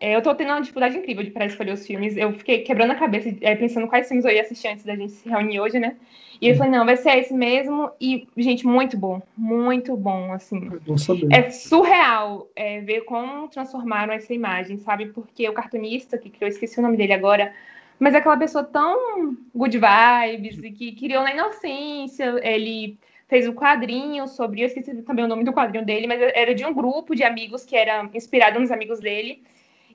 É, 0.00 0.14
eu 0.14 0.22
tô 0.22 0.32
tendo 0.34 0.48
uma 0.50 0.60
dificuldade 0.60 0.96
incrível 0.96 1.28
para 1.32 1.46
escolher 1.46 1.72
os 1.72 1.86
filmes. 1.86 2.16
Eu 2.16 2.32
fiquei 2.32 2.60
quebrando 2.60 2.92
a 2.92 2.94
cabeça, 2.94 3.34
é, 3.40 3.56
pensando 3.56 3.88
quais 3.88 4.06
filmes 4.06 4.24
eu 4.24 4.30
ia 4.30 4.42
assistir 4.42 4.68
antes 4.68 4.84
da 4.84 4.94
gente 4.94 5.12
se 5.12 5.28
reunir 5.28 5.60
hoje, 5.60 5.78
né? 5.78 5.96
E 6.40 6.48
eu 6.48 6.56
falei, 6.56 6.70
não, 6.70 6.84
vai 6.84 6.96
ser 6.96 7.18
esse 7.18 7.34
mesmo. 7.34 7.90
E, 8.00 8.28
gente, 8.36 8.64
muito 8.64 8.96
bom. 8.96 9.20
Muito 9.36 9.96
bom, 9.96 10.32
assim. 10.32 10.70
Saber. 10.96 11.26
É 11.32 11.50
surreal 11.50 12.48
é, 12.54 12.80
ver 12.80 13.00
como 13.02 13.48
transformaram 13.48 14.12
essa 14.12 14.32
imagem, 14.32 14.78
sabe? 14.78 15.06
Porque 15.06 15.48
o 15.48 15.52
cartunista 15.52 16.16
que 16.16 16.30
criou, 16.30 16.48
esqueci 16.48 16.78
o 16.78 16.82
nome 16.82 16.96
dele 16.96 17.12
agora, 17.12 17.52
mas 17.98 18.14
é 18.14 18.18
aquela 18.18 18.36
pessoa 18.36 18.62
tão 18.62 19.36
good 19.52 19.76
vibes 19.76 20.62
e 20.62 20.70
que 20.70 20.92
criou 20.92 21.24
na 21.24 21.32
inocência. 21.32 22.38
Ele 22.44 22.96
fez 23.26 23.48
um 23.48 23.52
quadrinho 23.52 24.28
sobre, 24.28 24.62
eu 24.62 24.66
esqueci 24.66 24.94
também 25.02 25.24
o 25.24 25.28
nome 25.28 25.42
do 25.42 25.52
quadrinho 25.52 25.84
dele, 25.84 26.06
mas 26.06 26.20
era 26.20 26.54
de 26.54 26.64
um 26.64 26.72
grupo 26.72 27.16
de 27.16 27.24
amigos 27.24 27.64
que 27.64 27.76
era 27.76 28.08
inspirado 28.14 28.60
nos 28.60 28.70
amigos 28.70 29.00
dele. 29.00 29.42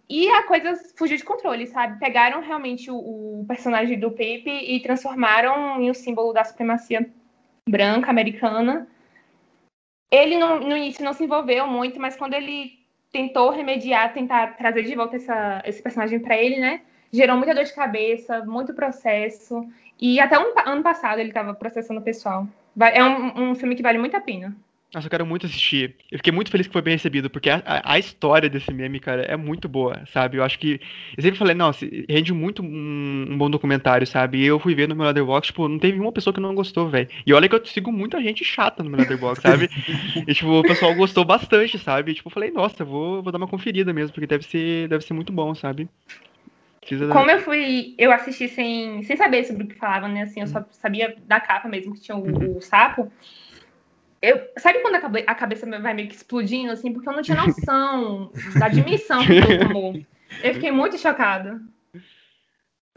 E 0.09 0.29
a 0.29 0.43
coisa 0.43 0.75
fugiu 0.95 1.17
de 1.17 1.23
controle, 1.23 1.65
sabe? 1.67 1.99
Pegaram 1.99 2.41
realmente 2.41 2.91
o, 2.91 2.95
o 2.95 3.45
personagem 3.47 3.97
do 3.97 4.11
Pepe 4.11 4.49
e 4.49 4.79
transformaram 4.81 5.81
em 5.81 5.89
um 5.89 5.93
símbolo 5.93 6.33
da 6.33 6.43
supremacia 6.43 7.09
branca 7.67 8.09
americana. 8.09 8.87
Ele 10.11 10.37
no, 10.37 10.59
no 10.59 10.77
início 10.77 11.03
não 11.03 11.13
se 11.13 11.23
envolveu 11.23 11.65
muito, 11.65 11.99
mas 11.99 12.15
quando 12.15 12.33
ele 12.33 12.83
tentou 13.11 13.51
remediar, 13.51 14.13
tentar 14.13 14.57
trazer 14.57 14.83
de 14.83 14.95
volta 14.95 15.15
essa, 15.15 15.61
esse 15.65 15.81
personagem 15.81 16.19
para 16.19 16.37
ele, 16.37 16.59
né? 16.59 16.81
Gerou 17.11 17.37
muita 17.37 17.53
dor 17.53 17.63
de 17.63 17.73
cabeça, 17.73 18.43
muito 18.43 18.73
processo. 18.73 19.67
E 19.99 20.19
até 20.19 20.37
um, 20.37 20.53
ano 20.65 20.83
passado 20.83 21.19
ele 21.19 21.29
estava 21.29 21.53
processando 21.53 21.99
o 21.99 22.03
pessoal. 22.03 22.47
É 22.93 23.03
um, 23.03 23.51
um 23.51 23.55
filme 23.55 23.75
que 23.75 23.83
vale 23.83 23.99
muito 23.99 24.17
a 24.17 24.21
pena. 24.21 24.55
Nossa, 24.93 25.07
eu 25.07 25.09
quero 25.09 25.25
muito 25.25 25.47
assistir. 25.47 25.95
Eu 26.11 26.19
fiquei 26.19 26.31
muito 26.31 26.51
feliz 26.51 26.67
que 26.67 26.73
foi 26.73 26.81
bem 26.83 26.93
recebido, 26.93 27.27
porque 27.27 27.49
a, 27.49 27.63
a- 27.65 27.93
a 27.93 27.99
história 27.99 28.47
desse 28.47 28.71
meme, 28.71 28.99
cara, 28.99 29.23
é 29.23 29.35
muito 29.35 29.67
boa, 29.67 30.03
sabe? 30.13 30.37
Eu 30.37 30.43
acho 30.43 30.59
que. 30.59 30.79
Eu 31.17 31.23
sempre 31.23 31.39
falei, 31.39 31.55
nossa, 31.55 31.83
rende 32.07 32.31
muito 32.31 32.61
um, 32.61 33.25
um 33.31 33.35
bom 33.37 33.49
documentário, 33.49 34.05
sabe? 34.05 34.37
E 34.39 34.45
eu 34.45 34.59
fui 34.59 34.75
ver 34.75 34.87
no 34.87 34.95
meu 34.95 35.05
Letterboxd, 35.07 35.47
tipo, 35.47 35.67
não 35.67 35.79
teve 35.79 35.99
uma 35.99 36.11
pessoa 36.11 36.31
que 36.31 36.39
não 36.39 36.53
gostou, 36.53 36.89
velho. 36.89 37.09
E 37.25 37.33
olha 37.33 37.49
que 37.49 37.55
eu 37.55 37.65
sigo 37.65 37.91
muita 37.91 38.21
gente 38.21 38.45
chata 38.45 38.83
no 38.83 38.89
meu 38.91 38.99
Letterboxd, 38.99 39.41
sabe? 39.41 39.69
e, 40.27 40.33
tipo, 40.35 40.49
o 40.59 40.63
pessoal 40.63 40.93
gostou 40.93 41.25
bastante, 41.25 41.79
sabe? 41.79 42.11
E, 42.11 42.15
tipo, 42.15 42.29
eu 42.29 42.33
falei, 42.33 42.51
nossa, 42.51 42.83
eu 42.83 42.87
vou, 42.87 43.23
vou 43.23 43.31
dar 43.31 43.39
uma 43.39 43.47
conferida 43.47 43.91
mesmo, 43.91 44.13
porque 44.13 44.27
deve 44.27 44.45
ser, 44.45 44.87
deve 44.89 45.03
ser 45.03 45.15
muito 45.15 45.33
bom, 45.33 45.55
sabe? 45.55 45.89
Precisa 46.81 47.07
Como 47.13 47.31
eu 47.31 47.39
fui, 47.39 47.95
eu 47.97 48.11
assisti 48.11 48.47
sem, 48.47 49.01
sem 49.03 49.15
saber 49.15 49.43
sobre 49.45 49.63
o 49.63 49.67
que 49.67 49.75
falavam, 49.75 50.09
né? 50.09 50.23
Assim, 50.23 50.41
eu 50.41 50.47
só 50.47 50.63
sabia 50.71 51.15
da 51.25 51.39
capa 51.39 51.67
mesmo, 51.67 51.93
que 51.93 52.01
tinha 52.01 52.17
o, 52.17 52.57
o 52.57 52.61
sapo. 52.61 53.11
Eu, 54.25 54.39
sabe 54.57 54.79
quando 54.79 54.95
a, 54.95 55.01
cabe- 55.01 55.23
a 55.27 55.35
cabeça 55.35 55.65
vai 55.81 55.93
meio 55.93 56.07
que 56.07 56.15
explodindo, 56.15 56.71
assim? 56.71 56.93
Porque 56.93 57.09
eu 57.09 57.13
não 57.13 57.21
tinha 57.21 57.35
noção 57.45 58.31
da 58.57 58.69
dimensão 58.69 59.25
que 59.25 59.37
aquilo 59.37 59.67
tomou. 59.67 59.93
Eu 60.41 60.53
fiquei 60.53 60.71
muito 60.71 60.97
chocada. 60.97 61.61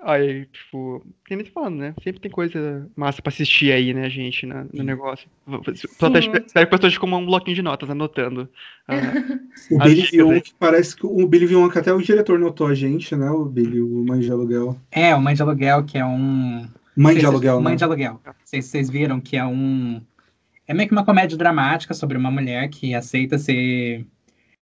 Aí, 0.02 0.44
tipo, 0.46 1.04
tem 1.26 1.38
nem 1.38 1.46
falando, 1.46 1.78
né? 1.78 1.94
Sempre 2.04 2.20
tem 2.20 2.30
coisa 2.30 2.88
massa 2.94 3.20
pra 3.22 3.30
assistir 3.30 3.72
aí, 3.72 3.94
né, 3.94 4.08
gente, 4.10 4.44
na- 4.46 4.66
no 4.72 4.82
negócio. 4.84 5.26
Espero 5.72 6.66
que 6.68 6.74
eu 6.74 6.76
esteja 6.76 7.00
como 7.00 7.16
um 7.16 7.24
bloquinho 7.26 7.56
de 7.56 7.62
notas, 7.62 7.88
anotando. 7.90 8.48
Ah, 8.86 8.94
O 9.72 9.82
As 9.82 9.88
Billy 9.88 10.02
viu 10.02 10.28
um 10.28 10.40
que 10.40 10.54
parece 10.54 10.94
que 10.94 11.06
o 11.06 11.26
Billy 11.26 11.46
viu 11.46 11.60
um 11.60 11.68
que 11.68 11.78
até 11.78 11.92
o 11.92 12.00
diretor 12.00 12.38
notou 12.38 12.66
a 12.66 12.74
gente, 12.74 13.16
né? 13.16 13.28
O 13.30 13.46
Billy, 13.46 13.80
o 13.80 14.04
Mãe 14.06 14.20
de 14.20 14.30
Aluguel. 14.30 14.78
É, 14.92 15.14
o 15.14 15.20
Mãe 15.20 15.34
de 15.34 15.42
Aluguel, 15.42 15.82
que 15.84 15.96
é 15.98 16.04
um. 16.04 16.68
Mãe 16.94 17.16
de 17.16 17.26
Aluguel, 17.26 17.60
Mãe 17.60 17.72
né? 17.72 17.76
de 17.78 17.84
Aluguel. 17.84 18.20
Vocês, 18.44 18.66
vocês 18.66 18.90
viram 18.90 19.18
que 19.18 19.36
é 19.36 19.44
um. 19.44 20.00
É 20.66 20.74
meio 20.74 20.88
que 20.88 20.94
uma 20.94 21.04
comédia 21.04 21.38
dramática 21.38 21.94
sobre 21.94 22.18
uma 22.18 22.30
mulher 22.30 22.68
que 22.68 22.94
aceita 22.94 23.38
ser 23.38 24.06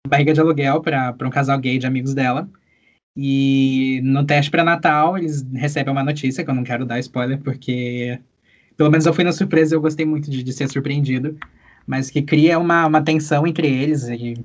barriga 0.07 0.33
de 0.33 0.39
aluguel 0.41 0.81
para 0.81 1.15
um 1.23 1.29
casal 1.29 1.57
gay 1.59 1.77
de 1.77 1.87
amigos 1.87 2.13
dela. 2.13 2.49
E 3.15 4.01
no 4.03 4.25
teste 4.25 4.51
pré-natal, 4.51 5.17
eles 5.17 5.43
recebem 5.53 5.91
uma 5.93 6.03
notícia, 6.03 6.43
que 6.43 6.49
eu 6.49 6.55
não 6.55 6.63
quero 6.63 6.85
dar 6.85 6.99
spoiler, 6.99 7.39
porque 7.41 8.19
pelo 8.75 8.89
menos 8.89 9.05
eu 9.05 9.13
fui 9.13 9.23
na 9.23 9.31
surpresa 9.31 9.75
e 9.75 9.77
eu 9.77 9.81
gostei 9.81 10.05
muito 10.05 10.29
de, 10.29 10.43
de, 10.43 10.53
ser 10.53 10.67
surpreendido, 10.69 11.37
mas 11.85 12.09
que 12.09 12.21
cria 12.21 12.57
uma, 12.59 12.87
uma 12.87 13.03
tensão 13.03 13.45
entre 13.45 13.67
eles 13.67 14.07
e, 14.09 14.35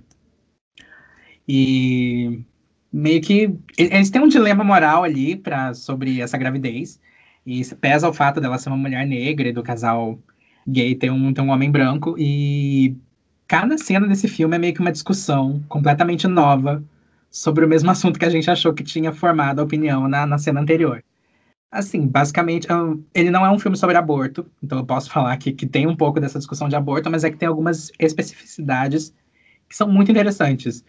e 1.49 2.45
meio 2.93 3.21
que 3.23 3.59
eles 3.77 4.11
têm 4.11 4.23
um 4.23 4.29
dilema 4.29 4.63
moral 4.65 5.05
ali 5.05 5.37
pra, 5.37 5.75
sobre 5.75 6.21
essa 6.21 6.39
gravidez 6.39 7.01
e 7.47 7.65
pesa 7.77 8.09
o 8.09 8.13
fato 8.13 8.41
dela 8.41 8.59
ser 8.59 8.69
uma 8.69 8.77
mulher 8.77 9.07
negra 9.07 9.49
e 9.49 9.53
do 9.53 9.63
casal 9.63 10.19
gay 10.69 10.95
ter 10.95 11.11
um, 11.11 11.33
ter 11.33 11.41
um 11.41 11.51
homem 11.51 11.71
branco 11.71 12.15
e 12.19 12.97
cada 13.47 13.79
cena 13.79 14.07
desse 14.07 14.29
filme 14.29 14.55
é 14.55 14.59
meio 14.59 14.75
que 14.75 14.81
uma 14.81 14.93
discussão 14.93 15.63
completamente 15.69 16.27
nova 16.29 16.85
sobre 17.31 17.65
o 17.65 17.69
mesmo 17.69 17.91
assunto 17.93 18.19
que 18.19 18.25
a 18.25 18.31
gente 18.31 18.51
achou 18.51 18.75
que 18.75 18.85
tinha 18.85 19.13
formado 19.13 19.61
a 19.61 19.65
opinião 19.65 20.07
na, 20.07 20.27
na 20.27 20.39
cena 20.39 20.61
anterior. 20.61 21.03
Assim, 21.71 22.07
basicamente, 22.07 22.67
ele 23.15 23.31
não 23.31 23.45
é 23.45 23.51
um 23.51 23.59
filme 23.59 23.77
sobre 23.77 23.97
aborto, 23.97 24.47
então 24.63 24.79
eu 24.79 24.87
posso 24.87 25.11
falar 25.11 25.37
que, 25.37 25.53
que 25.53 25.67
tem 25.67 25.87
um 25.87 25.95
pouco 25.95 26.19
dessa 26.19 26.39
discussão 26.39 26.67
de 26.69 26.77
aborto, 26.77 27.11
mas 27.11 27.25
é 27.25 27.31
que 27.31 27.37
tem 27.37 27.49
algumas 27.49 27.93
especificidades 27.99 29.13
que 29.69 29.77
são 29.77 29.87
muito 29.87 30.11
interessantes. 30.11 30.83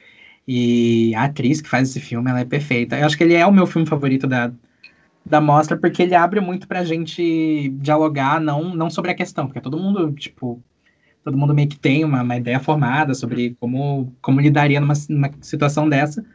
E 0.48 1.14
a 1.16 1.26
atriz 1.26 1.62
que 1.62 1.68
faz 1.68 1.90
esse 1.90 2.00
filme, 2.00 2.30
ela 2.30 2.40
é 2.40 2.46
perfeita. 2.46 2.98
Eu 2.98 3.06
acho 3.06 3.18
que 3.18 3.24
ele 3.24 3.36
é 3.36 3.46
o 3.46 3.52
meu 3.52 3.68
filme 3.68 3.86
favorito 3.86 4.26
da, 4.26 4.52
da 5.26 5.40
mostra, 5.40 5.78
porque 5.78 6.02
ele 6.02 6.16
abre 6.16 6.40
muito 6.40 6.68
pra 6.68 6.84
gente 6.84 7.70
dialogar, 7.80 8.40
não, 8.40 8.74
não 8.76 8.90
sobre 8.90 9.12
a 9.12 9.16
questão, 9.16 9.46
porque 9.46 9.62
todo 9.62 9.78
mundo, 9.78 10.12
tipo, 10.14 10.62
todo 11.24 11.38
mundo 11.38 11.54
meio 11.54 11.68
que 11.68 11.78
tem 11.78 12.04
uma, 12.04 12.24
uma 12.24 12.38
ideia 12.38 12.60
formada 12.60 13.14
sobre 13.14 13.56
como, 13.60 14.14
como 14.22 14.42
lidaria 14.42 14.80
numa, 14.80 14.94
numa 15.10 15.32
situação 15.42 15.88
dessa, 15.88 16.26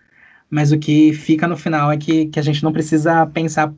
mas 0.49 0.73
o 0.73 0.79
que 0.79 1.13
fica 1.13 1.49
no 1.49 1.57
final 1.57 1.91
é 1.91 1.97
que, 1.97 2.27
que 2.27 2.39
a 2.39 2.43
gente 2.43 2.63
não 2.63 2.73
precisa 2.73 3.27
pensar 3.27 3.75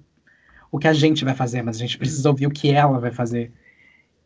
o 0.70 0.78
que 0.78 0.88
a 0.88 0.92
gente 0.92 1.24
vai 1.24 1.34
fazer, 1.34 1.62
mas 1.62 1.76
a 1.76 1.78
gente 1.78 1.96
precisa 1.96 2.28
ouvir 2.28 2.46
o 2.46 2.50
que 2.50 2.70
ela 2.70 2.98
vai 2.98 3.12
fazer. 3.12 3.52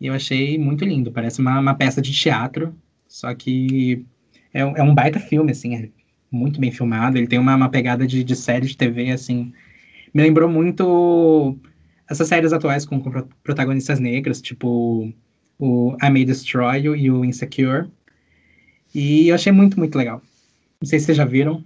E 0.01 0.07
eu 0.07 0.15
achei 0.15 0.59
muito 0.59 0.85
lindo, 0.85 1.13
parece 1.13 1.41
uma, 1.41 1.61
uma 1.61 1.75
peça 1.75 2.01
de 2.01 2.13
teatro, 2.13 2.75
só 3.07 3.33
que 3.35 4.05
é, 4.53 4.61
é, 4.61 4.83
um 4.83 4.95
baita 4.95 5.21
filme, 5.21 5.53
assim, 5.53 5.77
é 5.77 5.89
muito 6.31 6.61
bem 6.61 6.73
filmado, 6.73 7.19
ele 7.19 7.27
tem 7.27 7.39
uma, 7.39 7.55
uma 7.55 7.69
pegada 7.69 8.07
de, 8.07 8.25
de 8.25 8.35
série 8.35 8.67
de 8.67 8.77
TV, 8.77 9.11
assim, 9.13 9.53
me 10.13 10.23
lembrou 10.23 10.49
muito 10.49 11.57
essas 12.09 12.29
séries 12.29 12.53
atuais 12.53 12.85
com, 12.85 13.01
com 13.01 13.11
protagonistas 13.43 14.01
negras, 14.01 14.41
tipo 14.41 15.13
o 15.59 15.97
I 16.03 16.11
May 16.11 16.25
Destroy 16.25 16.79
You 16.79 16.97
e 16.97 17.11
o 17.11 17.25
Insecure, 17.25 17.89
e 18.95 19.29
eu 19.29 19.35
achei 19.35 19.53
muito, 19.53 19.79
muito 19.79 19.97
legal. 19.97 20.21
Não 20.81 20.89
sei 20.89 20.99
se 20.99 21.07
vocês 21.07 21.19
já 21.19 21.25
viram. 21.25 21.63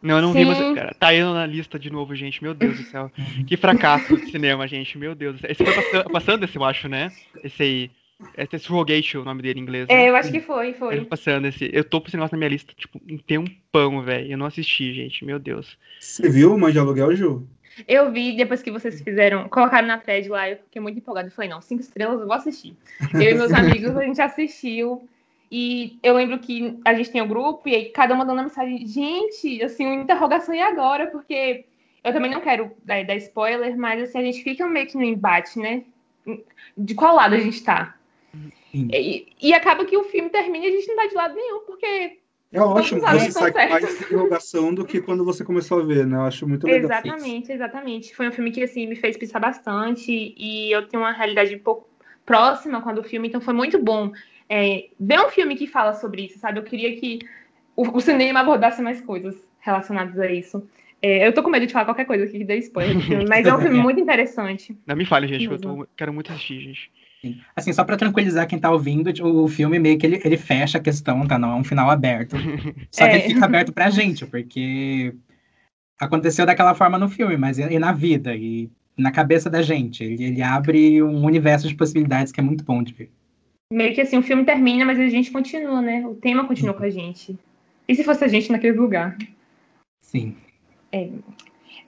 Não, 0.00 0.16
eu 0.16 0.22
não 0.22 0.32
Sim. 0.32 0.38
vi, 0.40 0.44
mas 0.46 0.74
cara, 0.74 0.94
tá 0.98 1.14
indo 1.14 1.32
na 1.32 1.46
lista 1.46 1.78
de 1.78 1.90
novo, 1.90 2.14
gente. 2.14 2.42
Meu 2.42 2.54
Deus 2.54 2.76
do 2.76 2.82
céu. 2.84 3.10
Que 3.46 3.56
fracasso 3.56 4.16
de 4.16 4.30
cinema, 4.30 4.66
gente. 4.66 4.98
Meu 4.98 5.14
Deus 5.14 5.36
do 5.36 5.40
céu. 5.40 5.50
Esse 5.50 5.64
foi 5.64 5.74
passando, 5.74 6.10
passando 6.10 6.44
esse, 6.44 6.56
eu 6.56 6.64
acho, 6.64 6.88
né? 6.88 7.12
Esse 7.44 7.62
aí. 7.62 7.90
Esse 8.36 8.54
é 8.54 8.58
Surrogate, 8.58 9.18
o 9.18 9.24
nome 9.24 9.42
dele 9.42 9.58
em 9.58 9.62
inglês. 9.62 9.88
Né? 9.88 9.94
É, 9.94 10.08
eu 10.08 10.14
acho 10.14 10.30
que 10.30 10.40
foi, 10.40 10.72
foi. 10.74 10.98
Eu 10.98 11.06
passando 11.06 11.46
esse. 11.46 11.68
Eu 11.72 11.82
tô 11.82 12.00
com 12.00 12.06
esse 12.06 12.16
negócio 12.16 12.36
na 12.36 12.38
minha 12.38 12.50
lista, 12.50 12.72
tipo, 12.76 13.00
tem 13.26 13.38
um 13.38 13.46
pão, 13.72 14.00
velho. 14.02 14.30
Eu 14.30 14.38
não 14.38 14.46
assisti, 14.46 14.92
gente. 14.94 15.24
Meu 15.24 15.40
Deus. 15.40 15.76
Você 15.98 16.28
viu 16.28 16.54
o 16.54 16.58
Mãe 16.58 16.72
de 16.72 16.78
Aluguel, 16.78 17.14
Ju? 17.16 17.46
Eu 17.86 18.10
vi 18.12 18.36
depois 18.36 18.62
que 18.62 18.70
vocês 18.70 19.00
fizeram, 19.00 19.48
colocaram 19.48 19.86
na 19.86 19.98
thread 19.98 20.28
lá, 20.28 20.50
eu 20.50 20.56
fiquei 20.58 20.80
muito 20.80 20.98
empolgada. 20.98 21.28
Eu 21.28 21.32
falei, 21.32 21.50
não, 21.50 21.60
cinco 21.60 21.82
estrelas, 21.82 22.20
eu 22.20 22.26
vou 22.26 22.36
assistir. 22.36 22.76
Eu 23.14 23.22
e 23.22 23.34
meus 23.34 23.52
amigos, 23.54 23.96
a 23.96 24.04
gente 24.04 24.20
assistiu. 24.20 25.08
E 25.50 25.98
eu 26.02 26.14
lembro 26.14 26.38
que 26.38 26.78
a 26.84 26.94
gente 26.94 27.10
tem 27.10 27.20
um 27.20 27.28
grupo 27.28 27.68
e 27.68 27.74
aí 27.74 27.84
cada 27.86 28.14
um 28.14 28.16
mandando 28.16 28.38
uma 28.38 28.44
mensagem, 28.44 28.86
gente, 28.86 29.62
assim, 29.62 29.84
uma 29.84 30.02
interrogação 30.02 30.54
e 30.54 30.60
agora? 30.60 31.08
Porque 31.08 31.66
eu 32.02 32.12
também 32.12 32.30
não 32.30 32.40
quero 32.40 32.72
dar, 32.84 33.04
dar 33.04 33.16
spoiler, 33.16 33.76
mas 33.76 34.02
assim, 34.02 34.18
a 34.18 34.22
gente 34.22 34.42
fica 34.42 34.66
meio 34.66 34.86
que 34.86 34.96
no 34.96 35.04
embate, 35.04 35.58
né? 35.58 35.82
De 36.76 36.94
qual 36.94 37.14
lado 37.14 37.34
a 37.34 37.38
gente 37.38 37.62
tá. 37.62 37.94
E, 38.72 39.26
e, 39.40 39.52
acaba 39.52 39.84
que 39.84 39.96
o 39.96 40.04
filme 40.04 40.30
termina 40.30 40.64
e 40.64 40.68
a 40.68 40.70
gente 40.70 40.88
não 40.88 40.96
tá 40.96 41.06
de 41.06 41.14
lado 41.14 41.34
nenhum, 41.34 41.60
porque. 41.66 42.18
É 42.52 42.60
ótimo, 42.60 43.00
você 43.00 43.30
sai 43.30 43.50
com 43.50 43.58
mais 43.58 44.00
interrogação 44.00 44.74
do 44.74 44.84
que 44.84 45.00
quando 45.00 45.24
você 45.24 45.42
começou 45.42 45.80
a 45.80 45.84
ver, 45.84 46.06
né? 46.06 46.18
Eu 46.18 46.22
acho 46.22 46.46
muito 46.46 46.66
legal. 46.66 46.84
Exatamente, 46.84 47.50
exatamente. 47.50 48.14
Foi 48.14 48.28
um 48.28 48.32
filme 48.32 48.50
que 48.50 48.62
assim, 48.62 48.86
me 48.86 48.94
fez 48.94 49.16
pensar 49.16 49.40
bastante 49.40 50.34
e 50.36 50.70
eu 50.70 50.86
tenho 50.86 51.02
uma 51.02 51.12
realidade 51.12 51.54
um 51.54 51.58
pouco 51.58 51.88
próxima 52.26 52.82
quando 52.82 52.98
o 52.98 53.02
filme, 53.02 53.28
então 53.28 53.40
foi 53.40 53.54
muito 53.54 53.82
bom 53.82 54.12
é, 54.48 54.88
ver 55.00 55.18
um 55.20 55.30
filme 55.30 55.56
que 55.56 55.66
fala 55.66 55.94
sobre 55.94 56.26
isso, 56.26 56.38
sabe? 56.38 56.58
Eu 56.58 56.62
queria 56.62 56.94
que 56.94 57.20
o, 57.74 57.88
o 57.88 58.00
cinema 58.00 58.40
abordasse 58.40 58.82
mais 58.82 59.00
coisas 59.00 59.34
relacionadas 59.60 60.18
a 60.18 60.30
isso. 60.30 60.62
É, 61.00 61.26
eu 61.26 61.32
tô 61.32 61.42
com 61.42 61.50
medo 61.50 61.66
de 61.66 61.72
falar 61.72 61.86
qualquer 61.86 62.04
coisa 62.04 62.24
aqui 62.24 62.38
que 62.38 62.44
dê 62.44 62.58
spoiler 62.58 62.94
do 62.94 63.00
filme, 63.00 63.24
mas 63.26 63.46
é 63.46 63.54
um 63.54 63.60
filme 63.60 63.78
muito 63.82 63.98
interessante. 63.98 64.76
Não 64.86 64.94
me 64.94 65.06
fale, 65.06 65.26
gente, 65.26 65.46
eu 65.46 65.58
tô, 65.58 65.86
quero 65.96 66.12
muito 66.12 66.30
assistir, 66.30 66.60
gente. 66.60 66.92
Assim, 67.54 67.72
só 67.72 67.84
para 67.84 67.96
tranquilizar 67.96 68.46
quem 68.46 68.58
tá 68.58 68.70
ouvindo, 68.70 69.12
o 69.24 69.48
filme 69.48 69.78
meio 69.78 69.98
que 69.98 70.06
ele, 70.06 70.20
ele 70.24 70.36
fecha 70.36 70.78
a 70.78 70.80
questão, 70.80 71.26
tá? 71.26 71.38
Não 71.38 71.52
é 71.52 71.54
um 71.54 71.64
final 71.64 71.90
aberto. 71.90 72.36
Só 72.90 73.04
é. 73.04 73.10
que 73.10 73.16
ele 73.16 73.34
fica 73.34 73.44
aberto 73.44 73.72
pra 73.72 73.90
gente, 73.90 74.26
porque 74.26 75.14
aconteceu 76.00 76.44
daquela 76.44 76.74
forma 76.74 76.98
no 76.98 77.08
filme, 77.08 77.36
mas 77.36 77.58
e, 77.58 77.62
e 77.62 77.78
na 77.78 77.92
vida, 77.92 78.34
e 78.34 78.70
na 78.96 79.12
cabeça 79.12 79.48
da 79.48 79.62
gente. 79.62 80.02
Ele, 80.02 80.24
ele 80.24 80.42
abre 80.42 81.02
um 81.02 81.24
universo 81.24 81.68
de 81.68 81.74
possibilidades 81.74 82.32
que 82.32 82.40
é 82.40 82.42
muito 82.42 82.64
bom 82.64 82.82
de 82.82 82.92
ver 82.92 83.10
meio 83.72 83.94
que 83.94 84.02
assim, 84.02 84.18
o 84.18 84.22
filme 84.22 84.44
termina, 84.44 84.84
mas 84.84 85.00
a 85.00 85.08
gente 85.08 85.30
continua, 85.30 85.80
né? 85.80 86.06
O 86.06 86.14
tema 86.14 86.46
continua 86.46 86.74
com 86.74 86.84
a 86.84 86.90
gente. 86.90 87.36
E 87.88 87.94
se 87.94 88.04
fosse 88.04 88.22
a 88.22 88.28
gente 88.28 88.52
naquele 88.52 88.78
lugar? 88.78 89.16
Sim. 90.02 90.36
É. 90.92 91.08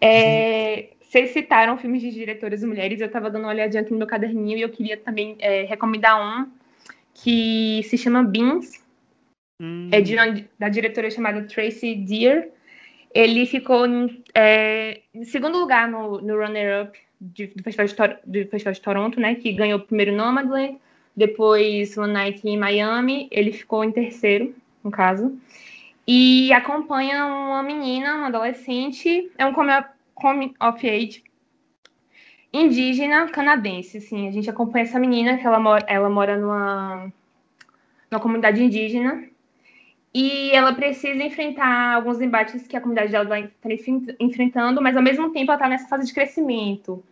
é 0.01 0.91
vocês 1.15 1.31
citaram 1.31 1.79
filmes 1.79 2.03
de 2.03 2.11
diretoras 2.11 2.65
mulheres, 2.65 3.01
eu 3.01 3.07
estava 3.07 3.31
dando 3.31 3.45
uma 3.45 3.53
olhadinha 3.53 3.83
aqui 3.83 3.93
no 3.93 3.99
meu 3.99 4.07
caderninho 4.07 4.59
e 4.59 4.63
eu 4.63 4.69
queria 4.69 4.97
também 4.97 5.37
é, 5.39 5.63
recomendar 5.63 6.21
um 6.21 6.51
que 7.15 7.85
se 7.85 7.97
chama 7.97 8.25
Beans. 8.25 8.83
Hum. 9.63 9.91
É 9.93 10.01
de 10.01 10.17
uma, 10.17 10.45
da 10.59 10.69
diretora 10.69 11.09
chamada 11.13 11.45
Tracy 11.45 11.95
Deer. 11.95 12.51
Ele 13.15 13.47
ficou 13.47 13.87
é, 14.35 15.03
em 15.15 15.25
segundo 15.25 15.57
lugar 15.57 15.89
no, 15.89 16.21
no 16.21 16.37
runner-up 16.37 16.99
do, 17.21 17.63
Festival 17.63 18.09
de, 18.27 18.43
do 18.43 18.51
Festival 18.51 18.73
de 18.73 18.81
Toronto, 18.81 19.21
né? 19.21 19.37
Que 19.37 19.53
ganhou 19.53 19.79
o 19.79 19.83
primeiro 19.83 20.17
Nomadland 20.17 20.79
depois 21.15 21.97
One 21.97 22.13
Night 22.13 22.45
em 22.45 22.59
Miami, 22.59 23.29
ele 23.31 23.53
ficou 23.53 23.85
em 23.85 23.93
terceiro, 23.93 24.53
no 24.83 24.91
caso. 24.91 25.39
E 26.09 26.53
acompanha 26.53 27.25
uma 27.25 27.63
menina, 27.63 28.17
uma 28.17 28.27
adolescente, 28.27 29.31
é 29.39 29.47
um 29.47 29.53
come 30.15 30.55
of 30.61 30.87
age 30.87 31.23
indígena 32.55 33.29
canadense, 33.29 33.99
assim. 33.99 34.29
A 34.29 34.31
gente 34.31 34.49
acompanha 34.49 34.85
essa 34.85 34.99
menina, 34.99 35.37
que 35.37 35.47
ela 35.47 35.59
mora, 35.59 35.85
ela 35.89 36.09
mora 36.09 36.39
numa, 36.39 37.13
numa 38.09 38.21
comunidade 38.21 38.63
indígena. 38.63 39.25
E 40.15 40.53
ela 40.53 40.73
precisa 40.73 41.21
enfrentar 41.25 41.95
alguns 41.95 42.21
embates 42.21 42.69
que 42.69 42.77
a 42.77 42.81
comunidade 42.81 43.11
dela 43.11 43.25
vai 43.25 43.51
estar 43.65 43.93
enfrentando, 44.21 44.81
mas 44.81 44.97
ao 44.97 45.03
mesmo 45.03 45.33
tempo 45.33 45.51
ela 45.51 45.57
está 45.57 45.69
nessa 45.69 45.89
fase 45.89 46.07
de 46.07 46.15
crescimento. 46.15 47.03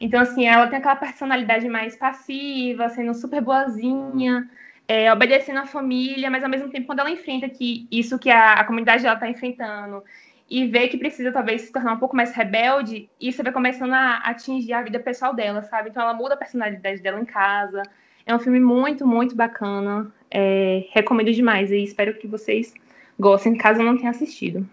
Então, 0.00 0.20
assim, 0.20 0.44
ela 0.44 0.66
tem 0.66 0.78
aquela 0.78 0.96
personalidade 0.96 1.68
mais 1.68 1.94
passiva, 1.94 2.88
sendo 2.88 3.14
super 3.14 3.40
boazinha, 3.40 4.50
é, 4.88 5.12
obedecendo 5.12 5.58
a 5.58 5.66
família, 5.66 6.30
mas 6.30 6.42
ao 6.42 6.50
mesmo 6.50 6.68
tempo, 6.70 6.86
quando 6.86 6.98
ela 7.00 7.10
enfrenta 7.10 7.48
que 7.48 7.86
isso 7.92 8.18
que 8.18 8.30
a, 8.30 8.54
a 8.54 8.64
comunidade 8.64 9.04
dela 9.04 9.14
está 9.14 9.28
enfrentando 9.28 10.02
e 10.50 10.66
vê 10.66 10.88
que 10.88 10.96
precisa 10.96 11.30
talvez 11.30 11.62
se 11.62 11.72
tornar 11.72 11.92
um 11.92 11.98
pouco 11.98 12.16
mais 12.16 12.32
rebelde, 12.34 13.08
isso 13.20 13.42
vai 13.42 13.52
começando 13.52 13.92
a 13.92 14.16
atingir 14.18 14.72
a 14.72 14.82
vida 14.82 14.98
pessoal 14.98 15.34
dela, 15.34 15.62
sabe? 15.62 15.90
Então 15.90 16.02
ela 16.02 16.14
muda 16.14 16.34
a 16.34 16.38
personalidade 16.38 17.02
dela 17.02 17.20
em 17.20 17.24
casa. 17.24 17.82
É 18.24 18.34
um 18.34 18.38
filme 18.38 18.58
muito, 18.58 19.06
muito 19.06 19.34
bacana. 19.34 20.10
É, 20.30 20.86
recomendo 20.90 21.32
demais 21.32 21.70
e 21.70 21.82
espero 21.82 22.14
que 22.14 22.26
vocês 22.26 22.74
gostem, 23.18 23.56
caso 23.56 23.82
não 23.82 23.96
tenham 23.96 24.10
assistido. 24.10 24.66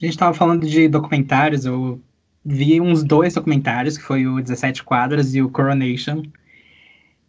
A 0.00 0.04
gente 0.04 0.14
estava 0.14 0.34
falando 0.34 0.66
de 0.66 0.88
documentários, 0.88 1.64
eu 1.64 2.00
vi 2.44 2.80
uns 2.80 3.04
dois 3.04 3.34
documentários, 3.34 3.96
que 3.96 4.04
foi 4.04 4.26
o 4.26 4.40
17 4.40 4.82
Quadras 4.82 5.34
e 5.34 5.42
o 5.42 5.48
Coronation. 5.48 6.22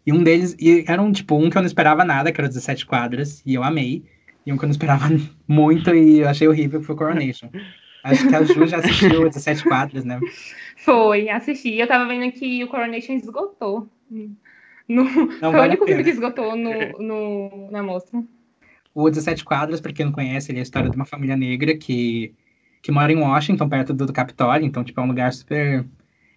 E 0.06 0.12
um 0.12 0.24
deles, 0.24 0.56
e 0.60 0.84
era 0.88 1.02
um 1.02 1.12
tipo, 1.12 1.36
um 1.36 1.50
que 1.50 1.58
eu 1.58 1.62
não 1.62 1.68
esperava 1.68 2.04
nada, 2.04 2.32
que 2.32 2.42
era 2.42 2.48
o 2.48 2.50
17 2.50 2.86
Quadras, 2.86 3.42
e 3.46 3.54
eu 3.54 3.64
amei. 3.64 4.04
E 4.46 4.52
um 4.52 4.58
que 4.58 4.66
eu 4.66 4.68
não 4.68 4.72
esperava 4.72 5.06
muito 5.48 5.94
e 5.94 6.20
eu 6.20 6.30
achei 6.30 6.48
horrível, 6.48 6.80
que 6.80 6.86
foi 6.86 6.96
o 6.96 6.98
Coronation. 6.98 7.50
Acho 8.04 8.28
que 8.28 8.36
a 8.36 8.44
Ju 8.44 8.68
já 8.68 8.78
assistiu 8.78 9.22
o 9.22 9.30
17 9.30 9.64
Quadras, 9.64 10.04
né? 10.04 10.20
Foi, 10.78 11.30
assisti. 11.30 11.76
Eu 11.76 11.88
tava 11.88 12.06
vendo 12.06 12.32
que 12.34 12.64
o 12.64 12.68
Coronation 12.68 13.14
esgotou. 13.14 13.90
No, 14.90 15.04
não 15.06 15.06
foi 15.52 15.60
o 15.60 15.64
único 15.64 15.86
filme 15.86 16.04
que 16.04 16.10
esgotou 16.10 16.56
no, 16.56 16.74
no, 17.00 17.72
na 17.72 17.82
mostra. 17.82 18.22
O 18.94 19.10
17 19.10 19.46
Quadras, 19.46 19.80
para 19.80 19.94
quem 19.94 20.06
não 20.06 20.12
conhece, 20.12 20.52
ele 20.52 20.60
é 20.60 20.62
a 20.62 20.64
história 20.64 20.90
de 20.90 20.96
uma 20.96 21.06
família 21.06 21.38
negra 21.38 21.78
que 21.78 22.36
que 22.84 22.92
mora 22.92 23.12
em 23.12 23.18
Washington, 23.18 23.70
perto 23.70 23.94
do, 23.94 24.06
do 24.06 24.14
Capitólio, 24.14 24.68
então, 24.68 24.84
tipo, 24.84 25.00
é 25.00 25.04
um 25.04 25.08
lugar 25.08 25.34
super... 25.34 25.86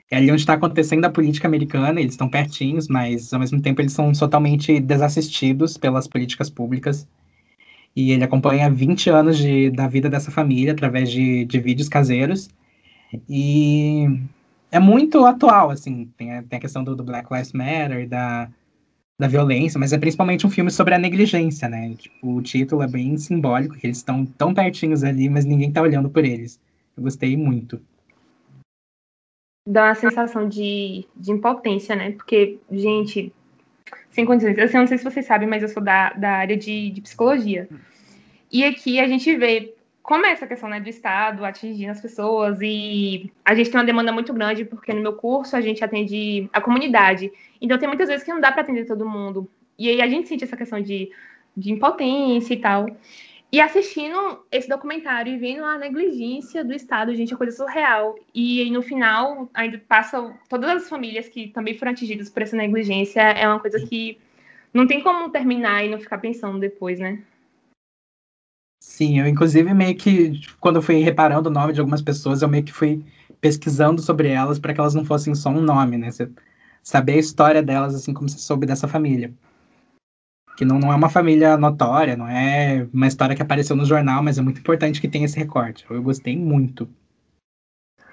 É 0.09 0.17
ali 0.17 0.31
onde 0.31 0.41
está 0.41 0.55
acontecendo 0.55 1.05
a 1.05 1.11
política 1.11 1.49
americana, 1.49 2.01
eles 2.01 2.13
estão 2.13 2.29
pertinhos, 2.29 2.87
mas, 2.87 3.33
ao 3.33 3.41
mesmo 3.41 3.61
tempo, 3.61 3.83
eles 3.83 3.93
são 3.93 4.13
totalmente 4.13 4.79
desassistidos 4.79 5.77
pelas 5.77 6.07
políticas 6.07 6.49
públicas. 6.49 7.09
E 7.97 8.13
ele 8.13 8.23
acompanha 8.23 8.71
20 8.71 9.09
anos 9.09 9.39
de, 9.39 9.71
da 9.71 9.89
vida 9.89 10.11
dessa 10.11 10.31
família 10.31 10.73
através 10.73 11.11
de, 11.11 11.47
de 11.47 11.59
vídeos 11.59 11.89
caseiros. 11.89 12.51
E 13.29 14.05
é 14.71 14.79
muito 14.79 15.25
atual, 15.25 15.71
assim. 15.71 16.13
Tem 16.17 16.35
a, 16.35 16.43
tem 16.43 16.59
a 16.59 16.61
questão 16.61 16.85
do, 16.85 16.95
do 16.95 17.03
Black 17.03 17.33
Lives 17.33 17.55
Matter, 17.55 18.07
da, 18.07 18.51
da 19.19 19.27
violência, 19.27 19.81
mas 19.81 19.95
é 19.95 19.99
principalmente 19.99 20.47
um 20.47 20.51
filme 20.51 20.71
sobre 20.71 20.95
a 20.95 20.99
negligência, 20.99 21.69
né? 21.69 21.95
Tipo, 21.97 22.35
o 22.35 22.43
título 22.43 22.83
é 22.83 22.87
bem 22.87 23.17
simbólico, 23.17 23.77
que 23.77 23.87
eles 23.87 23.97
estão 23.97 24.27
tão 24.27 24.53
pertinhos 24.53 25.03
ali, 25.03 25.31
mas 25.31 25.47
ninguém 25.47 25.73
tá 25.73 25.81
olhando 25.81 26.11
por 26.11 26.25
eles. 26.25 26.61
Eu 26.95 27.03
gostei 27.03 27.37
muito. 27.37 27.81
Dá 29.67 29.87
uma 29.87 29.95
sensação 29.95 30.49
de, 30.49 31.07
de 31.17 31.33
impotência, 31.33 31.97
né? 31.97 32.13
Porque, 32.13 32.59
gente, 32.71 33.33
sem 34.17 34.25
condições. 34.25 34.57
Eu 34.57 34.81
não 34.81 34.87
sei 34.87 34.97
se 34.97 35.05
vocês 35.05 35.27
sabem, 35.27 35.47
mas 35.47 35.63
eu 35.63 35.69
sou 35.69 35.83
da, 35.83 36.11
da 36.15 36.31
área 36.31 36.57
de, 36.57 36.91
de 36.91 37.03
psicologia. 37.03 37.69
E 38.51 38.65
aqui 38.65 38.99
a 38.99 39.07
gente 39.07 39.37
vê 39.37 39.75
como 40.03 40.25
é 40.25 40.31
essa 40.31 40.47
questão 40.47 40.71
né, 40.71 40.81
do 40.81 40.89
Estado 40.89 41.45
atingindo 41.45 41.91
as 41.91 42.01
pessoas 42.01 42.59
e 42.63 43.31
a 43.45 43.55
gente 43.55 43.71
tem 43.71 43.79
uma 43.79 43.85
demanda 43.85 44.11
muito 44.13 44.33
grande 44.33 44.65
porque 44.65 44.95
no 44.95 45.03
meu 45.03 45.13
curso 45.13 45.55
a 45.55 45.61
gente 45.61 45.85
atende 45.85 46.49
a 46.51 46.63
comunidade. 46.63 47.31
Então 47.61 47.77
tem 47.77 47.87
muitas 47.87 48.09
vezes 48.09 48.25
que 48.25 48.33
não 48.33 48.41
dá 48.41 48.51
para 48.51 48.63
atender 48.63 48.87
todo 48.87 49.07
mundo. 49.07 49.47
E 49.79 49.91
aí 49.91 50.01
a 50.01 50.09
gente 50.09 50.29
sente 50.29 50.45
essa 50.45 50.57
questão 50.57 50.81
de, 50.81 51.11
de 51.55 51.71
impotência 51.71 52.55
e 52.55 52.57
tal. 52.57 52.87
E 53.53 53.61
assistindo 53.61 54.45
esse 54.51 54.69
documentário 54.69 55.33
e 55.33 55.39
vendo 55.39 55.65
a 55.65 55.79
negligência 55.79 56.65
do 56.65 56.73
Estado, 56.73 57.15
gente, 57.15 57.33
é 57.33 57.37
coisa 57.37 57.57
surreal. 57.57 58.17
E 58.35 58.69
no 58.71 58.83
final, 58.83 59.49
ainda 59.55 59.79
passa 59.79 60.35
todas 60.49 60.71
as 60.71 60.89
famílias 60.89 61.29
que 61.29 61.49
também 61.49 61.79
foram 61.79 61.93
atingidas 61.93 62.29
por 62.29 62.43
essa 62.43 62.57
negligência. 62.57 63.21
É 63.21 63.47
uma 63.47 63.61
coisa 63.61 63.79
que 63.87 64.19
não 64.75 64.87
tem 64.87 65.01
como 65.03 65.31
terminar 65.31 65.85
e 65.85 65.89
não 65.89 65.99
ficar 65.99 66.19
pensando 66.19 66.59
depois, 66.59 66.99
né? 66.99 67.23
Sim, 68.83 69.21
eu 69.21 69.27
inclusive 69.27 69.73
meio 69.73 69.97
que, 69.97 70.41
quando 70.61 70.77
eu 70.77 70.83
fui 70.83 70.97
reparando 70.97 71.49
o 71.49 71.53
nome 71.53 71.73
de 71.73 71.81
algumas 71.81 72.03
pessoas, 72.03 72.43
eu 72.43 72.49
meio 72.49 72.65
que 72.65 72.73
fui 72.73 73.05
pesquisando 73.41 74.03
sobre 74.03 74.29
elas 74.29 74.59
para 74.59 74.75
que 74.75 74.81
elas 74.81 74.95
não 74.95 75.05
fossem 75.05 75.35
só 75.35 75.51
um 75.51 75.61
nome, 75.61 75.97
né? 75.97 76.11
Você 76.11 76.31
saber 76.83 77.15
a 77.15 77.19
história 77.19 77.63
delas, 77.63 77.95
assim 77.95 78.13
como 78.13 78.29
você 78.29 78.39
soube 78.39 78.67
dessa 78.67 78.87
família. 78.87 79.33
Que 80.57 80.65
não, 80.65 80.79
não 80.79 80.93
é 80.93 80.97
uma 80.97 81.11
família 81.11 81.57
notória, 81.57 82.17
não 82.17 82.29
é 82.29 82.87
uma 82.93 83.07
história 83.07 83.37
que 83.37 83.43
apareceu 83.43 83.77
no 83.77 83.85
jornal, 83.85 84.23
mas 84.23 84.39
é 84.39 84.43
muito 84.43 84.61
importante 84.61 85.01
que 85.01 85.09
tenha 85.09 85.27
esse 85.27 85.39
recorte. 85.39 85.85
Eu 85.91 86.03
gostei 86.03 86.37
muito. 86.37 86.89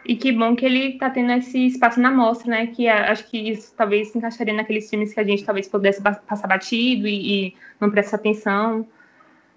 E 0.05 0.17
que 0.17 0.33
bom 0.33 0.53
que 0.55 0.65
ele 0.65 0.93
está 0.93 1.09
tendo 1.09 1.31
esse 1.31 1.67
espaço 1.67 1.99
na 1.99 2.11
mostra, 2.11 2.49
né? 2.49 2.67
Que 2.67 2.89
acho 2.89 3.29
que 3.29 3.37
isso 3.37 3.73
talvez 3.75 4.09
se 4.09 4.17
encaixaria 4.17 4.53
naqueles 4.53 4.89
filmes 4.89 5.13
que 5.13 5.19
a 5.19 5.23
gente 5.23 5.45
talvez 5.45 5.67
pudesse 5.67 6.01
passar 6.01 6.47
batido 6.47 7.07
e, 7.07 7.47
e 7.47 7.55
não 7.79 7.89
prestar 7.89 8.17
atenção. 8.17 8.85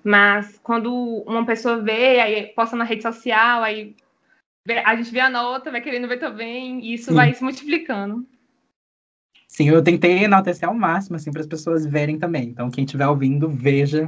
Mas 0.05 0.61
quando 0.63 0.95
uma 1.27 1.45
pessoa 1.45 1.79
vê, 1.79 2.21
aí 2.21 2.47
posta 2.55 2.77
na 2.77 2.85
rede 2.85 3.03
social, 3.03 3.65
aí 3.65 3.97
a 4.85 4.95
gente 4.95 5.11
vê 5.11 5.19
a 5.19 5.31
nota, 5.31 5.73
vai 5.73 5.81
querendo 5.81 6.07
ver 6.07 6.19
também, 6.19 6.81
e 6.81 6.95
isso 6.95 7.11
Sim. 7.11 7.17
vai 7.17 7.35
se 7.35 7.43
multiplicando. 7.43 8.25
Sim, 9.57 9.70
eu 9.70 9.83
tentei 9.83 10.24
enaltecer 10.24 10.69
ao 10.69 10.74
máximo, 10.74 11.16
assim, 11.16 11.33
para 11.33 11.41
as 11.41 11.47
pessoas 11.47 11.87
verem 11.87 12.19
também. 12.19 12.51
Então, 12.51 12.70
quem 12.70 12.85
estiver 12.85 13.07
ouvindo, 13.07 13.49
veja. 13.49 14.07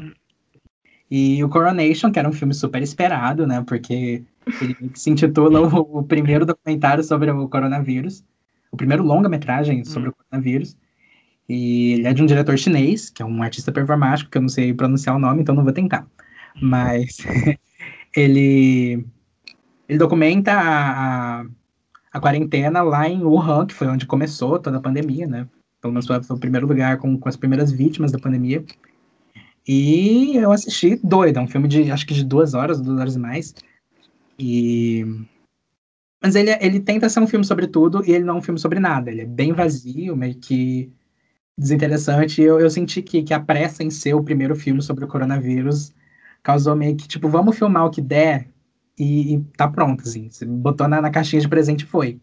E 1.11 1.43
o 1.43 1.49
Coronation, 1.49 2.13
que 2.13 2.19
era 2.19 2.29
um 2.29 2.35
filme 2.35 2.53
super 2.53 2.83
esperado, 2.83 3.47
né? 3.47 3.65
Porque 3.67 4.23
ele 4.61 4.77
se 4.93 5.09
intitula 5.09 5.63
o, 5.63 6.01
o 6.01 6.03
primeiro 6.03 6.45
documentário 6.45 7.03
sobre 7.03 7.31
o 7.31 7.49
coronavírus. 7.49 8.23
O 8.71 8.77
primeiro 8.77 9.03
longa-metragem 9.03 9.87
sobre 9.87 10.11
hum. 10.11 10.13
o 10.13 10.23
coronavírus. 10.23 10.77
E 11.49 11.93
ele 11.93 12.07
é 12.09 12.13
de 12.13 12.23
um 12.23 12.27
diretor 12.27 12.59
chinês, 12.59 13.09
que 13.09 13.23
é 13.23 13.25
um 13.25 13.43
artista 13.43 13.73
performático, 13.73 14.31
que 14.31 14.37
eu 14.37 14.43
não 14.43 14.51
sei 14.51 14.75
pronunciar 14.75 15.17
o 15.17 15.19
nome, 15.19 15.41
então 15.41 15.55
não 15.55 15.65
vou 15.65 15.73
tentar. 15.73 16.07
Mas 16.61 17.17
ele, 18.15 19.03
ele 19.89 19.99
documenta 19.99 20.53
a, 20.53 21.41
a, 21.41 21.47
a, 22.19 22.21
quarentena 22.21 22.83
lá 22.83 23.09
em 23.09 23.23
Wuhan, 23.23 23.67
que 23.67 23.75
foi 23.75 23.87
onde 23.89 24.07
começou 24.07 24.59
toda 24.59 24.79
a 24.79 24.81
pandemia, 24.81 25.27
né? 25.27 25.49
Pelo 25.81 25.93
menos 25.93 26.07
foi, 26.07 26.17
o 26.17 26.39
primeiro 26.39 26.67
lugar 26.67 26.99
com, 26.99 27.19
com 27.19 27.29
as 27.29 27.37
primeiras 27.37 27.71
vítimas 27.71 28.13
da 28.13 28.19
pandemia. 28.19 28.65
E 29.67 30.37
eu 30.37 30.51
assisti 30.51 30.97
doido, 31.03 31.39
é 31.39 31.43
um 31.43 31.49
filme 31.49 31.69
de 31.69 31.91
acho 31.91 32.07
que 32.07 32.15
de 32.15 32.25
duas 32.25 32.55
horas, 32.55 32.81
duas 32.81 32.99
horas 32.99 33.17
e 33.17 33.19
mais. 33.19 33.55
E. 34.39 35.05
Mas 36.23 36.35
ele, 36.35 36.51
ele 36.61 36.81
tenta 36.81 37.09
ser 37.09 37.21
um 37.21 37.27
filme 37.27 37.45
sobre 37.45 37.67
tudo 37.67 38.05
e 38.05 38.13
ele 38.13 38.25
não 38.25 38.37
é 38.37 38.39
um 38.39 38.43
filme 38.43 38.59
sobre 38.59 38.81
nada. 38.81 39.11
Ele 39.11 39.21
é 39.21 39.27
bem 39.27 39.53
vazio, 39.53 40.17
meio 40.17 40.35
que 40.35 40.91
desinteressante. 41.57 42.41
Eu, 42.43 42.59
eu 42.59 42.71
senti 42.71 43.03
que, 43.03 43.23
que 43.23 43.35
a 43.35 43.41
pressa 43.41 43.83
em 43.83 43.91
ser 43.91 44.15
o 44.15 44.23
primeiro 44.23 44.57
filme 44.57 44.83
sobre 44.83 45.05
o 45.05 45.09
coronavírus 45.09 45.93
causou 46.43 46.75
meio 46.75 46.97
que, 46.97 47.07
tipo, 47.07 47.29
vamos 47.29 47.59
filmar 47.59 47.85
o 47.87 47.91
que 47.91 48.01
der 48.01 48.49
e, 48.99 49.35
e 49.35 49.41
tá 49.57 49.69
pronto, 49.69 50.03
assim. 50.03 50.29
Você 50.31 50.45
botou 50.45 50.89
na, 50.89 51.01
na 51.01 51.11
caixinha 51.11 51.41
de 51.41 51.49
presente 51.49 51.83
e 51.83 51.87
foi. 51.87 52.21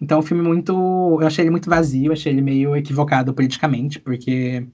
Então, 0.00 0.18
o 0.20 0.22
filme 0.22 0.42
muito. 0.42 0.72
Eu 1.20 1.26
achei 1.26 1.44
ele 1.44 1.50
muito 1.50 1.70
vazio, 1.70 2.12
achei 2.12 2.32
ele 2.32 2.42
meio 2.42 2.76
equivocado 2.76 3.34
politicamente, 3.34 4.00
porque 4.00 4.66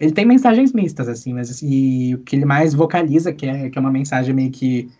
ele 0.00 0.12
tem 0.12 0.24
mensagens 0.26 0.72
mistas, 0.72 1.08
assim, 1.08 1.32
mas 1.34 1.50
assim, 1.50 2.14
o 2.14 2.18
que 2.18 2.36
ele 2.36 2.44
mais 2.44 2.74
vocaliza, 2.74 3.32
que 3.32 3.46
é, 3.46 3.70
que 3.70 3.78
é 3.78 3.80
uma 3.80 3.92
mensagem 3.92 4.34
meio 4.34 4.50
que 4.50 4.90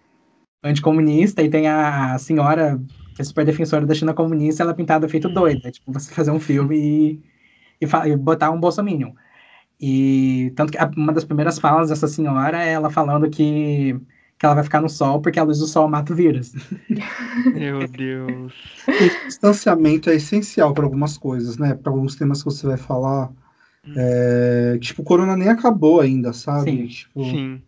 anticomunista, 0.62 1.43
e 1.43 1.51
tem 1.51 1.69
a, 1.69 2.15
a 2.15 2.19
senhora, 2.19 2.81
que 3.15 3.23
é 3.23 3.24
super 3.24 3.45
defensora 3.45 3.86
da 3.86 3.95
China 3.95 4.15
comunista, 4.15 4.62
ela 4.62 4.73
é 4.73 4.74
pintada 4.74 5.09
feito 5.09 5.28
doida. 5.28 5.70
Tipo, 5.70 5.93
você 5.93 6.12
fazer 6.12 6.31
um 6.31 6.41
filme 6.41 6.77
e 6.77 7.35
e, 7.81 8.11
e 8.11 8.16
botar 8.16 8.51
um 8.51 8.61
bolsominion. 8.61 9.12
E 9.81 10.53
tanto 10.57 10.73
que 10.73 10.78
uma 10.97 11.12
das 11.12 11.24
primeiras 11.24 11.59
falas 11.59 11.89
dessa 11.91 12.09
senhora 12.09 12.62
é 12.65 12.73
ela 12.73 12.91
falando 12.91 13.28
que, 13.28 13.99
que 14.39 14.44
ela 14.44 14.55
vai 14.55 14.65
ficar 14.65 14.81
no 14.81 14.89
sol 14.89 15.20
porque 15.20 15.39
a 15.39 15.43
luz 15.43 15.59
do 15.59 15.66
sol 15.66 15.89
mata 15.89 16.12
o 16.12 16.16
vírus. 16.16 16.52
Meu 17.55 17.86
Deus. 17.89 18.52
O 18.89 19.27
distanciamento 19.27 20.11
é 20.11 20.16
essencial 20.16 20.74
para 20.74 20.85
algumas 20.85 21.16
coisas, 21.16 21.56
né? 21.56 21.74
Para 21.74 21.93
alguns 21.93 22.16
temas 22.16 22.43
que 22.43 22.47
você 22.47 22.66
vai 22.66 22.77
falar. 22.77 23.31
Hum. 23.86 23.94
É, 23.97 24.78
tipo, 24.81 25.02
o 25.02 25.05
corona 25.05 25.36
nem 25.36 25.48
acabou 25.48 26.01
ainda, 26.01 26.32
sabe? 26.32 26.70
Sim. 26.70 26.86
Tipo, 26.86 27.24
Sim. 27.24 27.62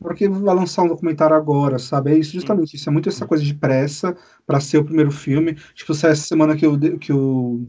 Porque 0.00 0.28
vai 0.28 0.54
lançar 0.54 0.82
um 0.82 0.88
documentário 0.88 1.34
agora, 1.34 1.78
sabe? 1.78 2.12
É 2.12 2.18
isso, 2.18 2.32
justamente 2.32 2.76
isso. 2.76 2.88
É 2.88 2.92
muito 2.92 3.08
essa 3.08 3.26
coisa 3.26 3.42
de 3.42 3.54
pressa 3.54 4.14
para 4.46 4.60
ser 4.60 4.78
o 4.78 4.84
primeiro 4.84 5.10
filme. 5.10 5.54
Tipo, 5.74 5.92
essa 5.92 6.14
semana 6.14 6.56
que 6.56 6.66
o, 6.66 6.98
que 6.98 7.12
o 7.12 7.66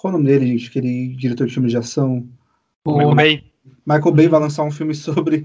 qual 0.00 0.14
o 0.14 0.16
nome 0.16 0.30
dele, 0.30 0.46
gente? 0.46 0.68
Aquele 0.68 1.08
diretor 1.14 1.46
de 1.46 1.52
filmes 1.52 1.72
de 1.72 1.78
ação. 1.78 2.26
O 2.84 2.92
Michael 2.92 3.14
Bay. 3.14 3.49
Michael 3.90 4.14
Bay 4.14 4.28
vai 4.28 4.40
lançar 4.40 4.62
um 4.62 4.70
filme 4.70 4.94
sobre 4.94 5.44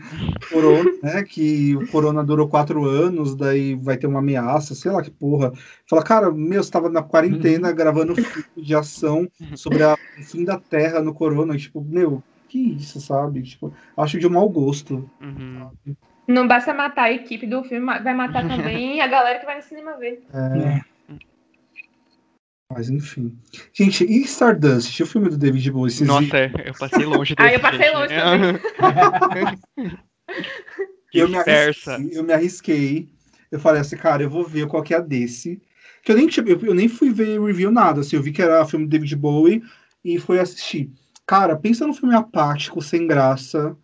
Corona, 0.51 0.91
né? 1.01 1.23
Que 1.23 1.75
o 1.75 1.87
Corona 1.87 2.23
durou 2.23 2.47
quatro 2.47 2.85
anos, 2.85 3.35
daí 3.35 3.73
vai 3.75 3.97
ter 3.97 4.05
uma 4.05 4.19
ameaça, 4.19 4.75
sei 4.75 4.91
lá 4.91 5.01
que 5.01 5.09
porra. 5.09 5.51
Fala, 5.89 6.03
cara, 6.03 6.31
meu, 6.31 6.63
você 6.63 6.71
tava 6.71 6.89
na 6.89 7.01
quarentena 7.01 7.69
uhum. 7.69 7.75
gravando 7.75 8.15
filme 8.15 8.45
de 8.55 8.75
ação 8.75 9.27
sobre 9.55 9.83
a, 9.83 9.95
o 9.95 10.23
fim 10.23 10.43
da 10.43 10.59
Terra 10.59 11.01
no 11.01 11.13
Corona. 11.13 11.57
Tipo, 11.57 11.81
meu, 11.81 12.21
que 12.47 12.59
isso, 12.73 13.01
sabe? 13.01 13.41
Tipo, 13.41 13.73
acho 13.97 14.19
de 14.19 14.27
um 14.27 14.31
mau 14.31 14.47
gosto. 14.47 15.09
Uhum. 15.19 15.69
Não 16.27 16.47
basta 16.47 16.73
matar 16.73 17.03
a 17.03 17.11
equipe 17.11 17.45
do 17.45 17.63
filme, 17.63 17.85
vai 17.85 18.13
matar 18.13 18.45
também 18.47 19.01
a 19.01 19.07
galera 19.07 19.39
que 19.39 19.45
vai 19.45 19.57
no 19.57 19.63
cinema 19.63 19.97
ver. 19.97 20.23
É. 20.33 20.94
Mas 22.71 22.89
enfim. 22.89 23.37
Gente, 23.71 24.03
e 24.03 24.21
Stardust? 24.23 25.01
O 25.01 25.05
filme 25.05 25.29
do 25.29 25.37
David 25.37 25.71
Bowie? 25.71 25.91
Vocês 25.91 26.07
Nossa, 26.07 26.47
viram? 26.47 26.65
eu 26.65 26.73
passei 26.73 27.05
longe 27.05 27.35
desse 27.35 27.49
Ah, 27.49 27.53
eu 27.53 27.59
passei 27.59 27.91
longe 27.91 28.13
também. 28.15 29.99
eu, 31.13 31.29
me 31.29 31.37
arrisquei, 31.37 32.09
eu 32.11 32.23
me 32.23 32.33
arrisquei. 32.33 33.09
Eu 33.51 33.59
falei 33.59 33.81
assim, 33.81 33.95
cara, 33.95 34.23
eu 34.23 34.29
vou 34.29 34.43
ver 34.43 34.67
qual 34.67 34.81
que 34.81 34.93
é 34.93 34.97
a 34.97 35.01
desse. 35.01 35.61
Que 36.03 36.11
eu 36.11 36.15
nem, 36.15 36.27
eu, 36.47 36.59
eu 36.61 36.73
nem 36.73 36.89
fui 36.89 37.11
ver 37.11 37.39
review 37.39 37.71
nada. 37.71 38.01
Assim, 38.01 38.15
eu 38.15 38.23
vi 38.23 38.31
que 38.31 38.41
era 38.41 38.65
filme 38.65 38.85
do 38.85 38.89
David 38.89 39.15
Bowie 39.15 39.63
e 40.03 40.19
fui 40.19 40.39
assistir. 40.39 40.91
Cara, 41.25 41.55
pensa 41.55 41.85
num 41.85 41.93
filme 41.93 42.15
apático, 42.15 42.81
sem 42.81 43.05
graça. 43.05 43.77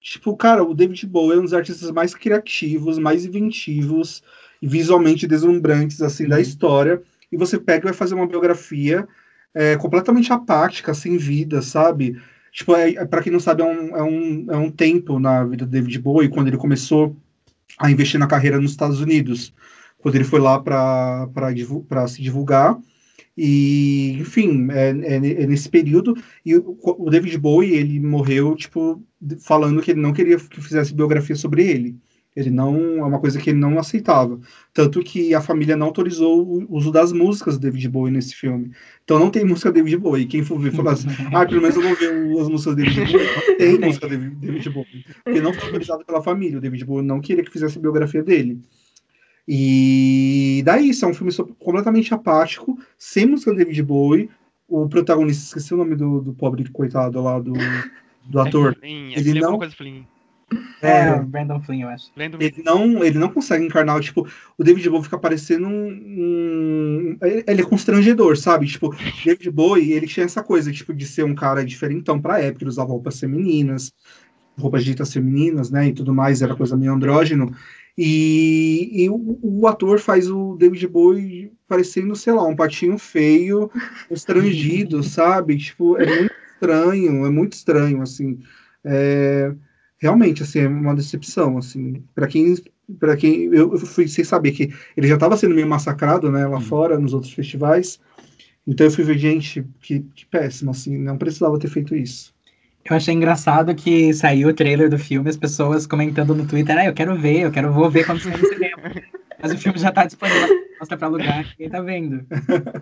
Tipo, 0.00 0.34
cara, 0.36 0.64
o 0.64 0.74
David 0.74 1.06
Bowie 1.06 1.36
é 1.36 1.40
um 1.40 1.44
dos 1.44 1.54
artistas 1.54 1.90
mais 1.90 2.14
criativos, 2.14 2.98
mais 2.98 3.26
inventivos 3.26 4.22
e 4.60 4.66
visualmente 4.66 5.26
deslumbrantes, 5.26 6.00
assim, 6.00 6.24
uhum. 6.24 6.30
da 6.30 6.40
história 6.40 7.02
e 7.32 7.36
você 7.36 7.58
pega 7.58 7.84
e 7.84 7.90
vai 7.90 7.94
fazer 7.94 8.14
uma 8.14 8.26
biografia 8.26 9.08
é, 9.54 9.76
completamente 9.76 10.32
apática, 10.32 10.94
sem 10.94 11.16
vida, 11.16 11.62
sabe? 11.62 12.20
Tipo, 12.52 12.76
é, 12.76 12.90
é 12.90 13.04
para 13.06 13.22
quem 13.22 13.32
não 13.32 13.40
sabe, 13.40 13.62
é 13.62 13.64
um, 13.64 13.96
é, 13.96 14.02
um, 14.02 14.46
é 14.50 14.56
um 14.56 14.70
tempo 14.70 15.18
na 15.18 15.44
vida 15.44 15.64
do 15.64 15.70
David 15.70 15.98
Bowie, 15.98 16.28
quando 16.28 16.48
ele 16.48 16.56
começou 16.58 17.16
a 17.78 17.90
investir 17.90 18.20
na 18.20 18.26
carreira 18.26 18.60
nos 18.60 18.72
Estados 18.72 19.00
Unidos, 19.00 19.54
quando 19.98 20.16
ele 20.16 20.24
foi 20.24 20.40
lá 20.40 20.60
para 20.60 21.28
se 22.08 22.22
divulgar. 22.22 22.78
E, 23.36 24.18
enfim, 24.20 24.68
é, 24.70 24.90
é, 24.90 25.16
é, 25.16 25.46
nesse 25.46 25.68
período. 25.68 26.14
E 26.44 26.54
o, 26.56 26.78
o, 26.82 27.08
David 27.08 27.38
Bowie, 27.38 27.72
ele 27.72 27.98
morreu, 27.98 28.54
tipo, 28.54 29.02
falando 29.40 29.80
que 29.80 29.90
ele 29.90 30.00
não 30.00 30.12
queria 30.12 30.36
que 30.36 30.60
fizesse 30.60 30.92
biografia 30.94 31.34
sobre 31.34 31.66
ele. 31.66 31.96
Ele 32.34 32.50
não 32.50 32.98
é 32.98 33.04
uma 33.04 33.18
coisa 33.18 33.38
que 33.38 33.50
ele 33.50 33.58
não 33.58 33.78
aceitava. 33.78 34.40
Tanto 34.72 35.02
que 35.02 35.34
a 35.34 35.40
família 35.40 35.76
não 35.76 35.86
autorizou 35.86 36.42
o 36.42 36.74
uso 36.74 36.90
das 36.90 37.12
músicas 37.12 37.58
do 37.58 37.62
David 37.62 37.88
Bowie 37.90 38.12
nesse 38.12 38.34
filme. 38.34 38.70
Então 39.04 39.18
não 39.18 39.30
tem 39.30 39.44
música 39.44 39.70
David 39.70 39.98
Bowie. 39.98 40.26
Quem 40.26 40.42
for 40.42 40.58
ver 40.58 40.72
falou 40.72 40.92
assim: 40.92 41.08
ah, 41.34 41.44
pelo 41.44 41.60
menos 41.60 41.76
eu 41.76 41.82
vou 41.82 41.94
ver 41.94 42.40
as 42.40 42.48
músicas 42.48 42.74
do 42.74 42.82
David 42.82 43.12
Bowie. 43.12 43.28
Não 43.48 43.56
tem 43.58 43.78
música 43.78 44.08
David, 44.08 44.34
David 44.36 44.70
Bowie. 44.70 45.04
Porque 45.24 45.40
não 45.40 45.52
foi 45.52 45.64
autorizado 45.64 46.04
pela 46.04 46.22
família. 46.22 46.58
O 46.58 46.60
David 46.60 46.84
Bowie 46.84 47.04
não 47.04 47.20
queria 47.20 47.44
que 47.44 47.50
fizesse 47.50 47.76
a 47.76 47.80
biografia 47.82 48.22
dele. 48.22 48.60
E 49.46 50.62
daí, 50.64 50.90
isso 50.90 51.04
é 51.04 51.08
um 51.08 51.14
filme 51.14 51.32
completamente 51.58 52.14
apático, 52.14 52.78
sem 52.96 53.26
música 53.26 53.50
do 53.50 53.58
David 53.58 53.82
Bowie. 53.82 54.30
O 54.68 54.88
protagonista, 54.88 55.44
esqueci 55.44 55.74
o 55.74 55.76
nome 55.76 55.96
do, 55.96 56.20
do 56.22 56.32
pobre 56.32 56.66
coitado 56.70 57.20
lá 57.20 57.38
do, 57.38 57.52
do 58.24 58.40
ator. 58.40 58.72
É 58.72 58.74
Flynn, 58.80 59.12
ele 59.14 59.40
não. 59.40 59.58
Coisa 59.58 59.74
Flynn. 59.74 60.04
É, 60.80 61.08
é, 61.08 61.18
Brandon 61.20 61.60
Flynn, 61.60 61.82
eu 61.82 61.88
acho. 61.88 62.10
Ele 62.16 62.62
não, 62.64 63.04
ele 63.04 63.18
não 63.18 63.28
consegue 63.28 63.64
encarnar, 63.64 64.00
tipo, 64.00 64.26
o 64.58 64.64
David 64.64 64.88
Bowie 64.88 65.04
fica 65.04 65.18
parecendo 65.18 65.68
um, 65.68 65.88
um, 65.88 67.18
Ele 67.46 67.60
é 67.60 67.64
constrangedor, 67.64 68.36
sabe? 68.36 68.66
Tipo, 68.66 68.94
David 69.24 69.50
Bowie, 69.50 69.92
ele 69.92 70.06
tinha 70.06 70.26
essa 70.26 70.42
coisa, 70.42 70.72
tipo, 70.72 70.92
de 70.92 71.06
ser 71.06 71.24
um 71.24 71.34
cara 71.34 71.64
diferentão 71.64 72.20
pra 72.20 72.40
época, 72.40 72.64
ele 72.64 72.70
usava 72.70 72.90
roupas 72.90 73.18
femininas, 73.18 73.92
roupas 74.58 74.84
ditas 74.84 75.12
femininas, 75.12 75.70
né, 75.70 75.88
e 75.88 75.92
tudo 75.92 76.14
mais, 76.14 76.42
era 76.42 76.54
coisa 76.54 76.76
meio 76.76 76.92
andrógeno. 76.92 77.54
E, 77.96 79.04
e 79.04 79.10
o, 79.10 79.38
o, 79.42 79.66
ator 79.66 79.98
faz 79.98 80.30
o 80.30 80.56
David 80.56 80.86
Bowie 80.88 81.52
parecendo, 81.68 82.16
sei 82.16 82.32
lá, 82.32 82.44
um 82.44 82.56
patinho 82.56 82.98
feio, 82.98 83.70
estrangido, 84.10 85.02
sabe? 85.04 85.58
Tipo, 85.58 85.98
é 85.98 86.06
muito 86.06 86.32
estranho, 86.54 87.26
é 87.26 87.30
muito 87.30 87.52
estranho, 87.52 88.02
assim. 88.02 88.38
É, 88.84 89.52
realmente, 90.02 90.42
assim, 90.42 90.58
é 90.58 90.68
uma 90.68 90.96
decepção, 90.96 91.56
assim. 91.56 92.02
Para 92.12 92.26
quem, 92.26 92.56
para 92.98 93.16
quem 93.16 93.44
eu, 93.44 93.72
eu, 93.72 93.78
fui 93.78 94.08
sem 94.08 94.24
saber 94.24 94.50
que 94.50 94.74
ele 94.96 95.06
já 95.06 95.14
estava 95.14 95.36
sendo 95.36 95.54
meio 95.54 95.68
massacrado, 95.68 96.30
né, 96.30 96.44
lá 96.44 96.56
uhum. 96.56 96.60
fora, 96.60 96.98
nos 96.98 97.14
outros 97.14 97.32
festivais. 97.32 98.00
Então 98.66 98.84
eu 98.84 98.90
fui 98.90 99.04
ver, 99.04 99.16
gente, 99.16 99.64
que, 99.80 100.00
que 100.14 100.26
péssimo, 100.26 100.72
assim, 100.72 100.98
não 100.98 101.16
precisava 101.16 101.56
ter 101.56 101.68
feito 101.68 101.94
isso. 101.94 102.34
Eu 102.84 102.96
achei 102.96 103.14
engraçado 103.14 103.72
que 103.76 104.12
saiu 104.12 104.48
o 104.48 104.52
trailer 104.52 104.90
do 104.90 104.98
filme, 104.98 105.30
as 105.30 105.36
pessoas 105.36 105.86
comentando 105.86 106.34
no 106.34 106.46
Twitter, 106.46 106.76
ah, 106.76 106.86
eu 106.86 106.92
quero 106.92 107.16
ver, 107.16 107.42
eu 107.42 107.52
quero 107.52 107.72
vou 107.72 107.88
ver 107.88 108.04
quando 108.04 108.20
sair 108.20 108.36
no 108.36 108.48
cinema. 108.48 108.82
Mas 109.40 109.52
o 109.52 109.58
filme 109.58 109.78
já 109.78 109.92
tá 109.92 110.04
disponível, 110.04 110.48
mostra 110.80 110.96
pra 110.96 111.06
lugar, 111.06 111.44
quem 111.56 111.70
tá 111.70 111.80
vendo. 111.80 112.26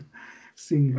Sim. 0.57 0.95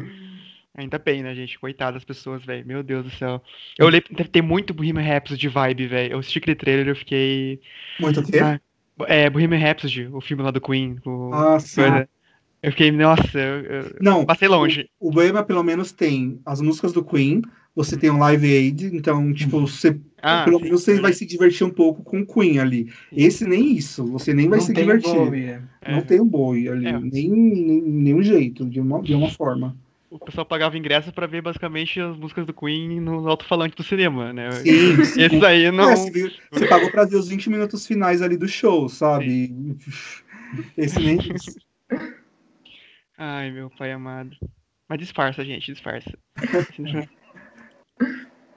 Ainda 0.76 0.98
bem, 0.98 1.22
né, 1.22 1.36
gente? 1.36 1.60
Coitadas 1.60 1.96
das 1.96 2.06
pessoas, 2.06 2.46
velho. 2.46 2.66
Meu 2.66 2.82
Deus 2.82 3.04
do 3.04 3.12
céu. 3.12 3.42
Eu 3.78 3.88
olhei, 3.88 4.02
deve 4.10 4.30
ter 4.30 4.42
muito 4.42 4.74
Bohemian 4.74 5.04
Rhapsody 5.04 5.40
de 5.40 5.50
vibe, 5.50 5.88
velho. 5.88 6.14
Eu 6.14 6.20
assisti 6.20 6.38
aquele 6.38 6.56
trailer 6.56 6.88
e 6.88 6.90
eu 6.90 6.96
fiquei... 6.96 7.60
Muito 8.00 8.22
o 8.22 8.24
quê? 8.24 8.40
Ah, 8.40 8.60
é, 9.08 9.30
Bohemian 9.30 9.60
Rhapsody, 9.60 10.08
o 10.08 10.22
filme 10.22 10.44
lá 10.44 10.52
do 10.52 10.62
Queen. 10.62 10.98
O... 11.06 11.34
Ah, 11.34 11.60
sim. 11.60 11.82
Eu 12.64 12.72
fiquei, 12.72 12.92
nossa, 12.92 13.38
eu, 13.38 13.64
eu 13.64 13.96
Não, 14.00 14.24
passei 14.24 14.48
longe. 14.48 14.88
O, 15.00 15.10
o 15.10 15.12
Bohemian, 15.12 15.44
pelo 15.44 15.64
menos, 15.64 15.92
tem 15.92 16.40
as 16.46 16.62
músicas 16.62 16.94
do 16.94 17.04
Queen, 17.04 17.42
você 17.76 17.98
tem 17.98 18.12
um 18.12 18.20
Live 18.20 18.56
Aid, 18.56 18.96
então, 18.96 19.34
tipo, 19.34 19.62
você, 19.62 20.00
ah, 20.22 20.44
pelo 20.46 20.60
menos 20.60 20.84
você 20.84 21.00
vai 21.00 21.12
se 21.12 21.26
divertir 21.26 21.66
um 21.66 21.72
pouco 21.72 22.04
com 22.04 22.22
o 22.22 22.26
Queen 22.26 22.60
ali. 22.60 22.92
Esse 23.12 23.48
nem 23.48 23.76
isso, 23.76 24.06
você 24.06 24.34
nem 24.34 24.48
vai 24.48 24.60
não 24.60 24.66
se 24.66 24.74
divertir. 24.74 25.16
É. 25.82 25.92
Não 25.92 26.00
é. 26.00 26.02
tem 26.02 26.20
o 26.20 26.24
um 26.24 26.28
Bowie 26.28 26.70
ali, 26.70 26.86
é. 26.86 27.00
nem, 27.00 27.30
nem, 27.30 27.82
nenhum 27.82 28.22
jeito, 28.22 28.66
de 28.66 28.80
uma, 28.80 29.02
de 29.02 29.16
uma 29.16 29.30
forma. 29.30 29.76
O 30.12 30.20
pessoal 30.20 30.46
pagava 30.46 30.78
ingresso 30.78 31.14
para 31.14 31.26
ver 31.26 31.42
basicamente 31.42 31.98
as 32.02 32.18
músicas 32.18 32.46
do 32.46 32.54
Queen 32.54 33.00
no 33.00 33.30
alto-falante 33.30 33.78
do 33.78 33.84
cinema, 33.84 34.34
né? 34.34 34.52
Sim. 34.52 35.00
Esse 35.18 35.46
aí 35.46 35.72
não. 35.72 35.90
É, 35.90 35.96
você, 35.96 36.36
você 36.52 36.68
pagou 36.68 36.92
para 36.92 37.06
ver 37.06 37.16
os 37.16 37.30
20 37.30 37.50
minutos 37.50 37.88
finais 37.88 38.22
ali 38.22 38.36
do 38.36 38.46
show, 38.46 38.90
sabe? 38.90 39.48
Sim. 39.48 39.78
Esse 40.78 41.00
nem. 41.00 41.18
Ai, 43.18 43.52
meu 43.52 43.70
pai 43.70 43.94
amado. 43.94 44.36
Mas 44.90 45.00
disfarça, 45.00 45.46
gente, 45.46 45.72
disfarça. 45.72 46.12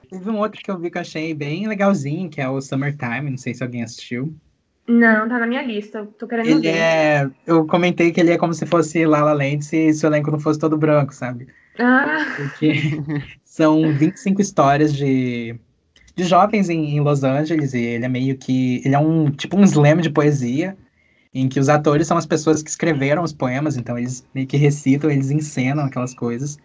Teve 0.09 0.29
um 0.29 0.37
outro 0.39 0.61
que 0.61 0.69
eu 0.69 0.77
vi 0.77 0.91
que 0.91 0.97
eu 0.97 1.01
achei 1.01 1.33
bem 1.33 1.69
legalzinho, 1.69 2.29
que 2.29 2.41
é 2.41 2.49
o 2.49 2.59
Summertime, 2.59 3.29
não 3.29 3.37
sei 3.37 3.53
se 3.53 3.63
alguém 3.63 3.81
assistiu. 3.81 4.35
Não, 4.87 5.27
tá 5.27 5.39
na 5.39 5.47
minha 5.47 5.63
lista, 5.63 6.07
tô 6.17 6.27
querendo 6.27 6.47
ele 6.47 6.61
ver. 6.61 6.77
É... 6.77 7.29
Eu 7.47 7.65
comentei 7.65 8.11
que 8.11 8.19
ele 8.19 8.31
é 8.31 8.37
como 8.37 8.53
se 8.53 8.65
fosse 8.65 9.05
La 9.05 9.23
La 9.23 9.33
Land 9.33 9.65
se, 9.65 9.93
se 9.93 10.05
o 10.05 10.07
elenco 10.07 10.29
não 10.29 10.39
fosse 10.39 10.59
todo 10.59 10.77
branco, 10.77 11.13
sabe? 11.13 11.47
Ah. 11.79 12.25
Porque 12.35 12.73
são 13.43 13.91
25 13.93 14.41
histórias 14.41 14.93
de, 14.93 15.59
de 16.15 16.23
jovens 16.23 16.69
em, 16.69 16.95
em 16.95 16.99
Los 16.99 17.23
Angeles, 17.23 17.73
e 17.73 17.79
ele 17.79 18.05
é 18.05 18.09
meio 18.09 18.37
que... 18.37 18.81
Ele 18.85 18.93
é 18.93 18.99
um 18.99 19.31
tipo 19.31 19.57
um 19.57 19.63
slam 19.63 19.97
de 19.97 20.11
poesia, 20.11 20.77
em 21.33 21.49
que 21.49 21.59
os 21.59 21.67
atores 21.67 22.05
são 22.05 22.15
as 22.17 22.25
pessoas 22.25 22.61
que 22.61 22.69
escreveram 22.69 23.23
os 23.23 23.33
poemas, 23.33 23.77
então 23.77 23.97
eles 23.97 24.25
meio 24.35 24.45
que 24.45 24.55
recitam, 24.55 25.09
eles 25.09 25.31
encenam 25.31 25.83
aquelas 25.83 26.13
coisas. 26.13 26.59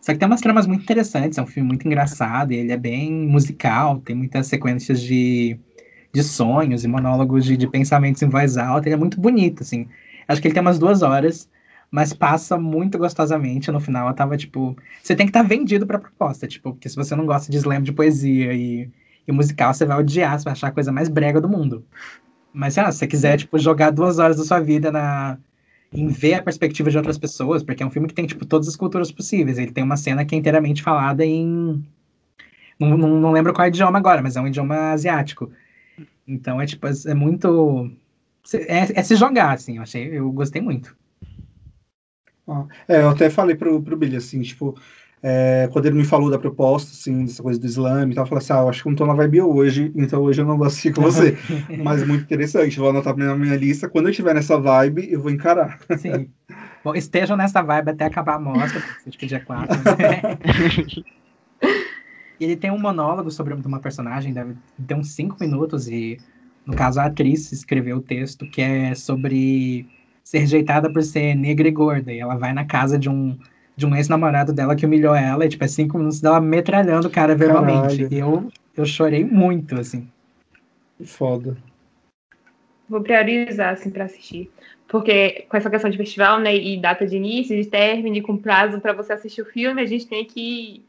Só 0.00 0.12
que 0.12 0.18
tem 0.18 0.28
umas 0.28 0.40
tramas 0.40 0.66
muito 0.66 0.82
interessantes, 0.82 1.38
é 1.38 1.42
um 1.42 1.46
filme 1.46 1.68
muito 1.68 1.86
engraçado, 1.86 2.52
ele 2.52 2.70
é 2.70 2.76
bem 2.76 3.10
musical, 3.10 4.00
tem 4.00 4.14
muitas 4.14 4.46
sequências 4.46 5.00
de, 5.00 5.58
de 6.14 6.22
sonhos 6.22 6.84
e 6.84 6.88
monólogos 6.88 7.44
de, 7.44 7.56
de 7.56 7.66
pensamentos 7.66 8.22
em 8.22 8.28
voz 8.28 8.56
alta, 8.56 8.88
ele 8.88 8.94
é 8.94 8.98
muito 8.98 9.20
bonito, 9.20 9.62
assim. 9.64 9.88
Acho 10.28 10.40
que 10.40 10.46
ele 10.46 10.54
tem 10.54 10.60
umas 10.60 10.78
duas 10.78 11.02
horas, 11.02 11.50
mas 11.90 12.12
passa 12.12 12.56
muito 12.56 12.96
gostosamente. 12.96 13.70
No 13.72 13.80
final, 13.80 14.08
eu 14.08 14.14
tava, 14.14 14.36
tipo... 14.36 14.76
Você 15.02 15.16
tem 15.16 15.26
que 15.26 15.30
estar 15.30 15.42
tá 15.42 15.48
vendido 15.48 15.86
pra 15.86 15.98
proposta, 15.98 16.46
tipo, 16.46 16.72
porque 16.72 16.88
se 16.88 16.94
você 16.94 17.16
não 17.16 17.26
gosta 17.26 17.50
de 17.50 17.58
slam 17.58 17.82
de 17.82 17.92
poesia 17.92 18.54
e, 18.54 18.88
e 19.26 19.32
musical, 19.32 19.74
você 19.74 19.84
vai 19.84 19.98
odiar, 19.98 20.38
você 20.38 20.44
vai 20.44 20.52
achar 20.52 20.68
a 20.68 20.72
coisa 20.72 20.92
mais 20.92 21.08
brega 21.08 21.40
do 21.40 21.48
mundo. 21.48 21.84
Mas, 22.52 22.74
sei 22.74 22.84
lá, 22.84 22.92
se 22.92 22.98
você 22.98 23.08
quiser, 23.08 23.36
tipo, 23.36 23.58
jogar 23.58 23.90
duas 23.90 24.20
horas 24.20 24.36
da 24.36 24.44
sua 24.44 24.60
vida 24.60 24.92
na, 24.92 25.36
em 25.92 26.06
ver 26.06 26.34
a 26.34 26.42
perspectiva 26.42 26.90
de 26.90 26.96
outras 26.96 27.18
pessoas, 27.18 27.64
porque 27.64 27.82
é 27.82 27.86
um 27.86 27.90
filme 27.90 28.06
que 28.06 28.14
tem, 28.14 28.26
tipo, 28.26 28.46
todas 28.46 28.68
as 28.68 28.76
culturas 28.76 29.10
possíveis. 29.10 29.58
Ele 29.58 29.72
tem 29.72 29.82
uma 29.82 29.96
cena 29.96 30.24
que 30.24 30.36
é 30.36 30.38
inteiramente 30.38 30.80
falada 30.80 31.24
em. 31.24 31.84
Não, 32.78 32.96
não, 32.96 33.20
não 33.20 33.32
lembro 33.32 33.52
qual 33.52 33.66
é 33.66 33.68
o 33.68 33.72
idioma 33.72 33.98
agora, 33.98 34.22
mas 34.22 34.36
é 34.36 34.40
um 34.40 34.46
idioma 34.46 34.92
asiático. 34.92 35.50
Então 36.26 36.60
é 36.60 36.66
tipo, 36.66 36.86
é 36.86 37.14
muito. 37.14 37.90
É, 38.52 39.00
é 39.00 39.02
se 39.02 39.16
jogar, 39.16 39.52
assim, 39.52 39.76
eu 39.76 39.82
achei, 39.82 40.06
eu 40.18 40.30
gostei 40.32 40.60
muito. 40.60 40.96
é, 42.88 43.00
eu 43.00 43.08
até 43.08 43.30
falei 43.30 43.54
pro, 43.54 43.82
pro 43.82 43.96
Billy, 43.96 44.16
assim, 44.16 44.42
tipo, 44.42 44.78
é, 45.22 45.70
quando 45.72 45.86
ele 45.86 45.96
me 45.96 46.04
falou 46.04 46.30
da 46.30 46.38
proposta, 46.38 46.90
assim, 46.90 47.24
dessa 47.24 47.42
coisa 47.42 47.58
do 47.58 47.66
slam 47.66 48.10
e 48.10 48.14
tal, 48.14 48.24
eu 48.24 48.28
falei 48.28 48.44
assim, 48.44 48.52
ah, 48.52 48.58
eu 48.58 48.68
acho 48.68 48.82
que 48.82 48.88
não 48.90 48.96
tô 48.96 49.06
na 49.06 49.14
vibe 49.14 49.40
hoje, 49.40 49.90
então 49.96 50.22
hoje 50.22 50.42
eu 50.42 50.46
não 50.46 50.58
vou 50.58 50.66
assistir 50.66 50.92
com 50.92 51.00
você. 51.00 51.38
Mas 51.82 52.06
muito 52.06 52.24
interessante, 52.24 52.78
vou 52.78 52.90
anotar 52.90 53.16
na 53.16 53.34
minha 53.34 53.56
lista. 53.56 53.88
Quando 53.88 54.06
eu 54.06 54.10
estiver 54.10 54.34
nessa 54.34 54.60
vibe, 54.60 55.10
eu 55.10 55.22
vou 55.22 55.30
encarar. 55.30 55.78
Sim. 55.96 56.28
Bom, 56.84 56.94
estejam 56.94 57.38
nessa 57.38 57.62
vibe 57.62 57.92
até 57.92 58.04
acabar 58.04 58.34
a 58.34 58.38
mostra, 58.38 58.82
porque 59.02 59.16
que 59.16 59.26
dia 59.26 59.40
4. 59.40 59.74
Né? 59.76 61.14
ele 62.44 62.56
tem 62.56 62.70
um 62.70 62.78
monólogo 62.78 63.30
sobre 63.30 63.54
uma 63.54 63.80
personagem, 63.80 64.32
deve 64.32 64.54
ter 64.86 64.94
uns 64.94 65.10
5 65.10 65.36
minutos, 65.40 65.88
e 65.88 66.18
no 66.64 66.74
caso 66.74 67.00
a 67.00 67.06
atriz 67.06 67.52
escreveu 67.52 67.98
o 67.98 68.02
texto 68.02 68.46
que 68.46 68.60
é 68.60 68.94
sobre 68.94 69.86
ser 70.22 70.38
rejeitada 70.38 70.90
por 70.92 71.02
ser 71.02 71.34
negra 71.34 71.68
e 71.68 71.70
gorda, 71.70 72.12
e 72.12 72.18
ela 72.18 72.36
vai 72.36 72.52
na 72.52 72.64
casa 72.64 72.98
de 72.98 73.08
um 73.08 73.36
de 73.76 73.86
um 73.86 73.94
ex-namorado 73.96 74.52
dela 74.52 74.76
que 74.76 74.86
humilhou 74.86 75.14
ela, 75.14 75.44
e, 75.44 75.48
tipo, 75.48 75.64
é 75.64 75.68
cinco 75.68 75.98
minutos 75.98 76.20
dela 76.20 76.40
metralhando 76.40 77.08
o 77.08 77.10
cara 77.10 77.34
verbalmente. 77.34 78.06
E 78.10 78.18
eu, 78.18 78.48
eu 78.76 78.86
chorei 78.86 79.24
muito, 79.24 79.74
assim. 79.74 80.08
Foda. 81.04 81.56
Vou 82.88 83.00
priorizar, 83.00 83.72
assim, 83.72 83.90
pra 83.90 84.04
assistir. 84.04 84.50
Porque 84.86 85.46
com 85.48 85.56
essa 85.56 85.70
questão 85.70 85.90
de 85.90 85.96
festival, 85.96 86.38
né, 86.38 86.54
e 86.54 86.80
data 86.80 87.06
de 87.06 87.16
início, 87.16 87.60
de 87.60 87.68
término, 87.68 88.22
com 88.22 88.36
prazo 88.36 88.80
para 88.80 88.92
você 88.92 89.14
assistir 89.14 89.42
o 89.42 89.46
filme, 89.46 89.80
a 89.80 89.86
gente 89.86 90.06
tem 90.06 90.24
que 90.24 90.84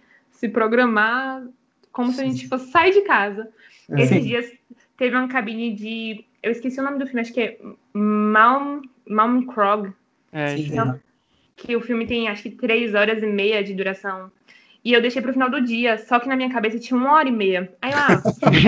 se 0.46 0.50
programar 0.50 1.44
como 1.92 2.12
se 2.12 2.22
a 2.22 2.24
gente 2.26 2.48
fosse 2.48 2.70
sair 2.72 2.92
de 2.92 3.02
casa. 3.02 3.50
É. 3.90 4.02
Esses 4.02 4.18
Sim. 4.18 4.24
dias 4.24 4.52
teve 4.98 5.16
uma 5.16 5.28
cabine 5.28 5.74
de. 5.74 6.26
Eu 6.44 6.52
esqueci 6.52 6.80
o 6.80 6.84
nome 6.84 7.00
do 7.00 7.06
filme, 7.06 7.22
acho 7.22 7.34
que 7.34 7.42
é 7.42 7.58
Malm, 7.94 8.82
Malm 9.08 9.46
Krog. 9.46 9.92
É, 10.32 10.56
então, 10.58 11.00
que 11.56 11.76
o 11.76 11.82
filme 11.82 12.06
tem 12.06 12.28
acho 12.28 12.44
que 12.44 12.52
três 12.52 12.94
horas 12.94 13.24
e 13.24 13.26
meia 13.26 13.64
de 13.64 13.74
duração. 13.74 14.32
E 14.84 14.94
eu 14.94 15.02
deixei 15.02 15.20
pro 15.20 15.34
final 15.34 15.50
do 15.50 15.62
dia, 15.62 15.98
só 15.98 16.20
que 16.20 16.28
na 16.28 16.36
minha 16.36 16.52
cabeça 16.52 16.78
tinha 16.78 17.00
uma 17.00 17.14
hora 17.14 17.28
e 17.28 17.32
meia. 17.32 17.74
Aí 17.82 17.92
lá, 17.92 18.08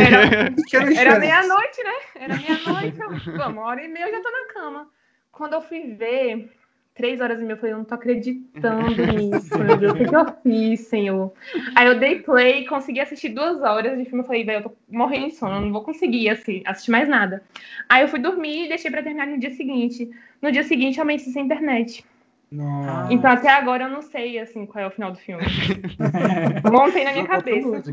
era, 0.04 1.00
era 1.00 1.20
meia-noite, 1.20 1.84
né? 1.84 1.94
Era 2.16 2.36
meia-noite. 2.38 3.30
Uma 3.30 3.62
hora 3.62 3.84
e 3.84 3.88
meia 3.88 4.08
eu 4.08 4.12
já 4.14 4.22
tô 4.22 4.32
na 4.32 4.54
cama. 4.54 4.90
Quando 5.32 5.54
eu 5.54 5.62
fui 5.62 5.94
ver, 5.94 6.50
três 6.98 7.22
horas 7.22 7.40
e 7.40 7.44
meia, 7.44 7.54
eu 7.54 7.58
falei, 7.58 7.74
eu 7.74 7.78
não 7.78 7.86
tô 7.86 7.94
acreditando 7.96 9.06
nisso, 9.06 9.58
meu 9.58 9.78
Deus, 9.78 9.94
o 9.94 9.96
que, 9.96 10.06
que 10.06 10.16
eu 10.16 10.26
fiz, 10.44 10.80
senhor? 10.88 11.32
Aí 11.76 11.88
eu 11.88 12.00
dei 12.00 12.20
play, 12.20 12.66
consegui 12.66 13.00
assistir 13.00 13.30
duas 13.30 13.62
horas 13.62 13.98
de 13.98 14.04
filme, 14.06 14.22
eu 14.22 14.28
falei, 14.28 14.44
velho, 14.44 14.60
eu 14.60 14.70
tô 14.70 14.76
morrendo 14.90 15.28
de 15.28 15.36
sono, 15.36 15.56
eu 15.56 15.62
não 15.62 15.72
vou 15.72 15.84
conseguir 15.84 16.30
assim, 16.30 16.64
assistir 16.66 16.92
mais 16.92 17.08
nada. 17.08 17.44
Aí 17.88 18.02
eu 18.02 18.08
fui 18.08 18.20
dormir 18.20 18.66
e 18.66 18.70
deixei 18.70 18.92
pra 18.92 19.04
terminar 19.04 19.28
no 19.28 19.40
dia 19.40 19.52
seguinte. 19.52 20.10
No 20.42 20.52
dia 20.52 20.64
seguinte, 20.64 20.98
eu 20.98 21.04
amanheci 21.04 21.32
sem 21.32 21.46
internet. 21.46 22.04
Nossa. 22.52 23.14
Então 23.14 23.30
até 23.30 23.50
agora 23.50 23.84
eu 23.86 23.90
não 23.90 24.02
sei 24.02 24.40
assim 24.40 24.66
qual 24.66 24.84
é 24.84 24.88
o 24.88 24.92
final 24.92 25.12
do 25.12 25.18
filme. 25.18 25.44
Montei 26.72 27.04
na 27.04 27.12
minha 27.12 27.28
cabeça. 27.28 27.84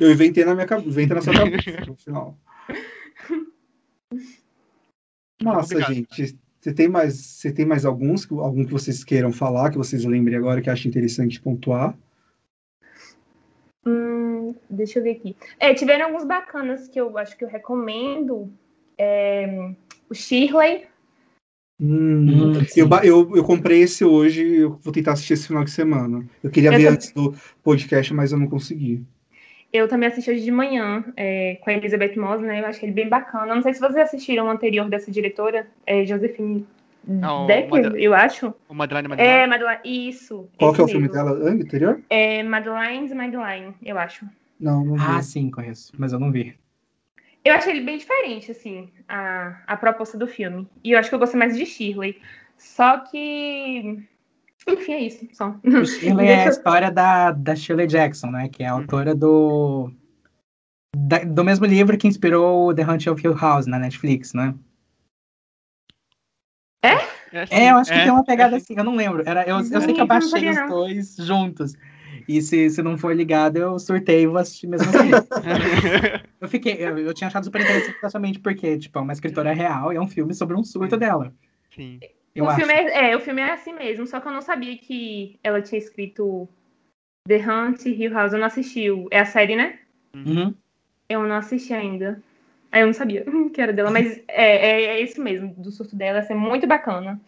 Eu 0.00 0.10
inventei 0.10 0.44
na 0.44 0.54
minha 0.54 0.66
cabeça, 0.66 0.88
inventei 0.88 1.14
na 1.14 1.22
sua 1.22 1.34
cabeça 1.34 1.86
no 1.86 1.96
final. 1.96 2.36
Nossa, 5.40 5.80
gente. 5.82 6.36
Você 6.66 6.74
tem 6.74 6.88
mais, 6.88 7.14
você 7.14 7.52
tem 7.52 7.64
mais 7.64 7.84
alguns, 7.84 8.28
algum 8.28 8.64
que 8.64 8.72
vocês 8.72 9.04
queiram 9.04 9.30
falar, 9.30 9.70
que 9.70 9.78
vocês 9.78 10.04
lembrem 10.04 10.36
agora, 10.36 10.60
que 10.60 10.68
acho 10.68 10.88
interessante 10.88 11.40
pontuar? 11.40 11.96
Hum, 13.86 14.52
deixa 14.68 14.98
eu 14.98 15.04
ver 15.04 15.12
aqui. 15.12 15.36
É, 15.60 15.72
tiveram 15.74 16.06
alguns 16.06 16.24
bacanas 16.24 16.88
que 16.88 17.00
eu 17.00 17.16
acho 17.18 17.38
que 17.38 17.44
eu 17.44 17.48
recomendo. 17.48 18.52
É, 18.98 19.70
o 20.10 20.14
Shirley. 20.14 20.86
Hum, 21.80 22.30
hum 22.30 22.52
eu, 22.74 22.88
eu, 23.04 23.36
eu, 23.36 23.44
comprei 23.44 23.82
esse 23.82 24.04
hoje, 24.04 24.44
eu 24.56 24.76
vou 24.82 24.92
tentar 24.92 25.12
assistir 25.12 25.34
esse 25.34 25.46
final 25.46 25.62
de 25.62 25.70
semana. 25.70 26.28
Eu 26.42 26.50
queria 26.50 26.72
eu 26.72 26.78
ver 26.78 26.88
antes 26.88 27.12
do 27.12 27.32
podcast, 27.62 28.12
mas 28.12 28.32
eu 28.32 28.38
não 28.38 28.48
consegui. 28.48 29.06
Eu 29.76 29.88
também 29.88 30.08
assisti 30.08 30.30
hoje 30.30 30.42
de 30.42 30.50
manhã 30.50 31.04
é, 31.16 31.58
com 31.60 31.68
a 31.68 31.72
Elizabeth 31.74 32.16
Moss, 32.16 32.40
né? 32.40 32.60
Eu 32.60 32.66
achei 32.66 32.88
ele 32.88 32.94
bem 32.94 33.08
bacana. 33.08 33.54
Não 33.54 33.62
sei 33.62 33.74
se 33.74 33.80
vocês 33.80 33.96
assistiram 33.96 34.46
o 34.46 34.50
anterior 34.50 34.88
dessa 34.88 35.10
diretora, 35.10 35.66
é, 35.86 36.04
Josephine 36.04 36.66
não, 37.06 37.46
Decker, 37.46 37.94
eu 37.96 38.14
acho. 38.14 38.54
O 38.68 38.74
Madeline 38.74 39.08
Madeline. 39.08 39.32
É, 39.32 39.46
Madeline, 39.46 39.80
isso. 39.84 40.48
Qual 40.58 40.72
que 40.72 40.80
é 40.80 40.84
o 40.84 40.88
filme 40.88 41.08
dela 41.08 41.30
anterior? 41.30 42.00
É 42.08 42.42
Madeline's 42.42 43.12
Madeline, 43.12 43.74
eu 43.84 43.98
acho. 43.98 44.26
Não, 44.58 44.84
não 44.84 44.94
vi. 44.94 45.04
Ah, 45.06 45.22
sim, 45.22 45.50
conheço, 45.50 45.92
mas 45.98 46.12
eu 46.12 46.18
não 46.18 46.32
vi. 46.32 46.54
Eu 47.44 47.54
achei 47.54 47.74
ele 47.74 47.84
bem 47.84 47.98
diferente, 47.98 48.50
assim, 48.50 48.88
a, 49.06 49.60
a 49.66 49.76
proposta 49.76 50.18
do 50.18 50.26
filme. 50.26 50.66
E 50.82 50.92
eu 50.92 50.98
acho 50.98 51.08
que 51.08 51.14
eu 51.14 51.18
gostei 51.18 51.38
mais 51.38 51.56
de 51.56 51.64
Shirley. 51.64 52.18
Só 52.56 52.98
que 52.98 54.02
enfim, 54.66 54.92
é 54.92 55.00
isso. 55.00 55.26
Só. 55.32 55.54
Shirley 55.84 56.28
é 56.28 56.46
a 56.46 56.48
história 56.48 56.90
da, 56.90 57.30
da 57.32 57.54
Shirley 57.54 57.86
Jackson, 57.86 58.30
né? 58.30 58.48
Que 58.48 58.62
é 58.62 58.68
a 58.68 58.74
uhum. 58.74 58.80
autora 58.80 59.14
do. 59.14 59.90
Da, 60.96 61.18
do 61.18 61.44
mesmo 61.44 61.66
livro 61.66 61.96
que 61.96 62.08
inspirou 62.08 62.74
The 62.74 62.82
Hunt 62.82 63.06
of 63.06 63.22
Hill 63.22 63.36
House 63.36 63.66
na 63.66 63.78
Netflix, 63.78 64.32
né? 64.32 64.54
É? 66.82 66.94
É, 67.32 67.46
é 67.50 67.70
eu 67.70 67.76
acho 67.76 67.90
que 67.90 67.98
é, 67.98 68.02
tem 68.04 68.12
uma 68.12 68.24
pegada 68.24 68.56
é, 68.56 68.58
assim, 68.58 68.74
eu 68.76 68.84
não 68.84 68.96
lembro. 68.96 69.22
Era, 69.26 69.46
eu, 69.46 69.58
eu 69.58 69.80
sei 69.80 69.94
que 69.94 70.00
eu 70.00 70.06
baixei 70.06 70.48
os 70.48 70.68
dois 70.68 71.16
juntos. 71.16 71.74
E 72.28 72.42
se, 72.42 72.70
se 72.70 72.82
não 72.82 72.98
for 72.98 73.14
ligado, 73.14 73.56
eu 73.56 73.78
surtei 73.78 74.22
e 74.22 74.26
vou 74.26 74.38
assistir 74.38 74.66
mesmo 74.66 74.88
assim. 74.88 75.10
eu 76.40 76.48
fiquei, 76.48 76.74
eu, 76.74 76.98
eu, 76.98 77.14
tinha 77.14 77.28
achado 77.28 77.44
super 77.44 77.60
interessante, 77.60 77.94
especialmente 77.94 78.40
porque, 78.40 78.78
tipo, 78.78 78.98
é 78.98 79.02
uma 79.02 79.12
escritora 79.12 79.52
real 79.52 79.92
e 79.92 79.96
é 79.96 80.00
um 80.00 80.08
filme 80.08 80.34
sobre 80.34 80.56
um 80.56 80.64
surto 80.64 80.96
dela. 80.96 81.32
Sim. 81.74 82.00
Eu 82.36 82.44
o, 82.44 82.54
filme 82.54 82.72
é, 82.72 83.10
é, 83.10 83.16
o 83.16 83.20
filme 83.20 83.40
é 83.40 83.50
assim 83.50 83.72
mesmo, 83.72 84.06
só 84.06 84.20
que 84.20 84.28
eu 84.28 84.32
não 84.32 84.42
sabia 84.42 84.76
que 84.76 85.38
ela 85.42 85.62
tinha 85.62 85.78
escrito 85.78 86.46
The 87.26 87.38
Hunt 87.38 87.86
Hill 87.86 88.12
House. 88.12 88.34
Eu 88.34 88.38
não 88.38 88.46
assisti. 88.46 88.86
É 89.10 89.20
a 89.20 89.24
série, 89.24 89.56
né? 89.56 89.78
Uhum. 90.14 90.54
Eu 91.08 91.22
não 91.22 91.36
assisti 91.36 91.72
ainda. 91.72 92.22
Aí 92.70 92.82
eu 92.82 92.86
não 92.86 92.92
sabia 92.92 93.24
que 93.54 93.60
era 93.60 93.72
dela, 93.72 93.90
mas 93.90 94.22
é, 94.28 94.56
é, 94.56 94.82
é 94.84 95.00
isso 95.00 95.20
mesmo, 95.20 95.54
do 95.56 95.70
surto 95.70 95.96
dela. 95.96 96.18
é 96.18 96.34
muito 96.34 96.66
bacana. 96.66 97.18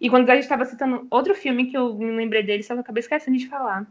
E 0.00 0.10
quando 0.10 0.28
a 0.28 0.34
gente 0.34 0.42
estava 0.42 0.64
citando 0.64 1.06
outro 1.10 1.34
filme 1.34 1.66
que 1.66 1.76
eu 1.76 1.94
me 1.94 2.16
lembrei 2.16 2.42
dele, 2.42 2.64
só 2.64 2.74
que 2.74 2.78
eu 2.78 2.82
acabei 2.82 3.00
esquecendo 3.00 3.38
de 3.38 3.48
falar. 3.48 3.86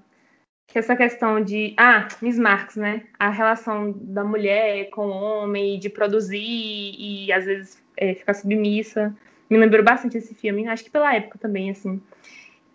Que 0.68 0.77
é 0.77 0.80
essa 0.80 0.95
questão 0.95 1.41
de. 1.41 1.73
Ah, 1.77 2.07
Miss 2.22 2.38
Marx, 2.38 2.76
né? 2.76 3.03
A 3.18 3.30
relação 3.30 3.93
da 3.97 4.23
mulher 4.23 4.89
com 4.89 5.07
o 5.07 5.11
homem, 5.11 5.80
de 5.80 5.89
produzir 5.89 6.38
e 6.38 7.31
às 7.31 7.45
vezes 7.45 7.84
é, 7.95 8.14
ficar 8.14 8.34
submissa. 8.34 9.15
Me 9.49 9.57
lembrou 9.57 9.84
bastante 9.84 10.17
esse 10.17 10.34
filme, 10.34 10.67
acho 10.67 10.84
que 10.84 10.89
pela 10.89 11.13
época 11.13 11.38
também, 11.38 11.69
assim. 11.69 12.01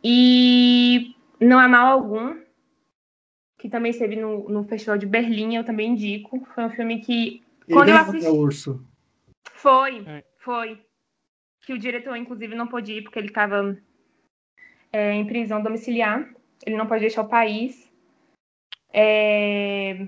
E 0.03 1.15
Não 1.41 1.59
Há 1.59 1.69
Mal 1.69 1.87
Algum, 1.87 2.41
que 3.59 3.69
também 3.69 3.91
esteve 3.91 4.17
no, 4.17 4.49
no 4.49 4.65
Festival 4.65 4.97
de 4.97 5.07
Berlim, 5.07 5.57
eu 5.57 5.65
também 5.65 5.91
indico. 5.91 6.47
Foi 6.55 6.65
um 6.65 6.71
filme 6.71 7.01
que. 7.01 7.43
Quando 7.71 7.91
eu 7.91 7.97
assisti. 7.97 8.29
Urso. 8.29 8.87
Foi, 9.53 10.03
é. 10.07 10.25
foi. 10.39 10.81
Que 11.67 11.75
o 11.75 11.79
diretor, 11.79 12.17
inclusive, 12.17 12.55
não 12.55 12.67
pôde 12.67 12.95
ir 12.95 13.03
porque 13.03 13.19
ele 13.19 13.29
estava 13.29 13.77
é, 14.93 15.13
em 15.13 15.27
prisão 15.27 15.63
domiciliar. 15.63 16.27
Ele 16.65 16.77
não 16.77 16.87
pode 16.87 17.03
deixar 17.03 17.23
o 17.23 17.29
país. 17.29 17.91
É... 18.93 20.07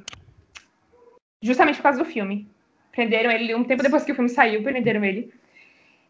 Justamente 1.42 1.76
por 1.76 1.82
causa 1.82 1.98
do 1.98 2.08
filme. 2.08 2.48
Prenderam 2.90 3.30
ele 3.30 3.54
um 3.54 3.64
tempo 3.64 3.82
depois 3.82 4.04
que 4.04 4.12
o 4.12 4.14
filme 4.14 4.30
saiu, 4.30 4.62
prenderam 4.62 5.04
ele. 5.04 5.32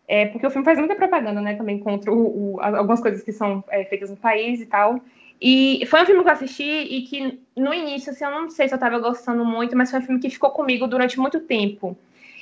É, 0.08 0.26
porque 0.26 0.46
o 0.46 0.50
filme 0.50 0.64
faz 0.64 0.78
muita 0.78 0.94
propaganda, 0.94 1.40
né, 1.40 1.54
também 1.54 1.78
contra 1.78 2.12
o, 2.12 2.54
o, 2.54 2.60
algumas 2.60 3.00
coisas 3.00 3.22
que 3.22 3.32
são 3.32 3.64
é, 3.68 3.84
feitas 3.84 4.10
no 4.10 4.16
país 4.16 4.60
e 4.60 4.66
tal. 4.66 5.00
E 5.40 5.84
foi 5.86 6.02
um 6.02 6.06
filme 6.06 6.22
que 6.22 6.28
eu 6.28 6.32
assisti 6.32 6.62
e 6.62 7.02
que, 7.02 7.40
no 7.56 7.74
início, 7.74 8.12
assim, 8.12 8.24
eu 8.24 8.30
não 8.30 8.48
sei 8.48 8.68
se 8.68 8.74
eu 8.74 8.76
estava 8.76 8.98
gostando 8.98 9.44
muito, 9.44 9.76
mas 9.76 9.90
foi 9.90 9.98
um 9.98 10.02
filme 10.02 10.20
que 10.20 10.30
ficou 10.30 10.50
comigo 10.50 10.86
durante 10.86 11.18
muito 11.18 11.40
tempo. 11.40 11.96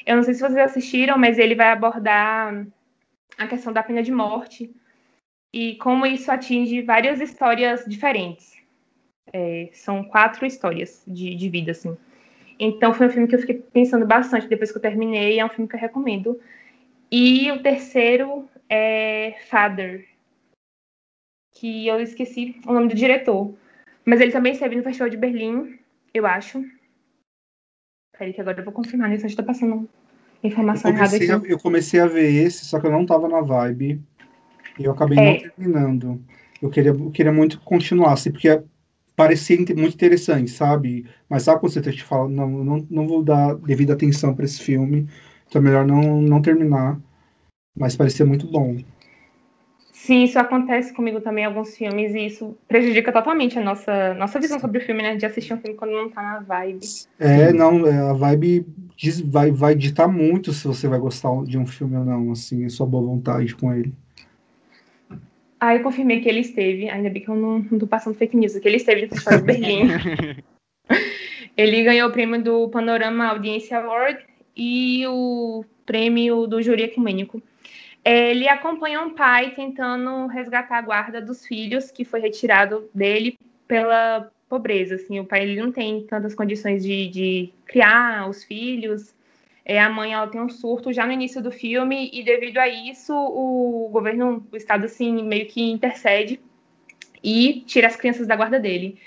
Eu 0.05 0.16
não 0.16 0.23
sei 0.23 0.35
se 0.35 0.41
vocês 0.41 0.59
assistiram, 0.59 1.16
mas 1.16 1.39
ele 1.39 1.55
vai 1.55 1.69
abordar 1.69 2.66
a 3.39 3.47
questão 3.47 3.73
da 3.73 3.82
pena 3.82 4.03
de 4.03 4.12
morte 4.12 4.70
e 5.53 5.77
como 5.77 6.07
isso 6.07 6.31
atinge 6.31 6.82
várias 6.82 7.20
histórias 7.20 7.85
diferentes. 7.87 8.59
É, 9.32 9.70
são 9.73 10.05
quatro 10.05 10.45
histórias 10.45 11.03
de, 11.07 11.35
de 11.35 11.49
vida, 11.49 11.70
assim. 11.70 11.97
Então 12.59 12.93
foi 12.93 13.07
um 13.07 13.11
filme 13.11 13.28
que 13.28 13.35
eu 13.35 13.39
fiquei 13.39 13.57
pensando 13.73 14.07
bastante 14.07 14.47
depois 14.47 14.70
que 14.70 14.77
eu 14.77 14.82
terminei, 14.82 15.41
é 15.41 15.45
um 15.45 15.49
filme 15.49 15.69
que 15.69 15.77
eu 15.77 15.81
recomendo. 15.81 16.39
E 17.11 17.51
o 17.51 17.61
terceiro 17.61 18.49
é 18.69 19.35
Father, 19.49 20.07
que 21.53 21.89
eu 21.89 22.01
esqueci 22.01 22.61
o 22.65 22.73
nome 22.73 22.89
do 22.89 22.95
diretor. 22.95 23.53
Mas 24.05 24.20
ele 24.20 24.31
também 24.31 24.53
esteve 24.53 24.77
no 24.77 24.82
Festival 24.82 25.11
de 25.11 25.16
Berlim, 25.16 25.78
eu 26.15 26.24
acho. 26.24 26.65
Peraí, 28.16 28.32
que 28.32 28.41
agora 28.41 28.61
eu 28.61 28.65
vou 28.65 28.73
confirmar, 28.73 29.09
né? 29.09 29.19
Se 29.19 29.24
a 29.24 29.28
gente 29.28 29.37
tá 29.37 29.43
passando 29.43 29.89
informação 30.43 30.91
errada 30.91 31.16
aqui. 31.16 31.31
A, 31.31 31.37
eu 31.45 31.59
comecei 31.59 31.99
a 31.99 32.07
ver 32.07 32.31
esse, 32.32 32.65
só 32.65 32.78
que 32.78 32.87
eu 32.87 32.93
não 32.93 33.05
tava 33.05 33.28
na 33.28 33.41
vibe. 33.41 34.01
E 34.78 34.85
eu 34.85 34.93
acabei 34.93 35.19
é. 35.19 35.32
não 35.32 35.41
terminando. 35.41 36.24
Eu 36.62 36.70
queria, 36.70 36.93
eu 36.93 37.11
queria 37.11 37.32
muito 37.32 37.61
continuar, 37.61 38.12
assim, 38.12 38.31
porque 38.31 38.62
parecia 39.16 39.57
muito 39.59 39.95
interessante, 39.95 40.51
sabe? 40.51 41.07
Mas 41.28 41.43
sabe 41.43 41.61
quando 41.61 41.73
você 41.73 41.81
te 41.81 42.05
fala, 42.05 42.28
não, 42.28 42.49
não, 42.49 42.87
não 42.89 43.07
vou 43.07 43.23
dar 43.23 43.55
devida 43.57 43.95
atenção 43.95 44.35
para 44.35 44.45
esse 44.45 44.61
filme 44.61 45.09
então 45.51 45.60
é 45.60 45.64
melhor 45.64 45.85
não, 45.85 46.22
não 46.22 46.40
terminar. 46.40 46.98
Mas 47.77 47.97
parecia 47.97 48.24
muito 48.24 48.47
bom. 48.47 48.78
Sim, 49.93 50.24
isso 50.24 50.39
acontece 50.39 50.94
comigo 50.94 51.20
também 51.20 51.44
em 51.44 51.47
alguns 51.47 51.77
filmes 51.77 52.14
e 52.14 52.27
isso 52.27 52.56
prejudica 52.66 53.12
totalmente 53.12 53.59
a 53.59 53.62
nossa, 53.62 54.14
nossa 54.14 54.40
visão 54.40 54.59
sobre 54.59 54.78
o 54.78 54.81
filme, 54.81 55.02
né? 55.02 55.16
De 55.16 55.27
assistir 55.27 55.52
um 55.52 55.60
filme 55.60 55.77
quando 55.77 55.90
não 55.90 56.09
tá 56.09 56.22
na 56.22 56.40
vibe. 56.40 56.81
É, 57.18 57.52
não, 57.52 57.86
é, 57.86 58.10
a 58.10 58.12
vibe 58.12 58.66
diz, 58.97 59.20
vai, 59.20 59.51
vai 59.51 59.74
ditar 59.74 60.09
muito 60.09 60.52
se 60.52 60.66
você 60.66 60.89
vai 60.89 60.98
gostar 60.98 61.31
de 61.44 61.59
um 61.59 61.66
filme 61.66 61.97
ou 61.97 62.05
não, 62.05 62.32
assim, 62.32 62.66
sua 62.68 62.86
boa 62.86 63.05
vontade 63.05 63.55
com 63.55 63.74
ele. 63.74 63.93
Ah, 65.59 65.74
eu 65.74 65.82
confirmei 65.82 66.20
que 66.20 66.28
ele 66.28 66.40
esteve, 66.40 66.89
ainda 66.89 67.10
bem 67.10 67.22
que 67.22 67.28
eu 67.28 67.36
não, 67.36 67.59
não 67.70 67.78
tô 67.78 67.86
passando 67.86 68.16
fake 68.16 68.36
news, 68.36 68.59
que 68.59 68.66
ele 68.66 68.78
esteve 68.78 69.02
no 69.02 69.09
Festival 69.09 69.39
de 69.40 69.44
Berlim. 69.44 69.89
ele 71.56 71.82
ganhou 71.85 72.09
o 72.09 72.12
prêmio 72.12 72.43
do 72.43 72.68
Panorama 72.70 73.27
Audiência 73.27 73.78
Award 73.78 74.30
e 74.56 75.06
o 75.06 75.64
prêmio 75.86 76.47
do 76.47 76.62
júri 76.62 76.85
ecumênico. 76.85 77.43
Ele 78.05 78.48
acompanha 78.48 79.02
um 79.02 79.14
pai 79.14 79.51
tentando 79.55 80.27
resgatar 80.27 80.78
a 80.78 80.82
guarda 80.82 81.20
dos 81.20 81.47
filhos 81.47 81.90
que 81.90 82.05
foi 82.05 82.20
retirado 82.20 82.89
dele 82.94 83.39
pela 83.68 84.31
pobreza. 84.48 84.94
Assim, 84.94 85.20
o 85.20 85.24
pai 85.24 85.43
ele 85.43 85.60
não 85.60 85.70
tem 85.70 86.05
tantas 86.06 86.35
condições 86.35 86.82
de, 86.82 87.09
de 87.09 87.52
criar 87.66 88.28
os 88.28 88.43
filhos. 88.43 89.14
É, 89.64 89.81
a 89.81 89.90
mãe 89.90 90.12
ela 90.12 90.27
tem 90.27 90.40
um 90.40 90.48
surto 90.48 90.93
já 90.93 91.06
no 91.06 91.12
início 91.12 91.43
do 91.43 91.52
filme 91.52 92.10
e 92.12 92.22
devido 92.22 92.59
a 92.59 92.68
isso 92.68 93.14
o 93.14 93.89
governo, 93.93 94.44
o 94.51 94.56
estado 94.56 94.86
assim 94.86 95.22
meio 95.22 95.47
que 95.47 95.62
intercede 95.70 96.40
e 97.22 97.62
tira 97.66 97.86
as 97.86 97.97
crianças 97.97 98.27
da 98.27 98.35
guarda 98.35 98.59
dele. 98.59 98.98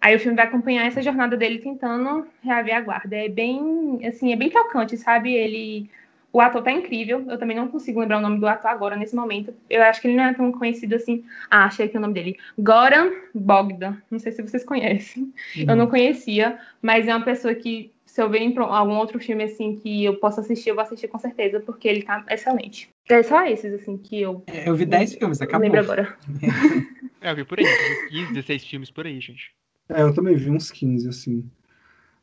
Aí 0.00 0.14
o 0.14 0.20
filme 0.20 0.36
vai 0.36 0.46
acompanhar 0.46 0.86
essa 0.86 1.02
jornada 1.02 1.36
dele 1.36 1.58
tentando 1.58 2.26
reaver 2.42 2.76
a 2.76 2.80
guarda. 2.80 3.16
É 3.16 3.28
bem, 3.28 4.00
assim, 4.06 4.32
é 4.32 4.36
bem 4.36 4.48
tocante, 4.48 4.96
sabe? 4.96 5.34
Ele, 5.34 5.90
o 6.32 6.40
ator 6.40 6.62
tá 6.62 6.70
incrível. 6.70 7.24
Eu 7.28 7.38
também 7.38 7.56
não 7.56 7.68
consigo 7.68 8.00
lembrar 8.00 8.18
o 8.18 8.22
nome 8.22 8.38
do 8.38 8.46
ator 8.46 8.70
agora 8.70 8.96
nesse 8.96 9.16
momento. 9.16 9.52
Eu 9.68 9.82
acho 9.82 10.00
que 10.00 10.08
ele 10.08 10.16
não 10.16 10.24
é 10.24 10.34
tão 10.34 10.52
conhecido 10.52 10.94
assim. 10.94 11.24
Ah, 11.50 11.64
achei 11.64 11.86
aqui 11.86 11.96
o 11.96 12.00
nome 12.00 12.14
dele. 12.14 12.38
Goran 12.58 13.10
Bogdan. 13.34 13.96
Não 14.10 14.18
sei 14.18 14.30
se 14.30 14.42
vocês 14.42 14.64
conhecem. 14.64 15.24
Uhum. 15.56 15.64
Eu 15.68 15.76
não 15.76 15.86
conhecia, 15.88 16.58
mas 16.80 17.08
é 17.08 17.14
uma 17.14 17.24
pessoa 17.24 17.54
que 17.54 17.92
se 18.06 18.22
eu 18.22 18.28
ver 18.28 18.40
em 18.40 18.56
algum 18.58 18.96
outro 18.96 19.20
filme 19.20 19.44
assim 19.44 19.76
que 19.76 20.04
eu 20.04 20.16
possa 20.16 20.40
assistir, 20.40 20.70
eu 20.70 20.74
vou 20.74 20.82
assistir 20.82 21.06
com 21.08 21.18
certeza, 21.18 21.60
porque 21.60 21.86
ele 21.86 22.02
tá 22.02 22.24
excelente. 22.30 22.88
É 23.08 23.22
só 23.22 23.46
esses 23.46 23.72
assim 23.74 23.96
que 23.96 24.20
eu 24.20 24.42
é, 24.46 24.68
Eu 24.68 24.74
vi 24.74 24.86
10 24.86 25.14
filmes, 25.14 25.40
acabou. 25.40 25.64
Lembro 25.64 25.80
agora. 25.80 26.16
é, 27.20 27.30
eu 27.30 27.36
vi 27.36 27.44
por 27.44 27.58
aí, 27.60 27.64
15, 28.08 28.32
16 28.32 28.64
filmes 28.64 28.90
por 28.90 29.06
aí, 29.06 29.20
gente. 29.20 29.52
É, 29.88 30.02
eu 30.02 30.12
também 30.12 30.36
vi 30.36 30.50
uns 30.50 30.70
15, 30.70 31.08
assim. 31.08 31.44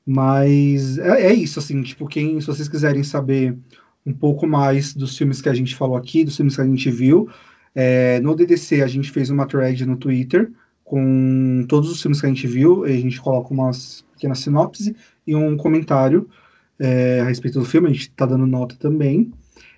Mas 0.06 0.98
é, 1.00 1.28
é, 1.28 1.34
isso, 1.34 1.60
assim, 1.60 1.82
tipo, 1.82 2.08
quem, 2.08 2.40
se 2.40 2.48
vocês 2.48 2.70
quiserem 2.70 3.04
saber 3.04 3.58
um 4.06 4.14
pouco 4.14 4.46
mais 4.46 4.94
dos 4.94 5.18
filmes 5.18 5.42
que 5.42 5.50
a 5.50 5.54
gente 5.54 5.76
falou 5.76 5.98
aqui, 5.98 6.24
dos 6.24 6.36
filmes 6.36 6.56
que 6.56 6.62
a 6.62 6.66
gente 6.66 6.92
viu, 6.92 7.28
é, 7.74 8.20
no 8.20 8.36
DDC 8.36 8.82
a 8.82 8.88
gente 8.88 9.12
fez 9.12 9.30
uma 9.30 9.48
thread 9.48 9.86
no 9.86 9.98
Twitter 9.98 10.52
com 10.84 11.66
todos 11.68 11.90
os 11.90 12.02
filmes 12.02 12.22
que 12.22 12.28
a 12.28 12.30
gente 12.30 12.46
viu, 12.46 12.86
a 12.86 12.90
gente 12.90 13.20
coloca 13.20 13.52
umas 13.52 14.06
pequenas 14.14 14.40
sinopse 14.40 14.96
e 15.26 15.36
um 15.36 15.58
comentário 15.58 16.30
é, 16.80 17.22
a 17.22 17.26
respeito 17.26 17.60
do 17.60 17.66
filme, 17.66 17.90
a 17.90 17.92
gente 17.92 18.12
tá 18.12 18.26
dando 18.26 18.46
nota 18.46 18.76
também. 18.76 19.32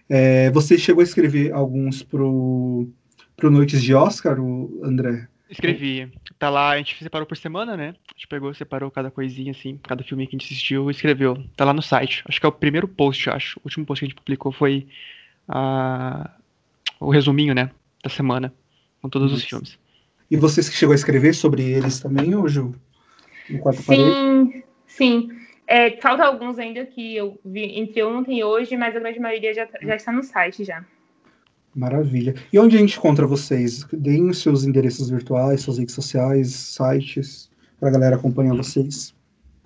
É, 0.09 0.51
você 0.51 0.77
chegou 0.77 1.01
a 1.01 1.03
escrever 1.03 1.53
alguns 1.53 2.03
pro, 2.03 2.88
pro 3.38 3.49
Noites 3.49 3.81
de 3.81 3.93
Oscar, 3.93 4.39
o 4.39 4.81
André? 4.84 5.27
Escrevi. 5.49 6.11
Tá 6.38 6.49
lá, 6.49 6.72
a 6.72 6.78
gente 6.78 7.02
separou 7.02 7.26
por 7.26 7.38
semana, 7.38 7.78
né? 7.78 7.95
A 8.10 8.14
gente 8.14 8.28
pegou, 8.28 8.53
separou 8.53 8.91
cada 8.91 9.10
coisinha, 9.10 9.52
assim, 9.52 9.80
cada 9.84 10.03
filme 10.03 10.28
que 10.28 10.36
a 10.36 10.38
gente 10.38 10.45
assistiu 10.45 10.90
e 10.90 10.91
escreveu. 10.91 11.41
Tá 11.56 11.64
lá 11.64 11.74
no 11.74 11.82
site. 11.82 12.24
Acho 12.28 12.40
que 12.40 12.45
é 12.45 12.49
o 12.49 12.52
primeiro 12.52 12.88
post, 12.88 13.30
acho. 13.30 13.60
O 13.60 13.61
último 13.65 13.86
post 13.86 14.02
que 14.02 14.06
a 14.06 14.10
gente 14.10 14.18
publicou 14.18 14.52
foi 14.52 14.88
a... 15.48 16.32
o 16.99 17.10
resuminho, 17.10 17.53
né? 17.53 17.72
Da 18.03 18.10
semana. 18.10 18.53
Com 19.02 19.10
todos 19.10 19.32
Isso. 19.32 19.41
os 19.41 19.45
filmes. 19.45 19.80
E 20.30 20.36
você 20.36 20.61
chegou 20.61 20.91
a 20.91 20.95
escrever 20.95 21.34
sobre 21.34 21.64
eles 21.64 21.99
também, 21.99 22.36
ou 22.36 22.48
Ju? 22.49 22.76
Sim, 23.74 24.64
sim. 24.86 25.30
É, 25.65 25.91
falta 26.02 26.26
alguns 26.26 26.60
ainda 26.60 26.86
que 26.86 27.15
eu 27.15 27.40
vi 27.45 27.80
entre 27.80 28.03
ontem 28.03 28.40
e 28.40 28.44
hoje, 28.44 28.76
mas 28.76 28.95
a 28.95 28.99
grande 28.99 29.19
maioria 29.19 29.53
já, 29.53 29.68
já 29.82 29.95
está 29.95 30.11
no 30.11 30.24
site 30.24 30.65
já. 30.65 30.84
Maravilha. 31.76 32.35
E 32.52 32.57
onde 32.57 32.76
a 32.76 32.80
gente 32.80 32.98
encontra 32.98 33.27
vocês? 33.27 33.85
Deem 33.94 34.30
os 34.30 34.39
seus 34.39 34.64
endereços 34.64 35.10
virtuais, 35.10 35.61
suas 35.61 35.77
redes 35.77 35.94
sociais, 35.94 36.52
sites, 36.52 37.49
para 37.80 37.89
a 37.89 37.91
galera 37.91 38.15
acompanhar 38.15 38.56
vocês. 38.56 39.15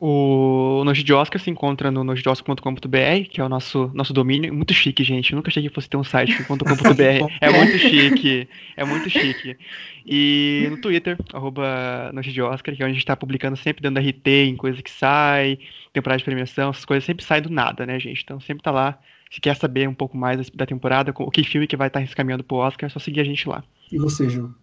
O 0.03 0.83
Noite 0.83 1.03
de 1.03 1.13
Oscar 1.13 1.39
se 1.39 1.51
encontra 1.51 1.91
no 1.91 2.03
noitedeoscar.com.br, 2.03 3.29
que 3.29 3.39
é 3.39 3.43
o 3.43 3.47
nosso, 3.47 3.91
nosso 3.93 4.11
domínio. 4.11 4.51
Muito 4.51 4.73
chique, 4.73 5.03
gente. 5.03 5.31
Eu 5.31 5.35
nunca 5.35 5.49
achei 5.49 5.61
que 5.61 5.69
fosse 5.69 5.87
ter 5.87 5.95
um 5.95 6.03
site 6.03 6.43
.com.br. 6.43 7.29
é 7.39 7.49
muito 7.51 7.77
chique. 7.77 8.49
É 8.75 8.83
muito 8.83 9.07
chique. 9.11 9.55
E 10.03 10.67
no 10.71 10.81
Twitter, 10.81 11.15
arroba 11.31 12.11
Oscar, 12.51 12.75
que 12.75 12.81
é 12.81 12.85
onde 12.85 12.93
a 12.93 12.93
gente 12.93 12.97
está 12.97 13.15
publicando 13.15 13.55
sempre 13.55 13.83
dando 13.83 13.99
RT 13.99 14.27
em 14.27 14.55
coisa 14.55 14.81
que 14.81 14.89
sai, 14.89 15.59
temporada 15.93 16.17
de 16.17 16.25
premiação, 16.25 16.71
essas 16.71 16.83
coisas 16.83 17.03
sempre 17.03 17.23
saem 17.23 17.43
do 17.43 17.51
nada, 17.51 17.85
né, 17.85 17.99
gente? 17.99 18.23
Então 18.23 18.39
sempre 18.39 18.63
tá 18.63 18.71
lá 18.71 18.97
se 19.31 19.39
quer 19.39 19.55
saber 19.55 19.87
um 19.87 19.93
pouco 19.93 20.17
mais 20.17 20.49
da 20.49 20.65
temporada, 20.65 21.13
o 21.17 21.31
que 21.31 21.43
filme 21.43 21.65
que 21.65 21.77
vai 21.77 21.87
estar 21.87 22.05
caminhando 22.13 22.43
pro 22.43 22.57
Oscar, 22.57 22.87
é 22.87 22.89
só 22.91 22.99
seguir 22.99 23.21
a 23.21 23.23
gente 23.23 23.47
lá. 23.47 23.63
E 23.89 23.97
você, 23.97 24.29
Ju? 24.29 24.53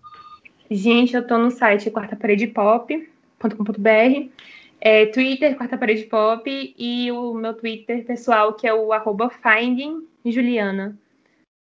Gente, 0.71 1.17
eu 1.17 1.27
tô 1.27 1.39
no 1.39 1.51
site 1.51 1.91
quartaparedepop.com.br, 1.91 4.29
é, 4.79 5.07
Twitter, 5.07 5.57
Quarta 5.57 5.79
Parede 5.79 6.05
Pop, 6.05 6.45
e 6.47 7.11
o 7.11 7.33
meu 7.33 7.55
Twitter 7.55 8.05
pessoal, 8.05 8.53
que 8.53 8.67
é 8.67 8.75
o 8.75 8.93
arroba 8.93 9.31
Finding 9.31 10.07
Juliana. 10.27 10.95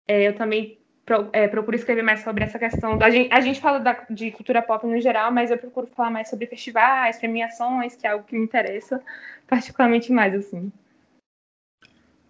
É, 0.07 0.27
eu 0.27 0.35
também 0.35 0.79
pro, 1.05 1.29
é, 1.31 1.47
procuro 1.47 1.75
escrever 1.75 2.01
mais 2.01 2.21
sobre 2.21 2.43
essa 2.43 2.57
questão. 2.57 2.97
A 2.99 3.11
gente, 3.11 3.31
a 3.31 3.39
gente 3.39 3.61
fala 3.61 3.79
da, 3.79 4.03
de 4.09 4.31
cultura 4.31 4.63
pop 4.63 4.87
no 4.87 4.99
geral, 4.99 5.31
mas 5.31 5.51
eu 5.51 5.59
procuro 5.59 5.85
falar 5.95 6.09
mais 6.09 6.27
sobre 6.27 6.47
festivais, 6.47 7.19
premiações, 7.19 7.95
que 7.95 8.07
é 8.07 8.09
algo 8.09 8.25
que 8.25 8.35
me 8.35 8.43
interessa 8.43 8.99
particularmente 9.47 10.11
mais, 10.11 10.33
assim. 10.33 10.71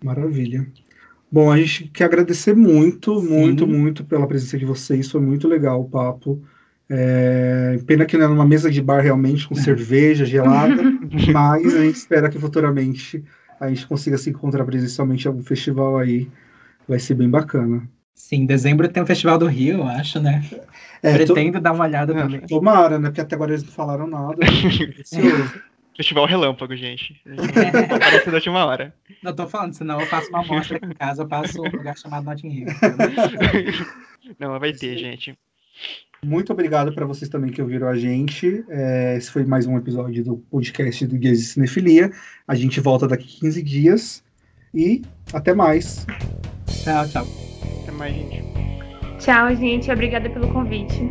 Maravilha. 0.04 0.68
Bom, 1.32 1.52
a 1.52 1.58
gente 1.58 1.88
quer 1.90 2.06
agradecer 2.06 2.56
muito, 2.56 3.22
muito, 3.22 3.66
Sim. 3.66 3.72
muito 3.72 4.04
pela 4.04 4.28
presença 4.28 4.58
de 4.58 4.66
vocês. 4.66 5.12
Foi 5.12 5.22
muito 5.22 5.48
legal 5.48 5.82
o 5.82 5.90
papo. 5.90 6.42
É, 6.90 7.80
pena 7.86 8.06
que 8.06 8.18
não 8.18 8.26
é 8.26 8.28
numa 8.28 8.46
mesa 8.46 8.72
de 8.72 8.82
bar 8.82 9.02
realmente 9.02 9.48
com 9.48 9.54
cerveja 9.56 10.26
gelada, 10.26 10.82
mas 11.32 11.76
a 11.76 11.84
gente 11.84 11.96
espera 11.96 12.30
que 12.30 12.40
futuramente 12.40 13.24
a 13.60 13.70
gente 13.70 13.86
consiga 13.86 14.18
se 14.18 14.32
encontrar 14.32 14.66
presencialmente 14.66 15.26
em 15.26 15.28
algum 15.28 15.44
festival 15.44 15.98
aí. 15.98 16.28
Vai 16.88 16.98
ser 16.98 17.14
bem 17.14 17.30
bacana. 17.30 17.88
Sim, 18.16 18.38
em 18.38 18.46
dezembro 18.46 18.88
tem 18.90 19.02
o 19.02 19.06
Festival 19.06 19.38
do 19.38 19.46
Rio, 19.46 19.78
eu 19.78 19.84
acho, 19.88 20.20
né? 20.20 20.44
É, 21.02 21.14
Pretendo 21.14 21.54
tô... 21.54 21.60
dar 21.62 21.72
uma 21.72 21.86
olhada 21.86 22.12
é, 22.12 22.22
também. 22.22 22.42
Tomara, 22.42 23.00
né? 23.00 23.08
Porque 23.10 23.22
até 23.22 23.34
agora 23.34 23.52
eles 23.52 23.64
não 23.64 23.72
falaram 23.72 24.08
nada. 24.08 24.36
Festival 26.00 26.26
relâmpago, 26.26 26.74
gente. 26.78 27.22
Apareceu 27.94 28.32
da 28.32 28.38
última 28.38 28.66
hora. 28.66 28.96
Não 29.22 29.36
tô 29.36 29.46
falando, 29.46 29.74
senão 29.74 30.00
eu 30.00 30.08
faço 30.08 30.30
uma 30.30 30.40
amostra 30.40 30.78
aqui 30.78 30.86
em 30.86 30.94
casa, 30.94 31.24
eu 31.24 31.28
passo 31.28 31.62
um 31.62 31.70
lugar 31.70 31.98
chamado 31.98 32.24
Notting 32.24 32.48
Hill. 32.48 32.68
Não, 34.40 34.58
vai 34.58 34.72
ter, 34.72 34.98
gente. 34.98 35.38
Muito 36.24 36.54
obrigado 36.54 36.94
para 36.96 37.06
vocês 37.06 37.30
também 37.30 37.52
que 37.52 37.62
ouviram 37.62 37.90
a 37.90 37.98
gente. 37.98 38.64
É, 38.70 39.18
esse 39.18 39.30
foi 39.30 39.44
mais 39.44 39.68
um 39.68 39.76
episódio 39.76 40.24
do 40.24 40.38
podcast 40.38 41.06
do 41.06 41.18
Guias 41.18 41.40
de 41.40 41.46
Cinefilia. 41.48 42.14
A 42.48 42.56
gente 42.56 42.80
volta 42.80 43.06
daqui 43.06 43.28
15 43.42 43.62
dias. 43.62 44.24
E 44.74 45.02
até 45.34 45.54
mais. 45.54 46.08
Tchau, 46.66 47.10
tchau. 47.10 47.28
Até 47.84 47.92
mais, 47.92 48.16
gente. 48.16 48.42
Tchau, 49.20 49.54
gente. 49.54 49.92
Obrigada 49.92 50.30
pelo 50.30 50.48
convite. 50.54 51.02